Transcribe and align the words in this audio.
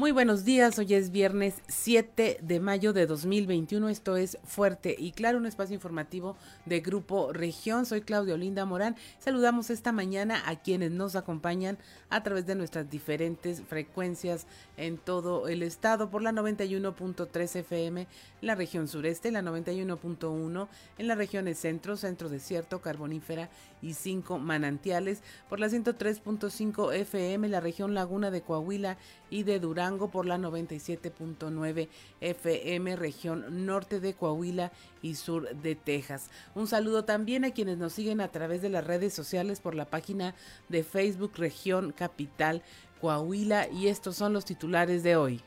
Muy 0.00 0.12
buenos 0.12 0.46
días, 0.46 0.78
hoy 0.78 0.94
es 0.94 1.10
viernes 1.10 1.56
7 1.68 2.38
de 2.40 2.58
mayo 2.58 2.94
de 2.94 3.04
2021, 3.04 3.90
esto 3.90 4.16
es 4.16 4.38
Fuerte 4.44 4.96
y 4.98 5.12
Claro, 5.12 5.36
un 5.36 5.44
espacio 5.44 5.74
informativo 5.74 6.38
de 6.64 6.80
Grupo 6.80 7.34
Región. 7.34 7.84
Soy 7.84 8.00
Claudio 8.00 8.38
Linda 8.38 8.64
Morán. 8.64 8.96
Saludamos 9.18 9.68
esta 9.68 9.92
mañana 9.92 10.42
a 10.46 10.56
quienes 10.56 10.90
nos 10.90 11.16
acompañan 11.16 11.76
a 12.08 12.22
través 12.22 12.46
de 12.46 12.54
nuestras 12.54 12.88
diferentes 12.88 13.60
frecuencias 13.60 14.46
en 14.78 14.96
todo 14.96 15.48
el 15.48 15.62
estado 15.62 16.08
por 16.08 16.22
la 16.22 16.32
91.3 16.32 17.56
FM 17.56 18.06
la 18.40 18.54
región 18.54 18.88
sureste, 18.88 19.30
la 19.30 19.42
91.1 19.42 20.68
en 20.96 21.08
las 21.08 21.18
regiones 21.18 21.58
centro, 21.58 21.98
centro 21.98 22.30
desierto, 22.30 22.80
carbonífera 22.80 23.50
y 23.82 23.94
cinco 23.94 24.38
manantiales, 24.38 25.22
por 25.48 25.60
la 25.60 25.68
103.5 25.68 26.92
FM 26.94 27.48
la 27.48 27.60
región 27.60 27.94
laguna 27.94 28.30
de 28.30 28.42
Coahuila 28.42 28.98
y 29.30 29.44
de 29.44 29.60
Durango 29.60 30.10
por 30.10 30.26
la 30.26 30.38
97.9 30.38 31.88
FM, 32.20 32.96
región 32.96 33.66
norte 33.66 34.00
de 34.00 34.14
Coahuila 34.14 34.72
y 35.02 35.14
sur 35.14 35.54
de 35.56 35.74
Texas. 35.74 36.30
Un 36.54 36.66
saludo 36.66 37.04
también 37.04 37.44
a 37.44 37.52
quienes 37.52 37.78
nos 37.78 37.92
siguen 37.92 38.20
a 38.20 38.28
través 38.28 38.62
de 38.62 38.70
las 38.70 38.86
redes 38.86 39.14
sociales 39.14 39.60
por 39.60 39.74
la 39.74 39.86
página 39.86 40.34
de 40.68 40.84
Facebook 40.84 41.32
Región 41.36 41.92
Capital 41.92 42.62
Coahuila 43.00 43.68
y 43.68 43.88
estos 43.88 44.16
son 44.16 44.32
los 44.32 44.44
titulares 44.44 45.02
de 45.02 45.16
hoy. 45.16 45.42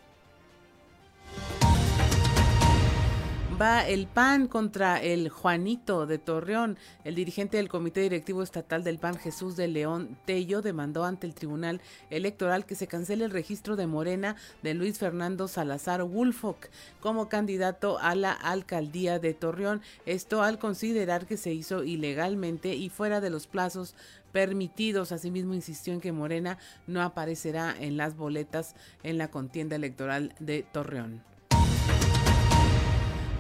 Va 3.62 3.88
el 3.88 4.08
PAN 4.08 4.48
contra 4.48 5.02
el 5.02 5.30
Juanito 5.30 6.08
de 6.08 6.18
Torreón. 6.18 6.78
El 7.04 7.16
dirigente 7.16 7.58
del 7.58 7.70
Comité 7.70 8.02
Directivo 8.02 8.42
Estatal 8.42 8.84
del 8.84 8.98
PAN, 8.98 9.18
Jesús 9.18 9.56
de 9.56 9.68
León 9.68 10.18
Tello, 10.26 10.62
demandó 10.62 11.04
ante 11.04 11.28
el 11.28 11.36
Tribunal 11.36 11.82
Electoral 12.10 12.66
que 12.66 12.76
se 12.76 12.88
cancele 12.88 13.26
el 13.26 13.32
registro 13.32 13.76
de 13.76 13.86
Morena 13.86 14.36
de 14.64 14.74
Luis 14.74 14.98
Fernando 14.98 15.48
Salazar 15.48 16.02
Woolfolk 16.04 16.70
como 17.00 17.30
candidato 17.30 18.00
a 18.00 18.16
la 18.16 18.32
alcaldía 18.32 19.20
de 19.20 19.34
Torreón. 19.34 19.82
Esto 20.06 20.42
al 20.42 20.58
considerar 20.58 21.28
que 21.28 21.38
se 21.38 21.54
hizo 21.54 21.84
ilegalmente 21.84 22.74
y 22.74 22.90
fuera 22.90 23.22
de 23.22 23.30
los 23.30 23.48
plazos 23.48 23.94
permitidos. 24.32 25.12
Asimismo, 25.12 25.54
insistió 25.54 25.94
en 25.94 26.02
que 26.02 26.12
Morena 26.12 26.58
no 26.88 27.02
aparecerá 27.02 27.76
en 27.78 27.98
las 27.98 28.16
boletas 28.16 28.76
en 29.04 29.18
la 29.18 29.30
contienda 29.30 29.76
electoral 29.76 30.34
de 30.40 30.64
Torreón. 30.64 31.33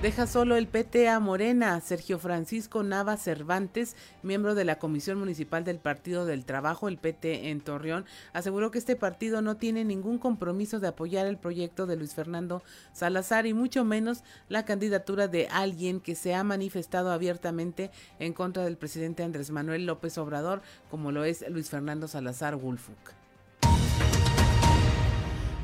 Deja 0.04 0.28
solo 0.28 0.58
el 0.58 0.68
PT 0.68 1.08
a 1.08 1.22
Morena. 1.22 1.80
Sergio 1.80 2.20
Francisco 2.20 2.84
Nava 2.84 3.16
Cervantes, 3.16 3.96
miembro 4.22 4.54
de 4.54 4.66
la 4.66 4.78
Comisión 4.78 5.18
Municipal 5.18 5.64
del 5.64 5.80
Partido 5.80 6.26
del 6.26 6.44
Trabajo, 6.44 6.90
el 6.90 6.98
PT 6.98 7.52
en 7.52 7.62
Torreón, 7.62 8.04
aseguró 8.34 8.70
que 8.70 8.80
este 8.80 8.98
partido 8.98 9.42
no 9.42 9.56
tiene 9.56 9.86
ningún 9.86 10.18
compromiso 10.18 10.81
de 10.81 10.90
apoyar 10.90 11.26
el 11.26 11.38
proyecto 11.38 11.86
de 11.86 11.96
Luis 11.96 12.16
Fernando 12.16 12.64
Salazar 12.92 13.46
y 13.46 13.54
mucho 13.54 13.86
menos 13.86 14.26
la 14.50 14.66
candidatura 14.66 15.30
de 15.30 15.48
alguien 15.48 16.02
que 16.02 16.16
se 16.16 16.36
ha 16.36 16.44
manifestado 16.44 17.09
abiertamente 17.14 17.90
en 18.20 18.34
contra 18.34 18.66
del 18.66 18.76
presidente 18.76 19.24
Andrés 19.24 19.52
Manuel 19.52 19.86
López 19.86 20.18
Obrador, 20.18 20.64
como 20.92 21.14
lo 21.14 21.24
es 21.24 21.46
Luis 21.50 21.70
Fernando 21.70 22.09
Salazar 22.09 22.58
Wolfuk. 22.58 23.22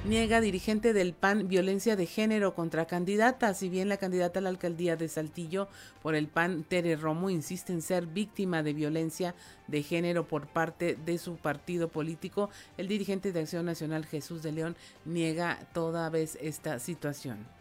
Niega 0.05 0.39
dirigente 0.39 0.93
del 0.93 1.13
PAN 1.13 1.49
violencia 1.49 1.97
de 1.97 2.05
género 2.05 2.55
contra 2.55 2.85
candidata, 2.85 3.53
si 3.53 3.67
bien 3.67 3.89
la 3.89 3.97
candidata 3.97 4.39
a 4.39 4.41
la 4.41 4.47
alcaldía 4.47 4.95
de 4.95 5.09
Saltillo 5.09 5.67
por 6.01 6.15
el 6.15 6.29
PAN, 6.29 6.63
Tere 6.63 6.95
Romo, 6.95 7.29
insiste 7.29 7.73
en 7.73 7.81
ser 7.81 8.07
víctima 8.07 8.63
de 8.63 8.71
violencia 8.71 9.35
de 9.67 9.83
género 9.83 10.25
por 10.25 10.47
parte 10.47 10.95
de 10.95 11.17
su 11.17 11.35
partido 11.35 11.89
político, 11.89 12.49
el 12.77 12.87
dirigente 12.87 13.33
de 13.33 13.41
Acción 13.41 13.65
Nacional 13.65 14.05
Jesús 14.05 14.41
de 14.41 14.53
León 14.53 14.77
niega 15.03 15.67
toda 15.73 16.09
vez 16.09 16.37
esta 16.41 16.79
situación. 16.79 17.58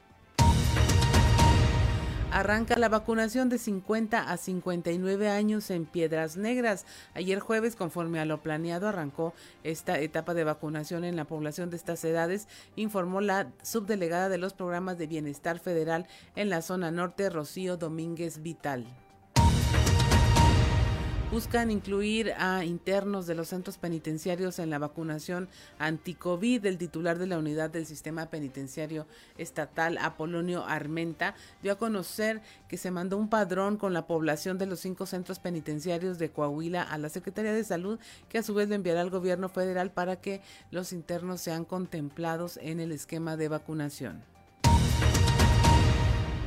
Arranca 2.31 2.79
la 2.79 2.91
vacunación 2.91 3.49
de 3.49 3.57
50 3.57 4.31
a 4.31 4.37
59 4.37 5.31
años 5.31 5.71
en 5.71 5.87
Piedras 5.87 6.37
Negras. 6.37 6.85
Ayer 7.15 7.41
jueves, 7.41 7.75
conforme 7.75 8.21
a 8.21 8.27
lo 8.27 8.43
planeado, 8.43 8.87
arrancó 8.87 9.33
esta 9.65 9.99
etapa 9.99 10.35
de 10.35 10.45
vacunación 10.45 11.05
en 11.05 11.17
la 11.17 11.25
población 11.25 11.71
de 11.71 11.77
estas 11.77 12.05
edades, 12.05 12.47
informó 12.77 13.23
la 13.23 13.51
subdelegada 13.63 14.29
de 14.29 14.37
los 14.37 14.53
programas 14.53 14.99
de 14.99 15.07
bienestar 15.07 15.59
federal 15.59 16.07
en 16.37 16.51
la 16.51 16.61
zona 16.61 16.91
norte, 16.91 17.31
Rocío 17.31 17.79
Domínguez 17.79 18.43
Vital 18.43 18.87
buscan 21.31 21.71
incluir 21.71 22.33
a 22.39 22.65
internos 22.65 23.27
de 23.27 23.35
los 23.35 23.49
centros 23.49 23.77
penitenciarios 23.77 24.59
en 24.59 24.71
la 24.71 24.79
vacunación 24.79 25.49
anti-COVID. 25.79 26.65
El 26.65 26.79
titular 26.79 27.19
de 27.19 27.27
la 27.27 27.39
unidad 27.39 27.69
del 27.69 27.85
sistema 27.85 28.31
penitenciario 28.31 29.07
estatal, 29.37 29.99
Apolonio 29.99 30.65
Armenta, 30.65 31.35
dio 31.63 31.73
a 31.73 31.79
conocer 31.79 32.41
que 32.67 32.79
se 32.79 32.91
mandó 32.91 33.19
un 33.19 33.29
padrón 33.29 33.77
con 33.77 33.93
la 33.93 34.07
población 34.07 34.57
de 34.57 34.67
los 34.67 34.81
cinco 34.81 35.05
centros 35.05 35.39
penitenciarios 35.39 36.19
de 36.19 36.31
Coahuila 36.31 36.83
a 36.83 36.97
la 36.97 37.11
Secretaría 37.11 37.53
de 37.53 37.65
Salud, 37.65 37.99
que 38.31 38.39
a 38.39 38.43
su 38.43 38.55
vez 38.55 38.71
lo 38.71 38.75
enviará 38.75 39.03
al 39.03 39.11
gobierno 39.11 39.51
federal 39.51 39.91
para 39.91 40.17
que 40.17 40.41
los 40.71 40.93
internos 40.95 41.43
sean 41.43 41.67
contemplados 41.67 42.59
en 42.63 42.81
el 42.81 42.91
esquema 42.91 43.37
de 43.37 43.49
vacunación. 43.49 44.38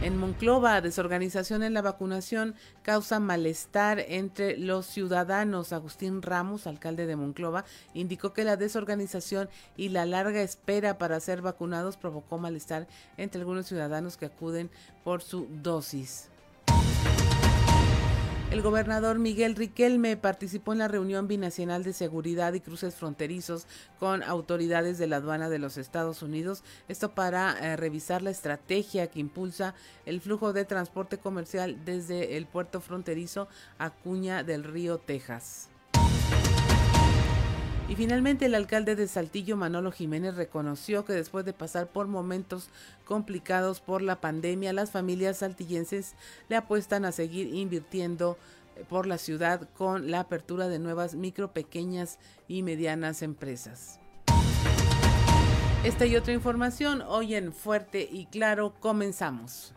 En 0.01 0.17
Monclova, 0.17 0.81
desorganización 0.81 1.62
en 1.62 1.75
la 1.75 1.84
vacunación 1.84 2.56
causa 2.81 3.19
malestar 3.19 4.00
entre 4.00 4.57
los 4.57 4.88
ciudadanos. 4.88 5.73
Agustín 5.73 6.23
Ramos, 6.23 6.66
alcalde 6.66 7.06
de 7.06 7.16
Monclova, 7.16 7.66
indicó 7.94 8.34
que 8.34 8.44
la 8.44 8.57
desorganización 8.57 9.47
y 9.78 9.90
la 9.90 10.07
larga 10.07 10.41
espera 10.41 10.97
para 10.97 11.19
ser 11.19 11.44
vacunados 11.44 11.97
provocó 11.97 12.40
malestar 12.40 12.88
entre 13.17 13.41
algunos 13.41 13.67
ciudadanos 13.67 14.17
que 14.17 14.25
acuden 14.25 14.72
por 15.03 15.22
su 15.22 15.47
dosis. 15.61 16.31
El 18.51 18.62
gobernador 18.62 19.17
Miguel 19.17 19.56
Riquelme 19.56 20.17
participó 20.17 20.73
en 20.73 20.79
la 20.79 20.89
reunión 20.89 21.25
binacional 21.25 21.85
de 21.85 21.94
seguridad 21.94 22.51
y 22.51 22.59
cruces 22.59 22.95
fronterizos 22.95 23.66
con 23.97 24.23
autoridades 24.23 24.97
de 24.97 25.07
la 25.07 25.16
aduana 25.16 25.47
de 25.47 25.57
los 25.57 25.78
Estados 25.78 26.22
Unidos, 26.22 26.61
esto 26.90 27.16
para 27.16 27.57
eh, 27.57 27.78
revisar 27.78 28.22
la 28.22 28.29
estrategia 28.29 29.07
que 29.07 29.22
impulsa 29.22 29.73
el 30.06 30.19
flujo 30.19 30.51
de 30.51 30.66
transporte 30.66 31.17
comercial 31.17 31.85
desde 31.85 32.35
el 32.35 32.45
puerto 32.45 32.81
fronterizo 32.81 33.47
Acuña 33.79 34.44
del 34.44 34.66
Río, 34.66 34.97
Texas. 34.97 35.71
Y 37.91 37.96
finalmente 37.97 38.46
el 38.46 38.56
alcalde 38.56 38.96
de 38.96 39.06
Saltillo, 39.06 39.57
Manolo 39.57 39.91
Jiménez, 39.91 40.35
reconoció 40.35 41.03
que 41.03 41.12
después 41.12 41.44
de 41.44 41.52
pasar 41.52 41.88
por 41.88 42.07
momentos 42.07 42.69
complicados 43.03 43.81
por 43.81 44.02
la 44.02 44.22
pandemia, 44.22 44.72
las 44.72 44.91
familias 44.91 45.40
saltillenses 45.40 46.16
le 46.47 46.56
apuestan 46.56 47.03
a 47.03 47.12
seguir 47.12 47.53
invirtiendo 47.53 48.38
eh, 48.78 48.85
por 48.88 49.07
la 49.07 49.18
ciudad 49.18 49.68
con 49.78 50.09
la 50.09 50.22
apertura 50.22 50.69
de 50.69 50.79
nuevas 50.79 51.16
micro, 51.16 51.52
pequeñas 51.52 52.18
y 52.47 52.63
medianas 52.63 53.22
empresas. 53.24 54.00
Esta 55.84 56.06
y 56.06 56.16
otra 56.16 56.31
información 56.31 57.02
hoy 57.02 57.35
en 57.35 57.52
Fuerte 57.52 58.08
y 58.09 58.28
Claro 58.28 58.73
comenzamos. 58.79 59.73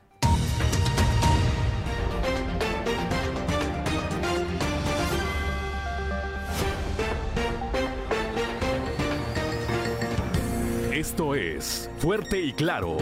Esto 10.95 11.35
es 11.35 11.91
Fuerte 11.99 12.41
y 12.41 12.53
Claro. 12.53 12.99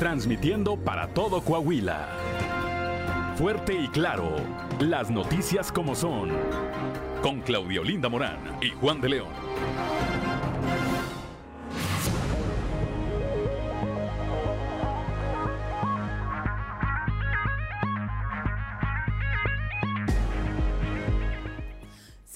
Transmitiendo 0.00 0.76
para 0.76 1.06
todo 1.14 1.42
Coahuila. 1.42 2.08
Fuerte 3.36 3.72
y 3.72 3.86
Claro. 3.86 4.34
Las 4.80 5.12
noticias 5.12 5.70
como 5.70 5.94
son. 5.94 6.30
Con 7.22 7.40
Claudio 7.42 7.84
Linda 7.84 8.08
Morán 8.08 8.58
y 8.60 8.70
Juan 8.70 9.00
de 9.00 9.10
León. 9.10 9.32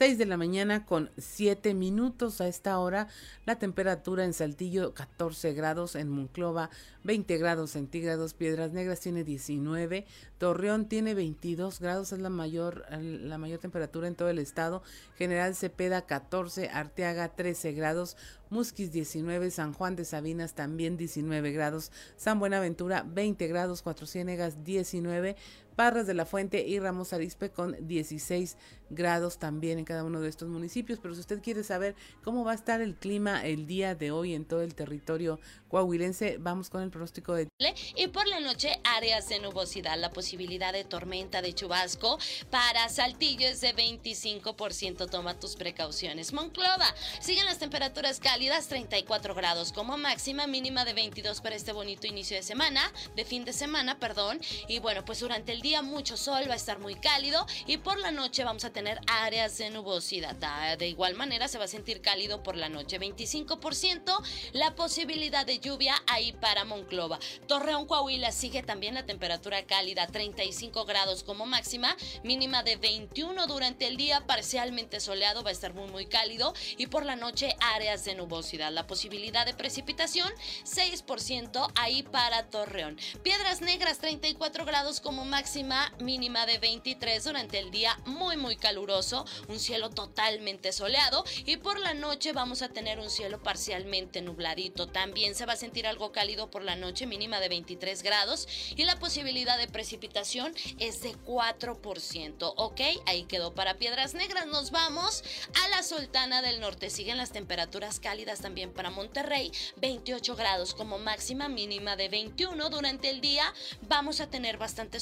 6 0.05 0.19
de 0.19 0.27
la 0.27 0.37
mañana 0.37 0.85
con 0.85 1.11
7 1.17 1.73
minutos 1.73 2.43
a 2.43 2.47
esta 2.47 2.79
hora. 2.79 3.09
La 3.47 3.59
temperatura 3.59 4.27
en 4.27 4.35
Saltillo 4.35 4.93
14 4.93 5.55
grados, 5.55 5.95
en 5.95 6.11
Monclova 6.11 6.69
20 7.05 7.39
grados 7.39 7.71
centígrados, 7.71 8.35
Piedras 8.35 8.73
Negras 8.73 9.01
tiene 9.01 9.25
19, 9.25 10.05
Torreón 10.37 10.89
tiene 10.91 11.15
22 11.15 11.81
grados, 11.81 12.13
es 12.13 12.19
la 12.19 12.29
mayor, 12.29 12.85
la 12.91 13.39
mayor 13.39 13.61
temperatura 13.61 14.07
en 14.07 14.15
todo 14.15 14.29
el 14.29 14.39
estado. 14.39 14.83
General 15.17 15.55
Cepeda 15.55 16.03
14, 16.03 16.69
Arteaga 16.69 17.29
13 17.35 17.73
grados, 17.73 18.19
Musquis 18.51 18.93
19, 18.93 19.51
San 19.51 19.73
Juan 19.73 19.97
de 19.97 20.05
Sabinas 20.05 20.55
también 20.55 20.97
19 20.97 21.53
grados, 21.53 21.93
San 22.17 22.39
Buenaventura 22.39 23.05
20 23.07 23.49
grados, 23.49 23.83
Cuatro 23.83 24.07
Ciénegas 24.07 24.65
19, 24.65 25.37
Parras 25.77 26.07
de 26.07 26.15
la 26.15 26.27
Fuente 26.27 26.67
y 26.67 26.79
Ramos 26.79 27.13
Arispe 27.13 27.51
con 27.51 27.77
16 27.87 28.57
grados 28.91 29.39
también 29.39 29.79
en 29.79 29.85
cada 29.85 30.05
uno 30.05 30.21
de 30.21 30.29
estos 30.29 30.49
municipios. 30.49 30.99
Pero 31.01 31.15
si 31.15 31.21
usted 31.21 31.43
quiere 31.43 31.65
saber 31.65 31.95
cómo 32.23 32.45
va 32.45 32.53
a 32.53 32.55
estar 32.55 32.81
el 32.81 32.95
clima 32.95 33.45
el 33.45 33.67
día 33.67 33.95
de 33.95 34.11
hoy 34.11 34.35
en 34.35 34.45
todo 34.45 34.63
el 34.63 34.75
territorio 34.75 35.41
coahuilense, 35.69 36.37
vamos 36.39 36.71
con 36.71 36.83
el 36.83 36.91
pronóstico 36.91 37.35
de... 37.35 37.49
Y 37.97 38.09
por 38.09 38.27
la 38.29 38.41
noche, 38.41 38.81
áreas 38.85 39.29
de 39.29 39.41
nubosidad, 39.41 39.99
la 39.99 40.11
posibilidad 40.11 40.73
de 40.73 40.85
tormenta 40.85 41.43
de 41.43 41.53
chubasco 41.53 42.19
para 42.51 42.89
Saltillo 42.89 43.49
es 43.49 43.61
de 43.61 43.75
25%. 43.75 45.11
Toma 45.11 45.39
tus 45.39 45.57
precauciones. 45.57 46.33
Monclova, 46.33 46.95
siguen 47.21 47.47
las 47.47 47.59
temperaturas 47.59 48.21
cálidas, 48.21 48.69
34 48.69 49.35
grados 49.35 49.73
como 49.73 49.97
máxima, 49.97 50.47
mínima 50.47 50.85
de 50.85 50.93
22 50.93 51.41
para 51.41 51.57
este 51.57 51.73
bonito 51.73 52.07
inicio 52.07 52.37
de 52.37 52.43
semana, 52.43 52.81
de 53.17 53.25
fin 53.25 53.45
de 53.45 53.53
semana, 53.53 53.99
perdón. 53.99 54.41
Y 54.69 54.79
bueno, 54.79 55.05
pues 55.05 55.21
durante 55.21 55.53
el 55.53 55.64
día 55.65 55.81
mucho 55.81 56.19
sol, 56.19 56.45
va 56.47 56.53
a 56.53 56.57
estar 56.57 56.79
muy 56.79 56.95
cálido 56.95 57.47
y 57.67 57.79
por 57.79 57.99
la 57.99 58.11
noche 58.11 58.45
vamos 58.45 58.67
a 58.67 58.71
tener 58.71 59.01
áreas 59.07 59.57
de 59.57 59.71
nubosidad. 59.71 60.37
De 60.77 60.89
igual 60.89 61.15
manera 61.15 61.49
se 61.49 61.57
va 61.57 61.65
a 61.65 61.69
sentir 61.69 62.03
cálido 62.03 62.43
por 62.43 62.55
la 62.55 62.69
noche, 62.69 63.01
25% 63.01 64.23
la 64.53 64.75
posibilidad 64.75 65.47
de 65.47 65.61
lluvia 65.61 65.95
ahí 66.07 66.35
para 66.35 66.67
Monclova. 66.67 67.19
Torreón, 67.49 67.87
Coahuila 67.87 68.31
sigue 68.31 68.63
también 68.63 68.93
la 68.93 69.07
temperatura 69.07 69.65
cálida, 69.65 70.07
35 70.07 70.85
grados 70.85 71.25
como 71.25 71.47
máxima, 71.47 71.97
mínima 72.23 72.63
de 72.63 72.77
21 72.77 73.47
durante 73.47 73.87
el 73.87 73.97
día, 73.97 74.27
parcialmente 74.27 75.01
soleado, 75.01 75.43
va 75.43 75.49
a 75.49 75.53
estar 75.53 75.73
muy 75.73 75.91
muy 75.91 76.05
cálido 76.05 76.53
y 76.77 76.89
por 76.89 77.07
la 77.07 77.17
noche 77.17 77.57
áreas 77.75 78.05
de 78.05 78.15
nubosidad. 78.15 78.71
La 78.71 78.87
posibilidad 78.87 79.47
de 79.47 79.55
precipitación 79.55 80.31
6% 80.65 81.73
ahí 81.77 82.03
para 82.03 82.51
Torreón. 82.51 82.99
Piedras 83.23 83.63
Negras 83.63 83.97
34 83.99 84.67
grados 84.67 85.01
como 85.01 85.25
máxima 85.25 85.54
máxima 85.55 85.93
mínima 86.01 86.47
de 86.47 86.59
23 86.59 87.23
durante 87.23 87.61
el 87.61 87.71
día 87.71 87.97
muy 88.07 88.37
muy 88.37 88.57
caluroso, 88.57 89.25
un 89.47 89.61
cielo 89.61 89.89
totalmente 89.89 90.73
soleado 90.73 91.25
y 91.47 91.59
por 91.59 91.79
la 91.79 91.95
noche 91.95 92.33
vamos 92.33 92.61
a 92.63 92.71
tener 92.71 92.99
un 92.99 93.09
cielo 93.09 93.41
parcialmente 93.41 94.21
nubladito. 94.21 94.89
También 94.89 95.37
se 95.37 95.47
va 95.47 95.53
a 95.53 95.57
sentir 95.57 95.87
algo 95.87 96.11
cálido 96.11 96.51
por 96.51 96.65
la 96.65 96.75
noche, 96.75 97.07
mínima 97.07 97.39
de 97.39 97.51
23 97.51 98.03
grados 98.03 98.49
y 98.75 98.83
la 98.83 98.99
posibilidad 98.99 99.57
de 99.57 99.69
precipitación 99.69 100.53
es 100.81 101.03
de 101.03 101.13
4%. 101.19 102.55
Ok, 102.57 102.81
ahí 103.07 103.23
quedó 103.23 103.55
para 103.55 103.79
Piedras 103.79 104.15
Negras. 104.15 104.49
Nos 104.49 104.73
vamos 104.73 105.23
a 105.63 105.69
la 105.69 105.85
Sultana 105.85 106.43
del 106.43 106.59
Norte. 106.59 106.91
Siguen 106.91 107.17
las 107.17 107.31
temperaturas 107.31 108.01
cálidas 108.01 108.41
también 108.41 108.73
para 108.73 108.91
Monterrey, 108.91 109.53
28 109.77 110.35
grados 110.35 110.75
como 110.75 110.99
máxima, 110.99 111.49
mínima 111.49 111.95
de 111.95 112.09
21 112.09 112.71
durante 112.71 113.09
el 113.09 113.21
día. 113.21 113.55
Vamos 113.83 114.21
a 114.21 114.29
tener 114.29 114.59
bastante 114.59 114.99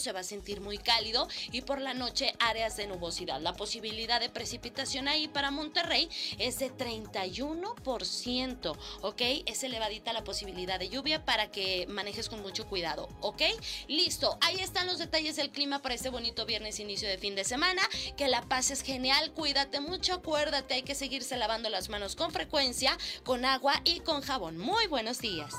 se 0.00 0.12
va 0.12 0.20
a 0.20 0.24
sentir 0.24 0.60
muy 0.60 0.78
cálido 0.78 1.28
y 1.50 1.62
por 1.62 1.80
la 1.80 1.94
noche 1.94 2.34
áreas 2.38 2.76
de 2.76 2.86
nubosidad. 2.86 3.40
La 3.40 3.54
posibilidad 3.54 4.20
de 4.20 4.28
precipitación 4.28 5.08
ahí 5.08 5.28
para 5.28 5.50
Monterrey 5.50 6.08
es 6.38 6.58
de 6.58 6.72
31%, 6.72 8.76
¿ok? 9.02 9.20
Es 9.46 9.64
elevadita 9.64 10.12
la 10.12 10.24
posibilidad 10.24 10.78
de 10.78 10.88
lluvia 10.88 11.24
para 11.24 11.50
que 11.50 11.86
manejes 11.88 12.28
con 12.28 12.42
mucho 12.42 12.68
cuidado, 12.68 13.08
¿ok? 13.20 13.42
Listo, 13.88 14.38
ahí 14.40 14.60
están 14.60 14.86
los 14.86 14.98
detalles 14.98 15.36
del 15.36 15.50
clima 15.50 15.82
para 15.82 15.94
este 15.94 16.10
bonito 16.10 16.46
viernes 16.46 16.80
inicio 16.80 17.08
de 17.08 17.18
fin 17.18 17.34
de 17.34 17.44
semana. 17.44 17.82
Que 18.16 18.28
la 18.28 18.42
paz 18.42 18.70
es 18.70 18.82
genial, 18.82 19.32
cuídate 19.32 19.80
mucho, 19.80 20.14
acuérdate, 20.14 20.74
hay 20.74 20.82
que 20.82 20.94
seguirse 20.94 21.36
lavando 21.36 21.68
las 21.68 21.88
manos 21.88 22.16
con 22.16 22.30
frecuencia, 22.30 22.96
con 23.24 23.44
agua 23.44 23.80
y 23.84 24.00
con 24.00 24.22
jabón. 24.22 24.58
Muy 24.58 24.86
buenos 24.86 25.18
días. 25.18 25.52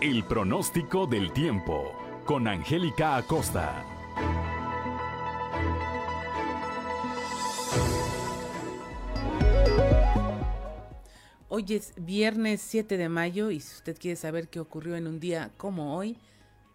El 0.00 0.22
pronóstico 0.22 1.08
del 1.08 1.32
tiempo 1.32 1.92
con 2.24 2.46
Angélica 2.46 3.16
Acosta. 3.16 3.84
Hoy 11.48 11.64
es 11.70 11.94
viernes 11.96 12.60
7 12.60 12.96
de 12.96 13.08
mayo 13.08 13.50
y 13.50 13.58
si 13.58 13.74
usted 13.74 13.98
quiere 13.98 14.14
saber 14.14 14.46
qué 14.46 14.60
ocurrió 14.60 14.94
en 14.94 15.08
un 15.08 15.18
día 15.18 15.50
como 15.56 15.96
hoy, 15.96 16.16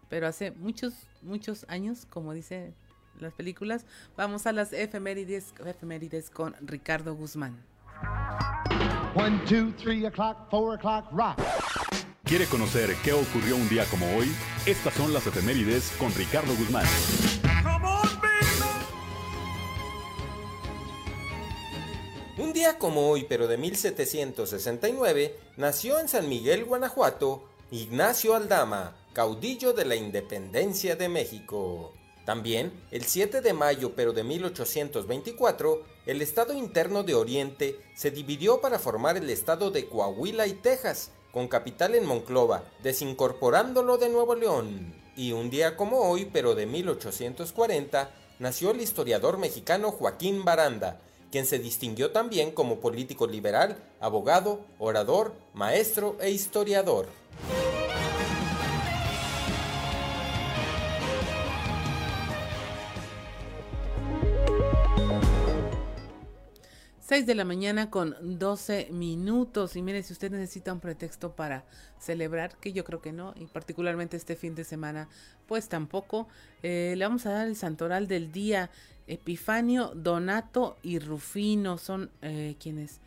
pero 0.09 0.27
hace 0.27 0.51
muchos, 0.51 0.93
muchos 1.21 1.65
años, 1.69 2.05
como 2.05 2.33
dice 2.33 2.73
las 3.21 3.31
películas, 3.31 3.85
vamos 4.17 4.45
a 4.47 4.51
las 4.51 4.73
efemérides, 4.73 5.53
efemérides 5.65 6.29
con 6.29 6.55
Ricardo 6.59 7.15
Guzmán. 7.15 7.63
1, 9.15 9.41
2, 9.49 9.75
3 9.77 10.05
o'clock, 10.07 10.49
4 10.49 10.73
o'clock, 10.73 11.11
rock. 11.13 11.39
¿Quiere 12.25 12.45
conocer 12.45 12.95
qué 13.03 13.11
ocurrió 13.11 13.57
un 13.57 13.67
día 13.67 13.83
como 13.91 14.15
hoy? 14.15 14.33
Estas 14.65 14.93
son 14.93 15.11
las 15.11 15.27
efemérides 15.27 15.91
con 15.99 16.13
Ricardo 16.15 16.55
Guzmán. 16.55 16.85
Un 22.37 22.53
día 22.53 22.79
como 22.79 23.09
hoy, 23.09 23.25
pero 23.27 23.47
de 23.47 23.57
1769, 23.57 25.37
nació 25.57 25.99
en 25.99 26.07
San 26.07 26.29
Miguel, 26.29 26.63
Guanajuato, 26.63 27.43
Ignacio 27.71 28.35
Aldama, 28.35 28.95
caudillo 29.11 29.73
de 29.73 29.83
la 29.83 29.97
independencia 29.97 30.95
de 30.95 31.09
México. 31.09 31.91
También, 32.25 32.71
el 32.91 33.03
7 33.03 33.41
de 33.41 33.51
mayo, 33.51 33.95
pero 33.97 34.13
de 34.13 34.23
1824, 34.23 35.83
el 36.05 36.21
Estado 36.21 36.53
interno 36.53 37.03
de 37.03 37.15
Oriente 37.15 37.81
se 37.95 38.11
dividió 38.11 38.61
para 38.61 38.79
formar 38.79 39.17
el 39.17 39.29
Estado 39.29 39.71
de 39.71 39.89
Coahuila 39.89 40.47
y 40.47 40.53
Texas, 40.53 41.11
con 41.33 41.47
capital 41.47 41.95
en 41.95 42.05
Monclova, 42.05 42.63
desincorporándolo 42.83 43.97
de 43.97 44.07
Nuevo 44.07 44.35
León. 44.35 44.93
Y 45.15 45.31
un 45.31 45.49
día 45.49 45.75
como 45.75 46.07
hoy, 46.07 46.29
pero 46.31 46.53
de 46.53 46.67
1840, 46.67 48.11
nació 48.37 48.69
el 48.69 48.81
historiador 48.81 49.39
mexicano 49.39 49.91
Joaquín 49.91 50.45
Baranda, 50.45 51.01
quien 51.31 51.47
se 51.47 51.57
distinguió 51.57 52.11
también 52.11 52.51
como 52.51 52.79
político 52.79 53.25
liberal, 53.25 53.83
abogado, 53.99 54.61
orador, 54.77 55.33
maestro 55.55 56.17
e 56.21 56.29
historiador. 56.29 57.07
6 67.13 67.27
de 67.27 67.35
la 67.35 67.45
mañana 67.45 67.91
con 67.91 68.15
12 68.39 68.87
minutos. 68.89 69.75
Y 69.75 69.83
mire, 69.83 70.01
si 70.01 70.13
usted 70.13 70.31
necesita 70.31 70.73
un 70.73 70.79
pretexto 70.79 71.35
para 71.35 71.63
celebrar, 71.99 72.57
que 72.57 72.73
yo 72.73 72.83
creo 72.83 73.03
que 73.03 73.11
no, 73.11 73.35
y 73.37 73.45
particularmente 73.45 74.17
este 74.17 74.35
fin 74.35 74.55
de 74.55 74.63
semana, 74.63 75.07
pues 75.45 75.69
tampoco, 75.69 76.27
eh, 76.63 76.95
le 76.97 77.05
vamos 77.05 77.27
a 77.27 77.31
dar 77.31 77.45
el 77.45 77.55
santoral 77.55 78.07
del 78.07 78.31
día. 78.31 78.71
Epifanio, 79.05 79.91
Donato 79.93 80.75
y 80.81 80.97
Rufino 80.97 81.77
son 81.77 82.09
eh, 82.23 82.55
quienes 82.59 82.99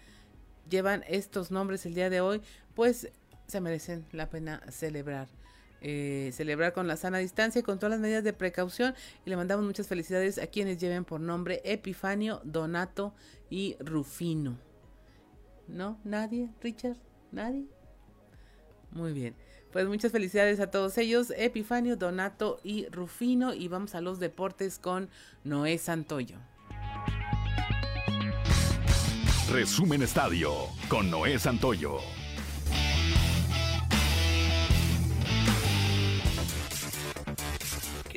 llevan 0.70 1.02
estos 1.08 1.50
nombres 1.50 1.84
el 1.84 1.94
día 1.94 2.08
de 2.08 2.20
hoy, 2.20 2.42
pues 2.76 3.08
se 3.48 3.60
merecen 3.60 4.06
la 4.12 4.30
pena 4.30 4.62
celebrar. 4.70 5.26
Eh, 5.88 6.32
celebrar 6.32 6.72
con 6.72 6.88
la 6.88 6.96
sana 6.96 7.18
distancia 7.18 7.60
y 7.60 7.62
con 7.62 7.78
todas 7.78 7.92
las 7.92 8.00
medidas 8.00 8.24
de 8.24 8.32
precaución. 8.32 8.92
Y 9.24 9.30
le 9.30 9.36
mandamos 9.36 9.64
muchas 9.64 9.86
felicidades 9.86 10.36
a 10.38 10.48
quienes 10.48 10.78
lleven 10.78 11.04
por 11.04 11.20
nombre 11.20 11.62
Epifanio, 11.64 12.40
Donato 12.42 13.14
y 13.50 13.76
Rufino. 13.78 14.58
¿No? 15.68 16.00
¿Nadie? 16.02 16.50
¿Richard? 16.60 16.96
¿Nadie? 17.30 17.66
Muy 18.90 19.12
bien. 19.12 19.36
Pues 19.70 19.86
muchas 19.86 20.10
felicidades 20.10 20.58
a 20.58 20.72
todos 20.72 20.98
ellos, 20.98 21.32
Epifanio, 21.36 21.96
Donato 21.96 22.58
y 22.64 22.88
Rufino. 22.88 23.54
Y 23.54 23.68
vamos 23.68 23.94
a 23.94 24.00
los 24.00 24.18
deportes 24.18 24.80
con 24.80 25.08
Noé 25.44 25.78
Santoyo. 25.78 26.38
Resumen 29.52 30.02
Estadio 30.02 30.52
con 30.88 31.12
Noé 31.12 31.38
Santoyo. 31.38 32.00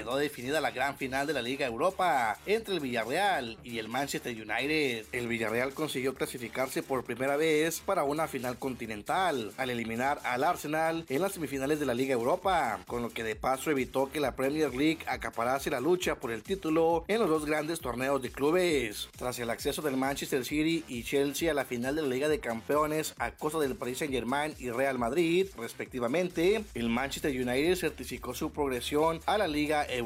Quedó 0.09 0.17
definida 0.17 0.59
la 0.59 0.71
gran 0.71 0.97
final 0.97 1.27
de 1.27 1.33
la 1.33 1.41
Liga 1.41 1.67
Europa 1.67 2.35
entre 2.47 2.73
el 2.73 2.79
Villarreal 2.79 3.59
y 3.63 3.77
el 3.77 3.89
Manchester 3.89 4.33
United. 4.33 5.05
El 5.11 5.27
Villarreal 5.27 5.75
consiguió 5.75 6.15
clasificarse 6.15 6.81
por 6.81 7.03
primera 7.03 7.37
vez 7.37 7.79
para 7.79 8.03
una 8.03 8.27
final 8.27 8.57
continental 8.57 9.51
al 9.57 9.69
eliminar 9.69 10.19
al 10.23 10.43
Arsenal 10.43 11.05
en 11.09 11.21
las 11.21 11.33
semifinales 11.33 11.79
de 11.79 11.85
la 11.85 11.93
Liga 11.93 12.13
Europa, 12.13 12.79
con 12.87 13.03
lo 13.03 13.11
que 13.11 13.23
de 13.23 13.35
paso 13.35 13.69
evitó 13.69 14.11
que 14.11 14.19
la 14.19 14.35
Premier 14.35 14.73
League 14.73 14.99
acaparase 15.05 15.69
la 15.69 15.79
lucha 15.79 16.15
por 16.15 16.31
el 16.31 16.41
título 16.41 17.05
en 17.07 17.19
los 17.19 17.29
dos 17.29 17.45
grandes 17.45 17.79
torneos 17.79 18.19
de 18.23 18.31
clubes. 18.31 19.09
Tras 19.15 19.37
el 19.37 19.51
acceso 19.51 19.83
del 19.83 19.95
Manchester 19.95 20.43
City 20.43 20.83
y 20.87 21.03
Chelsea 21.03 21.51
a 21.51 21.53
la 21.53 21.65
final 21.65 21.95
de 21.95 22.01
la 22.01 22.07
Liga 22.07 22.29
de 22.29 22.39
Campeones 22.39 23.13
a 23.19 23.29
costa 23.29 23.59
del 23.59 23.75
Paris 23.75 23.99
Saint 23.99 24.13
Germain 24.13 24.55
y 24.57 24.71
Real 24.71 24.97
Madrid, 24.97 25.45
respectivamente, 25.55 26.63
el 26.73 26.89
Manchester 26.89 27.31
United 27.31 27.75
certificó 27.75 28.33
su 28.33 28.51
progresión 28.51 29.19
a 29.27 29.37
la 29.37 29.47
Liga 29.47 29.85
Europa 29.85 29.98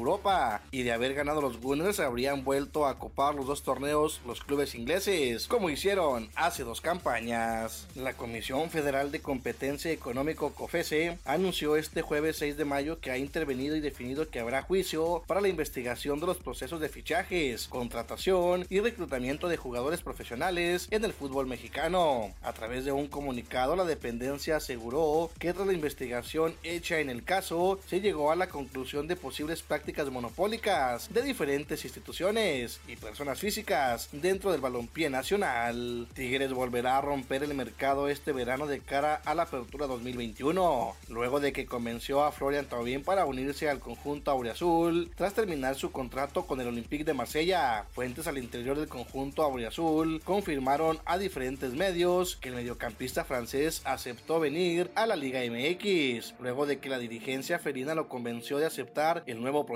y 0.72 0.82
de 0.82 0.92
haber 0.92 1.14
ganado 1.14 1.40
los 1.40 1.60
Gunners 1.60 2.00
habrían 2.00 2.42
vuelto 2.42 2.86
a 2.86 2.98
copar 2.98 3.34
los 3.34 3.46
dos 3.46 3.62
torneos 3.62 4.20
los 4.26 4.42
clubes 4.42 4.74
ingleses, 4.74 5.46
como 5.46 5.70
hicieron 5.70 6.28
hace 6.34 6.64
dos 6.64 6.80
campañas. 6.80 7.86
La 7.94 8.14
Comisión 8.14 8.70
Federal 8.70 9.12
de 9.12 9.20
Competencia 9.20 9.92
Económico 9.92 10.52
COFESE 10.52 11.18
anunció 11.24 11.76
este 11.76 12.02
jueves 12.02 12.38
6 12.38 12.56
de 12.56 12.64
mayo 12.64 12.98
que 12.98 13.12
ha 13.12 13.18
intervenido 13.18 13.76
y 13.76 13.80
definido 13.80 14.28
que 14.28 14.40
habrá 14.40 14.62
juicio 14.62 15.22
para 15.28 15.40
la 15.40 15.48
investigación 15.48 16.18
de 16.18 16.26
los 16.26 16.38
procesos 16.38 16.80
de 16.80 16.88
fichajes, 16.88 17.68
contratación 17.68 18.66
y 18.68 18.80
reclutamiento 18.80 19.48
de 19.48 19.56
jugadores 19.56 20.02
profesionales 20.02 20.88
en 20.90 21.04
el 21.04 21.12
fútbol 21.12 21.46
mexicano. 21.46 22.32
A 22.42 22.52
través 22.52 22.84
de 22.84 22.92
un 22.92 23.06
comunicado, 23.06 23.76
la 23.76 23.84
dependencia 23.84 24.56
aseguró 24.56 25.30
que 25.38 25.52
tras 25.52 25.66
la 25.66 25.72
investigación 25.72 26.54
hecha 26.64 26.98
en 26.98 27.10
el 27.10 27.22
caso, 27.22 27.78
se 27.86 28.00
llegó 28.00 28.32
a 28.32 28.36
la 28.36 28.48
conclusión 28.48 29.06
de 29.06 29.16
posibles 29.16 29.62
prácticas 29.62 29.83
monopólicas 30.10 31.12
de 31.12 31.22
diferentes 31.22 31.84
instituciones 31.84 32.80
y 32.88 32.96
personas 32.96 33.38
físicas 33.38 34.08
dentro 34.12 34.50
del 34.50 34.60
balompié 34.60 35.10
nacional. 35.10 36.08
Tigres 36.14 36.52
volverá 36.52 36.98
a 36.98 37.00
romper 37.00 37.44
el 37.44 37.54
mercado 37.54 38.08
este 38.08 38.32
verano 38.32 38.66
de 38.66 38.80
cara 38.80 39.20
a 39.24 39.34
la 39.34 39.42
apertura 39.42 39.86
2021, 39.86 40.96
luego 41.08 41.38
de 41.38 41.52
que 41.52 41.66
convenció 41.66 42.24
a 42.24 42.32
Florian 42.32 42.66
Thauvin 42.66 43.02
para 43.02 43.26
unirse 43.26 43.68
al 43.68 43.78
conjunto 43.78 44.30
auriazul 44.30 45.10
tras 45.14 45.34
terminar 45.34 45.76
su 45.76 45.92
contrato 45.92 46.46
con 46.46 46.60
el 46.60 46.68
Olympique 46.68 47.04
de 47.04 47.14
Marsella. 47.14 47.86
Fuentes 47.92 48.26
al 48.26 48.38
interior 48.38 48.78
del 48.78 48.88
conjunto 48.88 49.42
auriazul 49.42 50.20
confirmaron 50.24 50.98
a 51.04 51.18
diferentes 51.18 51.72
medios 51.74 52.36
que 52.36 52.48
el 52.48 52.56
mediocampista 52.56 53.24
francés 53.24 53.82
aceptó 53.84 54.40
venir 54.40 54.90
a 54.94 55.06
la 55.06 55.14
Liga 55.14 55.40
MX, 55.40 56.34
luego 56.40 56.66
de 56.66 56.78
que 56.78 56.88
la 56.88 56.98
dirigencia 56.98 57.58
felina 57.58 57.94
lo 57.94 58.08
convenció 58.08 58.58
de 58.58 58.66
aceptar 58.66 59.22
el 59.26 59.40
nuevo 59.40 59.64
proyecto 59.66 59.73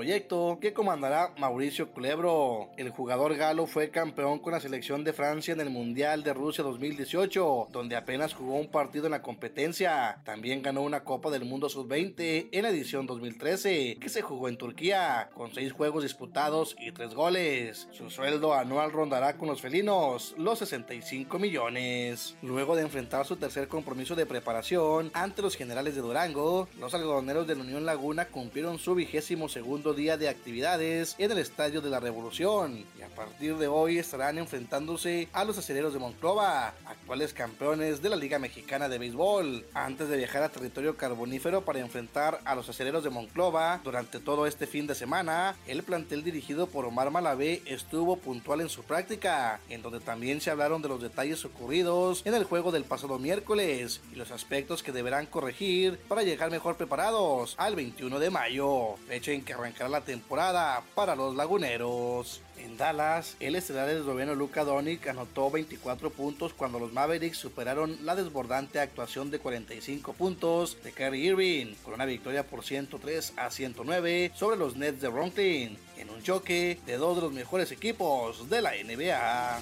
que 0.59 0.73
comandará 0.73 1.33
Mauricio 1.37 1.91
Culebro. 1.91 2.69
El 2.77 2.89
jugador 2.89 3.35
galo 3.35 3.67
fue 3.67 3.89
campeón 3.89 4.39
con 4.39 4.53
la 4.53 4.61
selección 4.61 5.03
de 5.03 5.11
Francia 5.11 5.53
en 5.53 5.59
el 5.59 5.69
Mundial 5.69 6.23
de 6.23 6.33
Rusia 6.33 6.63
2018, 6.63 7.67
donde 7.71 7.97
apenas 7.97 8.33
jugó 8.33 8.55
un 8.55 8.69
partido 8.69 9.05
en 9.05 9.11
la 9.11 9.21
competencia. 9.21 10.21
También 10.23 10.61
ganó 10.61 10.83
una 10.83 11.03
Copa 11.03 11.29
del 11.29 11.43
Mundo 11.43 11.67
Sub-20 11.67 12.47
en 12.51 12.63
la 12.63 12.69
edición 12.69 13.07
2013, 13.07 13.97
que 13.99 14.07
se 14.09 14.21
jugó 14.21 14.47
en 14.47 14.57
Turquía, 14.57 15.29
con 15.33 15.53
seis 15.53 15.73
juegos 15.73 16.03
disputados 16.03 16.77
y 16.79 16.93
tres 16.93 17.13
goles. 17.13 17.89
Su 17.91 18.09
sueldo 18.09 18.53
anual 18.53 18.93
rondará 18.93 19.37
con 19.37 19.49
los 19.49 19.61
felinos 19.61 20.33
los 20.37 20.59
65 20.59 21.37
millones. 21.39 22.37
Luego 22.41 22.77
de 22.77 22.83
enfrentar 22.83 23.25
su 23.25 23.35
tercer 23.35 23.67
compromiso 23.67 24.15
de 24.15 24.25
preparación 24.25 25.11
ante 25.13 25.41
los 25.41 25.55
generales 25.55 25.93
de 25.95 26.01
Durango, 26.01 26.69
los 26.79 26.93
algodoneros 26.93 27.47
de 27.47 27.55
la 27.55 27.63
Unión 27.63 27.85
Laguna 27.85 28.25
cumplieron 28.25 28.79
su 28.79 28.95
vigésimo 28.95 29.49
segundo 29.49 29.88
día 29.93 30.17
de 30.17 30.29
actividades 30.29 31.15
en 31.17 31.31
el 31.31 31.37
Estadio 31.37 31.81
de 31.81 31.89
la 31.89 31.99
Revolución 31.99 32.85
y 32.97 33.01
a 33.01 33.07
partir 33.07 33.57
de 33.57 33.67
hoy 33.67 33.97
estarán 33.97 34.37
enfrentándose 34.37 35.27
a 35.33 35.45
los 35.45 35.57
aceleros 35.57 35.93
de 35.93 35.99
Monclova, 35.99 36.73
actuales 36.85 37.33
campeones 37.33 38.01
de 38.01 38.09
la 38.09 38.15
Liga 38.15 38.39
Mexicana 38.39 38.89
de 38.89 38.97
Béisbol, 38.97 39.65
antes 39.73 40.09
de 40.09 40.17
viajar 40.17 40.43
a 40.43 40.49
territorio 40.49 40.97
carbonífero 40.97 41.65
para 41.65 41.79
enfrentar 41.79 42.39
a 42.45 42.55
los 42.55 42.69
aceleros 42.69 43.03
de 43.03 43.09
Monclova 43.09 43.81
durante 43.83 44.19
todo 44.19 44.45
este 44.45 44.67
fin 44.67 44.87
de 44.87 44.95
semana. 44.95 45.55
El 45.67 45.83
plantel 45.83 46.23
dirigido 46.23 46.67
por 46.67 46.85
Omar 46.85 47.11
Malavé 47.11 47.61
estuvo 47.65 48.17
puntual 48.17 48.61
en 48.61 48.69
su 48.69 48.83
práctica, 48.83 49.59
en 49.69 49.81
donde 49.81 49.99
también 49.99 50.41
se 50.41 50.51
hablaron 50.51 50.81
de 50.81 50.89
los 50.89 51.01
detalles 51.01 51.43
ocurridos 51.45 52.21
en 52.25 52.33
el 52.33 52.43
juego 52.43 52.71
del 52.71 52.83
pasado 52.83 53.19
miércoles 53.19 54.01
y 54.11 54.15
los 54.15 54.31
aspectos 54.31 54.83
que 54.83 54.91
deberán 54.91 55.25
corregir 55.25 55.99
para 56.07 56.23
llegar 56.23 56.51
mejor 56.51 56.77
preparados 56.77 57.55
al 57.57 57.75
21 57.75 58.19
de 58.19 58.29
mayo, 58.29 58.95
fecha 59.07 59.31
en 59.31 59.43
que 59.43 59.53
arrancará 59.79 59.89
la 59.89 60.05
temporada 60.05 60.83
para 60.93 61.15
los 61.15 61.35
laguneros. 61.35 62.41
En 62.57 62.77
Dallas, 62.77 63.37
el 63.39 63.55
estelar 63.55 63.89
esloveno 63.89 64.35
Luka 64.35 64.65
Doncic 64.65 65.07
anotó 65.07 65.49
24 65.49 66.09
puntos 66.09 66.53
cuando 66.53 66.79
los 66.79 66.91
Mavericks 66.91 67.37
superaron 67.37 67.97
la 68.03 68.15
desbordante 68.15 68.79
actuación 68.79 69.31
de 69.31 69.39
45 69.39 70.13
puntos 70.13 70.77
de 70.83 70.91
Kyrie 70.91 71.29
Irving, 71.29 71.75
con 71.83 71.93
una 71.93 72.05
victoria 72.05 72.45
por 72.45 72.65
103 72.65 73.33
a 73.37 73.49
109 73.49 74.31
sobre 74.35 74.57
los 74.57 74.75
Nets 74.75 75.01
de 75.01 75.07
Brooklyn, 75.07 75.77
en 75.97 76.09
un 76.09 76.21
choque 76.21 76.79
de 76.85 76.97
dos 76.97 77.15
de 77.15 77.21
los 77.21 77.31
mejores 77.31 77.71
equipos 77.71 78.49
de 78.49 78.61
la 78.61 78.71
NBA. 78.71 79.59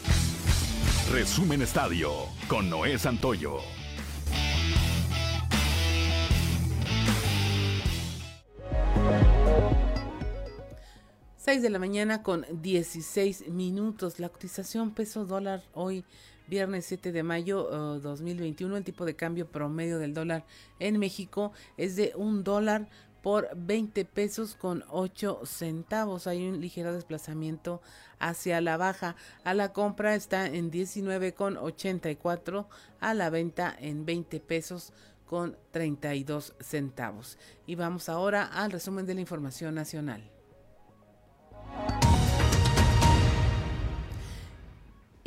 Resumen 1.12 1.62
Estadio 1.62 2.12
con 2.48 2.70
Noé 2.70 2.98
Santoyo. 2.98 3.60
6 11.48 11.62
de 11.62 11.70
la 11.70 11.80
mañana 11.80 12.24
con 12.24 12.46
16 12.62 13.48
minutos. 13.48 14.20
La 14.20 14.28
cotización 14.28 14.92
peso 14.92 15.24
dólar 15.24 15.64
hoy, 15.74 16.04
viernes 16.50 16.88
7 16.88 17.14
de 17.14 17.24
mayo 17.24 17.64
2021, 18.02 18.76
el 18.76 18.84
tipo 18.84 19.06
de 19.06 19.16
cambio 19.16 19.48
promedio 19.48 19.98
del 19.98 20.14
dólar 20.14 20.46
en 20.80 21.00
México 21.00 21.54
es 21.78 21.96
de 21.96 22.12
un 22.18 22.44
dólar 22.44 22.90
por 23.24 23.48
20 23.56 24.04
pesos 24.04 24.56
con 24.56 24.84
8 24.90 25.44
centavos. 25.46 26.28
Hay 26.28 26.46
un 26.46 26.60
ligero 26.60 26.94
desplazamiento 26.94 27.82
hacia 28.20 28.60
la 28.60 28.76
baja. 28.76 29.16
A 29.46 29.54
la 29.54 29.72
compra 29.72 30.16
está 30.16 30.48
en 30.48 30.70
19 30.70 31.34
con 31.34 31.56
84, 31.56 32.68
a 33.00 33.14
la 33.14 33.30
venta 33.30 33.74
en 33.80 34.06
20 34.06 34.42
pesos 34.42 34.92
con 35.26 35.56
32 35.72 36.56
centavos. 36.60 37.38
Y 37.66 37.76
vamos 37.76 38.10
ahora 38.10 38.44
al 38.44 38.70
resumen 38.70 39.06
de 39.06 39.14
la 39.14 39.22
información 39.22 39.76
nacional. 39.76 40.30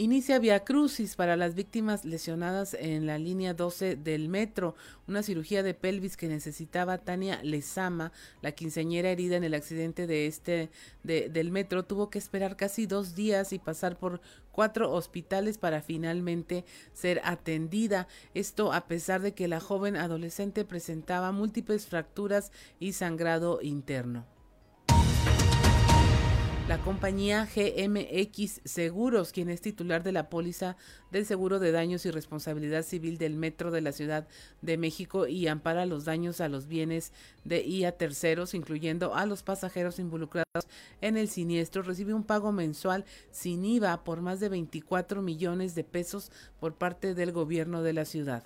Inicia 0.00 0.38
Via 0.38 0.64
Crucis 0.64 1.14
para 1.14 1.36
las 1.36 1.54
víctimas 1.54 2.06
lesionadas 2.06 2.72
en 2.72 3.04
la 3.04 3.18
línea 3.18 3.52
12 3.52 3.96
del 3.96 4.30
metro, 4.30 4.74
una 5.06 5.22
cirugía 5.22 5.62
de 5.62 5.74
pelvis 5.74 6.16
que 6.16 6.26
necesitaba 6.26 6.96
Tania 6.96 7.42
Lezama, 7.42 8.10
la 8.40 8.52
quinceañera 8.52 9.10
herida 9.10 9.36
en 9.36 9.44
el 9.44 9.52
accidente 9.52 10.06
de 10.06 10.26
este 10.26 10.70
de, 11.02 11.28
del 11.28 11.50
metro, 11.50 11.84
tuvo 11.84 12.08
que 12.08 12.18
esperar 12.18 12.56
casi 12.56 12.86
dos 12.86 13.14
días 13.14 13.52
y 13.52 13.58
pasar 13.58 13.98
por 13.98 14.22
cuatro 14.52 14.90
hospitales 14.90 15.58
para 15.58 15.82
finalmente 15.82 16.64
ser 16.94 17.20
atendida. 17.22 18.08
Esto 18.32 18.72
a 18.72 18.86
pesar 18.86 19.20
de 19.20 19.34
que 19.34 19.48
la 19.48 19.60
joven 19.60 19.96
adolescente 19.96 20.64
presentaba 20.64 21.30
múltiples 21.30 21.84
fracturas 21.84 22.52
y 22.78 22.94
sangrado 22.94 23.60
interno. 23.60 24.39
La 26.68 26.78
compañía 26.78 27.48
GMX 27.52 28.60
Seguros, 28.64 29.32
quien 29.32 29.48
es 29.48 29.60
titular 29.60 30.04
de 30.04 30.12
la 30.12 30.28
póliza 30.30 30.76
del 31.10 31.26
seguro 31.26 31.58
de 31.58 31.72
daños 31.72 32.06
y 32.06 32.12
responsabilidad 32.12 32.84
civil 32.84 33.18
del 33.18 33.34
Metro 33.34 33.72
de 33.72 33.80
la 33.80 33.90
Ciudad 33.90 34.28
de 34.62 34.78
México 34.78 35.26
y 35.26 35.48
ampara 35.48 35.84
los 35.84 36.04
daños 36.04 36.40
a 36.40 36.48
los 36.48 36.68
bienes 36.68 37.12
de 37.44 37.62
y 37.62 37.84
a 37.84 37.96
terceros, 37.96 38.54
incluyendo 38.54 39.14
a 39.14 39.26
los 39.26 39.42
pasajeros 39.42 39.98
involucrados 39.98 40.68
en 41.00 41.16
el 41.16 41.28
siniestro, 41.28 41.82
recibe 41.82 42.14
un 42.14 42.24
pago 42.24 42.52
mensual 42.52 43.04
sin 43.32 43.64
IVA 43.64 44.04
por 44.04 44.20
más 44.20 44.38
de 44.38 44.48
24 44.48 45.22
millones 45.22 45.74
de 45.74 45.82
pesos 45.82 46.30
por 46.60 46.74
parte 46.74 47.14
del 47.14 47.32
gobierno 47.32 47.82
de 47.82 47.94
la 47.94 48.04
ciudad 48.04 48.44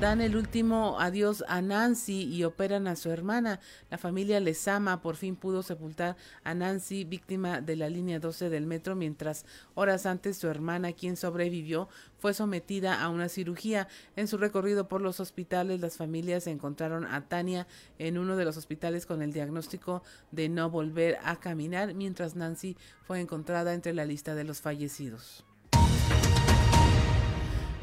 dan 0.00 0.20
el 0.20 0.36
último 0.36 1.00
adiós 1.00 1.42
a 1.48 1.62
Nancy 1.62 2.24
y 2.24 2.44
operan 2.44 2.86
a 2.86 2.96
su 2.96 3.10
hermana. 3.10 3.60
La 3.90 3.96
familia 3.96 4.40
Lezama 4.40 5.00
por 5.00 5.16
fin 5.16 5.36
pudo 5.36 5.62
sepultar 5.62 6.16
a 6.44 6.52
Nancy, 6.52 7.04
víctima 7.04 7.62
de 7.62 7.76
la 7.76 7.88
línea 7.88 8.20
12 8.20 8.50
del 8.50 8.66
metro, 8.66 8.94
mientras 8.94 9.46
horas 9.74 10.04
antes 10.04 10.36
su 10.36 10.48
hermana, 10.48 10.92
quien 10.92 11.16
sobrevivió, 11.16 11.88
fue 12.18 12.34
sometida 12.34 13.02
a 13.02 13.08
una 13.08 13.30
cirugía. 13.30 13.88
En 14.16 14.28
su 14.28 14.36
recorrido 14.36 14.86
por 14.86 15.00
los 15.00 15.18
hospitales, 15.18 15.80
las 15.80 15.96
familias 15.96 16.46
encontraron 16.46 17.06
a 17.06 17.26
Tania 17.26 17.66
en 17.98 18.18
uno 18.18 18.36
de 18.36 18.44
los 18.44 18.58
hospitales 18.58 19.06
con 19.06 19.22
el 19.22 19.32
diagnóstico 19.32 20.02
de 20.30 20.50
no 20.50 20.68
volver 20.68 21.16
a 21.24 21.36
caminar, 21.36 21.94
mientras 21.94 22.36
Nancy 22.36 22.76
fue 23.06 23.20
encontrada 23.20 23.72
entre 23.72 23.94
la 23.94 24.04
lista 24.04 24.34
de 24.34 24.44
los 24.44 24.60
fallecidos. 24.60 25.45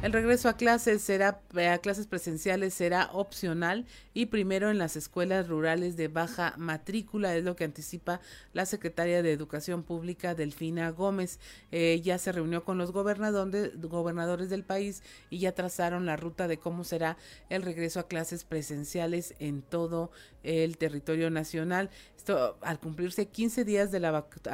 El 0.03 0.11
regreso 0.11 0.49
a 0.49 0.57
clases 0.57 1.01
será 1.01 1.39
a 1.71 1.77
clases 1.77 2.07
presenciales 2.07 2.73
será 2.73 3.09
opcional 3.13 3.85
y 4.13 4.25
primero 4.25 4.69
en 4.69 4.77
las 4.77 4.97
escuelas 4.97 5.47
rurales 5.47 5.95
de 5.95 6.09
baja 6.09 6.55
matrícula 6.57 7.33
es 7.37 7.45
lo 7.45 7.55
que 7.55 7.63
anticipa 7.63 8.19
la 8.51 8.65
secretaria 8.65 9.23
de 9.23 9.31
Educación 9.31 9.81
Pública 9.81 10.35
Delfina 10.35 10.89
Gómez. 10.89 11.39
ya 11.71 12.17
se 12.17 12.33
reunió 12.33 12.65
con 12.65 12.77
los 12.77 12.91
gobernadores, 12.91 13.79
gobernadores 13.79 14.49
del 14.49 14.65
país 14.65 15.03
y 15.29 15.39
ya 15.39 15.53
trazaron 15.53 16.05
la 16.05 16.17
ruta 16.17 16.49
de 16.49 16.57
cómo 16.57 16.83
será 16.83 17.15
el 17.49 17.61
regreso 17.61 18.01
a 18.01 18.07
clases 18.09 18.43
presenciales 18.43 19.35
en 19.39 19.61
todo 19.61 20.11
el 20.43 20.77
territorio 20.77 21.29
nacional. 21.29 21.89
Esto, 22.17 22.57
al 22.61 22.79
cumplirse 22.79 23.27
15 23.27 23.65
días 23.65 23.91
de 23.91 23.99
la 23.99 24.11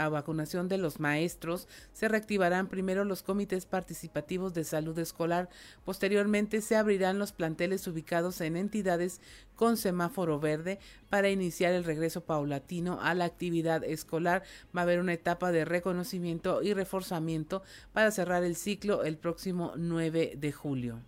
vacunación 0.09 0.69
de 0.69 0.79
los 0.79 0.99
maestros, 0.99 1.67
se 1.93 2.07
reactivarán 2.07 2.67
primero 2.67 3.03
los 3.03 3.21
comités 3.21 3.65
participativos 3.65 4.53
de 4.53 4.63
salud 4.63 4.97
escolar. 4.97 5.49
Posteriormente 5.85 6.61
se 6.61 6.75
abrirán 6.75 7.19
los 7.19 7.31
planteles 7.31 7.85
ubicados 7.87 8.41
en 8.41 8.57
entidades 8.57 9.21
con 9.55 9.77
semáforo 9.77 10.39
verde 10.39 10.79
para 11.09 11.29
iniciar 11.29 11.73
el 11.73 11.83
regreso 11.83 12.21
paulatino 12.21 12.99
a 13.01 13.13
la 13.13 13.25
actividad 13.25 13.83
escolar. 13.83 14.43
Va 14.75 14.81
a 14.81 14.83
haber 14.83 14.99
una 14.99 15.13
etapa 15.13 15.51
de 15.51 15.65
reconocimiento 15.65 16.63
y 16.63 16.73
reforzamiento 16.73 17.61
para 17.93 18.09
cerrar 18.09 18.43
el 18.43 18.55
ciclo 18.55 19.03
el 19.03 19.17
próximo 19.17 19.73
9 19.75 20.33
de 20.37 20.51
julio. 20.51 20.99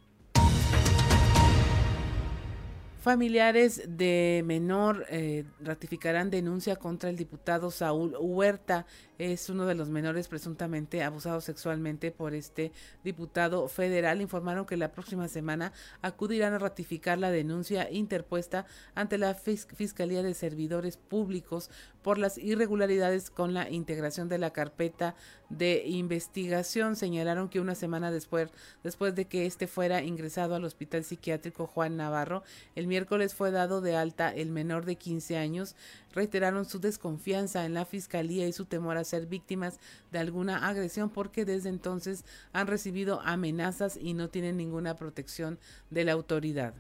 Familiares 3.02 3.82
de 3.98 4.44
menor 4.46 5.08
eh, 5.10 5.44
ratificarán 5.60 6.30
denuncia 6.30 6.76
contra 6.76 7.10
el 7.10 7.18
diputado 7.18 7.72
Saúl 7.72 8.16
Huerta 8.20 8.86
es 9.22 9.50
uno 9.50 9.68
de 9.68 9.76
los 9.76 9.90
menores 9.90 10.28
presuntamente 10.28 11.04
abusados 11.04 11.44
sexualmente 11.44 12.10
por 12.10 12.34
este 12.34 12.72
diputado 13.04 13.68
federal. 13.68 14.20
Informaron 14.20 14.66
que 14.66 14.78
la 14.78 14.92
próxima 14.92 15.28
semana 15.28 15.74
acudirán 16.02 16.54
a 16.54 16.58
ratificar 16.60 17.20
la 17.20 17.30
denuncia 17.30 17.92
interpuesta 17.92 18.66
ante 18.96 19.20
la 19.20 19.36
Fiscalía 19.36 20.24
de 20.24 20.34
Servidores 20.34 20.98
Públicos 20.98 21.70
por 22.02 22.18
las 22.18 22.40
irregularidades 22.40 23.30
con 23.30 23.54
la 23.54 23.70
integración 23.70 24.28
de 24.28 24.40
la 24.40 24.54
carpeta 24.54 25.16
de 25.50 25.84
investigación. 25.86 26.96
Señalaron 26.96 27.50
que 27.50 27.60
una 27.60 27.76
semana 27.76 28.10
después, 28.10 28.50
después 28.84 29.14
de 29.14 29.26
que 29.26 29.46
este 29.46 29.68
fuera 29.68 30.02
ingresado 30.02 30.56
al 30.56 30.64
Hospital 30.64 31.04
Psiquiátrico 31.04 31.68
Juan 31.68 31.96
Navarro, 31.96 32.44
el 32.76 32.88
miércoles 32.88 33.36
fue 33.36 33.52
dado 33.52 33.82
de 33.82 33.96
alta 33.96 34.34
el 34.34 34.50
menor 34.50 34.86
de 34.86 34.96
15 34.96 35.38
años 35.38 35.76
reiteraron 36.14 36.66
su 36.66 36.80
desconfianza 36.80 37.66
en 37.66 37.74
la 37.74 37.86
fiscalía 37.86 38.48
y 38.48 38.54
su 38.54 38.66
temor 38.66 38.98
a 38.98 39.04
ser 39.12 39.28
víctimas 39.28 39.80
de 40.12 40.20
alguna 40.20 40.68
agresión 40.68 41.10
porque 41.10 41.46
desde 41.46 41.70
entonces 41.70 42.26
han 42.54 42.68
recibido 42.68 43.22
amenazas 43.22 43.98
y 43.98 44.14
no 44.14 44.30
tienen 44.30 44.58
ninguna 44.58 44.96
protección 44.96 45.60
de 45.90 46.06
la 46.06 46.14
autoridad. 46.14 46.74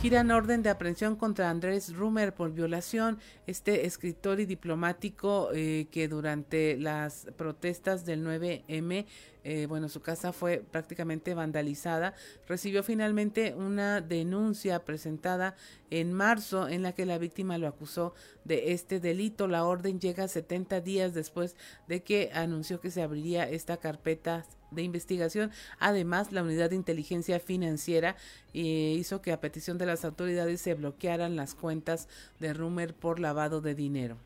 Giran 0.00 0.30
orden 0.30 0.62
de 0.62 0.70
aprehensión 0.70 1.14
contra 1.14 1.50
Andrés 1.50 1.94
Rumer 1.94 2.32
por 2.32 2.54
violación. 2.54 3.18
Este 3.46 3.84
escritor 3.84 4.40
y 4.40 4.46
diplomático 4.46 5.50
eh, 5.52 5.88
que 5.90 6.08
durante 6.08 6.78
las 6.78 7.26
protestas 7.36 8.06
del 8.06 8.24
9M 8.24 9.04
eh, 9.44 9.66
bueno, 9.66 9.88
su 9.88 10.00
casa 10.00 10.32
fue 10.32 10.62
prácticamente 10.70 11.34
vandalizada, 11.34 12.14
recibió 12.46 12.82
finalmente 12.82 13.54
una 13.54 14.00
denuncia 14.00 14.84
presentada 14.84 15.54
en 15.90 16.12
marzo 16.12 16.68
en 16.68 16.82
la 16.82 16.92
que 16.92 17.06
la 17.06 17.18
víctima 17.18 17.56
lo 17.58 17.66
acusó 17.66 18.14
de 18.44 18.72
este 18.72 19.00
delito. 19.00 19.48
La 19.48 19.64
orden 19.64 20.00
llega 20.00 20.28
70 20.28 20.80
días 20.80 21.14
después 21.14 21.56
de 21.88 22.02
que 22.02 22.30
anunció 22.34 22.80
que 22.80 22.90
se 22.90 23.02
abriría 23.02 23.48
esta 23.48 23.78
carpeta 23.78 24.44
de 24.70 24.82
investigación. 24.82 25.50
Además, 25.78 26.32
la 26.32 26.42
unidad 26.42 26.70
de 26.70 26.76
inteligencia 26.76 27.40
financiera 27.40 28.16
eh, 28.54 28.96
hizo 28.98 29.22
que 29.22 29.32
a 29.32 29.40
petición 29.40 29.78
de 29.78 29.86
las 29.86 30.04
autoridades 30.04 30.60
se 30.60 30.74
bloquearan 30.74 31.36
las 31.36 31.54
cuentas 31.54 32.08
de 32.38 32.52
Rumer 32.52 32.94
por 32.94 33.20
lavado 33.20 33.60
de 33.60 33.74
dinero. 33.74 34.16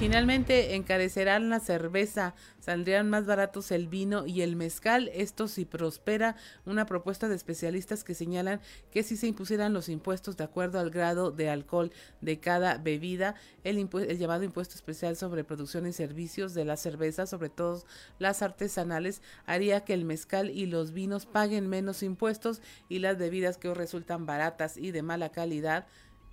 Finalmente 0.00 0.76
encarecerán 0.76 1.50
la 1.50 1.60
cerveza, 1.60 2.34
saldrían 2.58 3.10
más 3.10 3.26
baratos 3.26 3.70
el 3.70 3.86
vino 3.86 4.26
y 4.26 4.40
el 4.40 4.56
mezcal. 4.56 5.10
Esto 5.12 5.46
si 5.46 5.66
prospera 5.66 6.36
una 6.64 6.86
propuesta 6.86 7.28
de 7.28 7.34
especialistas 7.36 8.02
que 8.02 8.14
señalan 8.14 8.62
que 8.90 9.02
si 9.02 9.18
se 9.18 9.26
impusieran 9.26 9.74
los 9.74 9.90
impuestos 9.90 10.38
de 10.38 10.44
acuerdo 10.44 10.80
al 10.80 10.88
grado 10.88 11.32
de 11.32 11.50
alcohol 11.50 11.92
de 12.22 12.40
cada 12.40 12.78
bebida, 12.78 13.34
el, 13.62 13.76
el 13.76 14.18
llamado 14.18 14.42
impuesto 14.42 14.74
especial 14.74 15.16
sobre 15.16 15.44
producción 15.44 15.86
y 15.86 15.92
servicios 15.92 16.54
de 16.54 16.64
la 16.64 16.78
cerveza, 16.78 17.26
sobre 17.26 17.50
todo 17.50 17.84
las 18.18 18.40
artesanales, 18.40 19.20
haría 19.44 19.84
que 19.84 19.92
el 19.92 20.06
mezcal 20.06 20.48
y 20.48 20.64
los 20.64 20.92
vinos 20.92 21.26
paguen 21.26 21.68
menos 21.68 22.02
impuestos 22.02 22.62
y 22.88 23.00
las 23.00 23.18
bebidas 23.18 23.58
que 23.58 23.74
resultan 23.74 24.24
baratas 24.24 24.78
y 24.78 24.92
de 24.92 25.02
mala 25.02 25.28
calidad 25.28 25.86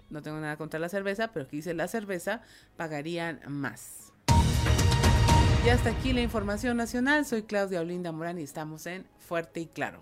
no 0.09 0.21
tengo 0.21 0.39
nada 0.39 0.57
contra 0.57 0.79
la 0.79 0.89
cerveza, 0.89 1.29
pero 1.33 1.47
que 1.47 1.57
dice 1.57 1.73
la 1.73 1.87
cerveza, 1.87 2.41
pagarían 2.75 3.41
más. 3.47 4.13
Y 5.65 5.69
hasta 5.69 5.89
aquí 5.89 6.13
la 6.13 6.21
información 6.21 6.77
nacional. 6.77 7.25
Soy 7.25 7.43
Claudia 7.43 7.81
Olinda 7.81 8.11
Morán 8.11 8.39
y 8.39 8.43
estamos 8.43 8.85
en 8.87 9.05
Fuerte 9.17 9.59
y 9.59 9.65
Claro. 9.67 10.01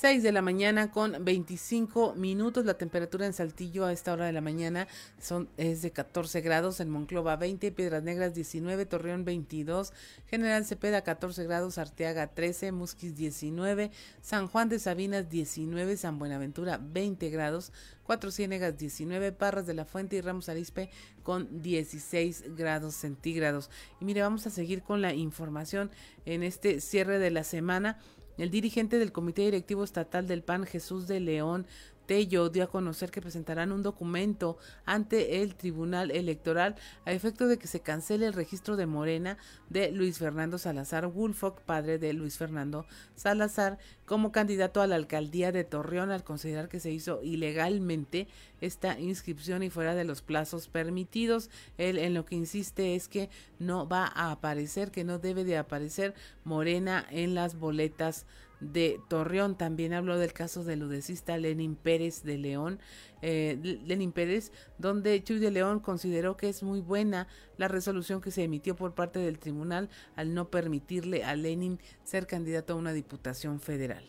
6 0.00 0.22
de 0.22 0.32
la 0.32 0.40
mañana 0.40 0.90
con 0.90 1.22
25 1.26 2.14
minutos. 2.14 2.64
La 2.64 2.78
temperatura 2.78 3.26
en 3.26 3.34
Saltillo 3.34 3.84
a 3.84 3.92
esta 3.92 4.14
hora 4.14 4.24
de 4.24 4.32
la 4.32 4.40
mañana 4.40 4.88
son, 5.20 5.50
es 5.58 5.82
de 5.82 5.90
14 5.90 6.40
grados, 6.40 6.80
en 6.80 6.88
Monclova 6.88 7.36
20, 7.36 7.70
Piedras 7.70 8.02
Negras 8.02 8.32
19, 8.32 8.86
Torreón 8.86 9.26
22, 9.26 9.92
General 10.26 10.64
Cepeda 10.64 11.02
14 11.02 11.44
grados, 11.44 11.76
Arteaga 11.76 12.28
13, 12.28 12.72
Musquis 12.72 13.14
19, 13.14 13.90
San 14.22 14.48
Juan 14.48 14.70
de 14.70 14.78
Sabinas 14.78 15.28
19, 15.28 15.98
San 15.98 16.18
Buenaventura 16.18 16.80
20 16.82 17.28
grados, 17.28 17.70
Cuatro 18.02 18.30
Ciénegas 18.30 18.78
19, 18.78 19.32
Parras 19.32 19.66
de 19.66 19.74
la 19.74 19.84
Fuente 19.84 20.16
y 20.16 20.22
Ramos 20.22 20.48
Arispe 20.48 20.88
con 21.22 21.60
16 21.60 22.56
grados 22.56 22.94
centígrados. 22.94 23.68
Y 24.00 24.06
mire, 24.06 24.22
vamos 24.22 24.46
a 24.46 24.50
seguir 24.50 24.82
con 24.82 25.02
la 25.02 25.12
información 25.12 25.90
en 26.24 26.42
este 26.42 26.80
cierre 26.80 27.18
de 27.18 27.30
la 27.30 27.44
semana. 27.44 27.98
El 28.40 28.50
dirigente 28.50 28.98
del 28.98 29.12
Comité 29.12 29.42
Directivo 29.42 29.84
Estatal 29.84 30.26
del 30.26 30.42
PAN, 30.42 30.64
Jesús 30.64 31.06
de 31.06 31.20
León 31.20 31.66
Tello, 32.10 32.48
dio 32.48 32.64
a 32.64 32.66
conocer 32.66 33.12
que 33.12 33.20
presentarán 33.20 33.70
un 33.70 33.84
documento 33.84 34.58
ante 34.84 35.42
el 35.42 35.54
Tribunal 35.54 36.10
Electoral 36.10 36.74
a 37.04 37.12
efecto 37.12 37.46
de 37.46 37.56
que 37.56 37.68
se 37.68 37.82
cancele 37.82 38.26
el 38.26 38.32
registro 38.32 38.74
de 38.74 38.86
Morena 38.86 39.38
de 39.68 39.92
Luis 39.92 40.18
Fernando 40.18 40.58
Salazar 40.58 41.06
Woolfolk, 41.06 41.60
padre 41.60 41.98
de 41.98 42.12
Luis 42.12 42.36
Fernando 42.36 42.84
Salazar, 43.14 43.78
como 44.06 44.32
candidato 44.32 44.82
a 44.82 44.88
la 44.88 44.96
alcaldía 44.96 45.52
de 45.52 45.62
Torreón 45.62 46.10
al 46.10 46.24
considerar 46.24 46.68
que 46.68 46.80
se 46.80 46.90
hizo 46.90 47.22
ilegalmente 47.22 48.26
esta 48.60 48.98
inscripción 48.98 49.62
y 49.62 49.70
fuera 49.70 49.94
de 49.94 50.02
los 50.02 50.20
plazos 50.20 50.66
permitidos. 50.66 51.48
Él 51.78 51.96
en 51.96 52.14
lo 52.14 52.24
que 52.24 52.34
insiste 52.34 52.96
es 52.96 53.06
que 53.06 53.30
no 53.60 53.88
va 53.88 54.10
a 54.12 54.32
aparecer, 54.32 54.90
que 54.90 55.04
no 55.04 55.20
debe 55.20 55.44
de 55.44 55.58
aparecer 55.58 56.14
Morena 56.42 57.06
en 57.08 57.36
las 57.36 57.54
boletas 57.54 58.26
de 58.60 59.00
Torreón. 59.08 59.56
También 59.56 59.92
habló 59.92 60.18
del 60.18 60.32
caso 60.32 60.64
del 60.64 60.80
ludecista 60.80 61.36
Lenin 61.38 61.76
Pérez 61.76 62.22
de 62.22 62.38
León, 62.38 62.78
eh, 63.22 63.58
Lenin 63.84 64.12
Pérez, 64.12 64.52
donde 64.78 65.22
Chuy 65.22 65.38
de 65.38 65.50
León 65.50 65.80
consideró 65.80 66.36
que 66.36 66.48
es 66.48 66.62
muy 66.62 66.80
buena 66.80 67.28
la 67.56 67.68
resolución 67.68 68.20
que 68.20 68.30
se 68.30 68.44
emitió 68.44 68.76
por 68.76 68.94
parte 68.94 69.18
del 69.18 69.38
tribunal 69.38 69.88
al 70.16 70.34
no 70.34 70.50
permitirle 70.50 71.24
a 71.24 71.36
Lenin 71.36 71.78
ser 72.04 72.26
candidato 72.26 72.72
a 72.72 72.76
una 72.76 72.92
diputación 72.92 73.60
federal. 73.60 74.04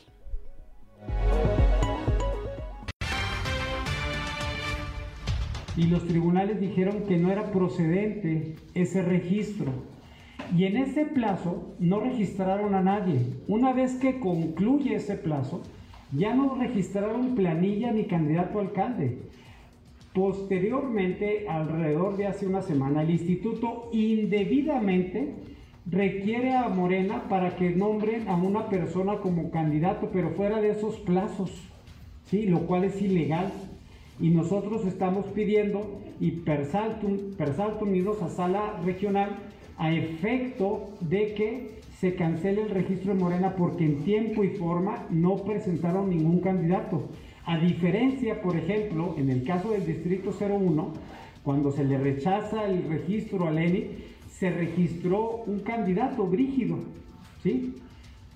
Y 5.78 5.86
los 5.86 6.06
tribunales 6.06 6.60
dijeron 6.60 7.06
que 7.06 7.18
no 7.18 7.32
era 7.32 7.52
procedente 7.52 8.56
ese 8.74 9.02
registro 9.02 9.72
y 10.56 10.66
en 10.66 10.78
ese 10.78 11.06
plazo 11.06 11.74
no 11.80 12.00
registraron 12.00 12.76
a 12.76 12.82
nadie. 12.82 13.20
Una 13.48 13.74
vez 13.74 13.96
que 13.96 14.20
concluye 14.20 14.96
ese 14.96 15.16
plazo, 15.16 15.62
ya 16.12 16.34
no 16.34 16.56
registraron 16.56 17.36
planilla 17.36 17.92
ni 17.92 18.06
candidato 18.06 18.60
alcalde. 18.60 19.18
Posteriormente, 20.14 21.48
alrededor 21.48 22.18
de 22.18 22.28
hace 22.28 22.46
una 22.46 22.62
semana, 22.62 23.04
el 23.04 23.12
instituto 23.12 23.90
indebidamente 23.94 25.36
requiere 25.90 26.54
a 26.54 26.68
Morena 26.68 27.24
para 27.30 27.56
que 27.56 27.70
nombren 27.72 28.28
a 28.28 28.36
una 28.36 28.68
persona 28.68 29.18
como 29.18 29.52
candidato, 29.52 30.10
pero 30.12 30.32
fuera 30.32 30.62
de 30.62 30.72
esos 30.72 30.98
plazos, 31.00 31.52
¿sí? 32.26 32.46
lo 32.46 32.68
cual 32.68 32.84
es 32.84 33.02
ilegal. 33.02 33.52
Y 34.20 34.30
nosotros 34.30 34.86
estamos 34.86 35.26
pidiendo, 35.28 36.00
y 36.20 36.32
per 36.32 36.66
saltum, 36.66 37.18
unidos 37.82 38.22
a 38.22 38.30
sala 38.30 38.80
regional, 38.86 39.38
a 39.82 39.92
efecto 39.92 40.92
de 41.00 41.34
que 41.34 41.82
se 42.00 42.14
cancele 42.14 42.62
el 42.62 42.70
registro 42.70 43.16
de 43.16 43.20
Morena 43.20 43.56
porque 43.56 43.84
en 43.84 44.04
tiempo 44.04 44.44
y 44.44 44.50
forma 44.50 45.08
no 45.10 45.38
presentaron 45.38 46.12
ningún 46.12 46.40
candidato. 46.40 47.10
A 47.46 47.58
diferencia, 47.58 48.44
por 48.44 48.56
ejemplo, 48.56 49.16
en 49.18 49.32
el 49.32 49.44
caso 49.44 49.72
del 49.72 49.84
Distrito 49.88 50.32
01, 50.40 50.94
cuando 51.42 51.72
se 51.72 51.84
le 51.84 51.98
rechaza 51.98 52.66
el 52.66 52.84
registro 52.88 53.48
a 53.48 53.52
Leni, 53.52 53.88
se 54.30 54.52
registró 54.52 55.42
un 55.48 55.62
candidato 55.62 56.28
brígido, 56.28 56.78
¿sí? 57.42 57.74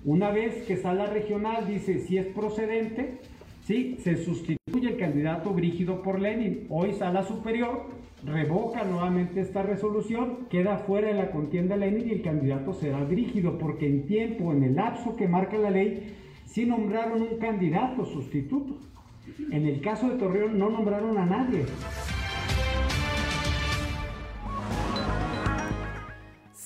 Una 0.04 0.32
vez 0.32 0.64
que 0.66 0.76
sala 0.76 1.06
regional 1.06 1.68
dice 1.68 2.00
si 2.00 2.18
es 2.18 2.26
procedente, 2.26 3.18
¿sí? 3.64 3.98
Se 4.02 4.16
sustituye 4.16 4.88
el 4.88 4.96
candidato 4.96 5.50
brígido 5.50 6.02
por 6.02 6.20
Lenin. 6.20 6.66
Hoy 6.70 6.94
sala 6.94 7.22
superior 7.22 7.95
revoca 8.24 8.84
nuevamente 8.84 9.40
esta 9.40 9.62
resolución, 9.62 10.46
queda 10.50 10.78
fuera 10.78 11.08
de 11.08 11.14
la 11.14 11.30
contienda 11.30 11.76
Lenin 11.76 12.08
y 12.08 12.12
el 12.12 12.22
candidato 12.22 12.72
será 12.72 13.04
brígido, 13.04 13.58
porque 13.58 13.86
en 13.86 14.06
tiempo, 14.06 14.52
en 14.52 14.62
el 14.62 14.74
lapso 14.74 15.16
que 15.16 15.28
marca 15.28 15.58
la 15.58 15.70
ley, 15.70 16.16
sí 16.46 16.66
nombraron 16.66 17.22
un 17.22 17.38
candidato 17.38 18.04
sustituto. 18.04 18.78
En 19.50 19.66
el 19.66 19.80
caso 19.80 20.08
de 20.08 20.16
Torreón 20.16 20.58
no 20.58 20.70
nombraron 20.70 21.18
a 21.18 21.26
nadie. 21.26 21.64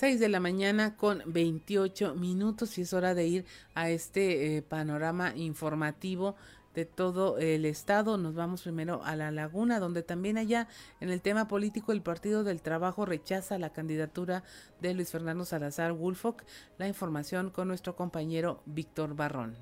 6 0.00 0.18
de 0.18 0.30
la 0.30 0.40
mañana 0.40 0.96
con 0.96 1.22
28 1.26 2.14
minutos 2.14 2.78
y 2.78 2.80
es 2.80 2.94
hora 2.94 3.14
de 3.14 3.26
ir 3.26 3.44
a 3.74 3.90
este 3.90 4.56
eh, 4.56 4.62
panorama 4.62 5.34
informativo 5.36 6.36
de 6.74 6.85
todo 6.85 7.38
el 7.38 7.64
estado. 7.64 8.16
Nos 8.16 8.35
vamos 8.35 8.62
primero 8.62 9.02
a 9.04 9.16
La 9.16 9.30
Laguna, 9.30 9.80
donde 9.80 10.02
también 10.02 10.38
allá 10.38 10.68
en 11.00 11.11
el 11.11 11.20
tema 11.20 11.48
político 11.48 11.92
el 11.92 12.02
Partido 12.02 12.44
del 12.44 12.62
Trabajo 12.62 13.04
rechaza 13.04 13.59
la 13.59 13.70
candidatura 13.70 14.44
de 14.80 14.94
Luis 14.94 15.11
Fernando 15.11 15.44
Salazar 15.44 15.92
Woolfolk. 15.92 16.44
La 16.78 16.88
información 16.88 17.50
con 17.50 17.68
nuestro 17.68 17.96
compañero 17.96 18.62
Víctor 18.66 19.14
Barrón. 19.14 19.56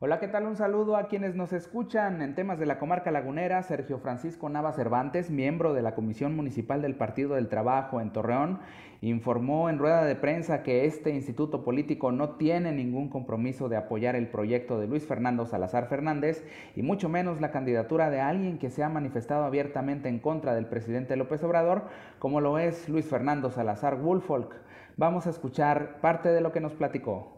Hola, 0.00 0.20
¿qué 0.20 0.28
tal? 0.28 0.46
Un 0.46 0.54
saludo 0.54 0.96
a 0.96 1.08
quienes 1.08 1.34
nos 1.34 1.52
escuchan 1.52 2.22
en 2.22 2.36
temas 2.36 2.60
de 2.60 2.66
la 2.66 2.78
comarca 2.78 3.10
lagunera. 3.10 3.60
Sergio 3.64 3.98
Francisco 3.98 4.48
Nava 4.48 4.72
Cervantes, 4.72 5.28
miembro 5.28 5.74
de 5.74 5.82
la 5.82 5.96
Comisión 5.96 6.36
Municipal 6.36 6.80
del 6.80 6.94
Partido 6.94 7.34
del 7.34 7.48
Trabajo 7.48 8.00
en 8.00 8.12
Torreón, 8.12 8.60
informó 9.00 9.68
en 9.68 9.80
rueda 9.80 10.04
de 10.04 10.14
prensa 10.14 10.62
que 10.62 10.84
este 10.84 11.10
instituto 11.10 11.64
político 11.64 12.12
no 12.12 12.36
tiene 12.36 12.70
ningún 12.70 13.08
compromiso 13.08 13.68
de 13.68 13.76
apoyar 13.76 14.14
el 14.14 14.28
proyecto 14.28 14.78
de 14.78 14.86
Luis 14.86 15.04
Fernando 15.04 15.46
Salazar 15.46 15.88
Fernández 15.88 16.46
y 16.76 16.82
mucho 16.82 17.08
menos 17.08 17.40
la 17.40 17.50
candidatura 17.50 18.08
de 18.08 18.20
alguien 18.20 18.58
que 18.58 18.70
se 18.70 18.84
ha 18.84 18.88
manifestado 18.88 19.42
abiertamente 19.46 20.08
en 20.08 20.20
contra 20.20 20.54
del 20.54 20.66
presidente 20.66 21.16
López 21.16 21.42
Obrador, 21.42 21.88
como 22.20 22.40
lo 22.40 22.60
es 22.60 22.88
Luis 22.88 23.06
Fernando 23.06 23.50
Salazar 23.50 23.96
Woolfolk. 23.96 24.54
Vamos 24.96 25.26
a 25.26 25.30
escuchar 25.30 26.00
parte 26.00 26.28
de 26.28 26.40
lo 26.40 26.52
que 26.52 26.60
nos 26.60 26.74
platicó 26.74 27.36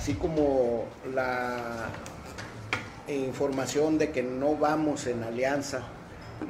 así 0.00 0.14
como 0.14 0.86
la 1.14 1.90
información 3.06 3.98
de 3.98 4.10
que 4.10 4.22
no 4.22 4.56
vamos 4.56 5.06
en 5.06 5.22
alianza, 5.22 5.82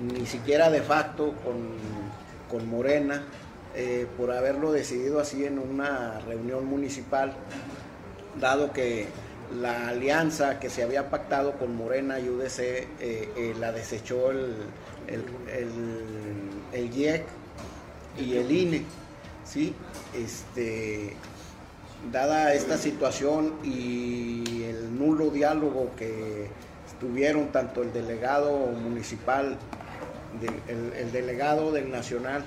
ni 0.01 0.25
siquiera 0.25 0.71
de 0.71 0.81
facto 0.83 1.35
con, 2.49 2.71
Morena, 2.71 3.25
eh, 3.75 4.07
por 4.17 4.31
haberlo 4.31 4.71
decidido 4.71 5.19
así 5.19 5.45
en 5.45 5.59
una 5.59 6.21
reunión 6.21 6.65
municipal, 6.65 7.33
dado 8.41 8.73
que 8.73 9.09
la 9.61 9.89
alianza 9.89 10.61
que 10.61 10.71
se 10.71 10.85
había 10.85 11.11
pactado 11.11 11.59
con 11.59 11.75
Morena 11.75 12.21
y 12.21 12.29
UDC 12.29 12.59
eh, 12.61 12.87
eh, 13.01 13.55
la 13.59 13.73
desechó 13.73 14.31
el, 14.31 14.55
el, 15.09 15.25
el, 16.73 16.95
IEC 16.95 17.25
y 18.17 18.37
el 18.37 18.53
INE. 18.53 18.85
¿sí? 19.45 19.75
Este, 20.15 21.17
dada 22.13 22.55
esta 22.55 22.79
situación 22.79 23.55
y 23.63 24.65
el 24.65 24.99
nulo 24.99 25.31
diálogo 25.31 25.91
que 25.97 26.49
tuvieron 26.99 27.49
tanto 27.49 27.83
el 27.83 27.93
delegado 27.93 28.53
municipal, 28.53 29.57
el, 30.69 31.13
delegado 31.13 31.73
del 31.73 31.91
Nacional 31.91 32.45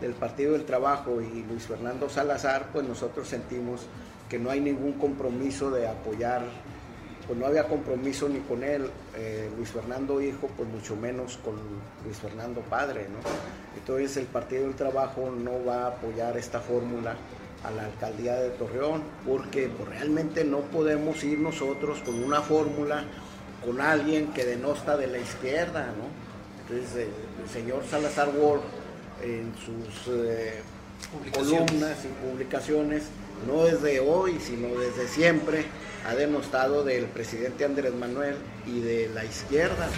del 0.00 0.12
Partido 0.12 0.52
del 0.52 0.64
Trabajo 0.64 1.20
y 1.20 1.42
Luis 1.44 1.64
Fernando 1.64 2.08
Salazar, 2.08 2.68
pues 2.72 2.86
nosotros 2.86 3.28
sentimos 3.28 3.86
que 4.28 4.38
no 4.38 4.50
hay 4.50 4.60
ningún 4.60 4.94
compromiso 4.94 5.70
de 5.70 5.86
apoyar, 5.86 6.42
pues 7.26 7.38
no 7.38 7.46
había 7.46 7.64
compromiso 7.64 8.28
ni 8.28 8.38
con 8.40 8.64
él, 8.64 8.88
eh, 9.16 9.50
Luis 9.56 9.70
Fernando 9.70 10.20
hijo, 10.22 10.48
pues 10.56 10.68
mucho 10.68 10.96
menos 10.96 11.38
con 11.44 11.54
Luis 12.04 12.16
Fernando 12.16 12.60
padre, 12.62 13.06
¿no? 13.10 13.18
Entonces 13.76 14.16
el 14.16 14.26
Partido 14.26 14.62
del 14.62 14.74
Trabajo 14.74 15.30
no 15.30 15.64
va 15.64 15.84
a 15.84 15.86
apoyar 15.88 16.36
esta 16.38 16.60
fórmula 16.60 17.16
a 17.64 17.70
la 17.70 17.84
alcaldía 17.84 18.34
de 18.36 18.50
Torreón, 18.50 19.02
porque 19.26 19.68
pues, 19.68 19.88
realmente 19.88 20.44
no 20.44 20.60
podemos 20.60 21.22
ir 21.24 21.38
nosotros 21.38 22.00
con 22.00 22.22
una 22.22 22.40
fórmula 22.40 23.04
con 23.64 23.80
alguien 23.80 24.32
que 24.32 24.44
denosta 24.44 24.96
de 24.96 25.06
la 25.06 25.18
izquierda, 25.18 25.86
¿no? 25.86 26.08
Entonces 26.62 27.06
el, 27.06 27.48
señor 27.50 27.82
Salazar 27.90 28.28
Ward 28.28 28.60
en 29.22 29.52
sus 29.56 30.14
eh, 30.14 30.62
columnas 31.34 31.98
y 32.04 32.26
publicaciones, 32.26 33.04
no 33.46 33.64
desde 33.64 34.00
hoy, 34.00 34.38
sino 34.40 34.68
desde 34.78 35.08
siempre, 35.08 35.64
ha 36.08 36.14
denostado 36.14 36.84
del 36.84 37.04
presidente 37.06 37.64
Andrés 37.64 37.94
Manuel 37.94 38.36
y 38.66 38.80
de 38.80 39.10
la 39.12 39.24
izquierda 39.24 39.88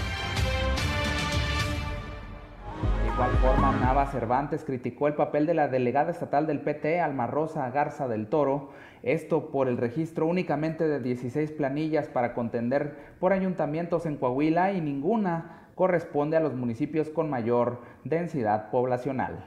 igual 3.14 3.31
forma, 3.42 3.72
Nava 3.72 4.07
Cervantes 4.07 4.64
criticó 4.64 5.07
el 5.07 5.14
papel 5.14 5.46
de 5.46 5.55
la 5.55 5.68
delegada 5.68 6.11
estatal 6.11 6.46
del 6.46 6.61
PT, 6.61 7.01
Alma 7.01 7.27
Rosa 7.27 7.68
Garza 7.70 8.09
del 8.09 8.29
Toro, 8.29 8.70
esto 9.03 9.51
por 9.51 9.68
el 9.68 9.77
registro 9.77 10.27
únicamente 10.27 10.88
de 10.88 11.01
16 11.01 11.53
planillas 11.53 12.09
para 12.09 12.33
contender 12.33 12.96
por 13.20 13.33
ayuntamientos 13.33 14.07
en 14.07 14.16
Coahuila 14.16 14.72
y 14.72 14.81
ninguna 14.81 15.68
corresponde 15.75 16.37
a 16.37 16.40
los 16.40 16.55
municipios 16.55 17.11
con 17.11 17.29
mayor 17.29 17.81
densidad 18.05 18.70
poblacional. 18.70 19.44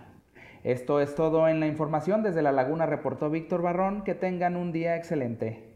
Esto 0.63 0.99
es 0.99 1.15
todo 1.15 1.47
en 1.47 1.60
la 1.60 1.67
información. 1.67 2.23
Desde 2.23 2.41
La 2.41 2.51
Laguna 2.51 2.88
reportó 2.88 3.30
Víctor 3.30 3.62
Barrón. 3.62 4.04
Que 4.04 4.15
tengan 4.15 4.56
un 4.56 4.71
día 4.71 4.95
excelente. 4.95 5.75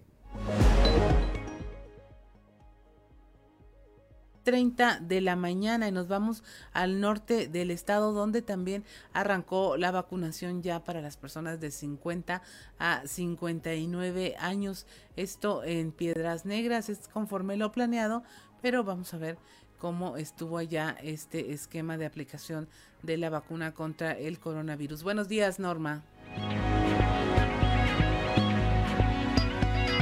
30 4.43 4.99
de 5.01 5.21
la 5.21 5.35
mañana 5.35 5.87
y 5.87 5.91
nos 5.91 6.07
vamos 6.07 6.43
al 6.73 6.99
norte 6.99 7.47
del 7.47 7.71
estado 7.71 8.13
donde 8.13 8.41
también 8.41 8.83
arrancó 9.13 9.77
la 9.77 9.91
vacunación 9.91 10.61
ya 10.61 10.83
para 10.83 11.01
las 11.01 11.17
personas 11.17 11.59
de 11.59 11.71
50 11.71 12.41
a 12.79 13.01
59 13.05 14.35
años. 14.39 14.85
Esto 15.15 15.63
en 15.63 15.91
Piedras 15.91 16.45
Negras 16.45 16.89
es 16.89 17.07
conforme 17.07 17.57
lo 17.57 17.71
planeado, 17.71 18.23
pero 18.61 18.83
vamos 18.83 19.13
a 19.13 19.17
ver 19.17 19.37
cómo 19.77 20.17
estuvo 20.17 20.57
allá 20.57 20.95
este 21.01 21.53
esquema 21.53 21.97
de 21.97 22.05
aplicación 22.05 22.67
de 23.01 23.17
la 23.17 23.29
vacuna 23.29 23.73
contra 23.73 24.11
el 24.11 24.39
coronavirus. 24.39 25.03
Buenos 25.03 25.27
días, 25.27 25.59
Norma. 25.59 26.03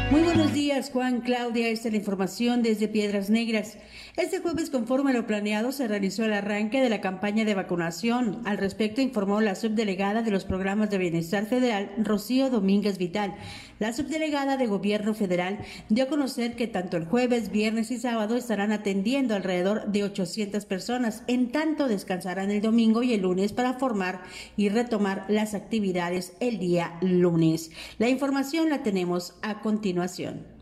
Muy 0.10 0.22
buenos 0.22 0.54
días, 0.54 0.90
Juan, 0.90 1.20
Claudia. 1.20 1.68
Esta 1.68 1.90
es 1.90 1.94
la 1.94 2.00
información 2.00 2.64
desde 2.64 2.88
Piedras 2.88 3.30
Negras. 3.30 3.78
Este 4.18 4.40
jueves, 4.40 4.72
conforme 4.72 5.12
a 5.12 5.14
lo 5.14 5.28
planeado, 5.28 5.72
se 5.72 5.88
realizó 5.88 6.26
el 6.26 6.34
arranque 6.34 6.82
de 6.82 6.90
la 6.90 7.02
campaña 7.02 7.46
de 7.46 7.54
vacunación. 7.54 8.42
Al 8.46 8.58
respecto, 8.58 9.00
informó 9.00 9.42
la 9.42 9.54
subdelegada 9.54 10.24
de 10.24 10.32
los 10.32 10.44
programas 10.44 10.90
de 10.90 10.98
bienestar 10.98 11.46
federal, 11.46 11.92
Rocío 12.00 12.50
Domínguez 12.50 12.98
Vital. 12.98 13.36
La 13.78 13.94
subdelegada 13.94 14.58
de 14.58 14.66
Gobierno 14.66 15.14
Federal 15.14 15.60
dio 15.90 16.06
a 16.06 16.08
conocer 16.08 16.56
que 16.56 16.66
tanto 16.66 16.98
el 16.98 17.06
jueves, 17.06 17.52
viernes 17.52 17.92
y 17.92 18.00
sábado 18.00 18.36
estarán 18.36 18.72
atendiendo 18.72 19.36
alrededor 19.36 19.86
de 19.92 20.06
800 20.06 20.66
personas. 20.66 21.22
En 21.28 21.52
tanto, 21.52 21.88
descansarán 21.88 22.50
el 22.50 22.64
domingo 22.64 23.04
y 23.04 23.14
el 23.14 23.22
lunes 23.22 23.54
para 23.54 23.76
formar 23.76 24.24
y 24.56 24.70
retomar 24.70 25.28
las 25.30 25.54
actividades 25.54 26.34
el 26.40 26.58
día 26.58 26.98
lunes. 27.02 27.70
La 28.00 28.10
información 28.10 28.72
la 28.72 28.82
tenemos 28.82 29.36
a 29.44 29.62
continuación. 29.62 30.57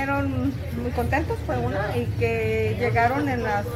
Fueron 0.00 0.54
muy 0.80 0.90
contentos, 0.92 1.36
fue 1.44 1.58
una, 1.58 1.94
y 1.94 2.06
que 2.18 2.74
llegaron 2.80 3.28
en 3.28 3.42
las 3.42 3.66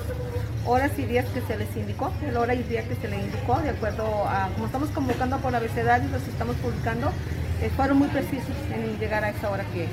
horas 0.65 0.91
y 0.97 1.03
días 1.03 1.27
que 1.27 1.43
se 1.43 1.55
les 1.59 1.77
indicó, 1.77 2.15
el 2.27 2.35
hora 2.39 2.55
y 2.55 2.63
día 2.63 2.83
que 2.89 2.95
se 2.95 3.09
les 3.09 3.21
indicó, 3.21 3.61
de 3.61 3.69
acuerdo 3.69 4.27
a 4.27 4.49
como 4.55 4.65
estamos 4.65 4.89
convocando 4.89 5.37
por 5.37 5.55
abecedario 5.55 6.09
los 6.09 6.27
estamos 6.27 6.57
publicando, 6.57 7.13
eh, 7.61 7.71
fueron 7.77 7.99
muy 7.99 8.09
precisos 8.09 8.57
en 8.73 8.99
llegar 8.99 9.23
a 9.23 9.29
esa 9.29 9.51
hora 9.51 9.65
que 9.75 9.87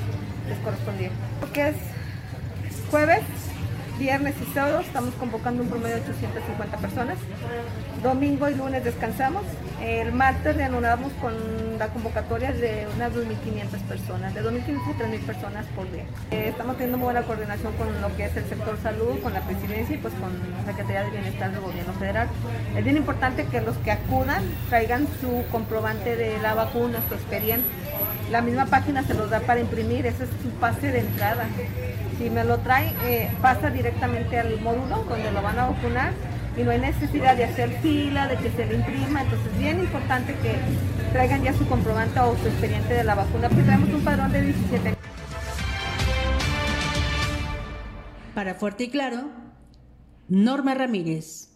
les 0.47 0.57
correspondía. 0.63 1.09
Porque 1.41 1.67
es 1.67 1.75
jueves, 2.89 3.23
viernes 4.01 4.33
y 4.41 4.51
sábado 4.51 4.79
estamos 4.79 5.13
convocando 5.13 5.61
un 5.61 5.69
promedio 5.69 5.97
de 5.97 6.01
850 6.01 6.77
personas. 6.77 7.19
Domingo 8.01 8.49
y 8.49 8.55
lunes 8.55 8.83
descansamos. 8.83 9.43
El 9.79 10.11
martes 10.11 10.55
reanudamos 10.55 11.13
con 11.21 11.33
la 11.77 11.87
convocatoria 11.89 12.51
de 12.51 12.87
unas 12.95 13.13
2.500 13.13 13.79
personas, 13.87 14.33
de 14.33 14.41
2.500 14.41 14.95
a 14.95 15.07
3.000 15.07 15.19
personas 15.21 15.65
por 15.75 15.91
día. 15.91 16.05
Eh, 16.31 16.47
estamos 16.49 16.77
teniendo 16.77 16.97
muy 16.97 17.05
buena 17.05 17.21
coordinación 17.21 17.73
con 17.73 18.01
lo 18.01 18.15
que 18.15 18.25
es 18.25 18.35
el 18.35 18.45
sector 18.45 18.75
salud, 18.81 19.19
con 19.21 19.33
la 19.33 19.41
presidencia 19.41 19.95
y 19.95 19.99
pues 19.99 20.15
con 20.15 20.31
la 20.33 20.65
Secretaría 20.65 21.03
de 21.03 21.11
Bienestar 21.11 21.51
del 21.51 21.61
Gobierno 21.61 21.93
Federal. 21.93 22.27
Es 22.75 22.83
bien 22.83 22.97
importante 22.97 23.45
que 23.45 23.61
los 23.61 23.77
que 23.77 23.91
acudan 23.91 24.43
traigan 24.69 25.07
su 25.21 25.43
comprobante 25.51 26.15
de 26.15 26.39
la 26.39 26.55
vacuna, 26.55 26.97
su 27.07 27.13
expediente 27.13 27.80
la 28.31 28.41
misma 28.41 28.65
página 28.65 29.03
se 29.03 29.13
los 29.13 29.29
da 29.29 29.41
para 29.41 29.59
imprimir, 29.59 30.05
ese 30.05 30.23
es 30.23 30.29
su 30.41 30.49
pase 30.59 30.91
de 30.91 30.99
entrada. 30.99 31.45
Si 32.17 32.29
me 32.29 32.43
lo 32.43 32.59
trae, 32.59 32.93
eh, 33.03 33.29
pasa 33.41 33.69
directamente 33.69 34.39
al 34.39 34.59
módulo 34.61 35.03
donde 35.03 35.31
lo 35.31 35.41
van 35.41 35.59
a 35.59 35.67
vacunar 35.67 36.13
y 36.55 36.63
no 36.63 36.71
hay 36.71 36.79
necesidad 36.79 37.35
de 37.35 37.43
hacer 37.43 37.69
fila, 37.81 38.27
de 38.27 38.37
que 38.37 38.49
se 38.51 38.65
le 38.65 38.75
imprima, 38.75 39.23
entonces 39.23 39.51
es 39.51 39.59
bien 39.59 39.79
importante 39.79 40.33
que 40.35 40.55
traigan 41.11 41.43
ya 41.43 41.53
su 41.53 41.67
comprobante 41.67 42.19
o 42.21 42.37
su 42.37 42.47
expediente 42.47 42.93
de 42.93 43.03
la 43.03 43.15
vacuna, 43.15 43.49
porque 43.49 43.63
tenemos 43.63 43.89
un 43.89 44.03
padrón 44.03 44.31
de 44.31 44.41
17. 44.41 44.95
Para 48.33 48.55
Fuerte 48.55 48.85
y 48.85 48.89
Claro, 48.89 49.29
Norma 50.29 50.73
Ramírez. 50.73 51.49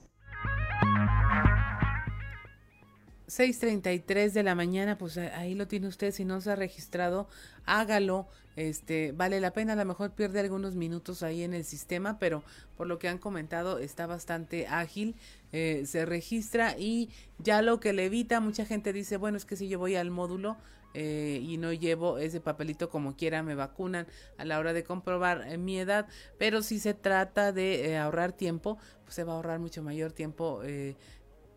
6:33 3.28 4.34
de 4.34 4.44
la 4.44 4.56
mañana, 4.56 4.98
pues 4.98 5.18
ahí 5.18 5.56
lo 5.56 5.68
tiene 5.68 5.88
usted, 5.88 6.12
si 6.12 6.26
no 6.26 6.42
se 6.42 6.52
ha 6.52 6.56
registrado, 6.56 7.28
hágalo, 7.66 8.28
este, 8.56 9.12
vale 9.12 9.42
la 9.42 9.52
pena, 9.52 9.74
a 9.74 9.76
lo 9.76 9.86
mejor 9.86 10.12
pierde 10.12 10.40
algunos 10.40 10.76
minutos 10.76 11.24
ahí 11.24 11.44
en 11.44 11.54
el 11.54 11.66
sistema, 11.66 12.20
pero 12.20 12.44
por 12.78 12.88
lo 12.88 13.00
que 13.00 13.10
han 13.10 13.18
comentado 13.18 13.80
está 13.80 14.06
bastante 14.08 14.68
ágil, 14.68 15.16
eh, 15.52 15.84
se 15.86 16.06
registra 16.06 16.78
y 16.78 17.10
ya 17.40 17.62
lo 17.62 17.80
que 17.80 17.94
le 17.94 18.06
evita, 18.06 18.40
mucha 18.40 18.66
gente 18.66 18.94
dice, 18.94 19.18
bueno, 19.18 19.38
es 19.38 19.46
que 19.46 19.56
si 19.56 19.68
yo 19.68 19.80
voy 19.80 19.96
al 19.96 20.12
módulo, 20.12 20.58
eh, 20.98 21.42
y 21.44 21.58
no 21.58 21.74
llevo 21.74 22.20
ese 22.20 22.40
papelito 22.40 22.90
como 22.90 23.18
quiera 23.18 23.44
me 23.44 23.54
vacunan 23.54 24.08
a 24.38 24.46
la 24.46 24.58
hora 24.60 24.72
de 24.72 24.86
comprobar 24.86 25.46
eh, 25.46 25.58
mi 25.58 25.78
edad 25.78 26.08
pero 26.38 26.62
si 26.62 26.80
se 26.80 26.94
trata 26.94 27.52
de 27.52 27.98
ahorrar 27.98 28.32
tiempo 28.32 28.78
pues 29.04 29.16
se 29.16 29.26
va 29.26 29.34
a 29.34 29.36
ahorrar 29.36 29.60
mucho 29.60 29.84
mayor 29.84 30.14
tiempo 30.14 30.62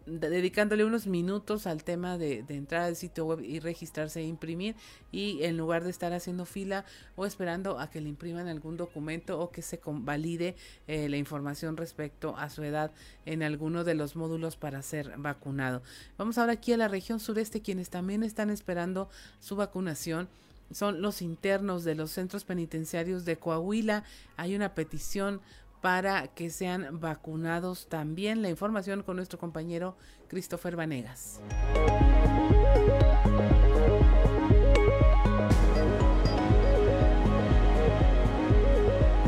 dedicándole 0.09 0.85
unos 0.85 1.07
minutos 1.07 1.66
al 1.66 1.85
tema 1.85 2.18
de, 2.18 2.44
entrar 2.49 2.83
al 2.83 2.97
sitio 2.97 3.27
web 3.27 3.40
y 3.40 3.61
registrarse 3.61 4.21
e 4.21 4.25
imprimir 4.25 4.75
y 5.12 5.42
en 5.42 5.57
lugar 5.57 5.85
de 5.85 5.90
estar 5.90 6.12
haciendo 6.12 6.44
fila 6.44 6.85
o 7.16 7.27
esperando 7.27 7.79
a 7.79 7.90
que 7.90 8.01
le 8.01 8.09
impriman 8.09 8.49
algún 8.49 8.77
documento 8.77 9.38
o 9.40 9.51
que 9.51 9.62
se 9.62 9.81
valide 9.85 10.57
eh, 10.87 11.09
la 11.09 11.16
información 11.16 11.77
respecto 11.77 12.37
a 12.37 12.51
su 12.51 12.62
edad 12.62 12.90
en 13.27 13.42
alguno 13.42 13.85
de 13.85 13.94
los 13.94 14.16
módulos 14.16 14.57
para 14.57 14.83
ser 14.83 15.14
vacunado. 15.18 15.83
Vamos 16.16 16.38
ahora 16.38 16.53
aquí 16.53 16.73
a 16.73 16.77
la 16.77 16.88
región 16.88 17.21
sureste 17.21 17.62
quienes 17.62 17.90
también 17.90 18.23
están 18.23 18.51
esperando 18.51 19.09
su 19.40 19.57
vacunación 19.57 20.29
son 20.71 21.01
los 21.01 21.23
internos 21.23 21.85
de 21.85 21.94
los 21.94 22.11
centros 22.11 22.44
penitenciarios 22.44 23.25
de 23.25 23.37
Coahuila. 23.37 24.05
Hay 24.37 24.55
una 24.55 24.75
petición 24.75 25.40
para 25.81 26.29
que 26.29 26.51
sean 26.51 27.01
vacunados 27.01 27.88
también. 27.88 28.43
La 28.43 28.51
información 28.51 29.03
con 29.03 29.17
nuestro 29.17 29.38
compañero 29.38 29.97
Christopher 30.29 30.77
Vanegas. 30.77 31.41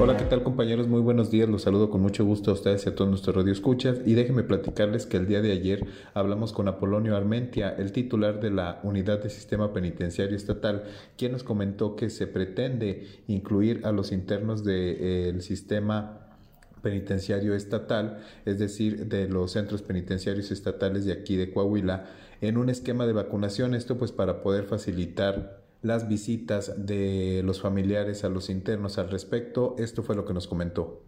Hola, 0.03 0.17
¿qué 0.17 0.25
tal 0.25 0.43
compañeros? 0.43 0.89
Muy 0.89 1.03
buenos 1.03 1.31
días, 1.31 1.47
los 1.47 1.61
saludo 1.61 1.91
con 1.91 2.01
mucho 2.01 2.25
gusto 2.25 2.53
a 2.53 2.55
ustedes 2.55 2.87
y 2.87 2.89
a 2.89 2.95
todos 2.95 3.11
nuestros 3.11 3.37
radioescuchas 3.37 3.99
y 4.07 4.15
déjenme 4.15 4.43
platicarles 4.43 5.05
que 5.05 5.19
el 5.19 5.27
día 5.27 5.43
de 5.43 5.53
ayer 5.53 5.87
hablamos 6.15 6.55
con 6.55 6.69
Apolonio 6.69 7.15
Armentia, 7.19 7.69
el 7.77 7.93
titular 7.93 8.41
de 8.41 8.51
la 8.51 8.81
Unidad 8.83 9.23
de 9.23 9.29
Sistema 9.29 9.75
Penitenciario 9.75 10.39
Estatal, 10.39 10.85
quien 11.19 11.33
nos 11.33 11.45
comentó 11.45 11.97
que 11.97 12.09
se 12.09 12.27
pretende 12.27 13.09
incluir 13.27 13.83
a 13.85 13.93
los 13.93 14.11
internos 14.11 14.65
del 14.65 15.43
sistema 15.43 16.30
penitenciario 16.83 17.55
estatal, 17.55 18.19
es 18.45 18.59
decir, 18.59 19.07
de 19.07 19.29
los 19.29 19.53
centros 19.53 19.83
penitenciarios 19.83 20.51
estatales 20.51 21.05
de 21.05 21.13
aquí 21.13 21.37
de 21.37 21.53
Coahuila, 21.53 22.07
en 22.41 22.57
un 22.57 22.71
esquema 22.71 23.07
de 23.07 23.13
vacunación, 23.13 23.75
esto 23.75 23.99
pues 23.99 24.13
para 24.13 24.43
poder 24.43 24.65
facilitar 24.65 25.61
las 25.83 26.09
visitas 26.09 26.87
de 26.87 27.43
los 27.45 27.61
familiares 27.61 28.25
a 28.25 28.29
los 28.29 28.51
internos 28.51 28.99
al 28.99 29.11
respecto. 29.11 29.77
Esto 29.79 30.03
fue 30.03 30.17
lo 30.17 30.25
que 30.25 30.35
nos 30.35 30.47
comentó. 30.47 31.05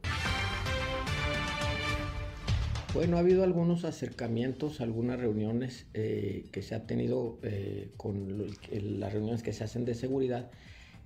Bueno, 2.95 3.17
ha 3.17 3.21
habido 3.21 3.43
algunos 3.43 3.85
acercamientos, 3.85 4.83
algunas 4.83 5.19
reuniones 5.19 5.87
eh, 5.95 6.45
que 6.53 6.61
se 6.61 6.75
ha 6.75 6.87
tenido 6.87 7.39
eh, 7.43 7.91
con 7.97 8.47
las 8.71 9.13
reuniones 9.13 9.43
que 9.43 9.55
se 9.55 9.65
hacen 9.65 9.87
de 9.87 9.95
seguridad 9.95 10.51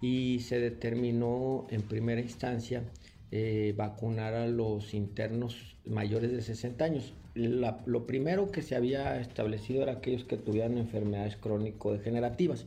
y 0.00 0.40
se 0.40 0.58
determinó 0.58 1.68
en 1.70 1.82
primera 1.82 2.20
instancia 2.20 2.82
eh, 3.32 3.74
vacunar 3.76 4.34
a 4.34 4.46
los 4.46 4.94
internos 4.94 5.76
mayores 5.84 6.32
de 6.32 6.42
60 6.42 6.84
años. 6.84 7.12
lo 7.34 8.06
primero 8.06 8.50
que 8.50 8.62
se 8.62 8.76
había 8.76 9.20
establecido 9.20 9.82
era 9.82 9.92
aquellos 9.92 10.24
que 10.24 10.36
tuvieran 10.36 10.78
enfermedades 10.78 11.36
crónico-degenerativas. 11.36 12.66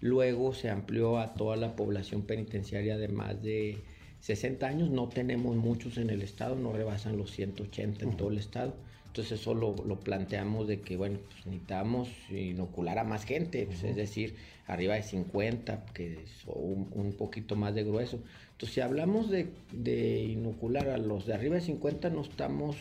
Luego 0.00 0.52
se 0.52 0.68
amplió 0.68 1.18
a 1.18 1.32
toda 1.34 1.56
la 1.56 1.76
población 1.76 2.22
penitenciaria 2.22 2.98
de 2.98 3.08
más 3.08 3.42
de 3.42 3.78
60 4.20 4.66
años. 4.66 4.90
No 4.90 5.08
tenemos 5.08 5.56
muchos 5.56 5.96
en 5.96 6.10
el 6.10 6.20
estado, 6.22 6.56
no 6.56 6.72
rebasan 6.72 7.16
los 7.16 7.30
180 7.30 8.04
en 8.04 8.16
todo 8.16 8.28
el 8.28 8.38
estado. 8.38 8.74
Entonces 9.14 9.40
eso 9.40 9.54
lo, 9.54 9.76
planteamos 10.00 10.66
de 10.66 10.80
que, 10.80 10.96
bueno, 10.96 11.20
pues 11.30 11.46
necesitamos 11.46 12.08
inocular 12.30 12.98
a 12.98 13.04
más 13.04 13.24
gente, 13.24 13.64
pues, 13.64 13.84
es 13.84 13.94
decir, 13.94 14.34
arriba 14.66 14.96
de 14.96 15.04
50, 15.04 15.86
que 15.94 16.14
es 16.14 16.44
un, 16.46 16.88
un 16.90 17.12
poquito 17.12 17.54
más 17.54 17.76
de 17.76 17.84
grueso. 17.84 18.18
Entonces, 18.50 18.74
si 18.74 18.80
hablamos 18.80 19.30
de, 19.30 20.24
inocular 20.24 20.88
a 20.88 20.98
los 20.98 21.26
de 21.26 21.34
arriba 21.34 21.54
de 21.54 21.60
50, 21.60 22.10
no 22.10 22.22
estamos 22.22 22.74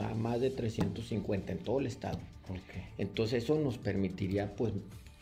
a 0.00 0.12
más 0.14 0.40
de 0.40 0.50
350 0.50 1.52
en 1.52 1.58
todo 1.58 1.78
el 1.78 1.86
estado. 1.86 2.18
Entonces, 2.98 3.44
eso 3.44 3.56
nos 3.56 3.78
permitiría 3.78 4.56
pues 4.56 4.72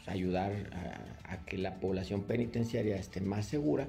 ayudar 0.06 0.70
a, 1.28 1.44
que 1.44 1.58
la 1.58 1.80
población 1.80 2.22
penitenciaria 2.22 2.96
esté 2.96 3.20
más 3.20 3.44
segura 3.44 3.88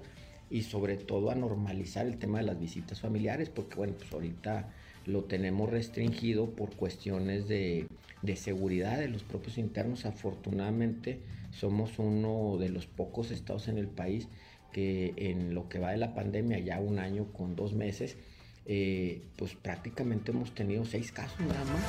y 0.50 0.64
sobre 0.64 0.98
todo 0.98 1.32
a 1.32 1.36
normalizar 1.36 2.06
el 2.06 2.18
tema 2.18 2.40
de 2.40 2.48
las 2.48 2.60
visitas 2.60 3.00
familiares, 3.00 3.50
porque 3.50 3.76
bueno, 3.76 3.94
pues 3.98 4.12
ahorita 4.12 4.68
lo 5.06 5.24
tenemos 5.24 5.70
restringido 5.70 6.52
por 6.52 6.76
cuestiones 6.76 7.48
de, 7.48 7.88
de, 8.22 8.36
seguridad 8.36 9.00
de 9.00 9.08
los 9.08 9.24
propios 9.24 9.58
internos. 9.58 10.06
Afortunadamente 10.06 11.20
somos 11.52 12.00
uno 12.00 12.58
de 12.60 12.70
los 12.70 12.88
pocos 12.88 13.32
estados 13.32 13.68
en 13.68 13.78
el 13.78 13.88
país 13.88 14.28
que 14.72 15.14
en 15.18 15.54
lo 15.54 15.68
que 15.70 15.80
va 15.80 15.92
de 15.92 15.98
la 15.98 16.14
pandemia, 16.14 16.60
ya 16.60 16.80
un 16.80 17.00
año 17.00 17.26
con 17.34 17.56
dos 17.56 17.74
meses, 17.74 18.18
eh, 18.66 19.22
pues 19.38 19.56
prácticamente 19.56 20.32
hemos 20.32 20.54
tenido 20.54 20.86
seis 20.86 21.12
casos 21.12 21.40
nada 21.42 21.66
más. 21.66 21.84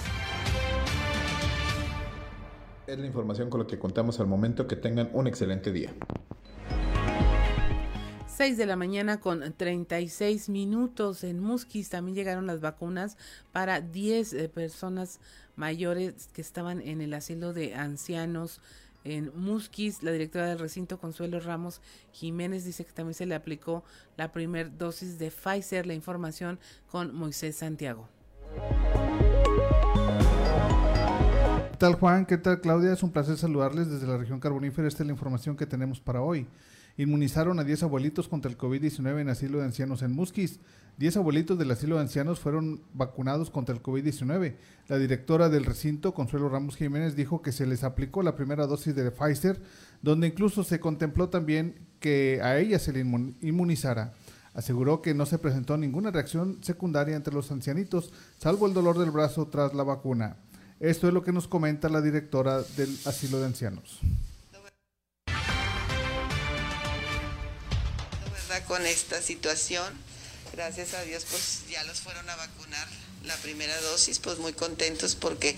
Es 2.87 2.99
la 2.99 3.07
información 3.07 3.49
con 3.49 3.61
la 3.61 3.67
que 3.67 3.79
contamos 3.79 4.19
al 4.21 4.27
momento. 4.27 4.67
Que 4.67 4.77
tengan 4.77 5.11
un 5.13 5.27
excelente 5.27 5.71
día. 5.71 5.93
6 8.35 8.57
de 8.57 8.65
la 8.65 8.77
mañana 8.77 9.21
con 9.21 9.53
36 9.53 10.49
minutos. 10.49 11.23
En 11.23 11.39
Musquis 11.39 11.91
también 11.91 12.15
llegaron 12.15 12.47
las 12.47 12.61
vacunas 12.61 13.19
para 13.53 13.83
10 13.83 14.33
eh, 14.33 14.49
personas 14.49 15.21
mayores 15.55 16.31
que 16.33 16.41
estaban 16.41 16.81
en 16.81 17.03
el 17.03 17.13
asilo 17.13 17.53
de 17.53 17.75
ancianos 17.75 18.63
en 19.05 19.31
Musquis. 19.37 20.03
La 20.03 20.13
directora 20.13 20.47
del 20.47 20.59
recinto, 20.59 20.99
Consuelo 20.99 21.41
Ramos 21.41 21.83
Jiménez, 22.13 22.65
dice 22.65 22.87
que 22.87 22.93
también 22.93 23.13
se 23.13 23.27
le 23.27 23.35
aplicó 23.35 23.85
la 24.17 24.33
primera 24.33 24.71
dosis 24.71 25.19
de 25.19 25.31
Pfizer. 25.31 25.87
La 25.87 25.95
información 25.95 26.59
con 26.91 27.15
Moisés 27.15 27.57
Santiago. 27.57 28.09
¿Qué 31.71 31.77
tal 31.77 31.95
Juan? 31.97 32.25
¿Qué 32.25 32.39
tal 32.39 32.63
Claudia? 32.63 32.95
Es 32.95 33.03
un 33.03 33.11
placer 33.11 33.37
saludarles 33.37 33.91
desde 33.91 34.07
la 34.07 34.17
región 34.17 34.41
carbonífera. 34.41 34.89
Esta 34.89 35.03
es 35.03 35.07
la 35.07 35.13
información 35.13 35.55
que 35.55 35.67
tenemos 35.67 36.01
para 36.01 36.23
hoy. 36.23 36.49
Inmunizaron 36.97 37.59
a 37.59 37.65
10 37.65 37.85
abuelitos 37.85 38.29
contra 38.29 38.51
el 38.51 38.59
COVID-19 38.59 39.21
en 39.21 39.29
asilo 39.29 39.59
de 39.59 39.65
ancianos 39.65 40.03
en 40.03 40.13
Musquis. 40.13 40.61
10 40.99 41.17
abuelitos 41.17 41.59
del 41.59 41.71
asilo 41.71 41.97
de 41.97 42.03
ancianos 42.03 42.39
fueron 42.39 42.83
vacunados 42.93 43.51
contra 43.51 43.75
el 43.75 43.83
COVID-19. 43.83 44.57
La 44.89 44.99
directora 44.99 45.49
del 45.49 45.65
recinto, 45.65 46.13
Consuelo 46.13 46.49
Ramos 46.49 46.77
Jiménez, 46.77 47.17
dijo 47.17 47.41
que 47.41 47.53
se 47.53 47.67
les 47.67 47.83
aplicó 47.83 48.23
la 48.23 48.37
primera 48.37 48.67
dosis 48.67 48.95
de 48.95 49.11
Pfizer, 49.11 49.61
donde 50.03 50.27
incluso 50.27 50.65
se 50.65 50.81
contempló 50.81 51.31
también 51.31 51.77
que 51.99 52.41
a 52.43 52.59
ella 52.59 52.79
se 52.79 52.93
le 52.93 53.01
inmunizara. 53.01 54.13
Aseguró 54.55 55.01
que 55.01 55.15
no 55.15 55.25
se 55.25 55.39
presentó 55.39 55.79
ninguna 55.79 56.11
reacción 56.11 56.59
secundaria 56.63 57.17
entre 57.17 57.33
los 57.33 57.51
ancianitos, 57.51 58.13
salvo 58.37 58.67
el 58.67 58.75
dolor 58.75 58.99
del 58.99 59.11
brazo 59.11 59.49
tras 59.49 59.73
la 59.73 59.83
vacuna. 59.83 60.37
Esto 60.79 61.09
es 61.09 61.15
lo 61.15 61.23
que 61.23 61.33
nos 61.33 61.49
comenta 61.49 61.89
la 61.89 62.03
directora 62.03 62.61
del 62.77 62.91
asilo 63.07 63.39
de 63.39 63.47
ancianos. 63.47 64.01
Con 68.61 68.87
esta 68.87 69.23
situación 69.23 69.93
gracias 70.53 70.93
a 70.93 71.03
Dios 71.03 71.25
pues 71.31 71.61
ya 71.71 71.83
los 71.85 72.01
fueron 72.01 72.29
a 72.29 72.37
vacunar 72.37 72.87
la 73.25 73.35
primera 73.37 73.79
dosis, 73.81 74.19
pues 74.19 74.39
muy 74.39 74.53
contentos 74.53 75.15
porque 75.15 75.57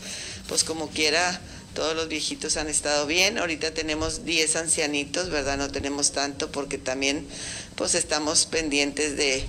pues 0.48 0.62
como 0.64 0.90
quiera 0.90 1.40
todos 1.74 1.96
los 1.96 2.06
viejitos 2.08 2.56
han 2.56 2.68
estado 2.68 3.06
bien, 3.06 3.38
ahorita 3.38 3.74
tenemos 3.74 4.24
10 4.24 4.56
ancianitos, 4.56 5.30
¿verdad? 5.30 5.58
No 5.58 5.70
tenemos 5.70 6.12
tanto 6.12 6.52
porque 6.52 6.78
también 6.78 7.26
pues 7.74 7.96
estamos 7.96 8.46
pendientes 8.46 9.16
de, 9.16 9.44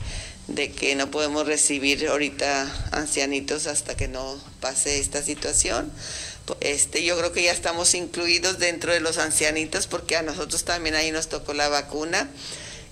de 0.48 0.72
que 0.72 0.96
no 0.96 1.12
podemos 1.12 1.46
recibir 1.46 2.08
ahorita 2.08 2.90
ancianitos 2.94 3.68
hasta 3.68 3.96
que 3.96 4.08
no 4.08 4.42
pase 4.60 5.00
esta 5.00 5.22
situación, 5.22 5.92
Este, 6.62 7.04
yo 7.04 7.18
creo 7.18 7.32
que 7.32 7.44
ya 7.44 7.52
estamos 7.52 7.96
incluidos 7.96 8.60
dentro 8.60 8.94
de 8.94 9.00
los 9.00 9.18
ancianitos 9.18 9.88
porque 9.88 10.16
a 10.16 10.22
nosotros 10.22 10.64
también 10.64 10.96
ahí 10.96 11.12
nos 11.12 11.28
tocó 11.28 11.54
la 11.54 11.70
vacuna. 11.70 12.30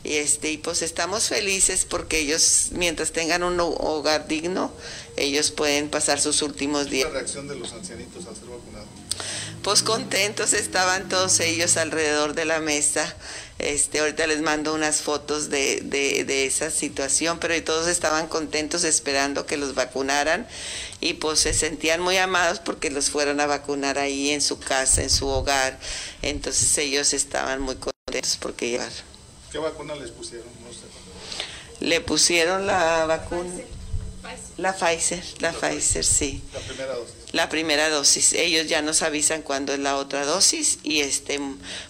Y 0.04 0.16
este, 0.16 0.52
y 0.52 0.58
pues 0.58 0.82
estamos 0.82 1.30
felices 1.30 1.86
porque 1.90 2.20
ellos, 2.20 2.70
mientras 2.72 3.12
tengan 3.12 3.44
un 3.44 3.60
hogar 3.60 4.28
digno, 4.28 4.72
ellos 5.16 5.52
pueden 5.52 5.90
pasar 5.90 6.20
sus 6.20 6.42
últimos 6.42 6.90
días. 6.90 7.10
¿La 7.10 7.20
reacción 7.20 7.48
de 7.48 7.56
los 7.56 7.72
ancianitos 7.72 8.26
al 8.28 8.36
ser 8.36 8.46
vacunados? 8.46 8.88
Pues 9.62 9.82
contentos 9.82 10.52
estaban 10.52 11.08
todos 11.08 11.40
ellos 11.40 11.78
alrededor 11.78 12.34
de 12.34 12.44
la 12.44 12.60
mesa. 12.60 13.16
Este, 13.60 14.00
ahorita 14.00 14.28
les 14.28 14.42
mando 14.42 14.74
unas 14.74 14.98
fotos 15.02 15.50
de, 15.50 15.80
de, 15.82 16.26
de 16.26 16.46
esa 16.46 16.70
situación, 16.70 17.40
pero 17.40 17.64
todos 17.64 17.88
estaban 17.88 18.28
contentos 18.28 18.84
esperando 18.84 19.46
que 19.46 19.56
los 19.56 19.74
vacunaran 19.74 20.48
y 21.00 21.14
pues 21.14 21.40
se 21.40 21.54
sentían 21.54 22.02
muy 22.02 22.18
amados 22.18 22.60
porque 22.60 22.90
los 22.92 23.10
fueron 23.10 23.40
a 23.40 23.46
vacunar 23.46 24.00
ahí 24.00 24.32
en 24.32 24.42
su 24.42 24.60
casa, 24.60 25.02
en 25.02 25.10
su 25.10 25.28
hogar. 25.28 25.80
Entonces 26.22 26.78
ellos 26.78 27.14
estaban 27.14 27.62
muy 27.62 27.76
contentos 27.76 28.38
porque 28.42 28.70
llegaron. 28.70 29.13
¿Qué 29.54 29.60
vacuna 29.60 29.94
les 29.94 30.10
pusieron? 30.10 30.48
No 30.66 30.74
sé. 30.74 30.80
Le 31.80 32.02
pusieron 32.02 32.66
la 32.66 33.06
vacuna. 33.06 33.54
La 34.58 34.74
Pfizer, 34.74 35.24
la, 35.42 35.52
la 35.52 35.60
Pfizer, 35.60 36.04
sí. 36.04 36.42
La 36.54 36.60
primera 36.60 36.96
dosis. 36.96 37.16
La 37.34 37.50
primera 37.50 37.90
dosis. 37.90 38.34
Ellos 38.34 38.68
ya 38.68 38.82
nos 38.82 39.04
avisan 39.04 39.44
cuándo 39.44 39.72
es 39.74 39.80
la 39.80 39.98
otra 39.98 40.26
dosis 40.26 40.80
y 40.82 41.02
este, 41.02 41.40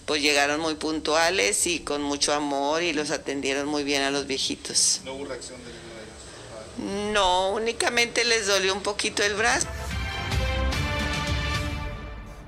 pues 0.04 0.20
llegaron 0.20 0.60
muy 0.60 0.74
puntuales 0.74 1.66
y 1.66 1.80
con 1.80 2.02
mucho 2.02 2.34
amor 2.34 2.82
y 2.82 2.92
los 2.92 3.10
atendieron 3.10 3.66
muy 3.66 3.82
bien 3.82 4.02
a 4.02 4.10
los 4.10 4.26
viejitos. 4.26 5.00
¿No 5.06 5.14
hubo 5.14 5.24
reacción 5.24 5.58
de 5.64 5.70
ninguno 5.72 5.94
de 5.94 7.00
ellos? 7.06 7.12
No, 7.14 7.52
únicamente 7.52 8.24
les 8.24 8.46
dolió 8.46 8.74
un 8.74 8.82
poquito 8.82 9.22
el 9.22 9.34
brazo. 9.36 9.68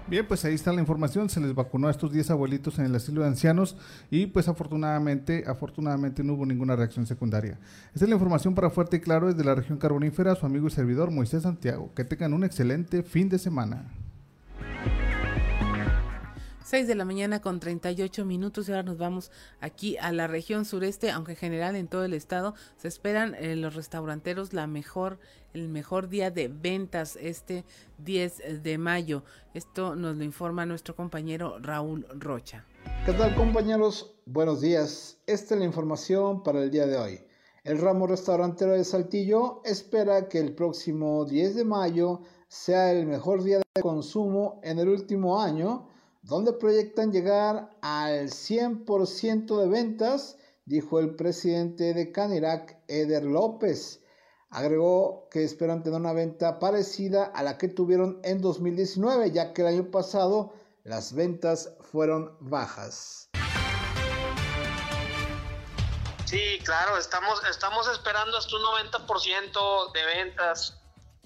Bien, 0.09 0.25
pues 0.25 0.45
ahí 0.45 0.55
está 0.55 0.73
la 0.73 0.81
información. 0.81 1.29
Se 1.29 1.41
les 1.41 1.53
vacunó 1.53 1.89
a 1.89 1.91
estos 1.91 2.13
10 2.13 2.31
abuelitos 2.31 2.79
en 2.79 2.85
el 2.87 2.95
asilo 2.95 3.23
de 3.23 3.27
ancianos 3.27 3.77
y 4.09 4.27
pues 4.27 4.47
afortunadamente, 4.47 5.43
afortunadamente 5.49 6.23
no 6.23 6.35
hubo 6.35 6.47
ninguna 6.47 6.77
reacción 6.77 7.07
secundaria. 7.07 7.59
Esta 7.93 8.05
es 8.05 8.09
la 8.09 8.15
información 8.15 8.55
para 8.55 8.71
Fuerte 8.71 8.99
y 8.99 9.01
Claro 9.01 9.27
desde 9.27 9.43
la 9.43 9.57
región 9.57 9.79
carbonífera, 9.79 10.37
su 10.37 10.47
amigo 10.47 10.69
y 10.69 10.71
servidor 10.71 11.11
Moisés 11.11 11.43
Santiago. 11.43 11.93
Que 11.95 12.05
tengan 12.05 12.35
un 12.35 12.45
excelente 12.45 13.03
fin 13.03 13.29
de 13.29 13.41
semana. 13.41 13.91
6 16.67 16.89
de 16.89 16.97
la 16.97 17.05
mañana 17.05 17.41
con 17.41 17.61
38 17.61 18.25
minutos 18.25 18.69
y 18.69 18.73
ahora 18.73 18.83
nos 18.83 18.99
vamos 18.99 19.31
aquí 19.61 19.97
a 19.99 20.11
la 20.11 20.27
región 20.27 20.65
sureste, 20.65 21.13
aunque 21.13 21.31
en 21.31 21.39
general 21.39 21.77
en 21.77 21.87
todo 21.87 22.05
el 22.05 22.13
estado 22.13 22.55
se 22.77 22.89
esperan 22.89 23.37
en 23.37 23.61
los 23.61 23.77
restauranteros 23.77 24.53
la 24.53 24.67
mejor 24.67 25.21
el 25.55 25.69
mejor 25.69 26.09
día 26.09 26.33
de 26.33 26.49
ventas 26.49 27.17
este 27.23 27.65
10 27.99 28.65
de 28.65 28.79
mayo. 28.79 29.23
Esto 29.55 29.95
nos 29.95 30.17
lo 30.17 30.25
informa 30.25 30.67
nuestro 30.67 30.97
compañero 30.97 31.57
Raúl 31.61 32.05
Rocha. 32.19 32.65
¿Qué 33.05 33.13
tal 33.13 33.37
compañeros? 33.37 34.17
Buenos 34.27 34.61
días. 34.61 35.19
Esta 35.29 35.55
es 35.55 35.61
la 35.61 35.67
información 35.67 36.43
para 36.43 36.65
el 36.65 36.73
día 36.73 36.89
de 36.89 36.97
hoy. 36.97 37.21
El 37.63 37.79
ramo 37.79 38.09
restaurantero 38.09 38.73
de 38.73 38.83
Saltillo 38.83 39.63
espera 39.65 40.29
que 40.29 40.41
el 40.41 40.53
próximo 40.53 41.27
10 41.27 41.55
de 41.55 41.65
mayo 41.65 42.23
sea 42.49 42.91
el 42.91 43.07
mejor 43.07 43.45
día 43.45 43.59
de 43.59 43.83
consumo 43.83 44.59
en 44.65 44.81
el 44.81 44.89
último 44.89 45.41
año 45.41 45.95
donde 46.27 46.53
proyectan 46.53 47.13
llegar 47.13 47.71
al 47.83 48.31
100% 48.31 49.61
de 49.61 49.69
ventas, 49.69 50.37
dijo 50.65 50.99
el 50.99 51.15
presidente 51.15 51.95
de 51.95 52.11
Canirac, 52.11 52.77
Eder 52.89 53.23
López. 53.23 54.03
Agregó 54.51 55.29
que 55.31 55.45
esperan 55.45 55.85
tener 55.85 56.01
una 56.01 56.13
venta 56.13 56.59
parecida 56.59 57.27
a 57.27 57.45
la 57.45 57.59
que 57.59 57.69
tuvieron 57.69 58.19
en 58.25 58.41
2019, 58.41 59.31
ya 59.31 59.53
que 59.53 59.63
el 59.63 59.69
año 59.69 59.91
pasado 59.93 60.53
las 60.83 61.15
ventas 61.15 61.73
fueron 61.93 62.37
bajas. 62.41 63.31
Sí, 66.25 66.59
claro, 66.65 66.99
estamos, 66.99 67.41
estamos 67.49 67.89
esperando 67.89 68.37
hasta 68.37 68.57
un 68.57 68.63
90% 68.63 69.93
de 69.93 70.05
ventas, 70.07 70.77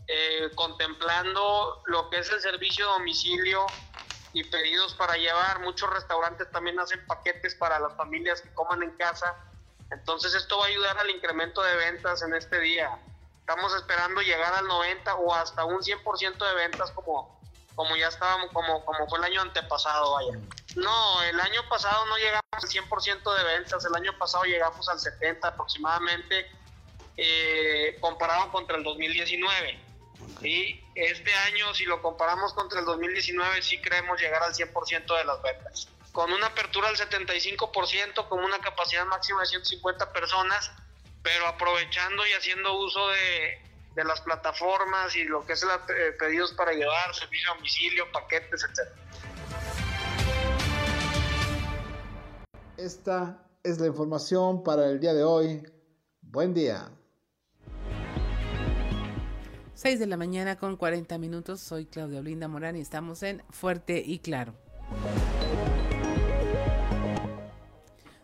eh, 0.08 0.50
contemplando 0.54 1.82
lo 1.86 2.10
que 2.10 2.18
es 2.18 2.30
el 2.30 2.40
servicio 2.42 2.84
de 2.84 2.92
domicilio 2.98 3.64
y 4.32 4.44
pedidos 4.44 4.94
para 4.94 5.16
llevar. 5.16 5.60
Muchos 5.60 5.90
restaurantes 5.90 6.50
también 6.50 6.78
hacen 6.78 7.04
paquetes 7.06 7.54
para 7.54 7.78
las 7.80 7.94
familias 7.96 8.40
que 8.40 8.52
coman 8.54 8.82
en 8.82 8.90
casa. 8.92 9.36
Entonces 9.90 10.34
esto 10.34 10.58
va 10.58 10.66
a 10.66 10.68
ayudar 10.68 10.98
al 10.98 11.10
incremento 11.10 11.62
de 11.62 11.76
ventas 11.76 12.22
en 12.22 12.34
este 12.34 12.60
día. 12.60 12.98
Estamos 13.40 13.74
esperando 13.74 14.20
llegar 14.20 14.54
al 14.54 14.66
90 14.66 15.14
o 15.16 15.34
hasta 15.34 15.64
un 15.64 15.80
100% 15.80 16.38
de 16.38 16.54
ventas 16.54 16.92
como, 16.92 17.40
como 17.74 17.96
ya 17.96 18.06
estábamos, 18.06 18.50
como, 18.52 18.84
como 18.84 19.08
fue 19.08 19.18
el 19.18 19.24
año 19.24 19.40
antepasado, 19.40 20.12
vaya. 20.12 20.38
No, 20.76 21.22
el 21.24 21.40
año 21.40 21.68
pasado 21.68 22.06
no 22.06 22.16
llegamos 22.16 22.44
al 22.52 22.62
100% 22.62 23.36
de 23.36 23.44
ventas, 23.44 23.84
el 23.84 23.94
año 23.96 24.16
pasado 24.16 24.44
llegamos 24.44 24.88
al 24.88 25.00
70 25.00 25.48
aproximadamente, 25.48 26.48
eh, 27.16 27.98
comparado 28.00 28.52
contra 28.52 28.76
el 28.76 28.84
2019. 28.84 29.89
Y 30.42 30.80
este 30.94 31.32
año, 31.34 31.74
si 31.74 31.84
lo 31.84 32.00
comparamos 32.00 32.52
contra 32.54 32.80
el 32.80 32.86
2019, 32.86 33.62
sí 33.62 33.80
creemos 33.80 34.20
llegar 34.20 34.42
al 34.42 34.54
100% 34.54 35.18
de 35.18 35.24
las 35.24 35.42
ventas. 35.42 35.88
Con 36.12 36.32
una 36.32 36.46
apertura 36.46 36.88
del 36.88 36.96
75%, 36.96 38.28
con 38.28 38.42
una 38.42 38.58
capacidad 38.60 39.06
máxima 39.06 39.40
de 39.40 39.46
150 39.46 40.12
personas, 40.12 40.72
pero 41.22 41.46
aprovechando 41.46 42.26
y 42.26 42.32
haciendo 42.32 42.78
uso 42.78 43.08
de, 43.08 43.58
de 43.94 44.04
las 44.04 44.20
plataformas 44.22 45.14
y 45.16 45.24
lo 45.24 45.44
que 45.44 45.52
es 45.52 45.62
la, 45.62 45.74
eh, 45.74 46.12
pedidos 46.18 46.52
para 46.52 46.72
llevar, 46.72 47.14
servicio 47.14 47.52
a 47.52 47.56
domicilio, 47.56 48.10
paquetes, 48.12 48.64
etc. 48.64 48.88
Esta 52.76 53.46
es 53.62 53.78
la 53.78 53.86
información 53.86 54.62
para 54.62 54.86
el 54.86 55.00
día 55.00 55.12
de 55.12 55.22
hoy. 55.22 55.62
Buen 56.22 56.54
día. 56.54 56.90
6 59.80 59.98
de 59.98 60.06
la 60.06 60.18
mañana 60.18 60.56
con 60.56 60.76
40 60.76 61.16
minutos. 61.16 61.58
Soy 61.58 61.86
Claudia 61.86 62.20
Olinda 62.20 62.48
Morán 62.48 62.76
y 62.76 62.80
estamos 62.80 63.22
en 63.22 63.42
Fuerte 63.48 64.02
y 64.04 64.18
Claro. 64.18 64.52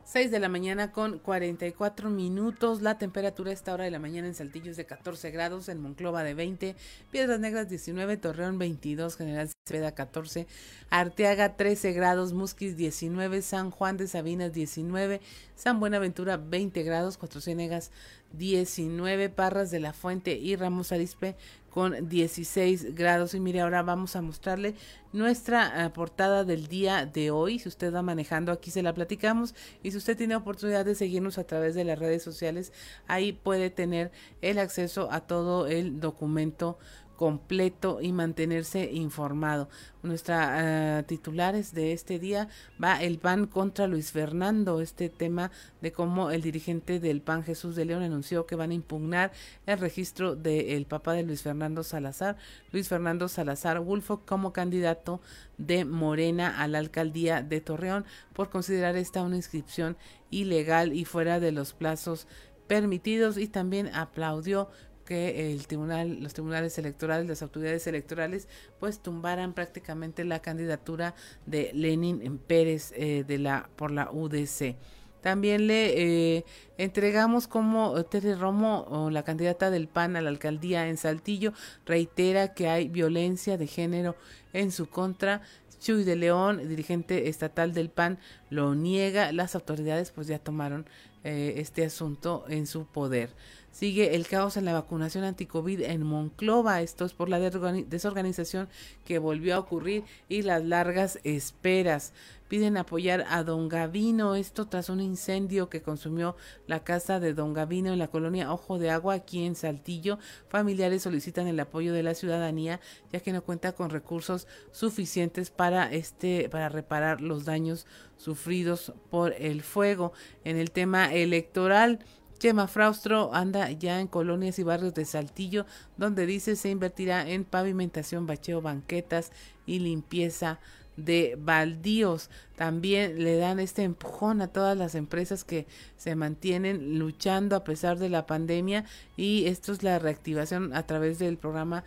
6 0.04 0.30
de 0.30 0.38
la 0.38 0.50
mañana 0.50 0.92
con 0.92 1.18
44 1.18 2.10
minutos. 2.10 2.82
La 2.82 2.98
temperatura 2.98 3.50
a 3.50 3.54
esta 3.54 3.72
hora 3.72 3.84
de 3.84 3.90
la 3.90 3.98
mañana 3.98 4.28
en 4.28 4.34
Saltillo 4.34 4.70
es 4.70 4.76
de 4.76 4.84
14 4.84 5.30
grados, 5.30 5.70
en 5.70 5.80
Monclova 5.80 6.22
de 6.24 6.34
20, 6.34 6.76
Piedras 7.10 7.40
Negras 7.40 7.70
19, 7.70 8.18
Torreón 8.18 8.58
22, 8.58 9.16
General 9.16 9.50
Cepeda 9.66 9.92
14, 9.92 10.46
Arteaga 10.90 11.56
13 11.56 11.92
grados, 11.92 12.34
Musquis 12.34 12.76
19, 12.76 13.40
San 13.40 13.70
Juan 13.70 13.96
de 13.96 14.08
Sabinas 14.08 14.52
19, 14.52 15.20
San 15.56 15.80
Buenaventura 15.80 16.36
20 16.36 16.82
grados, 16.82 17.16
Cuatro 17.16 17.40
Ciénegas 17.40 17.90
19, 18.32 19.30
Parras 19.30 19.70
de 19.70 19.80
la 19.80 19.94
Fuente 19.94 20.36
y 20.36 20.54
Ramos 20.54 20.92
Arispe 20.92 21.34
con 21.70 22.08
16 22.08 22.94
grados. 22.94 23.34
Y 23.34 23.40
mire, 23.40 23.62
ahora 23.62 23.82
vamos 23.82 24.16
a 24.16 24.22
mostrarle 24.22 24.74
nuestra 25.14 25.84
eh, 25.84 25.90
portada 25.90 26.44
del 26.44 26.68
día 26.68 27.06
de 27.06 27.30
hoy. 27.30 27.58
Si 27.58 27.68
usted 27.68 27.92
va 27.92 28.02
manejando, 28.02 28.52
aquí 28.52 28.70
se 28.70 28.82
la 28.82 28.92
platicamos. 28.92 29.54
Y 29.82 29.92
si 29.92 29.96
usted 29.96 30.16
tiene 30.16 30.36
oportunidad 30.36 30.84
de 30.84 30.94
seguirnos 30.94 31.38
a 31.38 31.44
través 31.44 31.74
de 31.74 31.84
las 31.84 31.98
redes 31.98 32.22
sociales, 32.22 32.72
ahí 33.08 33.32
puede 33.32 33.70
tener 33.70 34.12
el 34.42 34.58
acceso 34.58 35.10
a 35.10 35.20
todo 35.20 35.66
el 35.66 36.00
documento 36.00 36.78
completo 37.16 37.98
y 38.00 38.12
mantenerse 38.12 38.90
informado. 38.92 39.68
Nuestra 40.02 41.00
uh, 41.00 41.06
titulares 41.06 41.74
de 41.74 41.92
este 41.92 42.18
día 42.18 42.48
va 42.82 43.02
el 43.02 43.18
PAN 43.18 43.46
contra 43.46 43.88
Luis 43.88 44.12
Fernando, 44.12 44.80
este 44.80 45.08
tema 45.08 45.50
de 45.80 45.90
cómo 45.90 46.30
el 46.30 46.42
dirigente 46.42 47.00
del 47.00 47.22
PAN 47.22 47.42
Jesús 47.42 47.74
de 47.74 47.84
León 47.84 48.02
anunció 48.02 48.46
que 48.46 48.54
van 48.54 48.70
a 48.70 48.74
impugnar 48.74 49.32
el 49.66 49.78
registro 49.78 50.36
del 50.36 50.86
papá 50.86 51.14
de 51.14 51.24
Luis 51.24 51.42
Fernando 51.42 51.82
Salazar, 51.82 52.36
Luis 52.70 52.88
Fernando 52.88 53.26
Salazar 53.26 53.80
Wulfo 53.80 54.20
como 54.24 54.52
candidato 54.52 55.20
de 55.58 55.84
Morena 55.84 56.62
a 56.62 56.68
la 56.68 56.78
alcaldía 56.78 57.42
de 57.42 57.60
Torreón 57.60 58.04
por 58.32 58.50
considerar 58.50 58.96
esta 58.96 59.22
una 59.22 59.36
inscripción 59.36 59.96
ilegal 60.30 60.92
y 60.92 61.04
fuera 61.04 61.40
de 61.40 61.52
los 61.52 61.72
plazos 61.72 62.26
permitidos. 62.66 63.38
Y 63.38 63.48
también 63.48 63.88
aplaudió 63.94 64.68
que 65.06 65.52
el 65.52 65.66
tribunal, 65.66 66.22
los 66.22 66.34
tribunales 66.34 66.76
electorales, 66.76 67.26
las 67.26 67.40
autoridades 67.40 67.86
electorales, 67.86 68.48
pues 68.78 68.98
tumbaran 68.98 69.54
prácticamente 69.54 70.24
la 70.24 70.40
candidatura 70.40 71.14
de 71.46 71.70
Lenin 71.72 72.38
Pérez 72.38 72.92
eh, 72.94 73.24
de 73.26 73.38
la 73.38 73.70
por 73.76 73.90
la 73.90 74.10
UDC. 74.10 74.76
También 75.22 75.66
le 75.66 76.36
eh, 76.36 76.44
entregamos 76.78 77.48
como 77.48 78.04
Tere 78.04 78.36
Romo, 78.36 79.08
la 79.10 79.24
candidata 79.24 79.70
del 79.70 79.88
PAN 79.88 80.14
a 80.14 80.20
la 80.20 80.28
alcaldía 80.28 80.86
en 80.86 80.96
Saltillo, 80.98 81.52
reitera 81.84 82.54
que 82.54 82.68
hay 82.68 82.88
violencia 82.88 83.56
de 83.56 83.66
género 83.66 84.14
en 84.52 84.70
su 84.70 84.88
contra. 84.88 85.42
Chuy 85.80 86.04
de 86.04 86.16
León, 86.16 86.68
dirigente 86.68 87.28
estatal 87.28 87.74
del 87.74 87.90
PAN, 87.90 88.18
lo 88.50 88.74
niega. 88.74 89.32
Las 89.32 89.54
autoridades 89.54 90.10
pues 90.10 90.26
ya 90.26 90.38
tomaron 90.38 90.86
eh, 91.24 91.54
este 91.56 91.84
asunto 91.84 92.44
en 92.48 92.68
su 92.68 92.86
poder. 92.86 93.30
Sigue 93.76 94.14
el 94.14 94.26
caos 94.26 94.56
en 94.56 94.64
la 94.64 94.72
vacunación 94.72 95.22
anticovid 95.24 95.82
en 95.82 96.02
Monclova. 96.02 96.80
Esto 96.80 97.04
es 97.04 97.12
por 97.12 97.28
la 97.28 97.38
desorganización 97.38 98.70
que 99.04 99.18
volvió 99.18 99.54
a 99.54 99.58
ocurrir 99.58 100.04
y 100.30 100.40
las 100.40 100.64
largas 100.64 101.18
esperas. 101.24 102.14
Piden 102.48 102.78
apoyar 102.78 103.26
a 103.28 103.44
Don 103.44 103.68
Gavino. 103.68 104.34
Esto 104.34 104.66
tras 104.66 104.88
un 104.88 105.02
incendio 105.02 105.68
que 105.68 105.82
consumió 105.82 106.36
la 106.66 106.84
casa 106.84 107.20
de 107.20 107.34
Don 107.34 107.52
Gavino 107.52 107.92
en 107.92 107.98
la 107.98 108.08
colonia 108.08 108.50
Ojo 108.50 108.78
de 108.78 108.88
Agua 108.88 109.12
aquí 109.12 109.44
en 109.44 109.54
Saltillo. 109.54 110.18
Familiares 110.48 111.02
solicitan 111.02 111.46
el 111.46 111.60
apoyo 111.60 111.92
de 111.92 112.02
la 112.02 112.14
ciudadanía 112.14 112.80
ya 113.12 113.20
que 113.20 113.34
no 113.34 113.42
cuenta 113.42 113.72
con 113.72 113.90
recursos 113.90 114.48
suficientes 114.72 115.50
para 115.50 115.92
este 115.92 116.48
para 116.48 116.70
reparar 116.70 117.20
los 117.20 117.44
daños 117.44 117.86
sufridos 118.16 118.94
por 119.10 119.34
el 119.34 119.60
fuego. 119.60 120.14
En 120.44 120.56
el 120.56 120.70
tema 120.70 121.12
electoral 121.12 121.98
Chema 122.38 122.68
Fraustro 122.68 123.32
anda 123.32 123.70
ya 123.70 124.00
en 124.00 124.06
colonias 124.08 124.58
y 124.58 124.62
barrios 124.62 124.94
de 124.94 125.04
Saltillo, 125.04 125.66
donde 125.96 126.26
dice 126.26 126.56
se 126.56 126.68
invertirá 126.68 127.28
en 127.28 127.44
pavimentación, 127.44 128.26
bacheo, 128.26 128.60
banquetas 128.60 129.32
y 129.64 129.78
limpieza 129.78 130.60
de 130.96 131.36
baldíos. 131.38 132.30
También 132.56 133.22
le 133.22 133.36
dan 133.36 133.60
este 133.60 133.82
empujón 133.82 134.40
a 134.40 134.48
todas 134.48 134.76
las 134.78 134.94
empresas 134.94 135.44
que 135.44 135.66
se 135.96 136.14
mantienen 136.14 136.98
luchando 136.98 137.54
a 137.54 137.64
pesar 137.64 137.98
de 137.98 138.08
la 138.08 138.26
pandemia 138.26 138.84
y 139.16 139.46
esto 139.46 139.72
es 139.72 139.82
la 139.82 139.98
reactivación 139.98 140.74
a 140.74 140.86
través 140.86 141.18
del 141.18 141.36
programa 141.36 141.84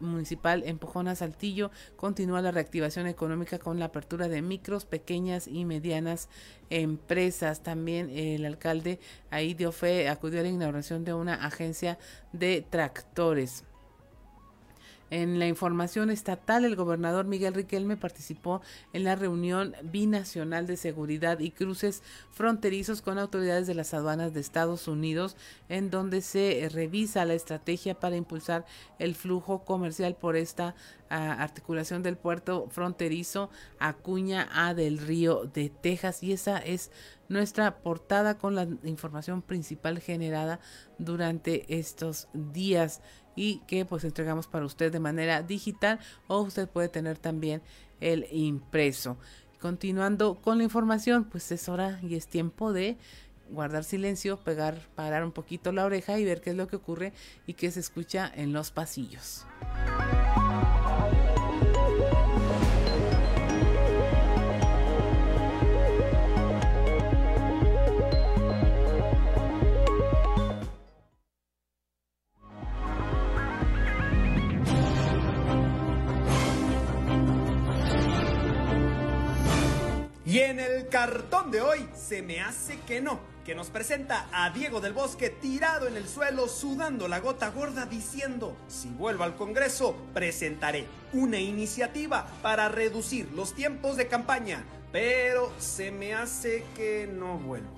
municipal 0.00 0.62
Empujón 0.66 1.08
a 1.08 1.14
Saltillo. 1.14 1.70
Continúa 1.96 2.42
la 2.42 2.50
reactivación 2.50 3.06
económica 3.06 3.58
con 3.58 3.78
la 3.78 3.86
apertura 3.86 4.28
de 4.28 4.42
micros, 4.42 4.84
pequeñas 4.84 5.48
y 5.48 5.64
medianas 5.64 6.28
empresas. 6.68 7.62
También 7.62 8.10
el 8.10 8.44
alcalde 8.44 9.00
ahí 9.30 9.54
dio 9.54 9.72
fe, 9.72 10.08
acudió 10.08 10.40
a 10.40 10.42
la 10.42 10.50
inauguración 10.50 11.04
de 11.04 11.14
una 11.14 11.34
agencia 11.46 11.98
de 12.32 12.64
tractores. 12.68 13.64
En 15.10 15.38
la 15.38 15.46
información 15.46 16.10
estatal, 16.10 16.64
el 16.64 16.76
gobernador 16.76 17.24
Miguel 17.24 17.54
Riquelme 17.54 17.96
participó 17.96 18.60
en 18.92 19.04
la 19.04 19.16
reunión 19.16 19.74
binacional 19.82 20.66
de 20.66 20.76
seguridad 20.76 21.38
y 21.38 21.50
cruces 21.50 22.02
fronterizos 22.30 23.00
con 23.00 23.18
autoridades 23.18 23.66
de 23.66 23.74
las 23.74 23.94
aduanas 23.94 24.34
de 24.34 24.40
Estados 24.40 24.86
Unidos, 24.86 25.36
en 25.70 25.90
donde 25.90 26.20
se 26.20 26.68
revisa 26.70 27.24
la 27.24 27.34
estrategia 27.34 27.98
para 27.98 28.16
impulsar 28.16 28.66
el 28.98 29.14
flujo 29.14 29.64
comercial 29.64 30.14
por 30.14 30.36
esta 30.36 30.74
ah, 31.08 31.42
articulación 31.42 32.02
del 32.02 32.18
puerto 32.18 32.68
fronterizo 32.70 33.48
Acuña 33.78 34.48
A 34.52 34.74
del 34.74 34.98
Río 34.98 35.44
de 35.44 35.70
Texas. 35.70 36.22
Y 36.22 36.32
esa 36.32 36.58
es 36.58 36.90
nuestra 37.28 37.78
portada 37.78 38.36
con 38.36 38.54
la 38.54 38.68
información 38.84 39.40
principal 39.40 40.00
generada 40.00 40.60
durante 40.98 41.78
estos 41.78 42.28
días 42.34 43.00
y 43.38 43.58
que 43.68 43.84
pues 43.84 44.02
entregamos 44.02 44.48
para 44.48 44.66
usted 44.66 44.90
de 44.90 44.98
manera 44.98 45.42
digital 45.42 46.00
o 46.26 46.40
usted 46.40 46.68
puede 46.68 46.88
tener 46.88 47.18
también 47.18 47.62
el 48.00 48.26
impreso. 48.32 49.16
Continuando 49.60 50.34
con 50.34 50.58
la 50.58 50.64
información, 50.64 51.24
pues 51.24 51.52
es 51.52 51.68
hora 51.68 52.00
y 52.02 52.16
es 52.16 52.26
tiempo 52.26 52.72
de 52.72 52.96
guardar 53.48 53.84
silencio, 53.84 54.38
pegar, 54.38 54.80
parar 54.96 55.24
un 55.24 55.30
poquito 55.30 55.70
la 55.70 55.84
oreja 55.84 56.18
y 56.18 56.24
ver 56.24 56.40
qué 56.40 56.50
es 56.50 56.56
lo 56.56 56.66
que 56.66 56.76
ocurre 56.76 57.12
y 57.46 57.54
qué 57.54 57.70
se 57.70 57.78
escucha 57.78 58.30
en 58.34 58.52
los 58.52 58.72
pasillos. 58.72 59.46
Cartón 80.88 81.50
de 81.50 81.60
hoy 81.60 81.88
se 81.94 82.22
me 82.22 82.40
hace 82.40 82.78
que 82.80 83.00
no, 83.00 83.20
que 83.44 83.54
nos 83.54 83.68
presenta 83.68 84.28
a 84.32 84.50
Diego 84.50 84.80
del 84.80 84.92
Bosque 84.92 85.30
tirado 85.30 85.86
en 85.86 85.96
el 85.96 86.08
suelo, 86.08 86.48
sudando 86.48 87.08
la 87.08 87.20
gota 87.20 87.50
gorda, 87.50 87.86
diciendo, 87.86 88.56
si 88.68 88.88
vuelvo 88.88 89.24
al 89.24 89.36
Congreso, 89.36 89.96
presentaré 90.14 90.86
una 91.12 91.38
iniciativa 91.38 92.26
para 92.42 92.68
reducir 92.68 93.30
los 93.32 93.54
tiempos 93.54 93.96
de 93.96 94.08
campaña, 94.08 94.64
pero 94.92 95.52
se 95.58 95.90
me 95.90 96.14
hace 96.14 96.64
que 96.74 97.08
no 97.12 97.38
vuelvo. 97.38 97.77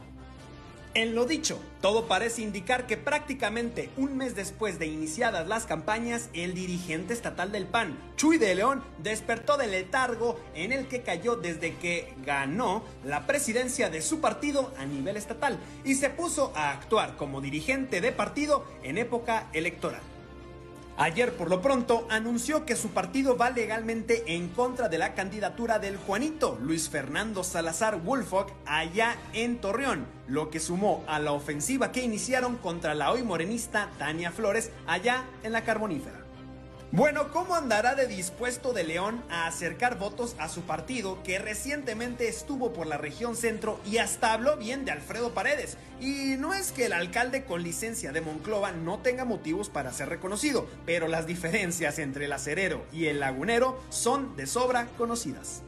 En 0.93 1.15
lo 1.15 1.25
dicho, 1.25 1.61
todo 1.81 2.09
parece 2.09 2.43
indicar 2.43 2.89
que 2.89 2.97
prácticamente 2.97 3.91
un 3.97 4.17
mes 4.17 4.35
después 4.35 4.81
de 4.81 4.87
iniciadas 4.87 5.47
las 5.47 5.65
campañas, 5.65 6.31
el 6.33 6.53
dirigente 6.53 7.15
estatal 7.15 7.53
del 7.53 7.67
PAN, 7.67 7.97
Chuy 8.17 8.39
de 8.39 8.57
León, 8.57 8.83
despertó 8.99 9.57
del 9.57 9.71
letargo 9.71 10.41
en 10.53 10.73
el 10.73 10.89
que 10.89 11.03
cayó 11.03 11.37
desde 11.37 11.77
que 11.77 12.13
ganó 12.27 12.83
la 13.05 13.25
presidencia 13.29 13.89
de 13.89 14.03
su 14.03 14.21
partido 14.21 14.75
a 14.79 14.85
nivel 14.85 15.17
estatal 15.17 15.61
y 15.85 15.95
se 15.95 16.11
puso 16.11 16.53
a 16.57 16.73
actuar 16.73 17.17
como 17.17 17.41
dirigente 17.41 18.01
de 18.01 18.11
partido 18.11 18.65
en 18.83 18.99
época 18.99 19.49
electoral. 19.53 20.10
Ayer 21.01 21.35
por 21.35 21.49
lo 21.49 21.63
pronto 21.63 22.07
anunció 22.11 22.67
que 22.67 22.77
su 22.77 22.91
partido 22.91 23.35
va 23.35 23.49
legalmente 23.49 24.23
en 24.37 24.49
contra 24.49 24.91
de 24.91 24.99
la 24.99 25.15
candidatura 25.15 25.79
del 25.79 25.97
Juanito 25.97 26.59
Luis 26.61 26.91
Fernando 26.91 27.43
Salazar 27.43 28.03
Wolfock 28.03 28.53
allá 28.67 29.17
en 29.33 29.63
Torreón, 29.63 30.05
lo 30.27 30.51
que 30.51 30.61
sumó 30.61 31.03
a 31.07 31.19
la 31.19 31.33
ofensiva 31.33 31.91
que 31.91 32.05
iniciaron 32.05 32.59
contra 32.59 32.95
la 32.95 33.13
hoy 33.13 33.23
morenista 33.23 33.89
Tania 33.99 34.31
Flores 34.31 34.73
allá 34.87 35.25
en 35.43 35.53
la 35.53 35.65
Carbonífera. 35.65 36.20
Bueno, 36.93 37.31
¿cómo 37.33 37.55
andará 37.55 37.95
de 37.95 38.09
dispuesto 38.09 38.73
de 38.73 38.83
León 38.83 39.23
a 39.31 39.47
acercar 39.47 39.97
votos 39.97 40.35
a 40.41 40.49
su 40.49 40.63
partido 40.63 41.23
que 41.23 41.39
recientemente 41.39 42.27
estuvo 42.27 42.73
por 42.73 42.89
la 42.89 42.99
región 42.99 43.37
centro 43.37 43.79
y 43.87 43.99
hasta 43.99 44.33
habló 44.33 44.57
bien 44.57 44.85
de 44.85 44.91
Alfredo 44.91 45.33
Paredes? 45.33 45.77
Y 46.01 46.35
no 46.37 46.53
es 46.53 46.73
que 46.73 46.87
el 46.87 46.93
alcalde 46.93 47.45
con 47.45 47.63
licencia 47.63 48.11
de 48.11 48.23
Monclova 48.23 48.73
no 48.73 48.99
tenga 48.99 49.25
motivos 49.25 49.69
para 49.69 49.93
ser 49.93 50.09
reconocido, 50.09 50.67
pero 50.85 51.07
las 51.07 51.29
diferencias 51.29 52.01
entre 52.01 52.25
el 52.25 52.33
acerero 52.33 52.85
y 52.93 53.07
el 53.07 53.21
lagunero 53.21 53.81
son 53.89 54.35
de 54.35 54.49
sobra 54.49 54.89
conocidas. 54.99 55.63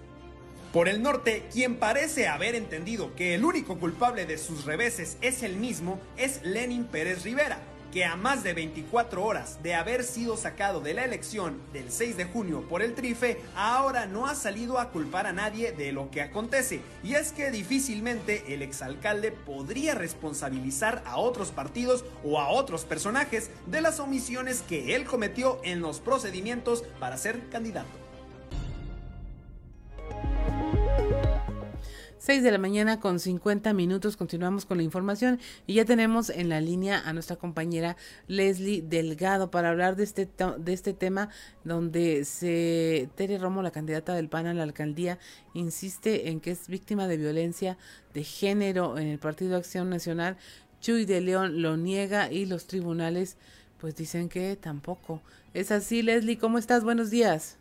Por 0.72 0.88
el 0.88 1.02
norte, 1.02 1.44
quien 1.52 1.76
parece 1.76 2.26
haber 2.26 2.56
entendido 2.56 3.14
que 3.14 3.36
el 3.36 3.44
único 3.44 3.78
culpable 3.78 4.26
de 4.26 4.38
sus 4.38 4.64
reveses 4.64 5.18
es 5.20 5.44
el 5.44 5.56
mismo 5.56 6.00
es 6.16 6.42
Lenin 6.42 6.84
Pérez 6.84 7.22
Rivera, 7.22 7.60
que 7.92 8.04
a 8.06 8.16
más 8.16 8.42
de 8.42 8.54
24 8.54 9.22
horas 9.22 9.62
de 9.62 9.74
haber 9.74 10.02
sido 10.02 10.36
sacado 10.36 10.80
de 10.80 10.94
la 10.94 11.04
elección 11.04 11.60
del 11.72 11.92
6 11.92 12.16
de 12.16 12.24
junio 12.24 12.66
por 12.68 12.82
el 12.82 12.94
Trife, 12.94 13.40
ahora 13.54 14.06
no 14.06 14.26
ha 14.26 14.34
salido 14.34 14.78
a 14.78 14.90
culpar 14.90 15.26
a 15.26 15.32
nadie 15.32 15.72
de 15.72 15.92
lo 15.92 16.10
que 16.10 16.22
acontece. 16.22 16.80
Y 17.04 17.14
es 17.14 17.32
que 17.32 17.50
difícilmente 17.50 18.54
el 18.54 18.62
exalcalde 18.62 19.30
podría 19.30 19.94
responsabilizar 19.94 21.02
a 21.04 21.18
otros 21.18 21.50
partidos 21.50 22.04
o 22.24 22.40
a 22.40 22.48
otros 22.48 22.84
personajes 22.84 23.50
de 23.66 23.82
las 23.82 24.00
omisiones 24.00 24.62
que 24.62 24.96
él 24.96 25.04
cometió 25.04 25.60
en 25.62 25.80
los 25.80 26.00
procedimientos 26.00 26.84
para 26.98 27.18
ser 27.18 27.48
candidato. 27.50 28.02
6 32.22 32.44
de 32.44 32.52
la 32.52 32.58
mañana 32.58 33.00
con 33.00 33.18
50 33.18 33.72
minutos. 33.72 34.16
Continuamos 34.16 34.64
con 34.64 34.76
la 34.76 34.84
información 34.84 35.40
y 35.66 35.74
ya 35.74 35.84
tenemos 35.84 36.30
en 36.30 36.48
la 36.48 36.60
línea 36.60 37.02
a 37.04 37.12
nuestra 37.12 37.34
compañera 37.34 37.96
Leslie 38.28 38.80
Delgado 38.80 39.50
para 39.50 39.70
hablar 39.70 39.96
de 39.96 40.04
este, 40.04 40.28
de 40.56 40.72
este 40.72 40.92
tema 40.92 41.30
donde 41.64 42.24
se 42.24 43.08
Tere 43.16 43.38
Romo, 43.38 43.60
la 43.60 43.72
candidata 43.72 44.14
del 44.14 44.28
PAN 44.28 44.46
a 44.46 44.54
la 44.54 44.62
alcaldía, 44.62 45.18
insiste 45.52 46.28
en 46.28 46.38
que 46.38 46.52
es 46.52 46.68
víctima 46.68 47.08
de 47.08 47.16
violencia 47.16 47.76
de 48.14 48.22
género 48.22 48.98
en 48.98 49.08
el 49.08 49.18
Partido 49.18 49.56
Acción 49.56 49.90
Nacional. 49.90 50.36
Chuy 50.80 51.06
de 51.06 51.22
León 51.22 51.60
lo 51.60 51.76
niega 51.76 52.30
y 52.30 52.46
los 52.46 52.68
tribunales 52.68 53.36
pues 53.80 53.96
dicen 53.96 54.28
que 54.28 54.54
tampoco. 54.54 55.20
Es 55.54 55.72
así, 55.72 56.02
Leslie, 56.02 56.38
¿cómo 56.38 56.58
estás? 56.58 56.84
Buenos 56.84 57.10
días. 57.10 57.58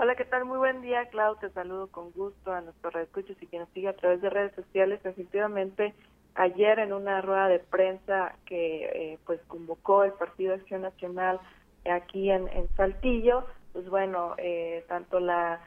Hola, 0.00 0.14
¿qué 0.14 0.24
tal? 0.24 0.44
Muy 0.44 0.58
buen 0.58 0.80
día, 0.80 1.06
Clau. 1.06 1.34
Te 1.40 1.50
saludo 1.50 1.88
con 1.88 2.12
gusto 2.12 2.52
a 2.52 2.60
nuestros 2.60 2.92
reescuchos 2.92 3.36
y 3.40 3.48
quien 3.48 3.62
nos 3.62 3.70
sigue 3.70 3.88
a 3.88 3.96
través 3.96 4.20
de 4.20 4.30
redes 4.30 4.54
sociales. 4.54 5.00
Efectivamente, 5.02 5.92
ayer 6.36 6.78
en 6.78 6.92
una 6.92 7.20
rueda 7.20 7.48
de 7.48 7.58
prensa 7.58 8.36
que 8.46 8.84
eh, 8.84 9.18
pues 9.26 9.40
convocó 9.48 10.04
el 10.04 10.12
Partido 10.12 10.54
Acción 10.54 10.82
Nacional 10.82 11.40
aquí 11.90 12.30
en, 12.30 12.48
Saltillo, 12.76 13.44
pues 13.72 13.90
bueno, 13.90 14.34
eh, 14.38 14.84
tanto 14.86 15.18
la 15.18 15.66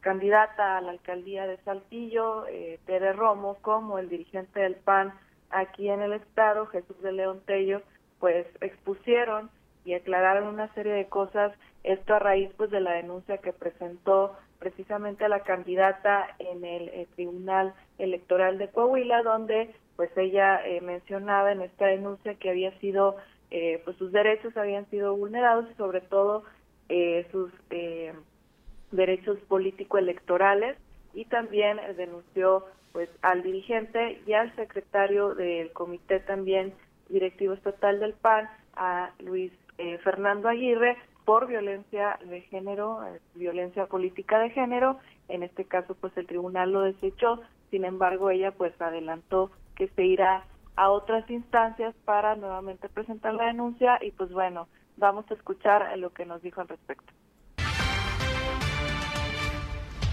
candidata 0.00 0.78
a 0.78 0.80
la 0.80 0.92
alcaldía 0.92 1.46
de 1.46 1.58
Saltillo, 1.64 2.46
eh, 2.46 2.80
Tere 2.86 3.12
Romo, 3.12 3.58
como 3.60 3.98
el 3.98 4.08
dirigente 4.08 4.60
del 4.60 4.76
PAN 4.76 5.12
aquí 5.50 5.90
en 5.90 6.00
el 6.00 6.14
estado, 6.14 6.64
Jesús 6.68 6.98
de 7.02 7.12
León 7.12 7.42
Tello, 7.44 7.82
pues 8.20 8.46
expusieron 8.62 9.50
y 9.84 9.92
aclararon 9.92 10.46
una 10.46 10.72
serie 10.72 10.94
de 10.94 11.08
cosas 11.08 11.52
esto 11.84 12.14
a 12.14 12.18
raíz 12.18 12.50
pues 12.56 12.70
de 12.70 12.80
la 12.80 12.92
denuncia 12.92 13.38
que 13.38 13.52
presentó 13.52 14.36
precisamente 14.58 15.24
a 15.24 15.28
la 15.28 15.40
candidata 15.40 16.26
en 16.38 16.64
el, 16.64 16.88
eh, 16.88 17.06
Tribunal 17.14 17.74
Electoral 17.98 18.58
de 18.58 18.68
Coahuila, 18.68 19.22
donde 19.22 19.74
pues 19.96 20.10
ella 20.16 20.60
mencionaba 20.82 21.52
en 21.52 21.62
esta 21.62 21.86
denuncia 21.86 22.34
que 22.34 22.50
había 22.50 22.76
sido, 22.80 23.14
pues 23.84 23.96
sus 23.96 24.10
derechos 24.10 24.56
habían 24.56 24.90
sido 24.90 25.14
vulnerados 25.14 25.70
y 25.70 25.74
sobre 25.74 26.00
todo 26.00 26.42
sus 27.30 27.52
derechos 28.90 29.38
político-electorales. 29.46 30.76
Y 31.12 31.26
también 31.26 31.78
denunció 31.96 32.64
pues 32.94 33.10
al 33.22 33.42
dirigente 33.42 34.22
y 34.24 34.32
al 34.34 34.54
secretario 34.54 35.34
del 35.34 35.72
comité 35.72 36.20
también 36.20 36.72
directivo 37.08 37.54
estatal 37.54 37.98
del 37.98 38.14
PAN, 38.14 38.48
a 38.76 39.10
Luis 39.18 39.52
eh, 39.78 39.98
Fernando 39.98 40.48
Aguirre, 40.48 40.96
por 41.24 41.46
violencia 41.46 42.18
de 42.28 42.42
género, 42.42 43.04
eh, 43.06 43.20
violencia 43.34 43.86
política 43.86 44.38
de 44.38 44.50
género. 44.50 44.98
En 45.28 45.42
este 45.42 45.64
caso, 45.64 45.94
pues 45.94 46.16
el 46.16 46.26
tribunal 46.26 46.72
lo 46.72 46.82
desechó. 46.82 47.40
Sin 47.70 47.84
embargo, 47.84 48.30
ella 48.30 48.52
pues 48.52 48.78
adelantó 48.80 49.50
que 49.76 49.88
se 49.88 50.04
irá 50.04 50.44
a 50.76 50.90
otras 50.90 51.28
instancias 51.30 51.94
para 52.04 52.36
nuevamente 52.36 52.88
presentar 52.88 53.34
la 53.34 53.46
denuncia 53.46 53.98
y 54.02 54.10
pues 54.10 54.30
bueno, 54.32 54.68
vamos 54.96 55.24
a 55.30 55.34
escuchar 55.34 55.96
lo 55.98 56.10
que 56.10 56.26
nos 56.26 56.42
dijo 56.42 56.60
al 56.60 56.68
respecto. 56.68 57.12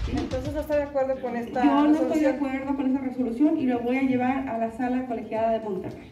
Entonces 0.08 0.52
no 0.52 0.60
está 0.60 0.76
de 0.76 0.82
acuerdo 0.82 1.14
con 1.22 1.36
esta 1.36 1.64
Yo 1.64 1.84
no 1.88 1.94
estoy 1.94 2.20
de 2.20 2.28
acuerdo 2.28 2.76
con 2.76 2.90
esa 2.90 3.00
resolución 3.00 3.58
y 3.58 3.66
lo 3.66 3.78
voy 3.80 3.96
a 3.96 4.02
llevar 4.02 4.48
a 4.48 4.58
la 4.58 4.70
sala 4.72 5.06
colegiada 5.06 5.52
de 5.52 5.60
Monterrey. 5.60 6.10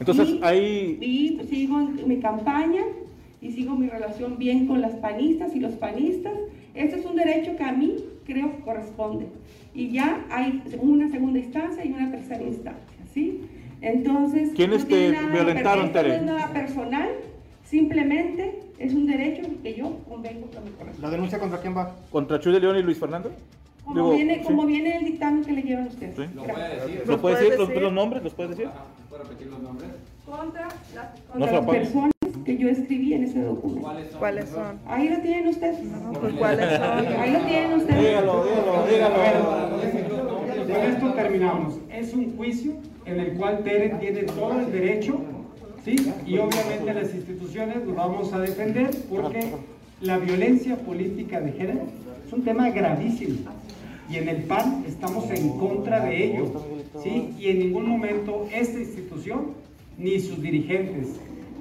Entonces 0.00 0.28
y, 0.28 0.40
ahí... 0.42 0.98
Y 1.00 1.46
sigo 1.46 1.78
mi 1.78 2.20
campaña 2.20 2.82
y 3.46 3.52
sigo 3.52 3.76
mi 3.76 3.88
relación 3.88 4.38
bien 4.38 4.66
con 4.66 4.80
las 4.80 4.92
panistas 4.94 5.54
y 5.54 5.60
los 5.60 5.74
panistas. 5.74 6.32
Este 6.74 6.98
es 6.98 7.06
un 7.06 7.16
derecho 7.16 7.56
que 7.56 7.62
a 7.62 7.72
mí 7.72 7.96
creo 8.24 8.50
que 8.56 8.62
corresponde. 8.62 9.26
Y 9.72 9.90
ya 9.90 10.24
hay 10.30 10.62
una 10.80 11.08
segunda 11.10 11.38
instancia 11.38 11.84
y 11.84 11.92
una 11.92 12.10
tercera 12.10 12.42
instancia, 12.42 12.98
¿sí? 13.12 13.42
Entonces... 13.80 14.50
¿Quiénes 14.54 14.86
te 14.88 15.10
violentaron, 15.10 15.92
Tere? 15.92 16.08
No 16.08 16.14
es 16.14 16.22
nada 16.22 16.52
personal, 16.52 17.08
simplemente 17.64 18.62
es 18.78 18.94
un 18.94 19.06
derecho 19.06 19.42
que 19.62 19.74
yo 19.74 19.98
convengo 20.08 20.48
con 20.50 20.64
mi 20.64 20.70
corazón. 20.70 21.02
¿La 21.02 21.10
denuncia 21.10 21.38
contra 21.38 21.60
quién 21.60 21.76
va? 21.76 21.94
¿Contra 22.10 22.40
Chuy 22.40 22.52
de 22.52 22.60
León 22.60 22.78
y 22.78 22.82
Luis 22.82 22.98
Fernando? 22.98 23.30
Como, 23.84 24.10
viene, 24.10 24.42
como 24.42 24.66
viene 24.66 24.96
el 24.96 25.04
dictamen 25.04 25.44
que 25.44 25.52
le 25.52 25.62
llevan 25.62 25.86
ustedes. 25.86 26.18
¿Lo 26.34 26.42
puede 26.42 26.80
decir? 26.80 27.02
¿Lo 27.06 27.20
puede 27.20 27.36
decir? 27.36 27.58
¿Los, 27.58 27.82
¿Los, 27.82 27.92
nombres? 27.92 28.22
¿Los 28.24 28.34
puede 28.34 28.48
decir? 28.48 28.68
¿Puede 29.08 29.22
repetir 29.22 29.46
los 29.46 29.62
nombres? 29.62 29.90
Contra, 30.24 30.68
las, 30.92 31.20
contra 31.30 31.52
las 31.52 31.64
personas 31.64 32.15
que 32.46 32.56
yo 32.56 32.68
escribí 32.68 33.12
en 33.12 33.24
ese 33.24 33.42
documento. 33.42 33.82
¿Cuáles 33.82 34.10
son? 34.10 34.18
¿Cuáles 34.18 34.48
son? 34.48 34.78
Ahí 34.86 35.08
lo 35.08 35.18
tienen 35.18 35.48
ustedes. 35.48 35.82
No, 35.82 36.12
pues 36.12 36.32
¿cuáles 36.34 36.78
son? 36.78 37.06
Ahí 37.20 37.32
lo 37.32 37.40
tienen 37.40 37.72
ustedes. 37.74 38.00
Dígalo, 38.00 38.44
dígalo, 38.44 38.86
dígalo. 38.86 40.72
Con 40.72 40.82
esto 40.82 41.12
terminamos. 41.14 41.74
Es 41.92 42.14
un 42.14 42.36
juicio 42.36 42.72
en 43.04 43.20
el 43.20 43.32
cual 43.32 43.64
Tere 43.64 43.90
tiene 44.00 44.22
todo 44.22 44.60
el 44.60 44.72
derecho 44.72 45.20
¿sí? 45.86 46.12
Y 46.26 46.38
obviamente 46.38 46.92
las 46.92 47.14
instituciones 47.14 47.84
lo 47.86 47.94
vamos 47.94 48.32
a 48.32 48.40
defender 48.40 48.90
porque 49.08 49.52
la 50.00 50.18
violencia 50.18 50.76
política 50.76 51.40
de 51.40 51.52
género 51.52 51.80
es 52.26 52.32
un 52.32 52.42
tema 52.42 52.70
gravísimo. 52.70 53.38
Y 54.08 54.16
en 54.16 54.28
el 54.28 54.42
PAN 54.44 54.84
estamos 54.86 55.30
en 55.30 55.58
contra 55.58 56.04
de 56.04 56.24
ello, 56.24 56.52
¿sí? 57.02 57.34
Y 57.38 57.48
en 57.48 57.58
ningún 57.58 57.88
momento 57.88 58.48
esta 58.52 58.78
institución, 58.78 59.52
ni 59.98 60.20
sus 60.20 60.40
dirigentes, 60.40 61.08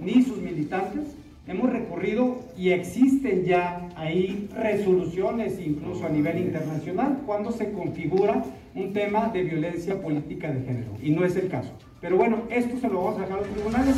ni 0.01 0.23
sus 0.23 0.37
militantes, 0.37 1.15
hemos 1.47 1.71
recurrido 1.71 2.39
y 2.57 2.71
existen 2.71 3.43
ya 3.45 3.89
ahí 3.95 4.49
resoluciones 4.55 5.59
incluso 5.59 6.05
a 6.05 6.09
nivel 6.09 6.39
internacional 6.39 7.21
cuando 7.25 7.51
se 7.51 7.71
configura 7.71 8.43
un 8.73 8.93
tema 8.93 9.29
de 9.29 9.43
violencia 9.43 10.01
política 10.01 10.51
de 10.51 10.61
género. 10.65 10.91
Y 11.01 11.11
no 11.11 11.23
es 11.23 11.35
el 11.35 11.47
caso. 11.47 11.71
Pero 12.01 12.17
bueno, 12.17 12.43
esto 12.49 12.77
se 12.79 12.87
lo 12.87 13.03
vamos 13.03 13.19
a 13.19 13.21
dejar 13.21 13.37
a 13.37 13.41
los 13.41 13.49
tribunales. 13.51 13.95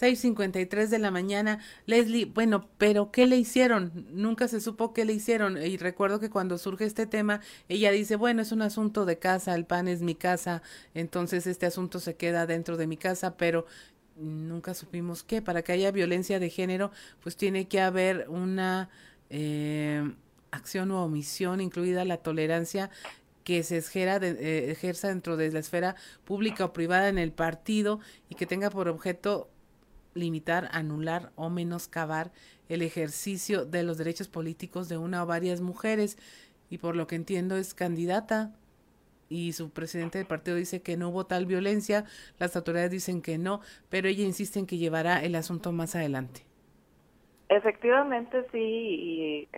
6.53 0.00 0.88
de 0.88 0.98
la 0.98 1.10
mañana. 1.10 1.58
Leslie, 1.86 2.24
bueno, 2.24 2.68
pero 2.78 3.10
¿qué 3.10 3.26
le 3.26 3.36
hicieron? 3.36 4.06
Nunca 4.10 4.48
se 4.48 4.60
supo 4.60 4.94
qué 4.94 5.04
le 5.04 5.12
hicieron. 5.12 5.62
Y 5.62 5.76
recuerdo 5.76 6.20
que 6.20 6.30
cuando 6.30 6.56
surge 6.58 6.86
este 6.86 7.06
tema, 7.06 7.40
ella 7.68 7.90
dice, 7.90 8.16
bueno, 8.16 8.42
es 8.42 8.52
un 8.52 8.62
asunto 8.62 9.04
de 9.04 9.18
casa, 9.18 9.54
el 9.54 9.66
pan 9.66 9.88
es 9.88 10.00
mi 10.02 10.14
casa, 10.14 10.62
entonces 10.94 11.46
este 11.46 11.66
asunto 11.66 12.00
se 12.00 12.16
queda 12.16 12.46
dentro 12.46 12.76
de 12.76 12.86
mi 12.86 12.96
casa, 12.96 13.36
pero 13.36 13.66
nunca 14.16 14.74
supimos 14.74 15.22
qué. 15.22 15.42
Para 15.42 15.62
que 15.62 15.72
haya 15.72 15.90
violencia 15.90 16.38
de 16.38 16.50
género, 16.50 16.90
pues 17.22 17.36
tiene 17.36 17.68
que 17.68 17.80
haber 17.80 18.26
una 18.28 18.88
eh, 19.28 20.10
acción 20.50 20.90
o 20.92 21.04
omisión, 21.04 21.60
incluida 21.60 22.04
la 22.04 22.18
tolerancia 22.18 22.90
que 23.44 23.62
se 23.62 23.78
eh, 23.78 24.70
ejerza 24.70 25.08
dentro 25.08 25.36
de 25.36 25.50
la 25.50 25.58
esfera 25.58 25.96
pública 26.24 26.66
o 26.66 26.72
privada 26.72 27.08
en 27.08 27.18
el 27.18 27.32
partido 27.32 28.00
y 28.28 28.34
que 28.34 28.46
tenga 28.46 28.70
por 28.70 28.88
objeto 28.88 29.50
limitar, 30.14 30.68
anular 30.72 31.32
o 31.36 31.50
menoscabar 31.50 32.32
el 32.68 32.82
ejercicio 32.82 33.64
de 33.64 33.82
los 33.82 33.98
derechos 33.98 34.28
políticos 34.28 34.88
de 34.88 34.96
una 34.96 35.22
o 35.22 35.26
varias 35.26 35.60
mujeres. 35.60 36.18
Y 36.68 36.78
por 36.78 36.96
lo 36.96 37.06
que 37.06 37.16
entiendo 37.16 37.56
es 37.56 37.74
candidata. 37.74 38.52
Y 39.28 39.52
su 39.52 39.70
presidente 39.70 40.18
del 40.18 40.26
partido 40.26 40.56
dice 40.56 40.82
que 40.82 40.96
no 40.96 41.10
hubo 41.10 41.24
tal 41.26 41.46
violencia, 41.46 42.04
las 42.38 42.56
autoridades 42.56 42.90
dicen 42.90 43.22
que 43.22 43.38
no, 43.38 43.60
pero 43.88 44.08
ella 44.08 44.24
insiste 44.24 44.58
en 44.58 44.66
que 44.66 44.76
llevará 44.76 45.22
el 45.22 45.36
asunto 45.36 45.70
más 45.70 45.94
adelante. 45.94 46.44
Efectivamente 47.48 48.44
sí, 48.50 48.58
y 48.58 49.48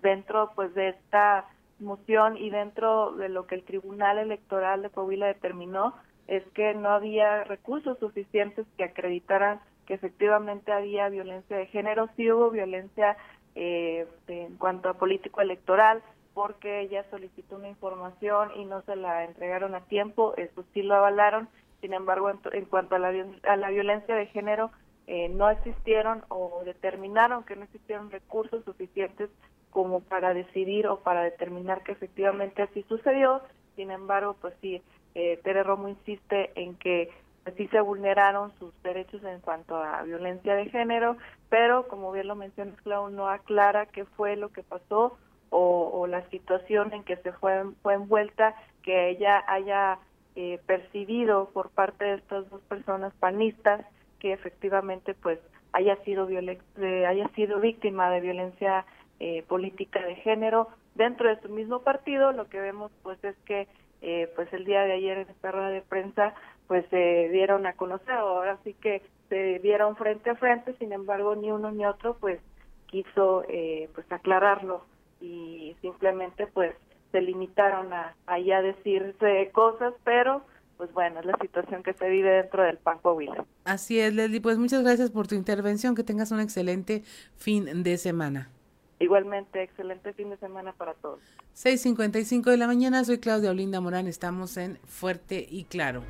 dentro 0.00 0.52
pues 0.54 0.72
de 0.74 0.90
esta 0.90 1.46
moción 1.78 2.36
y 2.36 2.50
dentro 2.50 3.12
de 3.16 3.28
lo 3.28 3.46
que 3.46 3.56
el 3.56 3.64
Tribunal 3.64 4.18
Electoral 4.18 4.82
de 4.82 4.90
Coahuila 4.90 5.26
determinó 5.26 5.94
es 6.26 6.42
que 6.54 6.74
no 6.74 6.90
había 6.90 7.44
recursos 7.44 7.98
suficientes 7.98 8.66
que 8.76 8.84
acreditaran 8.84 9.60
que 9.86 9.94
efectivamente 9.94 10.72
había 10.72 11.08
violencia 11.08 11.56
de 11.56 11.66
género, 11.66 12.08
sí 12.16 12.30
hubo 12.30 12.50
violencia 12.50 13.16
eh, 13.54 14.06
en 14.28 14.56
cuanto 14.56 14.88
a 14.88 14.94
político 14.94 15.40
electoral, 15.40 16.02
porque 16.34 16.80
ella 16.80 17.04
solicitó 17.10 17.56
una 17.56 17.68
información 17.68 18.50
y 18.56 18.66
no 18.66 18.82
se 18.82 18.96
la 18.96 19.24
entregaron 19.24 19.74
a 19.74 19.80
tiempo, 19.86 20.34
eso 20.36 20.64
sí 20.74 20.82
lo 20.82 20.96
avalaron, 20.96 21.48
sin 21.80 21.94
embargo, 21.94 22.30
en, 22.30 22.64
cuanto 22.66 22.96
a 22.96 22.98
la, 22.98 23.12
a 23.44 23.56
la 23.56 23.70
violencia 23.70 24.14
de 24.14 24.26
género, 24.26 24.70
eh, 25.06 25.28
no 25.28 25.48
existieron 25.50 26.24
o 26.28 26.62
determinaron 26.64 27.44
que 27.44 27.54
no 27.54 27.64
existieron 27.64 28.10
recursos 28.10 28.64
suficientes 28.64 29.30
como 29.70 30.00
para 30.00 30.34
decidir 30.34 30.88
o 30.88 31.00
para 31.00 31.22
determinar 31.22 31.82
que 31.84 31.92
efectivamente 31.92 32.62
así 32.62 32.84
sucedió. 32.88 33.42
Sin 33.76 33.90
embargo, 33.90 34.36
pues 34.40 34.54
sí, 34.60 34.82
eh, 35.14 35.38
Tere 35.44 35.62
Romo 35.62 35.88
insiste 35.88 36.50
en 36.60 36.74
que 36.76 37.10
sí 37.56 37.68
se 37.68 37.80
vulneraron 37.80 38.52
sus 38.58 38.72
derechos 38.82 39.22
en 39.24 39.40
cuanto 39.40 39.76
a 39.76 40.02
violencia 40.02 40.54
de 40.54 40.66
género, 40.70 41.16
pero 41.48 41.86
como 41.88 42.12
bien 42.12 42.26
lo 42.26 42.34
mencionas, 42.34 42.80
Clau, 42.82 43.10
no 43.10 43.28
aclara 43.28 43.86
qué 43.86 44.04
fue 44.04 44.36
lo 44.36 44.50
que 44.50 44.62
pasó 44.62 45.16
o, 45.50 46.06
la 46.06 46.28
situación 46.28 46.92
en 46.92 47.04
que 47.04 47.16
se 47.16 47.32
fue, 47.32 47.64
fue 47.82 47.94
envuelta, 47.94 48.54
que 48.82 49.10
ella 49.10 49.42
haya 49.46 49.98
eh, 50.34 50.60
percibido 50.66 51.50
por 51.52 51.70
parte 51.70 52.04
de 52.04 52.14
estas 52.14 52.48
dos 52.50 52.60
personas 52.62 53.14
panistas 53.14 53.84
que 54.18 54.32
efectivamente 54.32 55.14
pues 55.14 55.38
haya 55.72 55.96
sido 56.04 56.28
eh, 56.28 57.06
haya 57.06 57.28
sido 57.28 57.60
víctima 57.60 58.10
de 58.10 58.20
violencia 58.20 58.84
eh, 59.20 59.44
política 59.48 60.00
de 60.00 60.16
género 60.16 60.68
dentro 60.94 61.28
de 61.28 61.40
su 61.40 61.48
mismo 61.48 61.80
partido. 61.80 62.32
Lo 62.32 62.48
que 62.48 62.60
vemos 62.60 62.92
pues 63.02 63.22
es 63.24 63.36
que 63.44 63.68
eh, 64.02 64.30
pues 64.36 64.52
el 64.52 64.64
día 64.64 64.82
de 64.82 64.92
ayer 64.92 65.18
en 65.18 65.28
esta 65.28 65.52
rueda 65.52 65.70
de 65.70 65.82
prensa 65.82 66.34
pues 66.66 66.84
se 66.90 67.28
dieron 67.30 67.66
a 67.66 67.74
conocer 67.74 68.14
ahora 68.14 68.58
sí 68.64 68.74
que 68.74 69.02
se 69.28 69.58
vieron 69.58 69.96
frente 69.96 70.30
a 70.30 70.36
frente 70.36 70.74
sin 70.78 70.92
embargo 70.92 71.34
ni 71.34 71.50
uno 71.50 71.70
ni 71.70 71.84
otro 71.84 72.16
pues 72.18 72.40
quiso 72.86 73.44
eh, 73.48 73.88
pues 73.94 74.10
aclararlo 74.10 74.84
y 75.20 75.76
simplemente 75.80 76.46
pues 76.46 76.74
se 77.12 77.20
limitaron 77.20 77.92
a, 77.92 78.14
a 78.26 78.38
ya 78.38 78.62
decirse 78.62 79.50
cosas 79.52 79.94
pero 80.04 80.42
pues 80.76 80.92
bueno, 80.92 81.20
es 81.20 81.26
la 81.26 81.36
situación 81.40 81.82
que 81.82 81.94
se 81.94 82.08
vive 82.08 82.30
dentro 82.30 82.62
del 82.62 82.76
PAN 82.76 82.98
Coahuila. 82.98 83.46
Así 83.64 83.98
es, 83.98 84.12
Leslie. 84.14 84.40
Pues 84.40 84.58
muchas 84.58 84.82
gracias 84.82 85.10
por 85.10 85.26
tu 85.26 85.34
intervención. 85.34 85.94
Que 85.94 86.02
tengas 86.02 86.32
un 86.32 86.40
excelente 86.40 87.02
fin 87.36 87.82
de 87.82 87.96
semana. 87.96 88.50
Igualmente, 88.98 89.62
excelente 89.62 90.12
fin 90.14 90.30
de 90.30 90.36
semana 90.38 90.72
para 90.72 90.94
todos. 90.94 91.20
6.55 91.54 92.50
de 92.50 92.56
la 92.56 92.66
mañana, 92.66 93.04
soy 93.04 93.18
Claudia 93.18 93.50
Olinda 93.50 93.80
Morán, 93.80 94.06
estamos 94.06 94.56
en 94.56 94.78
Fuerte 94.86 95.46
y 95.48 95.64
Claro. 95.64 96.02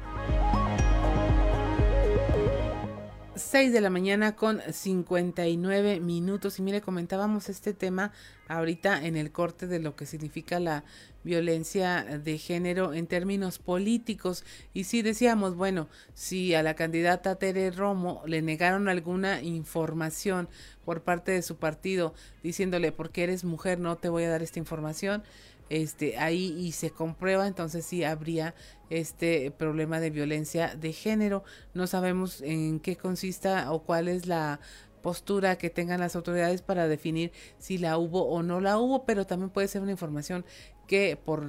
6 3.37 3.71
de 3.71 3.83
la 3.83 3.91
mañana 3.91 4.35
con 4.35 4.63
59 4.73 6.01
minutos 6.01 6.59
y 6.59 6.63
mire, 6.63 6.81
comentábamos 6.81 7.51
este 7.51 7.75
tema 7.75 8.11
ahorita 8.49 9.05
en 9.05 9.15
el 9.17 9.31
corte 9.31 9.67
de 9.67 9.79
lo 9.79 9.95
que 9.95 10.07
significa 10.07 10.59
la 10.59 10.85
violencia 11.23 12.05
de 12.05 12.39
género 12.39 12.95
en 12.95 13.07
términos 13.07 13.59
políticos. 13.59 14.43
Y 14.73 14.85
si 14.85 15.03
decíamos, 15.03 15.55
bueno, 15.55 15.89
si 16.15 16.55
a 16.55 16.63
la 16.63 16.75
candidata 16.75 17.35
Tere 17.35 17.71
Romo 17.73 18.23
le 18.27 18.41
negaron 18.41 18.89
alguna 18.89 19.43
información, 19.43 20.49
por 20.87 21.03
parte 21.03 21.33
de 21.33 21.43
su 21.43 21.57
partido 21.57 22.15
diciéndole 22.43 22.93
porque 22.93 23.25
eres 23.25 23.45
mujer 23.45 23.79
no 23.79 23.97
te 23.97 24.09
voy 24.09 24.23
a 24.23 24.31
dar 24.31 24.43
esta 24.43 24.61
información 24.61 25.23
este 25.69 26.19
ahí 26.19 26.55
y 26.59 26.73
se 26.73 26.91
comprueba 26.91 27.47
entonces 27.47 27.85
sí 27.85 28.05
habría 28.05 28.55
este 28.91 29.51
problema 29.51 30.01
de 30.01 30.11
violencia 30.11 30.77
de 30.77 30.93
género. 30.93 31.45
No 31.75 31.87
sabemos 31.87 32.41
en 32.43 32.81
qué 32.81 32.97
consista 32.97 33.73
o 33.73 33.83
cuál 33.83 34.09
es 34.09 34.27
la 34.27 34.61
postura 35.03 35.57
que 35.57 35.71
tengan 35.71 36.01
las 36.01 36.17
autoridades 36.17 36.63
para 36.63 36.89
definir 36.89 37.33
si 37.59 37.79
la 37.79 37.99
hubo 37.99 38.27
o 38.29 38.43
no 38.43 38.61
la 38.61 38.79
hubo 38.79 39.05
pero 39.05 39.27
también 39.27 39.51
puede 39.51 39.69
ser 39.69 39.83
una 39.83 39.93
información 39.93 40.45
que 40.87 41.17
por 41.17 41.47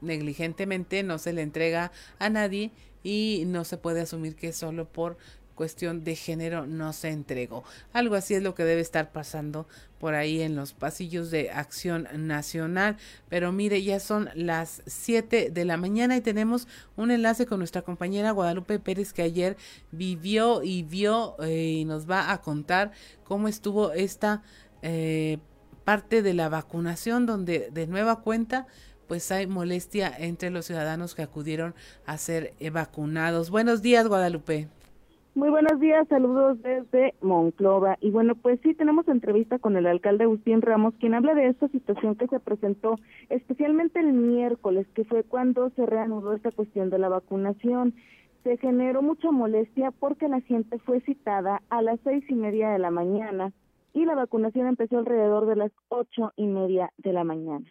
negligentemente 0.00 1.02
no 1.02 1.18
se 1.18 1.32
le 1.32 1.42
entrega 1.42 1.92
a 2.18 2.30
nadie 2.30 2.72
y 3.02 3.44
no 3.46 3.64
se 3.64 3.76
puede 3.76 4.00
asumir 4.00 4.34
que 4.34 4.52
solo 4.52 4.88
por 4.88 5.16
cuestión 5.54 6.04
de 6.04 6.16
género 6.16 6.66
no 6.66 6.92
se 6.92 7.08
entregó. 7.08 7.64
Algo 7.92 8.14
así 8.14 8.34
es 8.34 8.42
lo 8.42 8.54
que 8.54 8.64
debe 8.64 8.80
estar 8.80 9.12
pasando 9.12 9.66
por 9.98 10.14
ahí 10.14 10.42
en 10.42 10.56
los 10.56 10.74
pasillos 10.74 11.30
de 11.30 11.50
Acción 11.50 12.08
Nacional. 12.14 12.96
Pero 13.28 13.52
mire, 13.52 13.82
ya 13.82 14.00
son 14.00 14.28
las 14.34 14.82
7 14.86 15.50
de 15.50 15.64
la 15.64 15.76
mañana 15.76 16.16
y 16.16 16.20
tenemos 16.20 16.68
un 16.96 17.10
enlace 17.10 17.46
con 17.46 17.58
nuestra 17.58 17.82
compañera 17.82 18.32
Guadalupe 18.32 18.78
Pérez 18.78 19.12
que 19.12 19.22
ayer 19.22 19.56
vivió 19.92 20.62
y 20.62 20.82
vio 20.82 21.36
eh, 21.42 21.78
y 21.80 21.84
nos 21.84 22.08
va 22.10 22.32
a 22.32 22.40
contar 22.40 22.92
cómo 23.24 23.48
estuvo 23.48 23.92
esta 23.92 24.42
eh, 24.82 25.38
parte 25.84 26.22
de 26.22 26.34
la 26.34 26.48
vacunación 26.48 27.26
donde 27.26 27.70
de 27.72 27.86
nueva 27.86 28.20
cuenta 28.20 28.66
pues 29.06 29.30
hay 29.30 29.46
molestia 29.46 30.12
entre 30.16 30.50
los 30.50 30.66
ciudadanos 30.66 31.14
que 31.14 31.22
acudieron 31.22 31.74
a 32.06 32.18
ser 32.18 32.54
eh, 32.58 32.70
vacunados. 32.70 33.50
Buenos 33.50 33.82
días, 33.82 34.08
Guadalupe. 34.08 34.68
Muy 35.36 35.50
buenos 35.50 35.80
días, 35.80 36.06
saludos 36.06 36.62
desde 36.62 37.14
Monclova. 37.20 37.98
Y 38.00 38.12
bueno, 38.12 38.36
pues 38.36 38.60
sí, 38.62 38.72
tenemos 38.72 39.08
entrevista 39.08 39.58
con 39.58 39.76
el 39.76 39.84
alcalde 39.84 40.22
Agustín 40.22 40.62
Ramos, 40.62 40.94
quien 41.00 41.12
habla 41.12 41.34
de 41.34 41.48
esta 41.48 41.66
situación 41.68 42.14
que 42.14 42.28
se 42.28 42.38
presentó 42.38 43.00
especialmente 43.30 43.98
el 43.98 44.12
miércoles, 44.12 44.86
que 44.94 45.04
fue 45.04 45.24
cuando 45.24 45.70
se 45.70 45.86
reanudó 45.86 46.34
esta 46.34 46.52
cuestión 46.52 46.88
de 46.88 47.00
la 47.00 47.08
vacunación. 47.08 47.94
Se 48.44 48.58
generó 48.58 49.02
mucha 49.02 49.32
molestia 49.32 49.90
porque 49.90 50.28
la 50.28 50.40
gente 50.40 50.78
fue 50.78 51.00
citada 51.00 51.62
a 51.68 51.82
las 51.82 51.98
seis 52.04 52.24
y 52.28 52.34
media 52.34 52.70
de 52.70 52.78
la 52.78 52.92
mañana 52.92 53.52
y 53.92 54.04
la 54.04 54.14
vacunación 54.14 54.68
empezó 54.68 54.98
alrededor 54.98 55.46
de 55.46 55.56
las 55.56 55.72
ocho 55.88 56.32
y 56.36 56.46
media 56.46 56.92
de 56.98 57.12
la 57.12 57.24
mañana. 57.24 57.66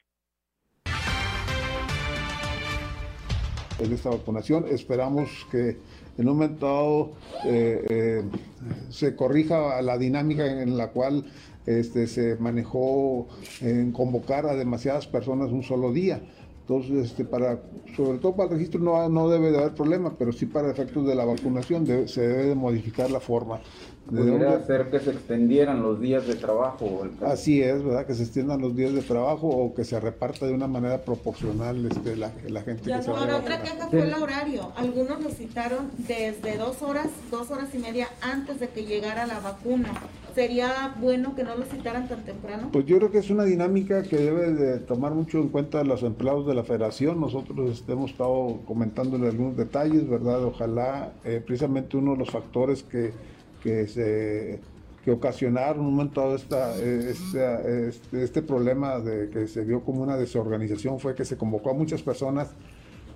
En 3.80 3.91
esta 3.91 4.09
vacunación 4.09 4.66
esperamos 4.68 5.47
que 5.49 5.78
en 6.18 6.30
un 6.30 6.36
momento 6.36 6.66
dado 6.66 7.11
eh, 7.45 7.86
eh, 7.89 8.24
se 8.89 9.16
corrija 9.16 9.82
la 9.82 9.97
dinámica 9.97 10.61
en 10.61 10.78
la 10.78 10.89
cual 10.89 11.26
este, 11.66 12.07
se 12.07 12.36
manejó 12.38 13.28
en 13.61 13.91
convocar 13.91 14.45
a 14.45 14.55
demasiadas 14.55 15.07
personas 15.07 15.51
un 15.51 15.64
solo 15.64 15.91
día. 15.91 16.22
Entonces, 16.61 17.07
este, 17.07 17.26
para, 17.26 17.59
sobre 17.95 18.20
todo 18.20 18.36
para 18.36 18.49
el 18.49 18.55
registro 18.55 18.80
no, 18.80 19.09
no 19.09 19.28
debe 19.28 19.51
de 19.51 19.57
haber 19.57 19.74
problema, 19.74 20.16
pero 20.18 20.32
sí 20.32 20.45
para 20.45 20.72
efectos 20.72 21.05
de 21.05 21.14
la 21.14 21.26
vacunación 21.26 21.86
se 22.07 22.22
debe 22.22 22.45
de 22.45 22.55
modificar 22.55 23.11
la 23.11 23.20
forma. 23.20 23.59
¿Pudiera 24.06 24.58
hacer 24.58 24.89
que 24.89 24.99
se 24.99 25.12
extendieran 25.12 25.82
los 25.82 25.99
días 25.99 26.28
de 26.28 26.36
trabajo? 26.36 27.08
Así 27.22 27.62
es, 27.62 27.84
¿verdad? 27.84 28.06
Que 28.06 28.14
se 28.14 28.24
extiendan 28.24 28.60
los 28.60 28.76
días 28.76 28.93
de 28.93 29.01
trabajo 29.01 29.47
o 29.47 29.74
que 29.74 29.86
se 29.86 29.99
reparta 29.99 30.45
de 30.45 30.54
una 30.54 30.68
manera 30.68 31.04
proporcional 31.04 31.86
este, 31.86 32.18
la, 32.18 32.30
gente 32.62 32.89
ya, 32.89 32.97
que 32.97 33.04
se 33.04 33.12
Ahora, 33.12 33.38
otra 33.38 33.62
queja 33.62 33.88
fue 33.88 34.01
el 34.01 34.14
horario. 34.14 34.74
Algunos 34.76 35.22
lo 35.22 35.30
citaron 35.30 35.89
desde 35.97 36.58
dos 36.58 36.82
horas, 36.82 37.08
dos 37.32 37.49
horas 37.49 37.74
y 37.74 37.78
media 37.78 38.10
antes 38.22 38.60
de 38.60 38.68
que 38.68 38.86
llegara 38.86 39.26
la 39.26 39.39
vacuna. 39.39 39.89
¿Sería 40.36 40.95
bueno 40.99 41.36
que 41.36 41.43
no 41.43 41.56
lo 41.56 41.64
citaran 41.64 42.08
tan 42.08 42.24
temprano? 42.24 42.70
Pues 42.74 42.86
yo 42.86 42.97
creo 42.97 43.12
que 43.12 43.20
es 43.20 43.30
una 43.30 43.43
dinámica 43.45 44.01
que 44.04 44.18
debe 44.18 44.51
de 44.51 44.80
tomar 44.80 45.14
mucho 45.14 45.38
en 45.38 45.49
cuenta 45.49 45.84
los 45.84 46.01
empleados 46.04 46.47
de 46.47 46.56
la 46.56 46.64
federación. 46.64 47.22
Nosotros 47.22 47.84
hemos 47.88 48.12
estado 48.12 48.60
comentándole 48.66 49.28
algunos 49.28 49.56
detalles, 49.56 50.10
¿verdad? 50.10 50.43
Ojalá 50.43 51.14
eh, 51.24 51.41
precisamente 51.45 51.97
uno 51.97 52.14
de 52.14 52.18
los 52.18 52.32
factores 52.32 52.82
que 52.82 53.14
que 53.64 53.88
se 53.88 54.59
que 55.03 55.11
ocasionaron 55.11 55.86
un 55.86 55.95
momento 55.95 56.22
dado 56.22 56.36
esta, 56.36 56.78
este, 56.78 57.89
este, 58.14 58.41
problema 58.41 58.99
de 58.99 59.30
que 59.30 59.47
se 59.49 59.66
vio 59.66 59.82
como 59.82 60.01
una 60.01 60.16
desorganización 60.16 60.97
fue 60.97 61.14
que 61.14 61.26
se 61.26 61.36
convocó 61.36 61.72
a 61.72 61.74
muchas 61.74 62.01
personas 62.01 62.51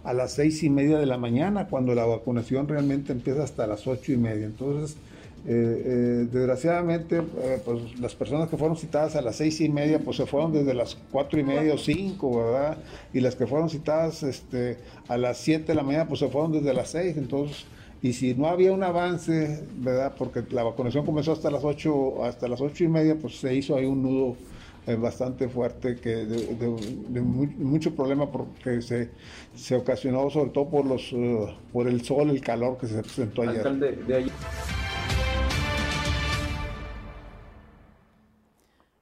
a 0.04 0.14
las 0.14 0.34
seis 0.34 0.64
y 0.64 0.70
media 0.70 0.98
de 0.98 1.06
la 1.06 1.18
mañana, 1.18 1.68
cuando 1.68 1.96
la 1.96 2.06
vacunación 2.06 2.68
realmente 2.68 3.14
empieza 3.14 3.44
hasta 3.44 3.68
las 3.68 3.88
ocho 3.88 4.12
y 4.12 4.18
media. 4.18 4.46
Entonces, 4.46 4.98
eh, 5.46 5.84
eh, 5.86 6.28
desgraciadamente, 6.32 7.18
eh, 7.18 7.62
pues 7.64 8.00
las 8.00 8.16
personas 8.16 8.50
que 8.50 8.58
fueron 8.58 8.76
citadas 8.76 9.16
a 9.16 9.22
las 9.22 9.38
seis 9.38 9.62
y 9.62 9.70
media, 9.70 10.00
pues 10.00 10.18
se 10.18 10.26
fueron 10.26 10.52
desde 10.52 10.74
las 10.74 10.98
cuatro 11.12 11.40
y 11.40 11.44
media 11.44 11.74
o 11.74 11.78
cinco, 11.78 12.38
¿verdad? 12.38 12.78
Y 13.14 13.22
las 13.22 13.36
que 13.36 13.48
fueron 13.48 13.70
citadas 13.70 14.24
este, 14.24 14.78
a 15.08 15.18
las 15.18 15.38
siete 15.38 15.68
de 15.68 15.76
la 15.76 15.84
mañana, 15.84 16.08
pues 16.08 16.20
se 16.20 16.28
fueron 16.28 16.52
desde 16.52 16.74
las 16.74 16.90
seis. 16.90 17.16
Entonces, 17.18 17.66
y 18.02 18.14
si 18.14 18.36
no 18.36 18.48
había 18.48 18.72
un 18.72 18.84
avance, 18.84 19.66
¿verdad? 19.78 20.14
Porque 20.18 20.44
la 20.52 20.64
vacunación 20.64 21.06
comenzó 21.06 21.32
hasta 21.32 21.50
las 21.50 21.64
8, 21.64 22.26
hasta 22.26 22.48
las 22.48 22.62
ocho 22.62 22.84
y 22.84 22.88
media, 22.88 23.16
pues 23.16 23.40
se 23.40 23.56
hizo 23.56 23.76
ahí 23.76 23.86
un 23.86 24.04
nudo 24.04 24.38
eh, 24.86 24.96
bastante 24.96 25.50
fuerte 25.50 25.98
que 25.98 26.16
de, 26.26 27.20
mucho 27.20 27.94
problema 27.94 28.32
porque 28.32 28.82
se, 28.82 29.10
se 29.54 29.76
ocasionó 29.76 30.30
sobre 30.30 30.52
todo 30.52 30.70
por 30.70 30.86
los 30.86 31.12
uh, 31.12 31.50
por 31.74 31.90
el 31.90 32.06
sol, 32.06 32.30
el 32.30 32.40
calor 32.40 32.78
que 32.78 32.88
se 32.88 33.02
presentó 33.02 33.42
ayer. 33.42 33.68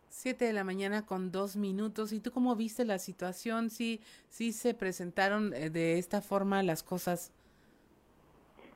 Siete 0.10 0.46
de 0.46 0.54
la 0.54 0.64
mañana 0.64 1.06
con 1.06 1.32
dos 1.32 1.56
minutos. 1.56 2.12
¿Y 2.14 2.20
tú 2.20 2.32
cómo 2.32 2.56
viste 2.56 2.84
la 2.84 2.98
situación? 2.98 3.70
¿Sí, 3.70 4.02
sí 4.30 4.54
se 4.54 4.74
presentaron 4.74 5.54
eh, 5.54 5.70
de 5.70 6.00
esta 6.00 6.22
forma 6.22 6.64
las 6.64 6.82
cosas? 6.82 7.32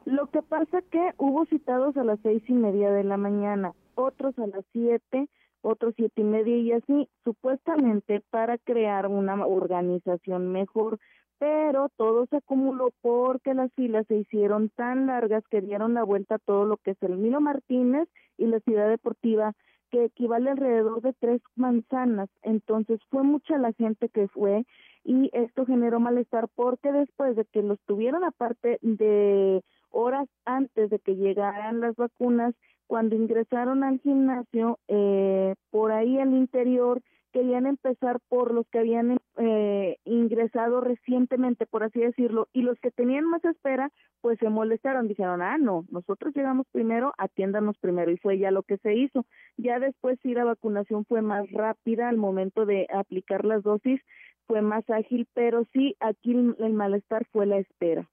Lo 0.10 0.26
que 0.32 0.42
pasa 0.42 0.82
que 0.90 1.14
hubo 1.18 1.46
citados 1.46 1.96
a 1.96 2.04
las 2.04 2.20
seis 2.24 2.42
y 2.48 2.54
media 2.54 2.90
de 2.90 3.04
la 3.04 3.16
mañana, 3.16 3.74
otros 3.94 4.40
a 4.40 4.48
las 4.48 4.66
siete, 4.72 5.30
otros 5.62 5.94
siete 5.96 6.22
y 6.22 6.24
media 6.24 6.58
y 6.58 6.72
así, 6.72 7.08
supuestamente 7.24 8.24
para 8.32 8.58
crear 8.58 9.06
una 9.06 9.46
organización 9.46 10.52
mejor, 10.52 10.98
pero 11.38 11.90
todo 11.96 12.26
se 12.26 12.38
acumuló 12.38 12.90
porque 13.02 13.54
las 13.54 13.72
filas 13.74 14.08
se 14.08 14.18
hicieron 14.18 14.70
tan 14.70 15.06
largas 15.06 15.44
que 15.48 15.62
dieron 15.62 15.94
la 15.94 16.04
vuelta 16.04 16.36
a 16.36 16.40
todo 16.40 16.66
lo 16.66 16.78
que 16.78 16.92
es 16.92 17.04
el 17.04 17.16
Milo 17.20 17.40
Martínez 17.40 18.10
y 18.36 18.48
la 18.48 18.62
ciudad 18.62 18.90
deportiva 18.90 19.54
que 19.92 20.06
equivale 20.06 20.50
alrededor 20.50 21.04
de 21.04 21.14
tres 21.14 21.40
manzanas. 21.56 22.30
Entonces 22.42 23.00
fue 23.12 23.22
mucha 23.22 23.60
la 23.60 23.74
gente 23.74 24.10
que 24.10 24.28
fue 24.28 24.66
y 25.04 25.30
esto 25.34 25.68
generó 25.68 26.00
malestar 26.00 26.48
porque 26.56 26.92
después 26.92 27.36
de 27.36 27.46
que 27.46 27.62
los 27.62 27.80
tuvieron 27.82 28.24
aparte 28.24 28.80
de 28.82 29.64
horas 29.92 30.28
antes 30.46 30.90
de 30.90 31.00
que 31.00 31.16
llegaran 31.16 31.80
las 31.80 31.96
vacunas, 31.96 32.54
cuando 32.88 33.16
ingresaron 33.16 33.84
al 33.84 34.00
gimnasio, 34.00 34.80
eh, 34.88 35.54
por 35.70 35.92
ahí 35.92 36.20
al 36.20 36.34
interior, 36.34 37.02
querían 37.32 37.66
empezar 37.68 38.20
por 38.28 38.54
los 38.54 38.68
que 38.70 38.80
habían 38.80 39.20
eh, 39.38 39.98
ingresado 40.06 40.82
recientemente, 40.82 41.66
por 41.66 41.84
así 41.84 42.00
decirlo, 42.00 42.48
y 42.54 42.64
los 42.64 42.80
que 42.80 42.92
tenían 42.92 43.26
más 43.26 43.44
espera, 43.46 43.92
pues 44.22 44.40
se 44.40 44.50
molestaron, 44.50 45.08
dijeron, 45.08 45.42
ah, 45.42 45.58
no, 45.58 45.86
nosotros 45.90 46.34
llegamos 46.36 46.66
primero, 46.72 47.14
atiéndanos 47.18 47.78
primero, 47.78 48.12
y 48.12 48.18
fue 48.18 48.40
ya 48.40 48.52
lo 48.52 48.64
que 48.64 48.78
se 48.78 48.96
hizo. 48.96 49.26
Ya 49.58 49.80
después 49.80 50.18
sí 50.22 50.34
la 50.34 50.44
vacunación 50.44 51.06
fue 51.06 51.22
más 51.22 51.50
rápida 51.52 52.10
al 52.10 52.18
momento 52.18 52.66
de 52.66 52.88
aplicar 52.94 53.46
las 53.46 53.64
dosis, 53.64 54.02
fue 54.48 54.62
más 54.62 54.90
ágil, 54.90 55.28
pero 55.34 55.66
sí 55.74 55.96
aquí 56.00 56.32
el 56.32 56.74
malestar 56.74 57.28
fue 57.32 57.46
la 57.46 57.60
espera. 57.60 58.10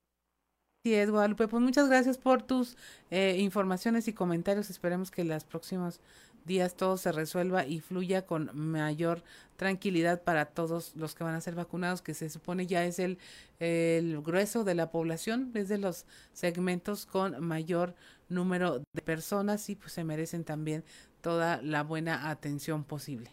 Sí, 0.87 0.95
es 0.95 1.11
Guadalupe. 1.11 1.49
Pues 1.49 1.61
muchas 1.61 1.89
gracias 1.89 2.17
por 2.17 2.43
tus 2.43 2.77
eh, 3.11 3.39
informaciones 3.41 4.07
y 4.07 4.13
comentarios. 4.13 4.71
Esperemos 4.71 5.11
que 5.11 5.25
los 5.25 5.43
próximos 5.43 6.01
días 6.45 6.77
todo 6.77 6.97
se 6.97 7.11
resuelva 7.11 7.67
y 7.67 7.81
fluya 7.81 8.25
con 8.25 8.51
mayor 8.55 9.25
tranquilidad 9.57 10.23
para 10.23 10.45
todos 10.45 10.95
los 10.95 11.17
que 11.17 11.25
van 11.25 11.35
a 11.35 11.41
ser 11.41 11.57
vacunados, 11.57 12.03
que 12.03 12.15
se 12.15 12.29
supone 12.29 12.69
ya 12.69 12.85
es 12.85 13.01
el, 13.01 13.19
el 13.59 14.23
grueso 14.23 14.63
de 14.63 14.77
la 14.77 14.93
población, 14.93 15.51
es 15.55 15.69
de 15.69 15.79
los 15.79 16.07
segmentos 16.33 17.05
con 17.05 17.45
mayor 17.45 17.97
número 18.29 18.79
de 18.79 19.03
personas 19.03 19.69
y 19.69 19.75
pues 19.75 19.91
se 19.91 20.05
merecen 20.05 20.45
también 20.45 20.85
toda 21.21 21.61
la 21.63 21.83
buena 21.83 22.31
atención 22.31 22.85
posible. 22.85 23.29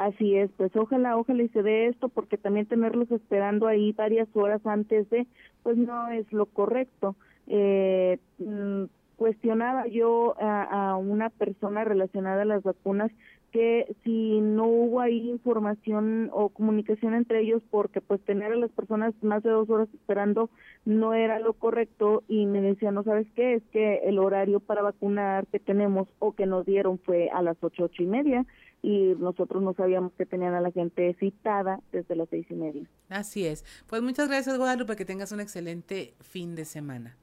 Así 0.00 0.36
es, 0.36 0.50
pues 0.56 0.74
ojalá, 0.76 1.16
ojalá 1.16 1.42
y 1.42 1.48
se 1.48 1.62
dé 1.62 1.88
esto, 1.88 2.08
porque 2.08 2.38
también 2.38 2.66
tenerlos 2.66 3.10
esperando 3.10 3.66
ahí 3.66 3.92
varias 3.92 4.28
horas 4.34 4.64
antes 4.64 5.10
de, 5.10 5.26
pues 5.62 5.76
no 5.76 6.08
es 6.08 6.30
lo 6.32 6.46
correcto. 6.46 7.16
Eh, 7.46 8.18
mm, 8.38 8.84
cuestionaba 9.20 9.86
yo 9.86 10.34
a, 10.40 10.96
una 10.96 11.28
persona 11.28 11.84
relacionada 11.84 12.40
a 12.40 12.46
las 12.46 12.62
vacunas 12.62 13.10
que 13.52 13.94
si 14.02 14.40
no 14.40 14.64
hubo 14.64 15.00
ahí 15.00 15.28
información 15.28 16.30
o 16.32 16.48
comunicación 16.48 17.12
entre 17.12 17.40
ellos 17.40 17.62
porque 17.70 18.00
pues 18.00 18.20
tener 18.22 18.52
a 18.52 18.56
las 18.56 18.70
personas 18.70 19.12
más 19.22 19.42
de 19.42 19.50
dos 19.50 19.68
horas 19.68 19.88
esperando 19.92 20.48
no 20.86 21.12
era 21.12 21.38
lo 21.38 21.52
correcto 21.52 22.22
y 22.28 22.46
me 22.46 22.62
decían, 22.62 22.94
no 22.94 23.02
sabes 23.02 23.26
qué, 23.34 23.54
es 23.54 23.62
que 23.72 23.96
el 24.04 24.18
horario 24.18 24.58
para 24.58 24.80
vacunar 24.80 25.46
que 25.48 25.58
tenemos 25.58 26.08
o 26.18 26.32
que 26.32 26.46
nos 26.46 26.64
dieron 26.64 26.98
fue 26.98 27.28
a 27.28 27.42
las 27.42 27.58
ocho, 27.60 27.84
ocho 27.84 28.02
y 28.02 28.06
media 28.06 28.46
y 28.82 29.14
nosotros 29.18 29.62
no 29.62 29.74
sabíamos 29.74 30.12
que 30.14 30.26
tenían 30.26 30.54
a 30.54 30.60
la 30.60 30.70
gente 30.70 31.14
citada 31.18 31.80
desde 31.92 32.16
las 32.16 32.28
seis 32.28 32.46
y 32.50 32.54
media. 32.54 32.88
Así 33.08 33.46
es. 33.46 33.64
Pues 33.86 34.02
muchas 34.02 34.28
gracias 34.28 34.56
Guadalupe, 34.56 34.96
que 34.96 35.04
tengas 35.04 35.32
un 35.32 35.40
excelente 35.40 36.14
fin 36.20 36.54
de 36.54 36.64
semana. 36.64 37.16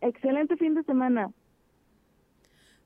Excelente 0.00 0.56
fin 0.56 0.74
de 0.74 0.82
semana. 0.82 1.30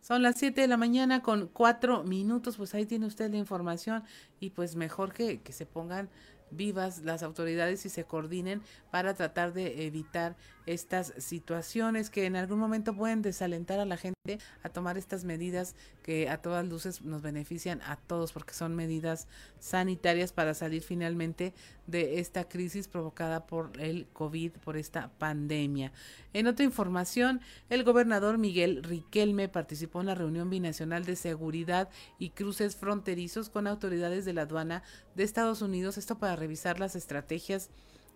Son 0.00 0.22
las 0.22 0.36
7 0.36 0.60
de 0.60 0.68
la 0.68 0.76
mañana 0.76 1.22
con 1.22 1.48
cuatro 1.48 2.04
minutos, 2.04 2.56
pues 2.56 2.72
ahí 2.74 2.86
tiene 2.86 3.06
usted 3.06 3.30
la 3.30 3.36
información 3.36 4.04
y 4.38 4.50
pues 4.50 4.76
mejor 4.76 5.12
que, 5.12 5.40
que 5.40 5.52
se 5.52 5.66
pongan 5.66 6.08
vivas 6.50 7.02
las 7.04 7.22
autoridades 7.22 7.84
y 7.84 7.88
se 7.88 8.04
coordinen 8.04 8.62
para 8.90 9.14
tratar 9.14 9.52
de 9.52 9.86
evitar 9.86 10.36
estas 10.68 11.14
situaciones 11.16 12.10
que 12.10 12.26
en 12.26 12.36
algún 12.36 12.58
momento 12.58 12.94
pueden 12.94 13.22
desalentar 13.22 13.80
a 13.80 13.86
la 13.86 13.96
gente 13.96 14.38
a 14.62 14.68
tomar 14.68 14.98
estas 14.98 15.24
medidas 15.24 15.74
que 16.02 16.28
a 16.28 16.42
todas 16.42 16.66
luces 16.66 17.00
nos 17.00 17.22
benefician 17.22 17.80
a 17.82 17.96
todos 17.96 18.32
porque 18.32 18.52
son 18.52 18.76
medidas 18.76 19.28
sanitarias 19.60 20.32
para 20.32 20.52
salir 20.52 20.82
finalmente 20.82 21.54
de 21.86 22.20
esta 22.20 22.48
crisis 22.48 22.86
provocada 22.86 23.46
por 23.46 23.80
el 23.80 24.06
COVID, 24.12 24.52
por 24.62 24.76
esta 24.76 25.10
pandemia. 25.18 25.90
En 26.34 26.46
otra 26.46 26.66
información, 26.66 27.40
el 27.70 27.82
gobernador 27.82 28.36
Miguel 28.36 28.82
Riquelme 28.82 29.48
participó 29.48 30.00
en 30.00 30.06
la 30.06 30.14
reunión 30.14 30.50
binacional 30.50 31.06
de 31.06 31.16
seguridad 31.16 31.88
y 32.18 32.30
cruces 32.30 32.76
fronterizos 32.76 33.48
con 33.48 33.66
autoridades 33.66 34.26
de 34.26 34.34
la 34.34 34.42
aduana 34.42 34.82
de 35.14 35.24
Estados 35.24 35.62
Unidos, 35.62 35.96
esto 35.96 36.18
para 36.18 36.36
revisar 36.36 36.78
las 36.78 36.94
estrategias 36.94 37.70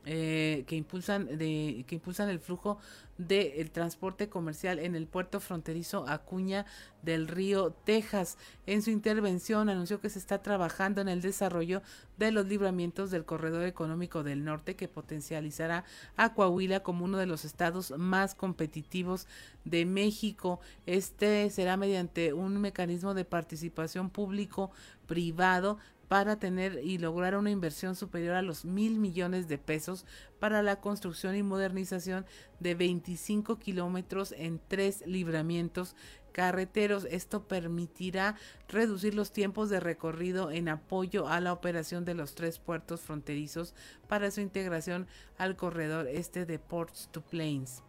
eh, 0.04 0.64
que 0.66 0.74
impulsan 0.74 1.38
de 1.38 1.84
que 1.86 1.94
impulsan 1.94 2.28
el 2.28 2.40
flujo 2.40 2.78
del 3.18 3.70
transporte 3.70 4.28
comercial 4.28 4.78
en 4.78 4.96
el 4.96 5.06
puerto 5.06 5.38
fronterizo 5.38 6.08
Acuña 6.08 6.66
del 7.02 7.28
Río, 7.28 7.70
Texas. 7.84 8.36
En 8.66 8.82
su 8.82 8.90
intervención 8.90 9.68
anunció 9.68 10.00
que 10.00 10.10
se 10.10 10.18
está 10.18 10.42
trabajando 10.42 11.00
en 11.00 11.08
el 11.08 11.20
desarrollo 11.20 11.82
de 12.18 12.32
los 12.32 12.46
libramientos 12.46 13.10
del 13.10 13.24
corredor 13.24 13.64
económico 13.64 14.22
del 14.22 14.44
norte 14.44 14.74
que 14.74 14.88
potencializará 14.88 15.84
a 16.16 16.34
Coahuila 16.34 16.80
como 16.80 17.04
uno 17.04 17.18
de 17.18 17.26
los 17.26 17.44
estados 17.44 17.92
más 17.96 18.34
competitivos 18.34 19.28
de 19.64 19.84
México. 19.84 20.60
Este 20.86 21.48
será 21.50 21.76
mediante 21.76 22.32
un 22.32 22.60
mecanismo 22.60 23.14
de 23.14 23.24
participación 23.24 24.10
público 24.10 24.72
privado 25.06 25.78
para 26.12 26.38
tener 26.38 26.78
y 26.84 26.98
lograr 26.98 27.38
una 27.38 27.50
inversión 27.50 27.96
superior 27.96 28.34
a 28.34 28.42
los 28.42 28.66
mil 28.66 28.98
millones 28.98 29.48
de 29.48 29.56
pesos 29.56 30.04
para 30.40 30.62
la 30.62 30.78
construcción 30.78 31.34
y 31.36 31.42
modernización 31.42 32.26
de 32.60 32.74
25 32.74 33.58
kilómetros 33.58 34.32
en 34.32 34.60
tres 34.68 35.06
libramientos 35.06 35.96
carreteros. 36.32 37.06
Esto 37.10 37.48
permitirá 37.48 38.36
reducir 38.68 39.14
los 39.14 39.32
tiempos 39.32 39.70
de 39.70 39.80
recorrido 39.80 40.50
en 40.50 40.68
apoyo 40.68 41.28
a 41.28 41.40
la 41.40 41.54
operación 41.54 42.04
de 42.04 42.12
los 42.12 42.34
tres 42.34 42.58
puertos 42.58 43.00
fronterizos 43.00 43.74
para 44.06 44.30
su 44.30 44.42
integración 44.42 45.06
al 45.38 45.56
corredor 45.56 46.08
este 46.08 46.44
de 46.44 46.58
Ports 46.58 47.08
to 47.10 47.22
Plains. 47.22 47.82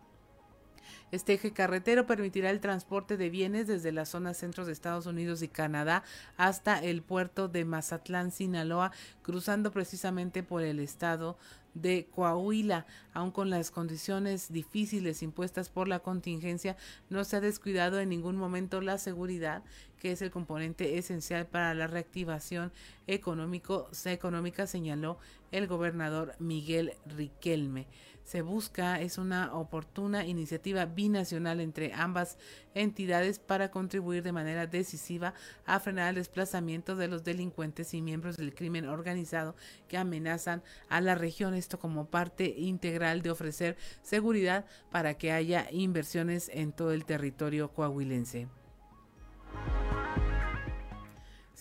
Este 1.13 1.33
eje 1.33 1.53
carretero 1.53 2.07
permitirá 2.07 2.49
el 2.49 2.59
transporte 2.59 3.17
de 3.17 3.29
bienes 3.29 3.67
desde 3.67 3.91
la 3.91 4.07
zona 4.07 4.33
centro 4.33 4.65
de 4.65 4.71
Estados 4.71 5.05
Unidos 5.05 5.43
y 5.43 5.47
Canadá 5.47 6.01
hasta 6.37 6.83
el 6.83 7.03
puerto 7.03 7.47
de 7.47 7.65
Mazatlán, 7.65 8.31
Sinaloa, 8.31 8.91
cruzando 9.21 9.71
precisamente 9.71 10.41
por 10.41 10.63
el 10.63 10.79
estado 10.79 11.37
de 11.75 12.07
Coahuila. 12.15 12.87
Aun 13.13 13.29
con 13.29 13.51
las 13.51 13.69
condiciones 13.69 14.51
difíciles 14.51 15.21
impuestas 15.21 15.69
por 15.69 15.87
la 15.87 15.99
contingencia, 15.99 16.77
no 17.11 17.23
se 17.25 17.35
ha 17.35 17.41
descuidado 17.41 17.99
en 17.99 18.09
ningún 18.09 18.35
momento 18.35 18.81
la 18.81 18.97
seguridad, 18.97 19.61
que 20.03 20.11
es 20.11 20.21
el 20.21 20.31
componente 20.31 20.97
esencial 20.97 21.47
para 21.47 21.73
la 21.73 21.87
reactivación 21.87 22.73
económica, 23.07 24.67
señaló 24.67 25.17
el 25.51 25.65
gobernador 25.65 26.35
Miguel 26.39 26.93
Riquelme 27.05 27.87
se 28.23 28.41
busca 28.41 29.01
es 29.01 29.17
una 29.17 29.53
oportuna 29.53 30.25
iniciativa 30.25 30.85
binacional 30.85 31.59
entre 31.59 31.93
ambas 31.93 32.37
entidades 32.73 33.39
para 33.39 33.69
contribuir 33.69 34.23
de 34.23 34.31
manera 34.31 34.65
decisiva 34.65 35.33
a 35.65 35.79
frenar 35.79 36.09
el 36.09 36.15
desplazamiento 36.15 36.95
de 36.95 37.07
los 37.07 37.23
delincuentes 37.23 37.93
y 37.93 38.01
miembros 38.01 38.37
del 38.37 38.55
crimen 38.55 38.87
organizado 38.87 39.55
que 39.87 39.97
amenazan 39.97 40.63
a 40.89 41.01
la 41.01 41.15
región. 41.15 41.53
Esto 41.53 41.79
como 41.79 42.07
parte 42.07 42.45
integral 42.57 43.21
de 43.21 43.31
ofrecer 43.31 43.77
seguridad 44.01 44.65
para 44.89 45.15
que 45.15 45.31
haya 45.31 45.67
inversiones 45.71 46.49
en 46.53 46.71
todo 46.71 46.93
el 46.93 47.05
territorio 47.05 47.71
coahuilense. 47.73 48.47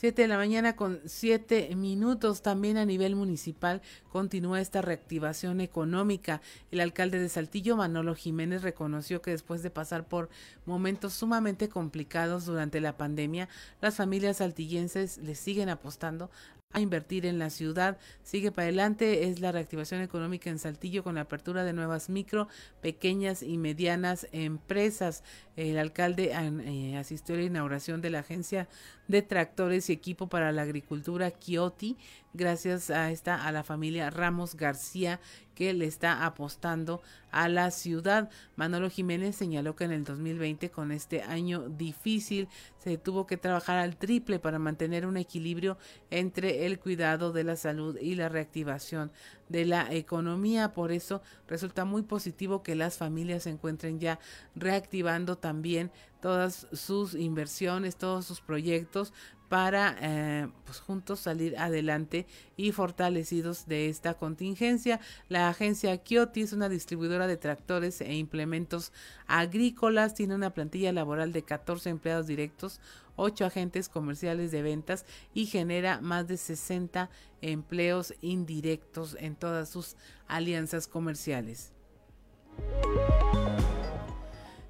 7 0.03 0.23
de 0.23 0.27
la 0.27 0.37
mañana 0.37 0.75
con 0.75 1.01
7 1.05 1.77
minutos. 1.77 2.43
También 2.43 2.77
a 2.77 2.85
nivel 2.85 3.15
municipal 3.15 3.83
continúa 4.11 4.61
esta 4.61 4.83
reactivación 4.83 5.61
económica. 5.61 6.43
El 6.73 6.81
alcalde 6.81 7.21
de 7.21 7.29
Saltillo, 7.29 7.77
Manolo 7.77 8.17
Jiménez, 8.17 8.63
reconoció 8.63 9.23
que 9.23 9.31
después 9.31 9.63
de 9.63 9.71
pasar 9.71 10.09
por 10.09 10.29
momentos 10.67 11.13
sumamente 11.13 11.69
complicados 11.69 12.47
durante 12.47 12.81
la 12.81 12.97
pandemia, 12.97 13.49
las 13.81 13.95
familias 13.95 14.39
saltillenses 14.39 15.19
le 15.19 15.37
siguen 15.37 15.69
apostando 15.69 16.33
a 16.73 16.81
invertir 16.81 17.27
en 17.27 17.39
la 17.39 17.51
ciudad. 17.51 17.99
Sigue 18.23 18.53
para 18.53 18.65
adelante, 18.65 19.29
es 19.29 19.41
la 19.41 19.53
reactivación 19.53 20.01
económica 20.03 20.51
en 20.51 20.59
Saltillo 20.59 21.05
con 21.05 21.17
la 21.17 21.23
apertura 21.23 21.65
de 21.65 21.73
nuevas 21.73 22.09
micro, 22.09 22.49
pequeñas 22.81 23.43
y 23.43 23.59
medianas 23.59 24.27
empresas. 24.33 25.23
El 25.57 25.79
alcalde 25.79 26.33
eh, 26.33 26.97
asistió 26.97 27.35
a 27.35 27.39
la 27.39 27.45
inauguración 27.45 28.01
de 28.01 28.11
la 28.11 28.21
agencia 28.21 28.69
de 29.09 29.23
tractores 29.23 29.91
y 29.91 29.93
equipo 29.93 30.29
para 30.29 30.53
la 30.53 30.63
agricultura 30.63 31.31
Kioti, 31.31 31.97
gracias 32.33 32.91
a 32.91 33.11
esta 33.11 33.47
a 33.47 33.53
la 33.53 33.63
familia 33.63 34.11
Ramos 34.11 34.55
García 34.55 35.21
le 35.73 35.87
está 35.87 36.25
apostando 36.25 37.03
a 37.31 37.49
la 37.49 37.71
ciudad. 37.71 38.31
Manolo 38.57 38.91
Jiménez 38.91 39.37
señaló 39.37 39.77
que 39.77 39.85
en 39.85 39.93
el 39.93 40.05
2020 40.05 40.71
con 40.71 40.93
este 40.93 41.23
año 41.23 41.69
difícil 41.69 42.49
se 42.79 42.99
tuvo 42.99 43.27
que 43.27 43.37
trabajar 43.37 43.79
al 43.79 43.97
triple 43.97 44.39
para 44.39 44.59
mantener 44.59 45.07
un 45.07 45.17
equilibrio 45.17 45.79
entre 46.11 46.67
el 46.67 46.79
cuidado 46.79 47.33
de 47.33 47.45
la 47.45 47.57
salud 47.57 47.97
y 48.01 48.15
la 48.15 48.29
reactivación 48.29 49.13
de 49.49 49.65
la 49.65 49.93
economía. 49.93 50.73
Por 50.73 50.93
eso 50.93 51.23
resulta 51.47 51.85
muy 51.85 52.03
positivo 52.03 52.63
que 52.63 52.75
las 52.75 52.99
familias 52.99 53.45
se 53.45 53.51
encuentren 53.51 54.01
ya 54.01 54.19
reactivando 54.55 55.39
también 55.39 55.91
todas 56.21 56.69
sus 56.73 57.15
inversiones, 57.15 57.97
todos 57.97 58.25
sus 58.25 58.41
proyectos 58.41 59.13
para 59.53 59.99
eh, 60.01 60.49
pues 60.65 60.81
juntos 60.81 61.21
salir 61.21 61.59
adelante 61.59 62.27
y 62.57 62.73
fortalecidos 62.73 63.67
de 63.67 63.91
esta 63.91 64.15
contingencia. 64.15 64.99
La 65.29 65.51
agencia 65.51 65.95
Kioti 65.99 66.41
es 66.41 66.55
una 66.55 66.71
distribuidora 66.71 67.27
de 67.27 67.37
tractores 67.37 68.01
e 68.01 68.15
implementos 68.15 68.93
agrícolas, 69.27 70.15
tiene 70.15 70.35
una 70.35 70.55
plantilla 70.55 70.91
laboral 70.91 71.35
de 71.35 71.43
14 71.43 71.91
empleados 71.91 72.29
directos, 72.29 72.81
8 73.17 73.45
agentes 73.45 73.91
comerciales 73.91 74.53
de 74.53 74.63
ventas 74.63 75.05
y 75.35 75.45
genera 75.45 76.01
más 76.01 76.27
de 76.29 76.39
60 76.39 77.11
empleos 77.43 78.15
indirectos 78.23 79.19
en 79.21 79.37
todas 79.37 79.69
sus 79.69 79.97
alianzas 80.29 80.89
comerciales. 80.89 81.75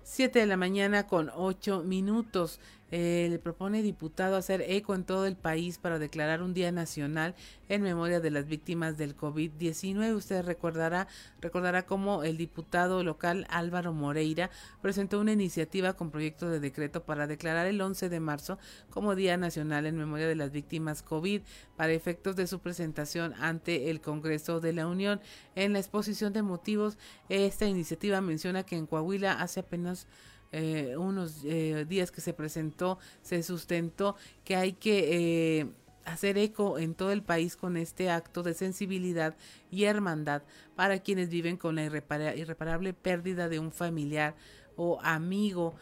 7 0.03 0.41
de 0.41 0.47
la 0.47 0.57
mañana 0.57 1.07
con 1.07 1.31
8 1.35 1.85
minutos. 1.85 2.59
Eh, 2.95 3.29
le 3.31 3.39
propone 3.39 3.81
diputado 3.81 4.37
hacer 4.37 4.61
eco 4.69 4.95
en 4.95 5.05
todo 5.05 5.25
el 5.25 5.35
país 5.35 5.79
para 5.79 5.99
declarar 5.99 6.43
un 6.43 6.53
día 6.53 6.71
nacional 6.73 7.35
en 7.71 7.81
memoria 7.81 8.21
de 8.21 8.31
las 8.31 8.47
víctimas 8.47 8.99
del 8.99 9.17
COVID-19. 9.17 10.15
Usted 10.15 10.45
recordará, 10.45 11.09
recordará 11.41 11.87
cómo 11.87 12.23
el 12.23 12.37
diputado 12.37 13.03
local 13.03 13.47
Álvaro 13.49 13.95
Moreira 13.95 14.51
presentó 14.83 15.21
una 15.21 15.33
iniciativa 15.33 15.95
con 15.95 16.11
proyecto 16.11 16.51
de 16.51 16.61
decreto 16.61 17.03
para 17.03 17.27
declarar 17.27 17.67
el 17.67 17.81
11 17.81 18.11
de 18.11 18.21
marzo 18.21 18.59
como 18.91 19.15
Día 19.15 19.39
Nacional 19.39 19.87
en 19.87 19.97
memoria 19.97 20.29
de 20.29 20.37
las 20.37 20.53
víctimas 20.53 21.03
COVID 21.03 21.41
para 21.77 21.95
efectos 21.95 22.37
de 22.37 22.47
su 22.47 22.59
presentación 22.59 23.33
ante 23.41 23.89
el 23.89 24.03
Congreso 24.03 24.61
de 24.61 24.75
la 24.75 24.87
Unión. 24.87 25.23
En 25.55 25.73
la 25.73 25.79
exposición 25.79 26.35
de 26.35 26.43
motivos, 26.43 26.99
esta 27.31 27.65
iniciativa 27.65 28.21
menciona 28.21 28.65
que 28.65 28.77
en 28.77 28.87
Coahuila 28.87 29.33
hace 29.33 29.61
apenas 29.61 30.07
eh, 30.53 30.97
unos 30.99 31.45
eh, 31.45 31.87
días 31.89 32.11
que 32.11 32.21
se 32.21 32.35
presentó, 32.35 32.99
se 33.23 33.43
sustentó 33.43 34.17
que 34.45 34.55
hay 34.55 34.75
que 34.75 35.61
eh, 35.61 35.67
hacer 36.05 36.37
eco 36.37 36.79
en 36.79 36.95
todo 36.95 37.11
el 37.11 37.23
país 37.23 37.57
con 37.57 37.77
este 37.77 38.11
acto 38.11 38.43
de 38.43 38.55
sensibilidad 38.55 39.35
y 39.71 39.85
hermandad 39.85 40.43
para 40.77 40.99
quienes 40.99 41.31
viven 41.31 41.57
con 41.57 41.77
la 41.77 41.85
irreparable 41.85 42.93
pérdida 42.93 43.49
de 43.49 43.59
un 43.59 43.73
familiar 43.73 44.35
o 44.77 44.99
amigo 45.03 45.75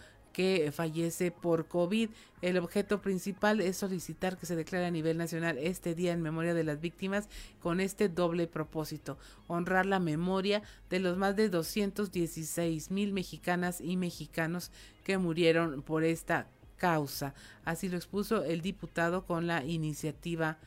fallece 0.72 1.30
por 1.30 1.66
COVID. 1.66 2.10
El 2.42 2.58
objeto 2.58 3.00
principal 3.00 3.60
es 3.60 3.76
solicitar 3.76 4.36
que 4.36 4.46
se 4.46 4.56
declare 4.56 4.86
a 4.86 4.90
nivel 4.90 5.18
nacional 5.18 5.58
este 5.58 5.94
día 5.94 6.12
en 6.12 6.22
memoria 6.22 6.54
de 6.54 6.64
las 6.64 6.80
víctimas 6.80 7.28
con 7.60 7.80
este 7.80 8.08
doble 8.08 8.46
propósito, 8.46 9.18
honrar 9.46 9.86
la 9.86 9.98
memoria 9.98 10.62
de 10.88 11.00
los 11.00 11.16
más 11.16 11.36
de 11.36 11.48
216 11.48 12.90
mil 12.90 13.12
mexicanas 13.12 13.80
y 13.80 13.96
mexicanos 13.96 14.70
que 15.04 15.18
murieron 15.18 15.82
por 15.82 16.04
esta 16.04 16.48
causa. 16.76 17.34
Así 17.64 17.88
lo 17.88 17.96
expuso 17.96 18.44
el 18.44 18.62
diputado 18.62 19.26
con 19.26 19.46
la 19.46 19.64
iniciativa 19.64 20.58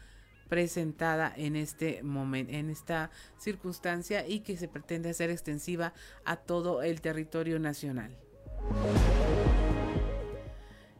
presentada 0.49 1.33
en 1.35 1.55
este 1.55 2.03
momento, 2.03 2.53
en 2.53 2.69
esta 2.69 3.09
circunstancia 3.39 4.27
y 4.27 4.41
que 4.41 4.55
se 4.55 4.67
pretende 4.67 5.09
hacer 5.09 5.31
extensiva 5.31 5.93
a 6.25 6.35
todo 6.35 6.83
el 6.83 7.01
territorio 7.01 7.57
nacional. 7.57 8.15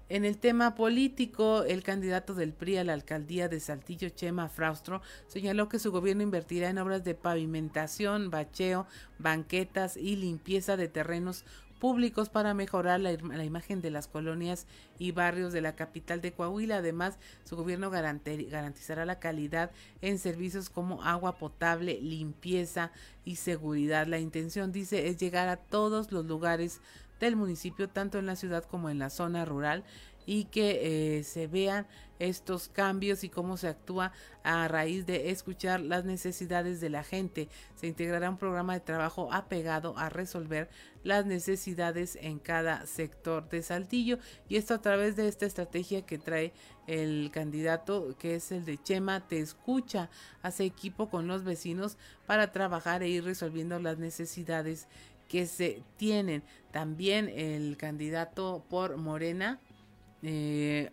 En 0.09 0.25
el 0.25 0.37
tema 0.37 0.75
político, 0.75 1.63
el 1.63 1.81
candidato 1.81 2.33
del 2.33 2.51
PRI 2.51 2.77
a 2.77 2.83
la 2.83 2.93
alcaldía 2.93 3.47
de 3.47 3.61
Saltillo, 3.61 4.09
Chema 4.09 4.49
Fraustro, 4.49 5.01
señaló 5.27 5.69
que 5.69 5.79
su 5.79 5.91
gobierno 5.91 6.23
invertirá 6.23 6.69
en 6.69 6.77
obras 6.77 7.05
de 7.05 7.15
pavimentación, 7.15 8.29
bacheo, 8.29 8.85
banquetas 9.17 9.95
y 9.95 10.17
limpieza 10.17 10.75
de 10.75 10.89
terrenos 10.89 11.45
públicos 11.79 12.29
para 12.29 12.53
mejorar 12.53 12.99
la, 12.99 13.11
la, 13.11 13.43
imagen 13.43 13.81
de 13.81 13.91
las 13.91 14.07
colonias 14.07 14.67
y 14.99 15.11
barrios 15.11 15.51
de 15.51 15.61
la 15.61 15.75
capital 15.75 16.21
de 16.21 16.31
Coahuila. 16.31 16.77
Además, 16.77 17.17
su 17.43 17.55
gobierno 17.55 17.89
garantizará 17.89 19.05
la 19.05 19.19
calidad 19.19 19.71
en 20.01 20.17
servicios 20.19 20.69
como 20.69 21.03
agua 21.03 21.37
potable, 21.37 21.99
limpieza 22.01 22.91
y 23.25 23.37
seguridad. 23.37 24.07
La 24.07 24.19
intención, 24.19 24.71
dice, 24.71 25.07
es 25.07 25.17
llegar 25.17 25.49
a 25.49 25.57
todos 25.57 26.11
los 26.11 26.25
lugares 26.25 26.79
del 27.25 27.35
municipio, 27.35 27.89
tanto 27.89 28.19
en 28.19 28.25
la 28.25 28.35
ciudad 28.35 28.63
como 28.63 28.89
en 28.89 28.99
la 28.99 29.09
zona 29.09 29.45
rural, 29.45 29.83
y 30.25 30.45
que 30.45 31.17
eh, 31.17 31.23
se 31.23 31.47
vean 31.47 31.87
estos 32.19 32.69
cambios 32.69 33.23
y 33.23 33.29
cómo 33.29 33.57
se 33.57 33.67
actúa 33.67 34.13
a 34.43 34.67
raíz 34.67 35.05
de 35.05 35.31
escuchar 35.31 35.81
las 35.81 36.05
necesidades 36.05 36.79
de 36.79 36.89
la 36.89 37.03
gente. 37.03 37.49
Se 37.75 37.87
integrará 37.87 38.29
un 38.29 38.37
programa 38.37 38.73
de 38.73 38.79
trabajo 38.79 39.33
apegado 39.33 39.97
a 39.97 40.09
resolver 40.09 40.69
las 41.03 41.25
necesidades 41.25 42.17
en 42.21 42.39
cada 42.39 42.85
sector 42.85 43.49
de 43.49 43.61
Saltillo 43.61 44.19
y 44.47 44.55
esto 44.55 44.73
a 44.73 44.81
través 44.81 45.17
de 45.17 45.27
esta 45.27 45.45
estrategia 45.45 46.05
que 46.05 46.17
trae 46.17 46.53
el 46.87 47.29
candidato 47.33 48.15
que 48.17 48.35
es 48.35 48.51
el 48.53 48.63
de 48.63 48.81
Chema 48.81 49.27
Te 49.27 49.39
Escucha, 49.39 50.09
hace 50.41 50.63
equipo 50.63 51.09
con 51.09 51.27
los 51.27 51.43
vecinos 51.43 51.97
para 52.25 52.53
trabajar 52.53 53.03
e 53.03 53.09
ir 53.09 53.25
resolviendo 53.25 53.79
las 53.79 53.97
necesidades 53.97 54.87
que 55.27 55.45
se 55.45 55.81
tienen. 55.97 56.43
También 56.71 57.29
el 57.29 57.77
candidato 57.77 58.63
por 58.69 58.97
Morena, 58.97 59.59
eh, 60.21 60.91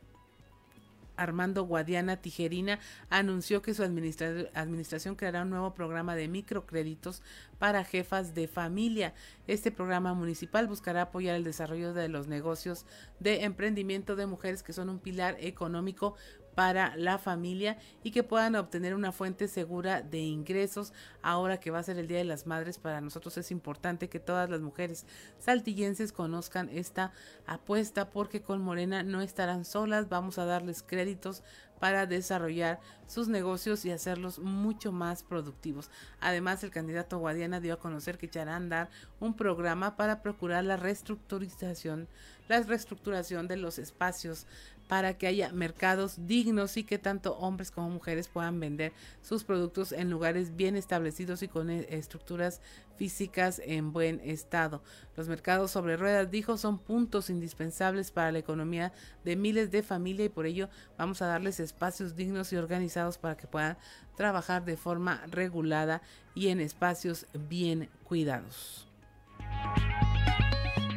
Armando 1.20 1.64
Guadiana 1.64 2.16
Tijerina 2.16 2.78
anunció 3.10 3.60
que 3.60 3.74
su 3.74 3.82
administración 3.82 5.16
creará 5.16 5.42
un 5.42 5.50
nuevo 5.50 5.74
programa 5.74 6.16
de 6.16 6.28
microcréditos 6.28 7.22
para 7.58 7.84
jefas 7.84 8.34
de 8.34 8.48
familia. 8.48 9.12
Este 9.46 9.70
programa 9.70 10.14
municipal 10.14 10.66
buscará 10.66 11.02
apoyar 11.02 11.36
el 11.36 11.44
desarrollo 11.44 11.92
de 11.92 12.08
los 12.08 12.26
negocios 12.26 12.86
de 13.18 13.44
emprendimiento 13.44 14.16
de 14.16 14.26
mujeres 14.26 14.62
que 14.62 14.72
son 14.72 14.88
un 14.88 14.98
pilar 14.98 15.36
económico 15.40 16.14
para 16.61 16.94
la 16.94 17.16
familia 17.16 17.78
y 18.04 18.11
que 18.11 18.22
puedan 18.22 18.54
obtener 18.54 18.94
una 18.94 19.12
fuente 19.12 19.48
segura 19.48 20.02
de 20.02 20.18
ingresos 20.18 20.92
ahora 21.22 21.58
que 21.58 21.70
va 21.70 21.78
a 21.78 21.82
ser 21.82 21.96
el 21.96 22.06
Día 22.06 22.18
de 22.18 22.24
las 22.24 22.46
Madres. 22.46 22.76
Para 22.76 23.00
nosotros 23.00 23.38
es 23.38 23.50
importante 23.50 24.11
que 24.11 24.20
todas 24.20 24.50
las 24.50 24.61
mujeres 24.61 25.06
saltillenses 25.38 26.12
conozcan 26.12 26.68
esta 26.68 27.12
apuesta 27.46 28.11
porque 28.11 28.42
con 28.42 28.61
Morena 28.61 29.02
no 29.02 29.22
estarán 29.22 29.64
solas, 29.64 30.11
vamos 30.11 30.38
a 30.38 30.44
darles 30.44 30.82
créditos 30.82 31.42
para 31.78 32.04
desarrollar 32.04 32.78
sus 33.06 33.28
negocios 33.28 33.86
y 33.86 33.90
hacerlos 33.90 34.38
mucho 34.38 34.92
más 34.92 35.22
productivos. 35.22 35.90
Además, 36.20 36.62
el 36.62 36.70
candidato 36.70 37.18
Guadiana 37.18 37.58
dio 37.58 37.72
a 37.72 37.78
conocer 37.78 38.18
que 38.18 38.26
echará 38.26 38.52
a 38.52 38.56
andar 38.56 38.90
un 39.18 39.32
programa 39.34 39.96
para 39.96 40.20
procurar 40.20 40.62
la 40.64 40.76
reestructurización, 40.76 42.06
la 42.48 42.61
reestructuración 42.61 43.48
de 43.48 43.56
los 43.56 43.78
espacios 43.78 44.46
para 44.91 45.16
que 45.16 45.28
haya 45.28 45.53
mercados 45.53 46.26
dignos 46.26 46.76
y 46.76 46.82
que 46.82 46.99
tanto 46.99 47.36
hombres 47.36 47.70
como 47.70 47.88
mujeres 47.91 48.26
puedan 48.26 48.59
vender 48.59 48.93
sus 49.22 49.45
productos 49.45 49.93
en 49.93 50.11
lugares 50.11 50.57
bien 50.57 50.74
establecidos 50.74 51.45
y 51.45 51.49
con 51.49 51.70
eh, 51.70 51.86
estructuras 51.91 52.61
físicas 52.97 53.62
en 53.64 53.93
buen 53.93 54.18
estado. 54.24 54.82
Los 55.16 55.28
mercados 55.28 55.70
sobre 55.70 55.97
ruedas, 55.97 56.28
dijo, 56.28 56.59
son 56.59 56.76
puntos 56.76 57.30
indispensables 57.30 58.11
para 58.11 58.32
la 58.32 58.41
economía 58.41 58.93
de 59.24 59.36
miles 59.36 59.70
de 59.70 59.84
familias 59.84 60.26
y 60.26 60.30
por 60.30 60.45
ello 60.45 60.68
vamos 60.99 61.22
a 61.22 61.28
darles 61.28 61.61
espacios 61.61 62.16
dignos 62.16 62.53
y 62.53 62.57
organizados 62.57 63.16
para 63.16 63.36
que 63.36 63.47
puedan 63.47 63.78
trabajar 64.16 64.64
de 64.64 64.76
forma 64.76 65.22
regulada 65.28 66.03
y 66.34 66.49
en 66.49 66.59
espacios 66.59 67.28
bien 67.49 67.88
cuidados. 68.03 68.88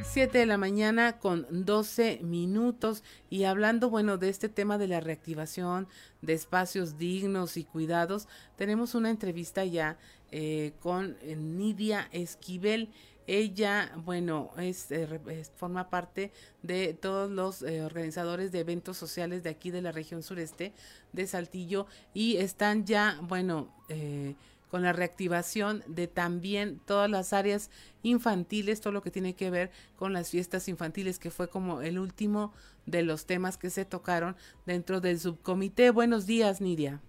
7 0.03 0.37
de 0.37 0.45
la 0.45 0.57
mañana 0.57 1.17
con 1.17 1.47
12 1.49 2.19
minutos 2.23 3.03
y 3.29 3.45
hablando, 3.45 3.89
bueno, 3.89 4.17
de 4.17 4.29
este 4.29 4.49
tema 4.49 4.77
de 4.77 4.87
la 4.87 4.99
reactivación 4.99 5.87
de 6.21 6.33
espacios 6.33 6.97
dignos 6.97 7.57
y 7.57 7.63
cuidados, 7.63 8.27
tenemos 8.57 8.95
una 8.95 9.09
entrevista 9.09 9.65
ya 9.65 9.97
eh, 10.31 10.73
con 10.81 11.17
Nidia 11.57 12.09
Esquivel. 12.11 12.89
Ella, 13.27 13.93
bueno, 14.03 14.51
es, 14.57 14.91
eh, 14.91 15.07
forma 15.55 15.89
parte 15.89 16.31
de 16.61 16.93
todos 16.93 17.31
los 17.31 17.61
eh, 17.61 17.81
organizadores 17.81 18.51
de 18.51 18.59
eventos 18.59 18.97
sociales 18.97 19.43
de 19.43 19.51
aquí 19.51 19.71
de 19.71 19.81
la 19.81 19.93
región 19.93 20.21
sureste 20.21 20.73
de 21.13 21.25
Saltillo 21.27 21.87
y 22.13 22.37
están 22.37 22.85
ya, 22.85 23.17
bueno, 23.21 23.73
eh, 23.87 24.35
con 24.73 24.81
la 24.81 24.91
reactivación 24.91 25.83
de 25.85 26.07
también 26.07 26.79
todas 26.87 27.07
las 27.07 27.31
áreas 27.31 27.69
infantiles, 28.01 28.81
todo 28.81 28.91
lo 28.91 29.03
que 29.03 29.11
tiene 29.11 29.35
que 29.35 29.51
ver 29.51 29.69
con 29.97 30.13
las 30.13 30.31
fiestas 30.31 30.67
infantiles, 30.67 31.19
que 31.19 31.29
fue 31.29 31.47
como 31.47 31.83
el 31.83 31.99
último 31.99 32.51
de 32.87 33.03
los 33.03 33.27
temas 33.27 33.59
que 33.59 33.69
se 33.69 33.85
tocaron 33.85 34.35
dentro 34.65 34.99
del 34.99 35.19
subcomité. 35.19 35.91
Buenos 35.91 36.25
días, 36.25 36.59
Nidia. 36.59 37.01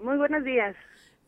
Muy 0.00 0.16
buenos 0.16 0.42
días. 0.42 0.74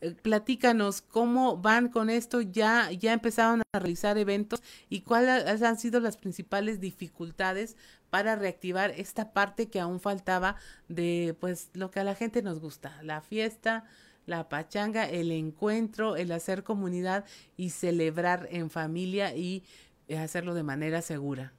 Eh, 0.01 0.13
platícanos 0.21 1.01
cómo 1.01 1.55
van 1.55 1.87
con 1.87 2.09
esto, 2.09 2.41
ya, 2.41 2.91
ya 2.91 3.13
empezaron 3.13 3.61
a 3.71 3.79
realizar 3.79 4.17
eventos 4.17 4.61
y 4.89 5.03
cuáles 5.03 5.61
han 5.61 5.79
sido 5.79 6.01
las 6.01 6.17
principales 6.17 6.81
dificultades 6.81 7.77
para 8.09 8.35
reactivar 8.35 8.91
esta 8.91 9.31
parte 9.31 9.69
que 9.69 9.79
aún 9.79 10.01
faltaba 10.01 10.57
de 10.89 11.33
pues 11.39 11.69
lo 11.75 11.91
que 11.91 12.01
a 12.01 12.03
la 12.03 12.15
gente 12.15 12.41
nos 12.41 12.59
gusta, 12.59 13.01
la 13.03 13.21
fiesta, 13.21 13.85
la 14.25 14.49
pachanga, 14.49 15.09
el 15.09 15.31
encuentro, 15.31 16.15
el 16.15 16.31
hacer 16.31 16.63
comunidad 16.63 17.25
y 17.57 17.69
celebrar 17.69 18.47
en 18.51 18.69
familia 18.69 19.35
y 19.35 19.63
eh, 20.07 20.17
hacerlo 20.17 20.53
de 20.53 20.63
manera 20.63 21.01
segura. 21.01 21.53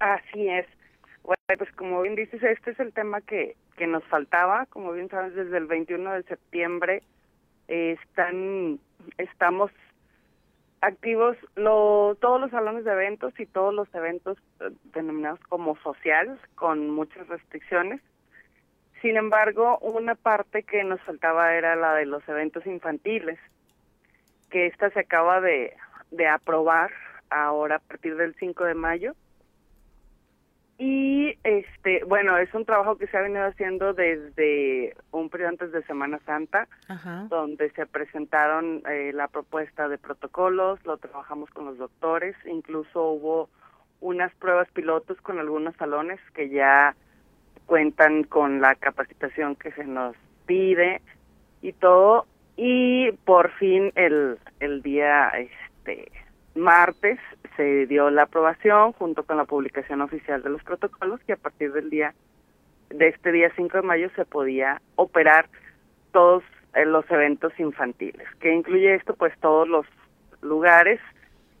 Así 0.00 0.48
es. 0.48 0.66
Bueno, 1.22 1.42
pues 1.58 1.70
como 1.72 2.02
bien 2.02 2.14
dices, 2.14 2.42
este 2.42 2.70
es 2.70 2.80
el 2.80 2.92
tema 2.92 3.20
que, 3.20 3.56
que 3.76 3.86
nos 3.86 4.04
faltaba. 4.04 4.66
Como 4.66 4.92
bien 4.92 5.08
sabes, 5.08 5.34
desde 5.34 5.58
el 5.58 5.66
21 5.66 6.12
de 6.12 6.22
septiembre 6.24 7.02
eh, 7.68 7.96
están, 8.00 8.78
estamos 9.18 9.70
activos 10.80 11.36
lo, 11.56 12.16
todos 12.20 12.40
los 12.40 12.50
salones 12.50 12.84
de 12.84 12.92
eventos 12.92 13.38
y 13.38 13.46
todos 13.46 13.74
los 13.74 13.92
eventos 13.94 14.38
eh, 14.60 14.70
denominados 14.94 15.40
como 15.48 15.76
sociales, 15.78 16.38
con 16.54 16.90
muchas 16.90 17.26
restricciones. 17.28 18.00
Sin 19.00 19.16
embargo, 19.16 19.78
una 19.78 20.14
parte 20.14 20.62
que 20.62 20.82
nos 20.84 21.00
faltaba 21.02 21.54
era 21.54 21.76
la 21.76 21.94
de 21.94 22.06
los 22.06 22.26
eventos 22.28 22.66
infantiles, 22.66 23.38
que 24.50 24.66
esta 24.66 24.90
se 24.90 25.00
acaba 25.00 25.40
de, 25.40 25.76
de 26.10 26.26
aprobar 26.26 26.90
ahora 27.30 27.76
a 27.76 27.80
partir 27.80 28.16
del 28.16 28.34
5 28.34 28.64
de 28.64 28.74
mayo. 28.74 29.14
Y 30.80 31.36
este, 31.42 32.04
bueno, 32.04 32.38
es 32.38 32.54
un 32.54 32.64
trabajo 32.64 32.96
que 32.98 33.08
se 33.08 33.16
ha 33.16 33.22
venido 33.22 33.44
haciendo 33.44 33.94
desde 33.94 34.96
un 35.10 35.28
periodo 35.28 35.50
antes 35.50 35.72
de 35.72 35.82
Semana 35.82 36.20
Santa, 36.24 36.68
donde 37.28 37.70
se 37.70 37.84
presentaron 37.86 38.82
eh, 38.88 39.10
la 39.12 39.26
propuesta 39.26 39.88
de 39.88 39.98
protocolos, 39.98 40.78
lo 40.86 40.96
trabajamos 40.98 41.50
con 41.50 41.64
los 41.64 41.78
doctores, 41.78 42.36
incluso 42.46 43.10
hubo 43.10 43.48
unas 44.00 44.32
pruebas 44.36 44.68
pilotos 44.70 45.20
con 45.20 45.40
algunos 45.40 45.74
salones 45.76 46.20
que 46.32 46.48
ya 46.48 46.94
cuentan 47.68 48.24
con 48.24 48.62
la 48.62 48.74
capacitación 48.74 49.54
que 49.54 49.70
se 49.72 49.84
nos 49.84 50.16
pide 50.46 51.02
y 51.60 51.74
todo 51.74 52.26
y 52.56 53.12
por 53.26 53.52
fin 53.52 53.92
el 53.94 54.38
el 54.58 54.80
día 54.82 55.28
este 55.28 56.10
martes 56.54 57.20
se 57.56 57.84
dio 57.86 58.08
la 58.10 58.22
aprobación 58.22 58.92
junto 58.92 59.22
con 59.22 59.36
la 59.36 59.44
publicación 59.44 60.00
oficial 60.00 60.42
de 60.42 60.48
los 60.48 60.62
protocolos 60.64 61.20
que 61.26 61.34
a 61.34 61.36
partir 61.36 61.70
del 61.74 61.90
día 61.90 62.14
de 62.88 63.08
este 63.08 63.32
día 63.32 63.52
5 63.54 63.76
de 63.76 63.82
mayo 63.82 64.08
se 64.16 64.24
podía 64.24 64.80
operar 64.96 65.50
todos 66.12 66.42
eh, 66.74 66.86
los 66.86 67.08
eventos 67.10 67.52
infantiles. 67.60 68.26
que 68.40 68.50
incluye 68.50 68.94
esto? 68.94 69.14
Pues 69.14 69.38
todos 69.40 69.68
los 69.68 69.84
lugares 70.40 71.00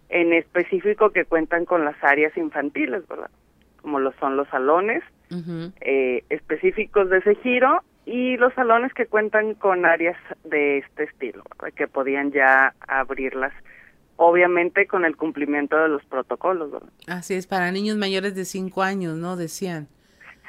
en 0.08 0.32
específico 0.32 1.10
que 1.10 1.26
cuentan 1.26 1.66
con 1.66 1.84
las 1.84 2.02
áreas 2.02 2.34
infantiles, 2.38 3.06
¿verdad? 3.06 3.30
Como 3.88 4.00
lo 4.00 4.12
son 4.20 4.36
los 4.36 4.46
salones 4.48 5.02
eh, 5.80 6.22
específicos 6.28 7.08
de 7.08 7.18
ese 7.18 7.36
giro 7.36 7.82
y 8.04 8.36
los 8.36 8.52
salones 8.52 8.92
que 8.92 9.06
cuentan 9.06 9.54
con 9.54 9.86
áreas 9.86 10.18
de 10.44 10.78
este 10.78 11.04
estilo, 11.04 11.42
que 11.74 11.88
podían 11.88 12.30
ya 12.30 12.74
abrirlas, 12.86 13.54
obviamente 14.16 14.86
con 14.86 15.06
el 15.06 15.16
cumplimiento 15.16 15.78
de 15.78 15.88
los 15.88 16.04
protocolos. 16.04 16.70
Así 17.06 17.32
es, 17.32 17.46
para 17.46 17.72
niños 17.72 17.96
mayores 17.96 18.34
de 18.34 18.44
5 18.44 18.82
años, 18.82 19.16
¿no? 19.16 19.36
Decían. 19.36 19.88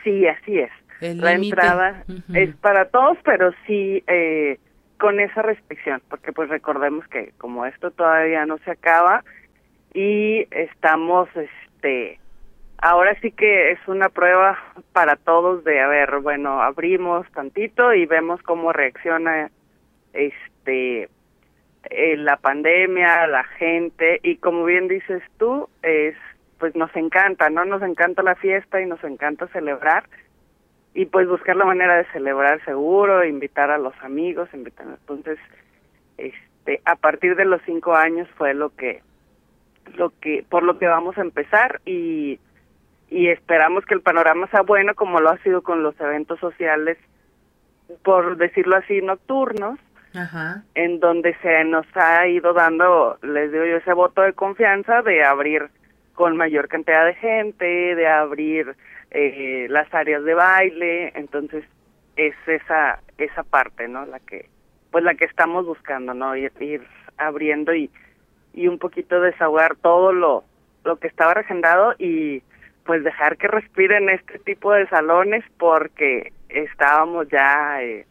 Sí, 0.03 0.27
así 0.27 0.59
es. 0.59 0.71
la 0.99 1.31
entrada 1.31 2.03
es 2.33 2.53
para 2.57 2.89
todos, 2.89 3.17
pero 3.23 3.53
sí 3.65 4.03
eh, 4.07 4.59
con 4.97 5.21
esa 5.21 5.43
restricción, 5.43 6.01
porque 6.09 6.33
pues 6.33 6.49
recordemos 6.49 7.07
que 7.07 7.31
como 7.37 7.65
esto 7.65 7.91
todavía 7.91 8.45
no 8.45 8.57
se 8.65 8.71
acaba 8.71 9.23
y 9.93 10.45
estamos, 10.51 11.29
este, 11.35 12.18
ahora 12.81 13.15
sí 13.21 13.31
que 13.31 13.71
es 13.71 13.79
una 13.87 14.09
prueba 14.09 14.57
para 14.93 15.15
todos 15.15 15.63
de, 15.63 15.79
a 15.79 15.87
ver, 15.87 16.19
bueno, 16.19 16.61
abrimos 16.61 17.29
tantito 17.31 17.93
y 17.93 18.05
vemos 18.05 18.41
cómo 18.43 18.71
reacciona 18.73 19.49
este 20.13 21.09
eh, 21.89 22.17
la 22.17 22.37
pandemia, 22.37 23.27
la 23.27 23.43
gente 23.43 24.19
y 24.23 24.37
como 24.37 24.65
bien 24.65 24.87
dices 24.87 25.21
tú, 25.37 25.69
es 25.81 26.15
pues 26.59 26.75
nos 26.75 26.93
encanta, 26.95 27.49
¿no? 27.49 27.63
Nos 27.63 27.81
encanta 27.81 28.21
la 28.21 28.35
fiesta 28.35 28.81
y 28.81 28.85
nos 28.85 29.01
encanta 29.03 29.47
celebrar 29.47 30.03
y 30.93 31.05
pues 31.05 31.27
buscar 31.27 31.55
la 31.55 31.65
manera 31.65 31.97
de 31.97 32.05
celebrar 32.11 32.63
seguro, 32.65 33.23
invitar 33.23 33.71
a 33.71 33.77
los 33.77 33.93
amigos, 34.01 34.49
invitar 34.53 34.87
entonces 34.87 35.39
este 36.17 36.81
a 36.85 36.95
partir 36.95 37.35
de 37.35 37.45
los 37.45 37.61
cinco 37.65 37.95
años 37.95 38.27
fue 38.37 38.53
lo 38.53 38.75
que 38.75 39.01
lo 39.95 40.11
que 40.19 40.45
por 40.49 40.63
lo 40.63 40.77
que 40.77 40.87
vamos 40.87 41.17
a 41.17 41.21
empezar 41.21 41.81
y 41.85 42.39
y 43.09 43.27
esperamos 43.29 43.85
que 43.85 43.95
el 43.95 44.01
panorama 44.01 44.47
sea 44.47 44.61
bueno 44.61 44.93
como 44.95 45.19
lo 45.19 45.29
ha 45.29 45.37
sido 45.39 45.61
con 45.61 45.83
los 45.83 45.99
eventos 45.99 46.39
sociales, 46.39 46.97
por 48.03 48.37
decirlo 48.37 48.75
así, 48.77 49.01
nocturnos, 49.01 49.79
en 50.75 50.99
donde 50.99 51.35
se 51.41 51.63
nos 51.65 51.85
ha 51.95 52.27
ido 52.27 52.53
dando, 52.53 53.17
les 53.21 53.51
digo 53.51 53.65
yo, 53.65 53.77
ese 53.77 53.93
voto 53.93 54.21
de 54.21 54.33
confianza 54.33 55.01
de 55.01 55.23
abrir 55.23 55.69
con 56.13 56.35
mayor 56.35 56.67
cantidad 56.67 57.05
de 57.05 57.13
gente, 57.15 57.65
de 57.65 58.07
abrir 58.07 58.75
eh, 59.11 59.67
las 59.69 59.91
áreas 59.93 60.23
de 60.23 60.33
baile, 60.33 61.11
entonces 61.15 61.63
es 62.15 62.35
esa 62.47 62.99
esa 63.17 63.43
parte, 63.43 63.87
¿no? 63.87 64.05
La 64.05 64.19
que 64.19 64.49
pues 64.91 65.03
la 65.03 65.15
que 65.15 65.25
estamos 65.25 65.65
buscando, 65.65 66.13
¿no? 66.13 66.35
Ir, 66.35 66.51
ir 66.59 66.81
abriendo 67.17 67.73
y 67.73 67.89
y 68.53 68.67
un 68.67 68.79
poquito 68.79 69.21
desahogar 69.21 69.75
todo 69.77 70.11
lo 70.11 70.43
lo 70.83 70.97
que 70.97 71.07
estaba 71.07 71.33
regendado 71.33 71.93
y 71.97 72.43
pues 72.89 73.03
dejar 73.03 73.37
que 73.37 73.47
respiren 73.47 74.09
este 74.09 74.39
tipo 74.39 74.73
de 74.73 74.87
salones 74.87 75.45
porque 75.59 76.33
estábamos 76.49 77.27
ya 77.29 77.83
eh, 77.83 78.07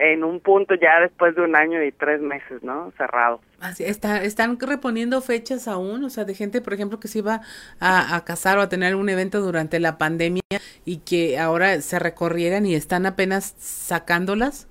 en 0.00 0.24
un 0.24 0.40
punto 0.40 0.74
ya 0.74 0.98
después 1.00 1.36
de 1.36 1.42
un 1.42 1.54
año 1.54 1.80
y 1.80 1.92
tres 1.92 2.20
meses, 2.20 2.60
¿no? 2.64 2.92
Cerrado. 2.98 3.40
Así, 3.60 3.84
está, 3.84 4.24
están 4.24 4.58
reponiendo 4.58 5.20
fechas 5.20 5.68
aún, 5.68 6.02
o 6.02 6.10
sea, 6.10 6.24
de 6.24 6.34
gente, 6.34 6.60
por 6.60 6.74
ejemplo, 6.74 6.98
que 6.98 7.06
se 7.06 7.20
iba 7.20 7.42
a, 7.78 8.24
casar 8.26 8.58
o 8.58 8.62
a 8.62 8.68
tener 8.68 8.96
un 8.96 9.08
evento 9.08 9.40
durante 9.40 9.78
la 9.78 9.96
pandemia 9.96 10.42
y 10.84 10.98
que 11.04 11.38
ahora 11.38 11.80
se 11.80 12.00
recorrieran 12.00 12.66
y 12.66 12.74
están 12.74 13.06
apenas 13.06 13.54
sacándolas. 13.58 14.68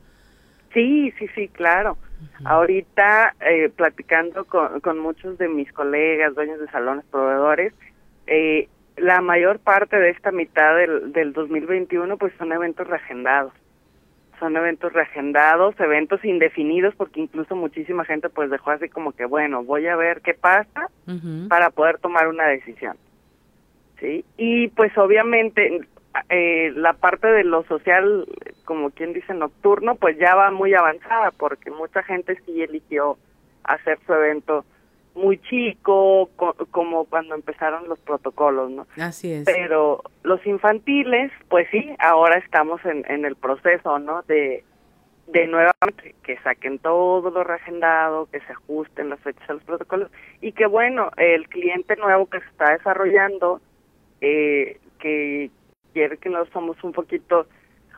Sí, 0.74 1.14
sí, 1.18 1.30
sí, 1.34 1.48
claro. 1.48 1.98
Ahorita, 2.44 3.36
eh, 3.40 3.70
platicando 3.74 4.44
con, 4.44 4.82
con 4.82 5.00
muchos 5.00 5.38
de 5.38 5.48
mis 5.48 5.72
colegas, 5.72 6.36
dueños 6.36 6.60
de 6.60 6.68
salones, 6.68 7.06
proveedores, 7.06 7.74
eh, 8.28 8.68
la 8.98 9.22
mayor 9.22 9.60
parte 9.60 9.98
de 9.98 10.10
esta 10.10 10.32
mitad 10.32 10.76
del, 10.76 11.12
del 11.12 11.34
2021 11.34 12.18
pues 12.18 12.34
son 12.38 12.52
eventos 12.52 12.88
reagendados. 12.88 13.54
Son 14.40 14.56
eventos 14.58 14.92
reagendados, 14.92 15.80
eventos 15.80 16.24
indefinidos, 16.26 16.94
porque 16.96 17.22
incluso 17.22 17.56
muchísima 17.56 18.04
gente 18.04 18.30
pues 18.30 18.50
dejó 18.50 18.72
así 18.72 18.90
como 18.90 19.14
que, 19.14 19.26
bueno, 19.26 19.64
voy 19.64 19.88
a 19.88 19.96
ver 19.96 20.22
qué 20.22 20.34
pasa 20.34 20.90
para 21.48 21.70
poder 21.70 22.00
tomar 22.00 22.28
una 22.28 22.48
decisión. 22.48 22.98
¿Sí? 24.00 24.26
Y 24.38 24.68
pues 24.70 24.98
obviamente 24.98 25.88
eh, 26.30 26.74
la 26.76 26.94
parte 26.94 27.28
de 27.28 27.44
lo 27.44 27.64
social, 27.64 28.28
como 28.66 28.92
quien 28.92 29.14
dice 29.14 29.34
nocturno, 29.34 29.96
pues 29.96 30.18
ya 30.18 30.36
va 30.36 30.52
muy 30.52 30.74
avanzada, 30.74 31.32
porque 31.32 31.72
mucha 31.72 32.04
gente 32.04 32.38
sí 32.46 32.62
eligió 32.62 33.18
hacer 33.64 33.98
su 34.06 34.14
evento 34.14 34.66
muy 35.16 35.40
chico, 35.42 36.30
como 36.72 37.06
cuando 37.06 37.36
empezaron 37.36 37.88
los 37.88 38.00
protocolos, 38.00 38.72
¿no? 38.72 38.88
Así 38.98 39.32
es. 39.32 39.46
Pero 39.46 40.02
los 40.24 40.46
infantiles, 40.46 41.32
pues 41.50 41.68
sí, 41.72 41.96
ahora 42.00 42.40
estamos 42.40 42.84
en, 42.86 43.06
en 43.08 43.26
el 43.26 43.36
proceso, 43.36 44.00
¿no? 44.00 44.24
De, 44.24 44.64
de 45.28 45.48
nuevamente 45.48 46.16
que 46.24 46.38
saquen 46.40 46.80
todo 46.80 47.30
lo 47.30 47.44
reagendado, 47.44 48.28
que 48.32 48.40
se 48.42 48.54
ajusten 48.54 49.10
las 49.10 49.20
fechas 49.22 49.50
a 49.50 49.54
los 49.54 49.64
protocolos 49.64 50.12
y 50.42 50.52
que 50.52 50.66
bueno, 50.66 51.12
el 51.18 51.48
cliente 51.48 51.96
nuevo 51.96 52.26
que 52.28 52.40
se 52.40 52.48
está 52.48 52.74
desarrollando, 52.74 53.62
eh, 54.22 54.80
que 55.00 55.50
quiere 55.94 56.18
que 56.18 56.30
nos 56.30 56.50
somos 56.50 56.82
un 56.84 56.92
poquito, 56.92 57.48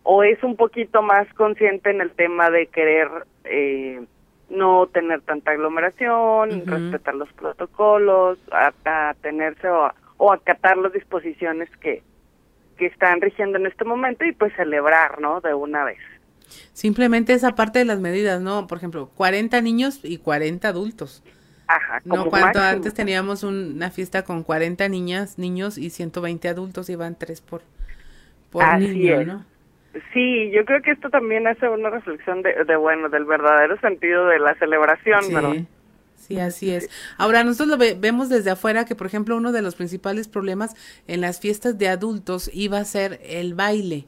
o 0.03 0.23
es 0.23 0.43
un 0.43 0.55
poquito 0.55 1.01
más 1.01 1.31
consciente 1.33 1.89
en 1.89 2.01
el 2.01 2.11
tema 2.11 2.49
de 2.51 2.67
querer 2.67 3.09
eh, 3.45 4.05
no 4.49 4.87
tener 4.87 5.21
tanta 5.21 5.51
aglomeración, 5.51 6.65
respetar 6.65 7.15
los 7.15 7.31
protocolos, 7.33 8.37
atenerse 8.51 9.67
o, 9.67 9.91
o 10.17 10.31
acatar 10.31 10.77
las 10.77 10.93
disposiciones 10.93 11.69
que, 11.77 12.03
que 12.77 12.87
están 12.87 13.21
rigiendo 13.21 13.57
en 13.57 13.65
este 13.65 13.85
momento 13.85 14.25
y 14.25 14.31
pues 14.31 14.53
celebrar, 14.55 15.19
¿no? 15.19 15.41
De 15.41 15.53
una 15.53 15.83
vez. 15.83 15.99
Simplemente 16.73 17.33
esa 17.33 17.55
parte 17.55 17.79
de 17.79 17.85
las 17.85 17.99
medidas, 17.99 18.41
¿no? 18.41 18.67
Por 18.67 18.77
ejemplo, 18.77 19.09
40 19.15 19.61
niños 19.61 19.99
y 20.03 20.17
40 20.17 20.67
adultos. 20.67 21.23
Ajá, 21.67 21.99
no 22.05 22.29
cuando 22.29 22.61
antes 22.61 22.93
teníamos 22.93 23.41
una 23.41 23.89
fiesta 23.89 24.23
con 24.23 24.43
40 24.43 24.87
niñas, 24.87 25.39
niños 25.39 25.79
y 25.79 25.89
120 25.89 26.47
adultos, 26.47 26.89
iban 26.89 27.15
tres 27.15 27.41
por, 27.41 27.63
por 28.51 28.77
niño, 28.77 29.23
¿no? 29.23 29.54
Sí, 30.13 30.51
yo 30.51 30.65
creo 30.65 30.81
que 30.81 30.91
esto 30.91 31.09
también 31.09 31.47
hace 31.47 31.69
una 31.69 31.89
reflexión 31.89 32.41
de, 32.41 32.65
de 32.65 32.75
bueno, 32.75 33.09
del 33.09 33.25
verdadero 33.25 33.79
sentido 33.79 34.27
de 34.27 34.39
la 34.39 34.55
celebración, 34.55 35.21
sí. 35.23 35.67
Sí, 36.15 36.39
así 36.39 36.71
es. 36.71 36.89
Ahora, 37.17 37.43
nosotros 37.43 37.77
lo 37.77 37.99
vemos 37.99 38.29
desde 38.29 38.49
afuera 38.49 38.85
que, 38.85 38.95
por 38.95 39.05
ejemplo, 39.05 39.37
uno 39.37 39.51
de 39.51 39.61
los 39.61 39.75
principales 39.75 40.27
problemas 40.27 40.73
en 41.07 41.21
las 41.21 41.39
fiestas 41.39 41.77
de 41.77 41.87
adultos 41.87 42.49
iba 42.53 42.79
a 42.79 42.85
ser 42.85 43.19
el 43.23 43.53
baile. 43.53 44.07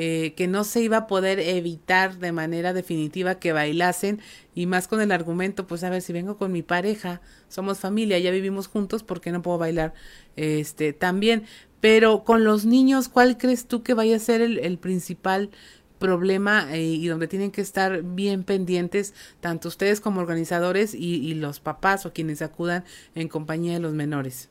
Eh, 0.00 0.34
que 0.36 0.46
no 0.46 0.62
se 0.62 0.80
iba 0.80 0.96
a 0.96 1.06
poder 1.08 1.40
evitar 1.40 2.18
de 2.18 2.30
manera 2.30 2.72
definitiva 2.72 3.40
que 3.40 3.52
bailasen 3.52 4.20
y 4.54 4.66
más 4.66 4.86
con 4.86 5.00
el 5.00 5.10
argumento, 5.10 5.66
pues 5.66 5.82
a 5.82 5.90
ver, 5.90 6.02
si 6.02 6.12
vengo 6.12 6.36
con 6.36 6.52
mi 6.52 6.62
pareja, 6.62 7.20
somos 7.48 7.80
familia, 7.80 8.16
ya 8.20 8.30
vivimos 8.30 8.68
juntos, 8.68 9.02
¿por 9.02 9.20
qué 9.20 9.32
no 9.32 9.42
puedo 9.42 9.58
bailar 9.58 9.94
este 10.36 10.92
también? 10.92 11.46
Pero 11.80 12.24
con 12.24 12.44
los 12.44 12.66
niños, 12.66 13.08
¿cuál 13.08 13.38
crees 13.38 13.68
tú 13.68 13.82
que 13.82 13.94
vaya 13.94 14.16
a 14.16 14.18
ser 14.18 14.40
el, 14.40 14.78
principal 14.78 15.50
problema 15.98 16.72
eh, 16.74 16.80
y 16.80 17.06
donde 17.08 17.28
tienen 17.28 17.50
que 17.50 17.60
estar 17.60 18.02
bien 18.02 18.44
pendientes 18.44 19.14
tanto 19.40 19.68
ustedes 19.68 20.00
como 20.00 20.20
organizadores 20.20 20.94
y, 20.94 21.34
los 21.34 21.60
papás 21.60 22.06
o 22.06 22.12
quienes 22.12 22.42
acudan 22.42 22.84
en 23.14 23.28
compañía 23.28 23.74
de 23.74 23.80
los 23.80 23.94
menores? 23.94 24.50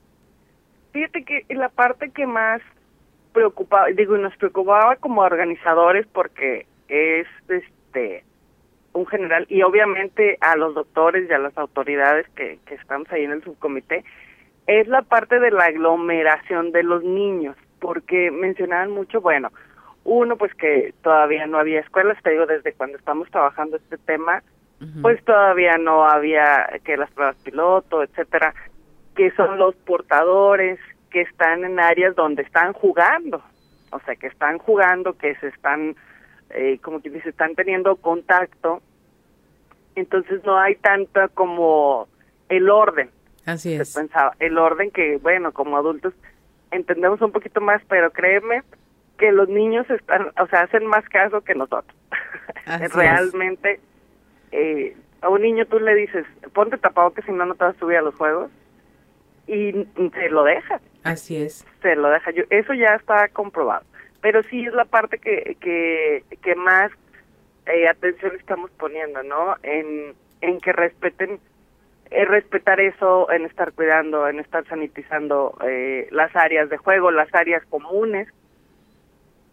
Fíjate 0.93 1.23
que 1.23 1.45
la 1.49 1.69
parte 1.69 2.09
que 2.11 2.25
más 2.25 2.61
preocupaba, 3.33 3.87
digo, 3.87 4.17
nos 4.17 4.35
preocupaba 4.37 4.95
como 4.95 5.21
organizadores 5.21 6.07
porque 6.07 6.65
es 6.87 7.27
este 7.49 8.23
un 8.93 9.05
general 9.05 9.45
y 9.49 9.61
obviamente 9.61 10.37
a 10.41 10.55
los 10.55 10.73
doctores 10.73 11.29
y 11.29 11.33
a 11.33 11.37
las 11.37 11.55
autoridades 11.57 12.27
que, 12.29 12.57
que 12.65 12.75
estamos 12.75 13.07
ahí 13.11 13.23
en 13.25 13.31
el 13.31 13.43
subcomité, 13.43 14.03
es 14.67 14.87
la 14.87 15.01
parte 15.01 15.39
de 15.39 15.51
la 15.51 15.65
aglomeración 15.65 16.71
de 16.71 16.83
los 16.83 17.03
niños, 17.03 17.55
porque 17.79 18.31
mencionaban 18.31 18.91
mucho, 18.91 19.21
bueno, 19.21 19.49
uno 20.03 20.37
pues 20.37 20.53
que 20.53 20.93
todavía 21.01 21.47
no 21.47 21.57
había 21.57 21.79
escuelas, 21.79 22.21
te 22.21 22.31
digo 22.31 22.45
desde 22.45 22.73
cuando 22.73 22.97
estamos 22.97 23.29
trabajando 23.31 23.77
este 23.77 23.97
tema, 23.97 24.43
pues 25.01 25.23
todavía 25.25 25.77
no 25.77 26.05
había 26.05 26.69
que 26.83 26.97
las 26.97 27.09
pruebas 27.11 27.35
piloto, 27.37 28.03
etcétera, 28.03 28.53
que 29.15 29.31
son 29.31 29.57
los 29.57 29.73
portadores 29.75 30.79
que 31.09 31.21
están 31.21 31.63
en 31.63 31.79
áreas 31.79 32.15
donde 32.15 32.43
están 32.43 32.73
jugando, 32.73 33.41
o 33.91 33.99
sea, 34.01 34.15
que 34.15 34.27
están 34.27 34.59
jugando, 34.59 35.17
que 35.17 35.35
se 35.37 35.47
están, 35.47 35.95
eh, 36.51 36.77
como 36.83 37.01
que 37.01 37.09
dice, 37.09 37.29
están 37.29 37.55
teniendo 37.55 37.95
contacto, 37.95 38.81
entonces 39.95 40.43
no 40.45 40.59
hay 40.59 40.75
tanta 40.75 41.27
como 41.29 42.07
el 42.49 42.69
orden, 42.69 43.09
Así 43.47 43.73
es. 43.73 43.95
pensaba. 43.95 44.35
El 44.39 44.57
orden 44.57 44.91
que, 44.91 45.17
bueno, 45.17 45.51
como 45.51 45.77
adultos 45.77 46.13
entendemos 46.71 47.21
un 47.21 47.31
poquito 47.31 47.61
más, 47.61 47.81
pero 47.87 48.11
créeme 48.11 48.61
que 49.17 49.31
los 49.31 49.49
niños 49.49 49.89
están, 49.89 50.31
o 50.39 50.47
sea, 50.47 50.61
hacen 50.61 50.85
más 50.85 51.07
caso 51.09 51.41
que 51.41 51.55
nosotros. 51.55 51.97
Realmente, 52.93 53.79
eh, 54.51 54.95
a 55.21 55.29
un 55.29 55.41
niño 55.41 55.65
tú 55.65 55.79
le 55.79 55.95
dices, 55.95 56.25
ponte 56.53 56.77
tapado 56.77 57.13
que 57.13 57.21
si 57.23 57.31
no, 57.31 57.45
no 57.45 57.55
te 57.55 57.63
vas 57.63 57.75
a 57.75 57.79
subir 57.79 57.97
a 57.97 58.01
los 58.01 58.15
juegos 58.15 58.51
y 59.47 59.71
se 60.13 60.29
lo 60.29 60.43
dejas. 60.43 60.81
Así 61.03 61.37
es. 61.37 61.65
Se 61.81 61.95
lo 61.95 62.09
deja 62.09 62.31
yo. 62.31 62.43
Eso 62.49 62.73
ya 62.73 62.95
está 62.95 63.29
comprobado. 63.29 63.85
Pero 64.21 64.43
sí 64.43 64.65
es 64.65 64.73
la 64.73 64.85
parte 64.85 65.19
que, 65.19 65.55
que, 65.61 66.23
que 66.41 66.55
más 66.55 66.91
eh, 67.65 67.87
atención 67.87 68.35
estamos 68.35 68.69
poniendo, 68.71 69.23
¿no? 69.23 69.55
En, 69.63 70.15
en 70.41 70.59
que 70.59 70.73
respeten, 70.73 71.39
eh, 72.11 72.25
respetar 72.25 72.79
eso, 72.79 73.31
en 73.31 73.45
estar 73.45 73.73
cuidando, 73.73 74.27
en 74.27 74.39
estar 74.39 74.65
sanitizando 74.67 75.57
eh, 75.65 76.07
las 76.11 76.35
áreas 76.35 76.69
de 76.69 76.77
juego, 76.77 77.11
las 77.11 77.33
áreas 77.33 77.65
comunes, 77.65 78.27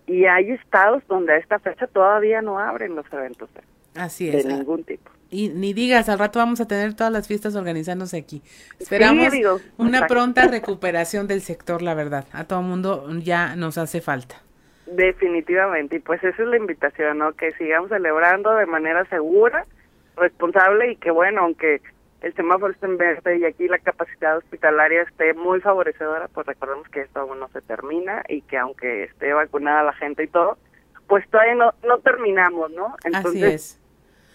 y 0.06 0.24
hay 0.26 0.50
estados 0.50 1.02
donde 1.08 1.34
a 1.34 1.36
esta 1.36 1.58
fecha 1.58 1.86
todavía 1.86 2.42
no 2.42 2.58
abren 2.58 2.94
los 2.94 3.06
eventos. 3.12 3.48
Así 3.94 4.28
es. 4.28 4.46
De 4.46 4.54
ningún 4.54 4.84
tipo. 4.84 5.10
Y 5.30 5.48
ni 5.48 5.72
digas, 5.72 6.08
al 6.08 6.18
rato 6.18 6.38
vamos 6.38 6.60
a 6.60 6.68
tener 6.68 6.94
todas 6.94 7.12
las 7.12 7.26
fiestas 7.26 7.56
organizándose 7.56 8.18
aquí. 8.18 8.42
Esperamos 8.78 9.32
una 9.78 10.06
pronta 10.06 10.46
recuperación 10.46 11.26
del 11.26 11.40
sector, 11.40 11.80
la 11.80 11.94
verdad. 11.94 12.26
A 12.32 12.44
todo 12.44 12.60
mundo 12.62 13.06
ya 13.22 13.56
nos 13.56 13.78
hace 13.78 14.00
falta. 14.00 14.36
Definitivamente, 14.86 15.96
y 15.96 15.98
pues 16.00 16.22
esa 16.22 16.42
es 16.42 16.48
la 16.48 16.58
invitación, 16.58 17.18
¿no? 17.18 17.32
Que 17.32 17.52
sigamos 17.52 17.88
celebrando 17.88 18.54
de 18.56 18.66
manera 18.66 19.06
segura, 19.06 19.64
responsable 20.16 20.92
y 20.92 20.96
que 20.96 21.10
bueno, 21.10 21.42
aunque 21.42 21.80
el 22.22 22.34
semáforo 22.34 22.72
está 22.72 22.86
en 22.86 22.96
verde 22.96 23.38
y 23.38 23.44
aquí 23.44 23.66
la 23.66 23.78
capacidad 23.78 24.38
hospitalaria 24.38 25.02
esté 25.02 25.34
muy 25.34 25.60
favorecedora, 25.60 26.28
pues 26.28 26.46
recordemos 26.46 26.88
que 26.88 27.00
esto 27.00 27.20
aún 27.20 27.40
no 27.40 27.48
se 27.48 27.60
termina 27.62 28.22
y 28.28 28.42
que 28.42 28.56
aunque 28.56 29.04
esté 29.04 29.32
vacunada 29.32 29.82
la 29.82 29.92
gente 29.92 30.22
y 30.24 30.28
todo, 30.28 30.56
pues 31.08 31.28
todavía 31.30 31.56
no, 31.56 31.74
no 31.86 31.98
terminamos, 31.98 32.70
¿no? 32.70 32.94
Entonces, 33.04 33.42
Así 33.42 33.54
es. 33.54 33.78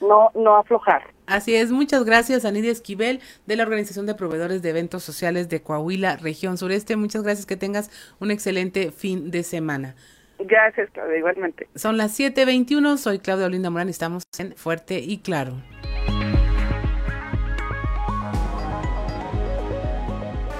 No, 0.01 0.31
no 0.35 0.57
aflojar. 0.57 1.03
Así 1.25 1.55
es, 1.55 1.71
muchas 1.71 2.03
gracias 2.03 2.45
a 2.45 2.51
Nidia 2.51 2.71
Esquivel 2.71 3.19
de 3.47 3.55
la 3.55 3.63
Organización 3.63 4.05
de 4.05 4.15
Proveedores 4.15 4.61
de 4.61 4.69
Eventos 4.69 5.03
Sociales 5.03 5.49
de 5.49 5.61
Coahuila, 5.61 6.17
región 6.17 6.57
sureste. 6.57 6.95
Muchas 6.97 7.23
gracias, 7.23 7.45
que 7.45 7.57
tengas 7.57 7.89
un 8.19 8.31
excelente 8.31 8.91
fin 8.91 9.31
de 9.31 9.43
semana. 9.43 9.95
Gracias, 10.39 10.89
Claudia, 10.91 11.17
igualmente. 11.17 11.67
Son 11.75 11.97
las 11.97 12.19
7.21, 12.19 12.97
soy 12.97 13.19
Claudia 13.19 13.47
Olinda 13.47 13.69
Morán, 13.69 13.89
estamos 13.89 14.23
en 14.37 14.55
Fuerte 14.55 14.99
y 14.99 15.17
Claro. 15.19 15.53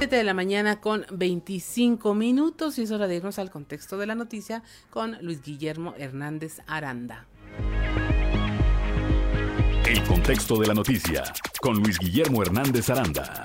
7 0.08 0.16
de 0.16 0.24
la 0.24 0.34
mañana 0.34 0.80
con 0.80 1.06
25 1.12 2.16
minutos 2.16 2.80
y 2.80 2.84
es 2.84 2.92
hora 2.92 3.08
de 3.08 3.18
irnos 3.18 3.40
al 3.40 3.52
contexto 3.52 3.98
de 3.98 4.08
la 4.08 4.16
noticia 4.16 4.64
con 4.90 5.18
Luis 5.20 5.42
Guillermo 5.42 5.96
Hernández 5.98 6.62
Aranda. 6.66 7.28
El 9.86 10.02
contexto 10.04 10.58
de 10.60 10.68
la 10.68 10.74
noticia 10.74 11.26
con 11.60 11.84
Luis 11.84 12.00
Guillermo 12.00 12.42
Hernández 12.42 12.90
Aranda. 12.90 13.44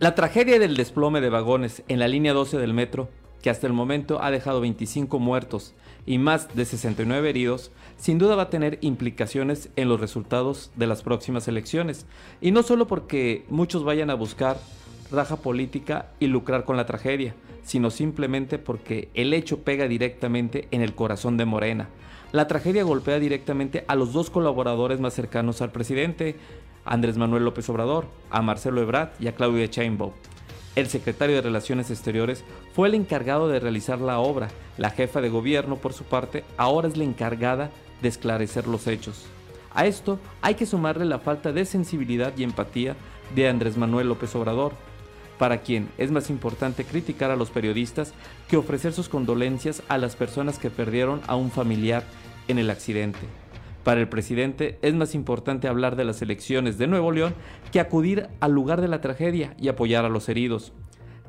La 0.00 0.16
tragedia 0.16 0.58
del 0.58 0.76
desplome 0.76 1.20
de 1.20 1.30
vagones 1.30 1.84
en 1.86 2.00
la 2.00 2.08
línea 2.08 2.32
12 2.32 2.58
del 2.58 2.74
metro, 2.74 3.08
que 3.40 3.50
hasta 3.50 3.68
el 3.68 3.72
momento 3.72 4.20
ha 4.20 4.32
dejado 4.32 4.60
25 4.60 5.20
muertos 5.20 5.74
y 6.06 6.18
más 6.18 6.54
de 6.54 6.64
69 6.64 7.30
heridos, 7.30 7.70
sin 7.96 8.18
duda 8.18 8.36
va 8.36 8.44
a 8.44 8.50
tener 8.50 8.78
implicaciones 8.82 9.70
en 9.76 9.88
los 9.88 10.00
resultados 10.00 10.70
de 10.76 10.86
las 10.86 11.02
próximas 11.02 11.48
elecciones. 11.48 12.06
Y 12.40 12.50
no 12.50 12.62
solo 12.62 12.86
porque 12.86 13.44
muchos 13.48 13.84
vayan 13.84 14.10
a 14.10 14.14
buscar 14.14 14.58
raja 15.10 15.36
política 15.36 16.10
y 16.20 16.26
lucrar 16.26 16.64
con 16.64 16.76
la 16.76 16.86
tragedia, 16.86 17.34
sino 17.62 17.90
simplemente 17.90 18.58
porque 18.58 19.08
el 19.14 19.32
hecho 19.32 19.60
pega 19.60 19.88
directamente 19.88 20.68
en 20.70 20.82
el 20.82 20.94
corazón 20.94 21.36
de 21.36 21.44
Morena. 21.44 21.88
La 22.32 22.48
tragedia 22.48 22.82
golpea 22.82 23.18
directamente 23.18 23.84
a 23.86 23.94
los 23.94 24.12
dos 24.12 24.28
colaboradores 24.28 25.00
más 25.00 25.14
cercanos 25.14 25.62
al 25.62 25.70
presidente, 25.70 26.36
Andrés 26.84 27.16
Manuel 27.16 27.44
López 27.44 27.68
Obrador, 27.68 28.06
a 28.30 28.42
Marcelo 28.42 28.82
Ebrard 28.82 29.10
y 29.20 29.28
a 29.28 29.34
Claudia 29.34 29.66
Sheinbaum. 29.66 30.12
El 30.76 30.88
secretario 30.88 31.36
de 31.36 31.42
Relaciones 31.42 31.90
Exteriores 31.90 32.42
fue 32.74 32.88
el 32.88 32.94
encargado 32.94 33.48
de 33.48 33.60
realizar 33.60 34.00
la 34.00 34.18
obra. 34.18 34.48
La 34.76 34.90
jefa 34.90 35.20
de 35.20 35.28
gobierno, 35.28 35.76
por 35.76 35.92
su 35.92 36.02
parte, 36.02 36.42
ahora 36.56 36.88
es 36.88 36.96
la 36.96 37.04
encargada 37.04 37.70
de 38.02 38.08
esclarecer 38.08 38.66
los 38.66 38.88
hechos. 38.88 39.26
A 39.72 39.86
esto 39.86 40.18
hay 40.42 40.56
que 40.56 40.66
sumarle 40.66 41.04
la 41.04 41.20
falta 41.20 41.52
de 41.52 41.64
sensibilidad 41.64 42.32
y 42.36 42.42
empatía 42.42 42.96
de 43.34 43.48
Andrés 43.48 43.76
Manuel 43.76 44.08
López 44.08 44.34
Obrador, 44.34 44.72
para 45.38 45.58
quien 45.58 45.88
es 45.96 46.10
más 46.10 46.28
importante 46.28 46.84
criticar 46.84 47.30
a 47.30 47.36
los 47.36 47.50
periodistas 47.50 48.12
que 48.48 48.56
ofrecer 48.56 48.92
sus 48.92 49.08
condolencias 49.08 49.82
a 49.88 49.98
las 49.98 50.16
personas 50.16 50.58
que 50.58 50.70
perdieron 50.70 51.20
a 51.26 51.36
un 51.36 51.50
familiar 51.50 52.04
en 52.48 52.58
el 52.58 52.70
accidente. 52.70 53.18
Para 53.84 54.00
el 54.00 54.08
presidente 54.08 54.78
es 54.80 54.94
más 54.94 55.14
importante 55.14 55.68
hablar 55.68 55.94
de 55.94 56.04
las 56.04 56.22
elecciones 56.22 56.78
de 56.78 56.86
Nuevo 56.86 57.12
León 57.12 57.34
que 57.70 57.80
acudir 57.80 58.28
al 58.40 58.52
lugar 58.52 58.80
de 58.80 58.88
la 58.88 59.02
tragedia 59.02 59.54
y 59.60 59.68
apoyar 59.68 60.06
a 60.06 60.08
los 60.08 60.30
heridos. 60.30 60.72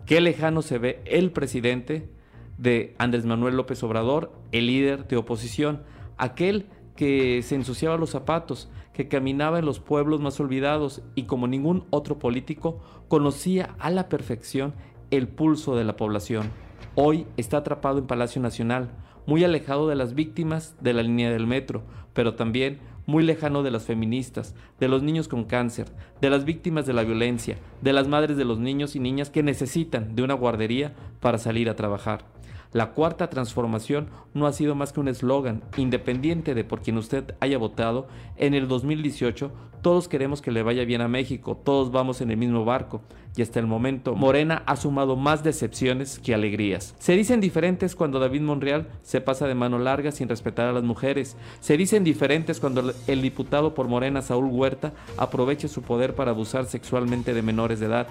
Qué 0.05 0.21
lejano 0.21 0.61
se 0.61 0.77
ve 0.77 1.01
el 1.05 1.31
presidente 1.31 2.09
de 2.57 2.95
Andrés 2.97 3.25
Manuel 3.25 3.57
López 3.57 3.83
Obrador, 3.83 4.31
el 4.53 4.67
líder 4.67 5.05
de 5.05 5.17
oposición, 5.17 5.83
aquel 6.17 6.67
que 6.95 7.41
se 7.43 7.55
ensuciaba 7.55 7.97
los 7.97 8.11
zapatos, 8.11 8.69
que 8.93 9.09
caminaba 9.09 9.59
en 9.59 9.65
los 9.65 9.81
pueblos 9.81 10.21
más 10.21 10.39
olvidados 10.39 11.01
y 11.13 11.23
como 11.23 11.47
ningún 11.47 11.85
otro 11.89 12.19
político 12.19 12.79
conocía 13.09 13.75
a 13.79 13.89
la 13.89 14.07
perfección 14.07 14.73
el 15.11 15.27
pulso 15.27 15.75
de 15.75 15.83
la 15.83 15.97
población. 15.97 16.51
Hoy 16.95 17.27
está 17.35 17.57
atrapado 17.57 17.97
en 17.97 18.07
Palacio 18.07 18.41
Nacional, 18.41 18.91
muy 19.25 19.43
alejado 19.43 19.89
de 19.89 19.95
las 19.95 20.13
víctimas 20.13 20.77
de 20.79 20.93
la 20.93 21.03
línea 21.03 21.31
del 21.31 21.47
metro, 21.47 21.83
pero 22.15 22.33
también 22.33 22.79
muy 23.05 23.23
lejano 23.23 23.61
de 23.61 23.69
las 23.69 23.83
feministas, 23.85 24.55
de 24.79 24.87
los 24.87 25.03
niños 25.03 25.27
con 25.27 25.43
cáncer, 25.43 25.85
de 26.21 26.31
las 26.31 26.45
víctimas 26.45 26.87
de 26.87 26.93
la 26.93 27.03
violencia, 27.03 27.57
de 27.81 27.93
las 27.93 28.07
madres 28.07 28.37
de 28.37 28.45
los 28.45 28.57
niños 28.57 28.95
y 28.95 28.99
niñas 28.99 29.29
que 29.29 29.43
necesitan 29.43 30.15
de 30.15 30.23
una 30.23 30.33
guardería 30.33 30.93
para 31.19 31.37
salir 31.37 31.69
a 31.69 31.75
trabajar. 31.75 32.34
La 32.75 32.91
cuarta 32.91 33.29
transformación 33.29 34.09
no 34.33 34.47
ha 34.47 34.51
sido 34.51 34.75
más 34.75 34.91
que 34.91 34.99
un 34.99 35.07
eslogan, 35.07 35.63
independiente 35.77 36.53
de 36.53 36.65
por 36.65 36.81
quien 36.81 36.97
usted 36.97 37.33
haya 37.39 37.57
votado. 37.57 38.09
En 38.35 38.53
el 38.53 38.67
2018 38.67 39.49
todos 39.81 40.09
queremos 40.09 40.41
que 40.41 40.51
le 40.51 40.61
vaya 40.61 40.83
bien 40.83 40.99
a 40.99 41.07
México, 41.07 41.55
todos 41.63 41.93
vamos 41.93 42.19
en 42.19 42.31
el 42.31 42.37
mismo 42.37 42.65
barco 42.65 43.01
y 43.37 43.43
hasta 43.43 43.61
el 43.61 43.67
momento 43.67 44.13
Morena 44.13 44.63
ha 44.65 44.75
sumado 44.75 45.15
más 45.15 45.41
decepciones 45.41 46.19
que 46.19 46.33
alegrías. 46.33 46.95
Se 46.99 47.15
dicen 47.15 47.39
diferentes 47.39 47.95
cuando 47.95 48.19
David 48.19 48.41
Monreal 48.41 48.89
se 49.03 49.21
pasa 49.21 49.47
de 49.47 49.55
mano 49.55 49.79
larga 49.79 50.11
sin 50.11 50.27
respetar 50.27 50.67
a 50.67 50.73
las 50.73 50.83
mujeres. 50.83 51.37
Se 51.61 51.77
dicen 51.77 52.03
diferentes 52.03 52.59
cuando 52.59 52.91
el 53.07 53.21
diputado 53.21 53.73
por 53.73 53.87
Morena 53.87 54.21
Saúl 54.21 54.49
Huerta 54.51 54.91
aprovecha 55.15 55.69
su 55.69 55.81
poder 55.81 56.13
para 56.13 56.31
abusar 56.31 56.65
sexualmente 56.65 57.33
de 57.33 57.41
menores 57.41 57.79
de 57.79 57.85
edad 57.85 58.07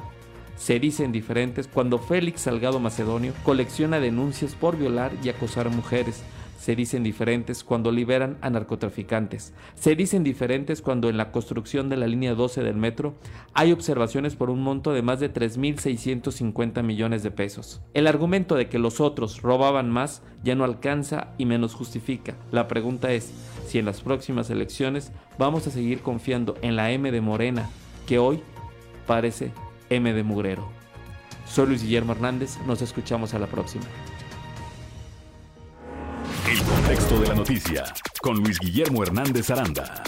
se 0.57 0.79
dicen 0.79 1.13
diferentes 1.13 1.69
cuando 1.69 1.99
Félix 1.99 2.43
Salgado 2.43 2.79
Macedonio 2.81 3.33
colecciona 3.43 4.01
denuncias 4.01 4.55
por 4.55 4.79
violar 4.79 5.13
y 5.23 5.29
acosar 5.29 5.69
mujeres. 5.69 6.23
Se 6.59 6.75
dicen 6.75 7.03
diferentes 7.03 7.63
cuando 7.63 7.93
liberan 7.93 8.39
a 8.41 8.49
narcotraficantes. 8.49 9.53
Se 9.75 9.95
dicen 9.97 10.25
diferentes 10.25 10.81
cuando 10.81 11.11
en 11.11 11.19
la 11.19 11.31
construcción 11.31 11.91
de 11.91 11.99
la 11.99 12.07
línea 12.07 12.35
12 12.35 12.63
del 12.63 12.77
metro 12.77 13.17
hay 13.53 13.73
observaciones 13.73 14.35
por 14.35 14.49
un 14.49 14.63
monto 14.63 14.93
de 14.93 15.03
más 15.03 15.21
de 15.21 15.31
3.650 15.31 16.83
millones 16.83 17.23
de 17.23 17.31
pesos. 17.31 17.83
El 17.93 18.07
argumento 18.07 18.55
de 18.55 18.69
que 18.69 18.79
los 18.79 19.01
otros 19.01 19.43
robaban 19.43 19.91
más 19.91 20.23
ya 20.43 20.55
no 20.55 20.65
alcanza 20.65 21.35
y 21.37 21.45
menos 21.45 21.75
justifica. 21.75 22.35
La 22.51 22.67
pregunta 22.67 23.13
es 23.13 23.31
si 23.67 23.79
en 23.79 23.85
las 23.85 24.01
próximas 24.01 24.49
elecciones 24.49 25.13
vamos 25.39 25.67
a 25.67 25.71
seguir 25.71 26.01
confiando 26.01 26.55
en 26.63 26.77
la 26.77 26.93
M 26.93 27.11
de 27.13 27.21
Morena, 27.21 27.69
que 28.07 28.19
hoy 28.19 28.41
parece 29.07 29.53
M 29.95 30.12
de 30.12 30.23
Mugrero. 30.25 30.69
Soy 31.47 31.69
Luis 31.69 31.83
Guillermo 31.83 32.12
Hernández, 32.12 32.59
nos 32.66 32.83
escuchamos 32.83 33.33
a 33.35 33.39
la 33.39 33.47
próxima. 33.47 33.85
El 36.51 36.62
contexto 36.62 37.21
de 37.21 37.29
la 37.29 37.35
noticia 37.35 37.85
con 38.21 38.37
Luis 38.43 38.59
Guillermo 38.59 39.05
Hernández 39.05 39.51
Aranda. 39.51 40.03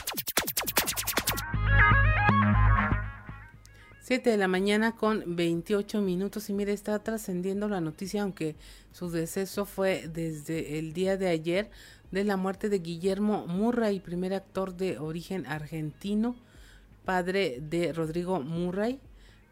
7 4.00 4.30
de 4.30 4.36
la 4.36 4.48
mañana 4.48 4.92
con 4.92 5.36
28 5.36 6.00
minutos 6.00 6.48
y 6.48 6.52
mire, 6.52 6.72
está 6.72 6.98
trascendiendo 7.00 7.68
la 7.68 7.80
noticia, 7.80 8.22
aunque 8.22 8.56
su 8.92 9.10
deceso 9.10 9.66
fue 9.66 10.08
desde 10.08 10.78
el 10.78 10.92
día 10.92 11.16
de 11.16 11.28
ayer, 11.28 11.70
de 12.10 12.24
la 12.24 12.36
muerte 12.36 12.68
de 12.68 12.78
Guillermo 12.78 13.46
Murray, 13.46 14.00
primer 14.00 14.34
actor 14.34 14.76
de 14.76 14.98
origen 14.98 15.46
argentino, 15.46 16.36
padre 17.04 17.58
de 17.60 17.92
Rodrigo 17.92 18.40
Murray. 18.40 19.00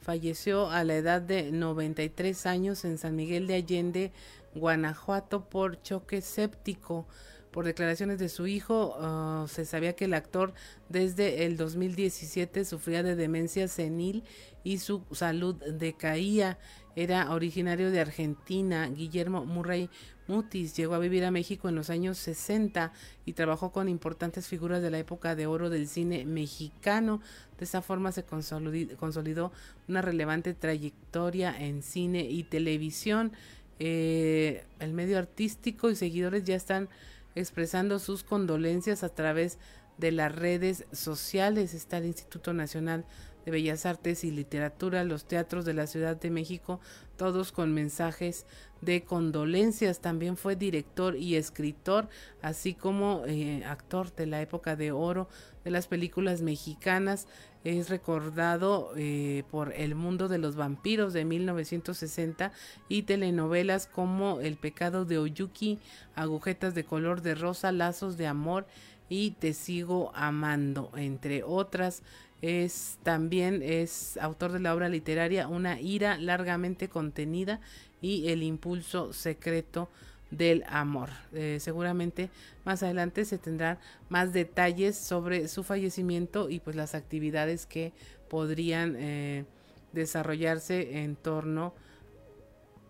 Falleció 0.05 0.69
a 0.69 0.85
la 0.85 0.97
edad 0.97 1.23
de 1.23 1.51
93 1.51 2.45
años 2.45 2.85
en 2.85 2.99
San 2.99 3.17
Miguel 3.17 3.47
de 3.47 3.55
Allende, 3.55 4.13
Guanajuato, 4.55 5.49
por 5.49 5.81
choque 5.81 6.21
séptico. 6.21 7.07
Por 7.51 7.65
declaraciones 7.65 8.19
de 8.19 8.29
su 8.29 8.47
hijo, 8.47 8.97
ah, 8.99 9.47
se 9.49 9.65
sabía 9.65 9.97
que 9.97 10.05
el 10.05 10.13
actor 10.13 10.53
desde 10.91 11.47
el 11.47 11.57
2017 11.57 12.67
sufría 12.67 13.03
de 13.03 13.17
demencia 13.17 13.67
senil 13.67 14.25
y 14.63 14.77
su 14.77 15.05
salud 15.13 15.55
decaía. 15.73 16.59
Era 16.97 17.33
originario 17.33 17.91
de 17.91 18.01
Argentina. 18.01 18.87
Guillermo 18.89 19.47
Murray 19.47 19.89
Mutis 20.27 20.75
llegó 20.77 20.95
a 20.95 20.99
vivir 20.99 21.25
a 21.25 21.31
México 21.31 21.69
en 21.69 21.75
los 21.75 21.91
años 21.91 22.19
60 22.19 22.93
y 23.27 23.33
trabajó 23.35 23.73
con 23.73 23.89
importantes 23.89 24.47
figuras 24.47 24.83
de 24.83 24.91
la 24.91 24.99
época 24.99 25.35
de 25.35 25.47
oro 25.47 25.71
del 25.71 25.89
cine 25.89 26.25
mexicano. 26.25 27.21
De 27.59 27.65
esa 27.65 27.83
forma 27.83 28.13
se 28.13 28.25
consolidó 28.25 29.53
una 29.89 30.03
relevante 30.03 30.55
trayectoria 30.55 31.55
en 31.59 31.83
cine 31.83 32.23
y 32.23 32.45
televisión. 32.45 33.33
Eh, 33.79 34.65
el 34.79 34.93
medio 34.93 35.19
artístico 35.19 35.91
y 35.91 35.97
seguidores 35.97 36.45
ya 36.45 36.55
están 36.55 36.89
expresando 37.35 37.99
sus 37.99 38.25
condolencias 38.25 39.03
a 39.03 39.09
través 39.09 39.59
de 39.99 40.13
las 40.13 40.35
redes 40.35 40.87
sociales. 40.93 41.75
Está 41.75 41.99
el 41.99 42.07
Instituto 42.07 42.53
Nacional 42.53 43.05
de 43.45 43.51
Bellas 43.51 43.87
Artes 43.87 44.25
y 44.25 44.31
Literatura, 44.31 45.05
los 45.05 45.27
teatros 45.27 45.65
de 45.65 45.75
la 45.75 45.87
Ciudad 45.87 46.17
de 46.17 46.31
México, 46.31 46.81
todos 47.17 47.53
con 47.53 47.73
mensajes 47.73 48.47
de 48.81 49.03
condolencias. 49.03 50.01
También 50.01 50.37
fue 50.37 50.57
director 50.57 51.17
y 51.17 51.37
escritor, 51.37 52.09
así 52.43 52.75
como 52.75 53.23
eh, 53.27 53.65
actor 53.65 54.15
de 54.15 54.27
la 54.27 54.41
época 54.41 54.77
de 54.77 54.93
oro 54.93 55.29
de 55.65 55.71
las 55.71 55.87
películas 55.87 56.43
mexicanas. 56.43 57.27
Es 57.65 57.89
recordado 57.89 58.93
eh, 58.97 59.43
por 59.51 59.73
El 59.73 59.95
mundo 59.95 60.29
de 60.29 60.37
los 60.37 60.55
vampiros 60.55 61.15
de 61.15 61.25
1960 61.25 62.53
y 62.89 63.03
telenovelas 63.03 63.87
como 63.87 64.41
El 64.41 64.57
pecado 64.57 65.07
de 65.07 65.19
Oyuki, 65.19 65.79
Agujetas 66.15 66.75
de 66.75 66.85
color 66.85 67.23
de 67.23 67.35
rosa, 67.35 67.73
Lazos 67.73 68.19
de 68.19 68.27
amor 68.27 68.67
y 69.09 69.33
Te 69.33 69.55
sigo 69.55 70.13
amando, 70.15 70.91
entre 70.95 71.43
otras. 71.43 72.03
Es 72.45 72.99
también 73.03 73.63
es 73.63 74.19
autor 74.19 74.53
de 74.53 74.61
la 74.61 74.75
obra 74.75 74.91
literaria 74.91 75.49
Una 75.49 75.81
ira 75.81 76.19
largamente 76.19 76.91
contenida 76.91 77.59
y 78.03 78.29
El 78.29 78.43
impulso 78.43 79.15
secreto 79.15 79.89
del 80.31 80.63
amor. 80.69 81.09
Eh, 81.33 81.57
seguramente 81.59 82.29
más 82.67 82.83
adelante 82.83 83.25
se 83.25 83.39
tendrán 83.39 83.79
más 84.11 84.35
detalles 84.35 84.95
sobre 84.99 85.49
su 85.49 85.63
fallecimiento 85.63 86.51
y 86.51 86.61
pues 86.61 86.77
las 86.77 86.95
actividades 86.95 87.65
que 87.65 87.95
podrían 88.29 88.95
eh, 88.99 89.47
desarrollarse 89.95 90.99
en 90.99 91.17
torno 91.17 91.73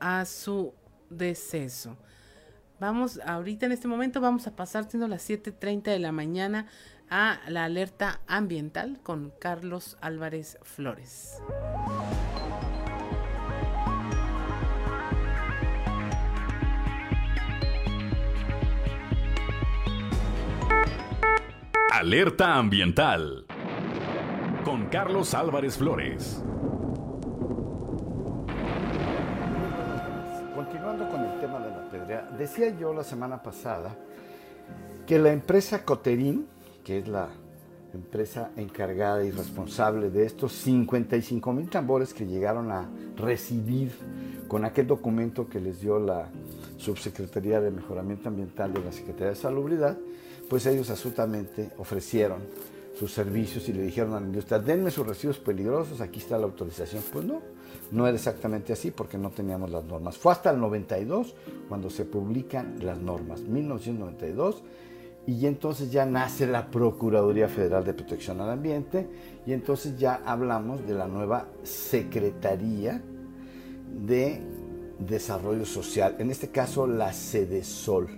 a 0.00 0.24
su 0.24 0.74
deceso. 1.10 1.96
Vamos, 2.80 3.20
ahorita 3.24 3.66
en 3.66 3.72
este 3.72 3.86
momento 3.86 4.20
vamos 4.20 4.48
a 4.48 4.56
pasar 4.56 4.90
siendo 4.90 5.06
las 5.06 5.30
7.30 5.30 5.84
de 5.84 6.00
la 6.00 6.10
mañana 6.10 6.66
a 7.10 7.40
la 7.48 7.64
alerta 7.64 8.20
ambiental 8.26 9.00
con 9.02 9.32
Carlos 9.38 9.96
Álvarez 10.00 10.58
Flores. 10.62 11.42
Alerta 21.92 22.56
ambiental 22.56 23.46
con 24.64 24.86
Carlos 24.86 25.34
Álvarez 25.34 25.76
Flores. 25.76 26.42
Continuando 30.54 31.08
con 31.08 31.20
el 31.20 31.40
tema 31.40 31.60
de 31.60 31.70
la 31.70 31.88
pedrea, 31.90 32.22
decía 32.36 32.70
yo 32.78 32.92
la 32.92 33.04
semana 33.04 33.42
pasada 33.42 33.94
que 35.06 35.18
la 35.18 35.32
empresa 35.32 35.84
Coterín 35.84 36.48
que 36.84 36.98
es 36.98 37.08
la 37.08 37.30
empresa 37.94 38.50
encargada 38.56 39.24
y 39.24 39.30
responsable 39.30 40.10
de 40.10 40.26
estos 40.26 40.52
55 40.52 41.52
mil 41.52 41.70
tambores 41.70 42.12
que 42.12 42.26
llegaron 42.26 42.70
a 42.70 42.88
recibir 43.16 43.92
con 44.48 44.64
aquel 44.64 44.86
documento 44.86 45.48
que 45.48 45.60
les 45.60 45.80
dio 45.80 45.98
la 45.98 46.28
Subsecretaría 46.76 47.60
de 47.60 47.70
Mejoramiento 47.70 48.28
Ambiental 48.28 48.72
de 48.72 48.84
la 48.84 48.92
Secretaría 48.92 49.30
de 49.30 49.36
Salubridad, 49.36 49.96
pues 50.50 50.66
ellos 50.66 50.90
absolutamente 50.90 51.70
ofrecieron 51.78 52.38
sus 52.98 53.12
servicios 53.12 53.68
y 53.68 53.72
le 53.72 53.82
dijeron 53.82 54.14
a 54.14 54.20
la 54.20 54.26
industria, 54.26 54.58
denme 54.58 54.90
sus 54.90 55.06
residuos 55.06 55.38
peligrosos, 55.38 56.00
aquí 56.00 56.20
está 56.20 56.38
la 56.38 56.44
autorización. 56.44 57.02
Pues 57.12 57.24
no, 57.24 57.40
no 57.90 58.06
era 58.06 58.16
exactamente 58.16 58.72
así 58.72 58.90
porque 58.90 59.18
no 59.18 59.30
teníamos 59.30 59.70
las 59.70 59.84
normas. 59.84 60.16
Fue 60.16 60.32
hasta 60.32 60.50
el 60.50 60.60
92 60.60 61.34
cuando 61.68 61.90
se 61.90 62.04
publican 62.04 62.76
las 62.80 62.98
normas, 62.98 63.40
1992 63.40 64.62
y 65.26 65.46
entonces 65.46 65.90
ya 65.90 66.04
nace 66.04 66.46
la 66.46 66.70
Procuraduría 66.70 67.48
Federal 67.48 67.84
de 67.84 67.94
Protección 67.94 68.40
al 68.40 68.50
Ambiente 68.50 69.08
y 69.46 69.52
entonces 69.52 69.98
ya 69.98 70.20
hablamos 70.24 70.86
de 70.86 70.94
la 70.94 71.06
nueva 71.06 71.48
Secretaría 71.62 73.02
de 74.06 74.40
Desarrollo 74.98 75.64
Social, 75.64 76.16
en 76.18 76.30
este 76.30 76.48
caso 76.48 76.86
la 76.86 77.12
Sol. 77.12 78.08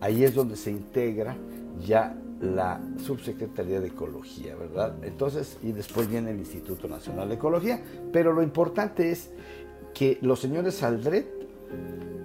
Ahí 0.00 0.24
es 0.24 0.34
donde 0.34 0.56
se 0.56 0.70
integra 0.70 1.36
ya 1.84 2.16
la 2.40 2.80
Subsecretaría 2.96 3.80
de 3.80 3.88
Ecología, 3.88 4.56
¿verdad? 4.56 4.96
Entonces, 5.02 5.58
y 5.62 5.72
después 5.72 6.08
viene 6.08 6.30
el 6.30 6.38
Instituto 6.38 6.88
Nacional 6.88 7.28
de 7.28 7.34
Ecología, 7.34 7.82
pero 8.12 8.32
lo 8.32 8.42
importante 8.42 9.10
es 9.10 9.30
que 9.92 10.18
los 10.22 10.40
señores 10.40 10.82
Aldret 10.82 11.26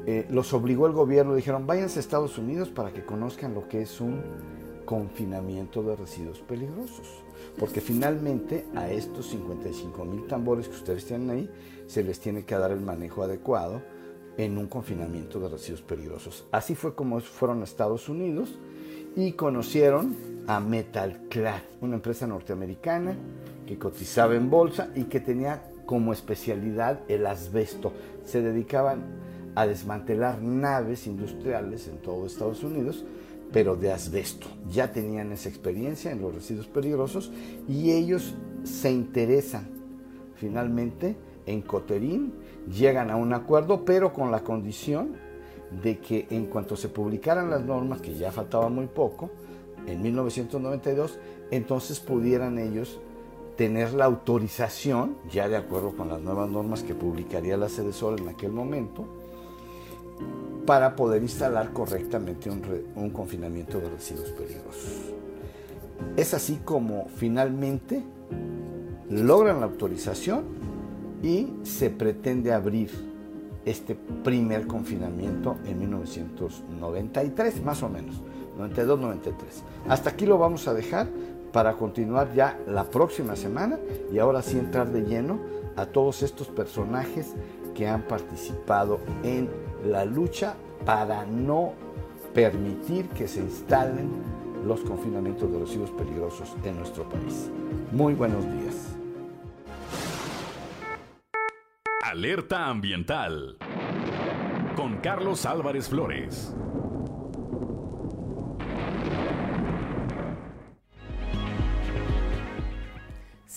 eh, 0.05 0.27
los 0.29 0.53
obligó 0.53 0.87
el 0.87 0.93
gobierno, 0.93 1.35
dijeron, 1.35 1.65
váyanse 1.65 1.99
a 1.99 2.01
Estados 2.01 2.37
Unidos 2.37 2.69
para 2.69 2.93
que 2.93 3.03
conozcan 3.03 3.53
lo 3.53 3.67
que 3.67 3.81
es 3.81 3.99
un 3.99 4.21
confinamiento 4.85 5.81
de 5.81 5.95
residuos 5.95 6.39
peligrosos. 6.39 7.23
Porque 7.57 7.81
finalmente 7.81 8.65
a 8.75 8.89
estos 8.89 9.27
55 9.29 10.05
mil 10.05 10.27
tambores 10.27 10.67
que 10.67 10.75
ustedes 10.75 11.05
tienen 11.05 11.29
ahí, 11.29 11.49
se 11.87 12.03
les 12.03 12.19
tiene 12.19 12.45
que 12.45 12.55
dar 12.55 12.71
el 12.71 12.81
manejo 12.81 13.23
adecuado 13.23 13.81
en 14.37 14.57
un 14.57 14.67
confinamiento 14.67 15.39
de 15.39 15.49
residuos 15.49 15.81
peligrosos. 15.81 16.45
Así 16.51 16.75
fue 16.75 16.93
como 16.93 17.19
fueron 17.21 17.61
a 17.61 17.63
Estados 17.63 18.09
Unidos 18.09 18.59
y 19.15 19.31
conocieron 19.31 20.15
a 20.47 20.59
Metalclad, 20.59 21.61
una 21.81 21.95
empresa 21.95 22.27
norteamericana 22.27 23.15
que 23.65 23.79
cotizaba 23.79 24.35
en 24.35 24.49
bolsa 24.49 24.89
y 24.93 25.05
que 25.05 25.19
tenía 25.19 25.63
como 25.85 26.13
especialidad 26.13 26.99
el 27.07 27.25
asbesto. 27.25 27.93
Se 28.25 28.41
dedicaban 28.41 29.24
a 29.55 29.65
desmantelar 29.65 30.41
naves 30.41 31.07
industriales 31.07 31.87
en 31.87 31.97
todo 31.97 32.25
Estados 32.25 32.63
Unidos, 32.63 33.05
pero 33.51 33.75
de 33.75 33.91
asbesto. 33.91 34.47
Ya 34.69 34.91
tenían 34.91 35.31
esa 35.31 35.49
experiencia 35.49 36.11
en 36.11 36.21
los 36.21 36.35
residuos 36.35 36.67
peligrosos 36.67 37.31
y 37.67 37.91
ellos 37.91 38.35
se 38.63 38.91
interesan 38.91 39.69
finalmente 40.35 41.15
en 41.45 41.61
Coterín, 41.61 42.33
llegan 42.67 43.09
a 43.09 43.15
un 43.15 43.33
acuerdo, 43.33 43.85
pero 43.85 44.13
con 44.13 44.31
la 44.31 44.41
condición 44.41 45.15
de 45.83 45.99
que 45.99 46.27
en 46.29 46.47
cuanto 46.47 46.75
se 46.75 46.89
publicaran 46.89 47.49
las 47.49 47.63
normas, 47.63 48.01
que 48.01 48.13
ya 48.15 48.31
faltaba 48.31 48.69
muy 48.69 48.87
poco, 48.87 49.29
en 49.87 50.01
1992, 50.01 51.19
entonces 51.51 51.99
pudieran 51.99 52.57
ellos 52.57 52.99
tener 53.55 53.93
la 53.93 54.05
autorización, 54.05 55.15
ya 55.31 55.47
de 55.47 55.57
acuerdo 55.57 55.95
con 55.95 56.09
las 56.09 56.19
nuevas 56.19 56.49
normas 56.49 56.83
que 56.83 56.93
publicaría 56.93 57.55
la 57.55 57.69
Sede 57.69 57.93
Sol 57.93 58.19
en 58.19 58.27
aquel 58.27 58.51
momento, 58.51 59.05
para 60.65 60.95
poder 60.95 61.21
instalar 61.21 61.71
correctamente 61.71 62.49
un, 62.49 63.09
confinamiento 63.11 63.79
de 63.79 63.89
residuos 63.89 64.29
peligrosos. 64.31 65.13
Es 66.17 66.33
así 66.33 66.59
como 66.65 67.07
finalmente 67.15 68.03
logran 69.09 69.59
la 69.59 69.67
autorización 69.67 70.43
y 71.21 71.53
se 71.63 71.89
pretende 71.89 72.51
abrir 72.51 72.89
este 73.63 73.95
primer 74.23 74.67
confinamiento 74.67 75.57
en 75.65 75.79
1993, 75.79 77.63
más 77.63 77.83
o 77.83 77.89
menos, 77.89 78.21
92-93. 78.59 79.33
Hasta 79.87 80.11
aquí 80.11 80.25
lo 80.25 80.37
vamos 80.37 80.67
a 80.67 80.73
dejar 80.73 81.07
para 81.51 81.73
continuar 81.73 82.33
ya 82.33 82.59
la 82.67 82.83
próxima 82.83 83.35
semana 83.35 83.79
y 84.11 84.19
ahora 84.19 84.41
sí 84.41 84.57
entrar 84.57 84.91
de 84.91 85.03
lleno 85.03 85.39
a 85.75 85.85
todos 85.85 86.21
estos 86.21 86.47
personajes 86.47 87.33
que 87.73 87.87
han 87.87 88.03
participado 88.03 88.99
en 89.23 89.49
la 89.85 90.05
lucha 90.05 90.55
para 90.85 91.25
no 91.25 91.73
permitir 92.33 93.07
que 93.09 93.27
se 93.27 93.39
instalen 93.39 94.09
los 94.65 94.81
confinamientos 94.81 95.51
de 95.51 95.59
residuos 95.59 95.91
peligrosos 95.91 96.53
en 96.63 96.77
nuestro 96.77 97.07
país. 97.07 97.49
Muy 97.91 98.13
buenos 98.13 98.43
días. 98.43 98.95
Alerta 102.03 102.67
ambiental 102.67 103.57
con 104.75 104.97
Carlos 104.97 105.45
Álvarez 105.45 105.89
Flores. 105.89 106.53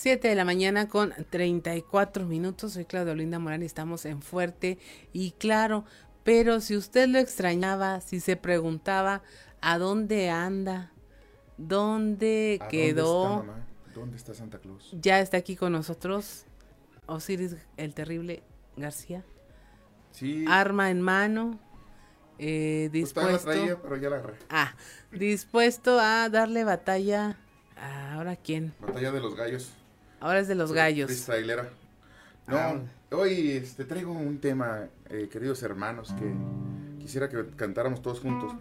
Siete 0.01 0.29
de 0.29 0.35
la 0.35 0.45
mañana 0.45 0.87
con 0.87 1.13
34 1.29 2.25
minutos. 2.25 2.71
Soy 2.71 2.85
Claudia 2.85 3.11
Olinda 3.11 3.37
Morán 3.37 3.63
y 3.63 3.65
estamos 3.65 4.05
en 4.05 4.21
Fuerte 4.21 4.77
y 5.11 5.31
Claro. 5.31 5.83
Pero 6.29 6.61
si 6.61 6.77
usted 6.77 7.07
lo 7.07 7.17
extrañaba, 7.17 8.01
si 8.01 8.19
se 8.19 8.35
preguntaba 8.35 9.23
a 9.61 9.79
dónde 9.79 10.29
anda, 10.29 10.91
dónde 11.57 12.61
quedó. 12.69 13.37
Dónde 13.37 13.51
está, 13.51 13.99
¿Dónde 13.99 14.17
está 14.17 14.33
Santa 14.35 14.59
Claus? 14.59 14.91
Ya 14.91 15.21
está 15.21 15.37
aquí 15.37 15.55
con 15.55 15.71
nosotros 15.71 16.45
Osiris 17.07 17.55
el 17.77 17.95
Terrible 17.95 18.43
García. 18.77 19.25
Sí. 20.11 20.45
Arma 20.47 20.91
en 20.91 21.01
mano. 21.01 21.59
Eh, 22.37 22.89
dispuesto. 22.91 23.31
Pues 23.31 23.45
la 23.45 23.51
traía, 23.51 23.81
pero 23.81 23.97
ya 23.97 24.09
la 24.11 24.17
agarré. 24.17 24.35
Ah, 24.51 24.75
dispuesto 25.11 25.99
a 25.99 26.29
darle 26.29 26.63
batalla. 26.63 27.39
A, 27.75 28.13
¿Ahora 28.13 28.35
quién? 28.35 28.75
Batalla 28.79 29.11
de 29.11 29.19
los 29.19 29.33
gallos. 29.33 29.71
Ahora 30.19 30.41
es 30.41 30.47
de 30.47 30.53
los 30.53 30.73
gallos. 30.73 31.07
Freestylera. 31.07 31.71
No, 32.49 32.57
ah. 32.57 32.79
hoy 33.11 33.51
este, 33.51 33.85
traigo 33.85 34.11
un 34.11 34.39
tema, 34.39 34.87
eh, 35.09 35.29
queridos 35.31 35.61
hermanos, 35.61 36.15
que 36.17 36.33
quisiera 36.99 37.29
que 37.29 37.45
cantáramos 37.55 38.01
todos 38.01 38.21
juntos. 38.21 38.53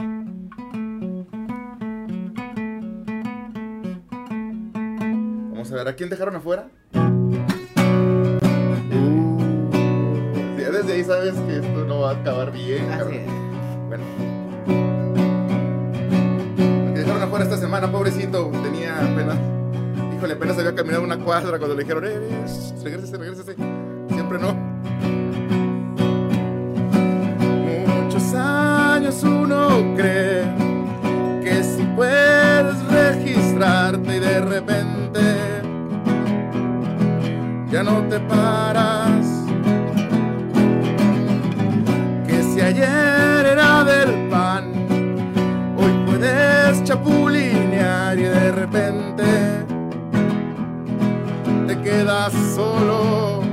Vamos 5.50 5.72
a 5.72 5.74
ver, 5.74 5.88
¿a 5.88 5.96
quién 5.96 6.10
dejaron 6.10 6.36
afuera? 6.36 6.68
desde 10.70 10.92
ahí 10.92 11.02
sabes 11.02 11.34
que 11.34 11.56
esto 11.56 11.84
no 11.86 12.00
va 12.00 12.10
a 12.10 12.14
acabar 12.20 12.52
bien. 12.52 12.86
Bueno. 13.88 14.04
Me 16.92 16.98
dejaron 17.00 17.22
afuera 17.22 17.44
esta 17.44 17.56
semana, 17.56 17.90
pobrecito, 17.90 18.50
tenía 18.62 18.96
apenas, 19.00 19.38
híjole, 20.18 20.34
apenas 20.34 20.58
había 20.58 20.74
caminado 20.74 21.04
una 21.04 21.16
cuadra 21.16 21.58
cuando 21.58 21.76
le 21.76 21.84
dijeron, 21.84 22.04
eh, 22.04 22.18
regrésese, 22.82 23.16
regrésese. 23.16 23.54
Siempre 24.08 24.38
no. 24.38 24.52
Muchos 28.02 28.34
años 28.34 29.22
uno 29.22 29.94
cree 29.96 30.42
que 31.44 31.62
si 31.62 31.84
puedes 31.94 32.82
registrarte 32.90 34.16
y 34.16 34.20
de 34.20 34.40
repente 34.40 35.20
ya 37.70 37.84
no 37.84 38.02
te 38.08 38.18
paras 38.20 39.38
ayer 42.68 43.17
quedas 51.88 52.34
solo. 52.54 53.47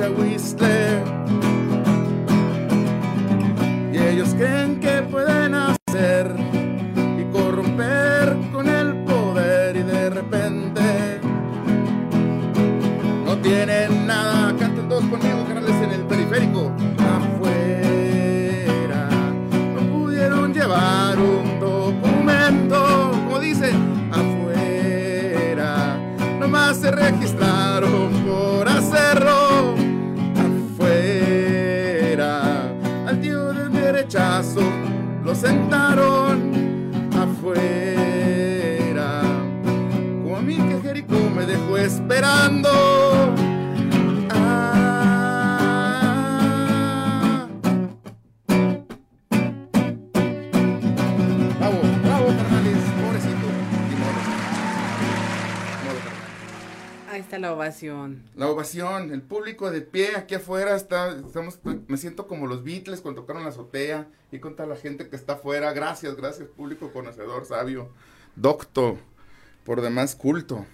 El 0.00 0.14
chahuistle. 0.14 1.09
Ovación. 57.60 58.22
La 58.34 58.48
ovación, 58.48 59.12
el 59.12 59.20
público 59.20 59.70
de 59.70 59.82
pie 59.82 60.16
aquí 60.16 60.34
afuera 60.34 60.74
está, 60.74 61.10
estamos, 61.10 61.58
me 61.88 61.96
siento 61.98 62.26
como 62.26 62.46
los 62.46 62.64
Beatles 62.64 63.02
cuando 63.02 63.20
tocaron 63.20 63.42
la 63.42 63.50
azotea 63.50 64.08
y 64.32 64.38
con 64.38 64.56
toda 64.56 64.68
la 64.68 64.76
gente 64.76 65.08
que 65.08 65.16
está 65.16 65.34
afuera. 65.34 65.72
Gracias, 65.74 66.16
gracias, 66.16 66.48
público 66.48 66.90
conocedor, 66.90 67.44
sabio, 67.44 67.90
docto, 68.34 68.98
por 69.64 69.82
demás 69.82 70.14
culto. 70.14 70.64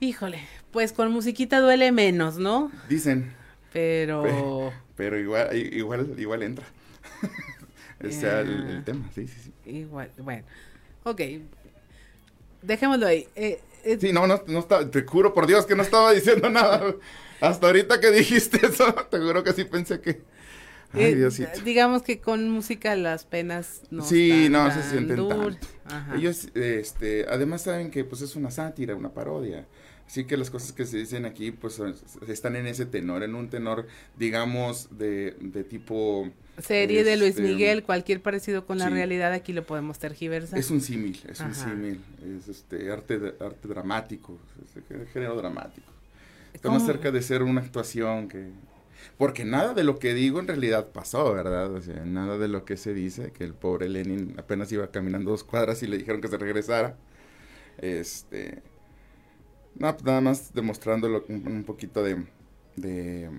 Híjole, 0.00 0.40
pues 0.72 0.92
con 0.92 1.12
musiquita 1.12 1.60
duele 1.60 1.92
menos, 1.92 2.38
¿no? 2.38 2.72
Dicen. 2.88 3.32
Pero. 3.72 4.72
Pero, 4.96 5.18
igual, 5.18 5.56
igual, 5.56 6.14
igual 6.18 6.42
entra. 6.42 6.64
Ese 8.00 8.40
el, 8.40 8.68
el, 8.68 8.84
tema, 8.84 9.08
sí, 9.14 9.28
sí, 9.28 9.40
sí. 9.44 9.70
Igual, 9.70 10.10
bueno. 10.18 10.44
Ok. 11.04 11.20
Dejémoslo 12.64 13.06
ahí. 13.06 13.28
Eh, 13.34 13.60
eh, 13.84 13.98
sí, 14.00 14.12
no, 14.12 14.26
no, 14.26 14.42
no 14.46 14.60
estaba, 14.60 14.90
te 14.90 15.02
juro 15.02 15.34
por 15.34 15.46
Dios 15.46 15.66
que 15.66 15.76
no 15.76 15.82
estaba 15.82 16.12
diciendo 16.12 16.48
nada. 16.48 16.94
Hasta 17.40 17.66
ahorita 17.66 18.00
que 18.00 18.10
dijiste 18.10 18.66
eso, 18.66 18.92
te 19.10 19.18
juro 19.18 19.44
que 19.44 19.52
sí 19.52 19.64
pensé 19.64 20.00
que... 20.00 20.22
Eh, 20.96 21.28
digamos 21.64 22.02
que 22.02 22.20
con 22.20 22.48
música 22.48 22.94
las 22.94 23.24
penas 23.24 23.82
no 23.90 24.04
Sí, 24.04 24.48
no 24.48 24.70
se 24.72 24.80
sienten 24.84 25.28
tanto. 25.28 25.58
Ellos, 26.16 26.50
este, 26.54 27.26
además 27.28 27.62
saben 27.62 27.90
que 27.90 28.04
pues 28.04 28.22
es 28.22 28.36
una 28.36 28.52
sátira, 28.52 28.94
una 28.94 29.12
parodia. 29.12 29.66
Así 30.06 30.24
que 30.24 30.36
las 30.36 30.50
cosas 30.50 30.70
que 30.72 30.86
se 30.86 30.98
dicen 30.98 31.24
aquí, 31.24 31.50
pues 31.50 31.82
están 32.28 32.54
en 32.54 32.68
ese 32.68 32.86
tenor, 32.86 33.24
en 33.24 33.34
un 33.34 33.50
tenor, 33.50 33.86
digamos, 34.16 34.96
de, 34.96 35.36
de 35.40 35.64
tipo... 35.64 36.30
Serie 36.62 37.04
de 37.04 37.16
Luis 37.16 37.30
este, 37.30 37.42
Miguel, 37.42 37.82
cualquier 37.82 38.22
parecido 38.22 38.66
con 38.66 38.78
la 38.78 38.88
realidad 38.88 39.32
aquí 39.32 39.52
lo 39.52 39.64
podemos 39.64 39.98
tergiversar. 39.98 40.58
Es 40.58 40.70
un 40.70 40.80
símil, 40.80 41.20
es 41.28 41.40
un 41.40 41.54
símil, 41.54 42.00
es 42.38 42.48
este 42.48 42.90
arte, 42.92 43.34
arte 43.40 43.68
dramático, 43.68 44.38
es 44.74 45.12
género 45.12 45.36
dramático. 45.36 45.86
Está 46.52 46.70
más 46.70 46.86
cerca 46.86 47.10
de 47.10 47.20
ser 47.22 47.42
una 47.42 47.60
actuación 47.60 48.28
que... 48.28 48.50
Porque 49.18 49.44
nada 49.44 49.74
de 49.74 49.84
lo 49.84 49.98
que 49.98 50.14
digo 50.14 50.40
en 50.40 50.46
realidad 50.46 50.88
pasó, 50.92 51.34
¿verdad? 51.34 51.72
O 51.72 51.82
sea, 51.82 52.04
nada 52.04 52.38
de 52.38 52.48
lo 52.48 52.64
que 52.64 52.76
se 52.76 52.94
dice, 52.94 53.32
que 53.32 53.44
el 53.44 53.52
pobre 53.52 53.88
Lenin 53.88 54.34
apenas 54.38 54.70
iba 54.72 54.86
caminando 54.90 55.30
dos 55.30 55.44
cuadras 55.44 55.82
y 55.82 55.88
le 55.88 55.98
dijeron 55.98 56.20
que 56.20 56.28
se 56.28 56.38
regresara. 56.38 56.96
Este 57.78 58.62
no, 59.76 59.92
pues 59.92 60.04
nada 60.04 60.20
más 60.20 60.54
demostrándolo 60.54 61.24
un, 61.28 61.64
poquito 61.64 62.02
de, 62.02 62.24
de... 62.76 63.30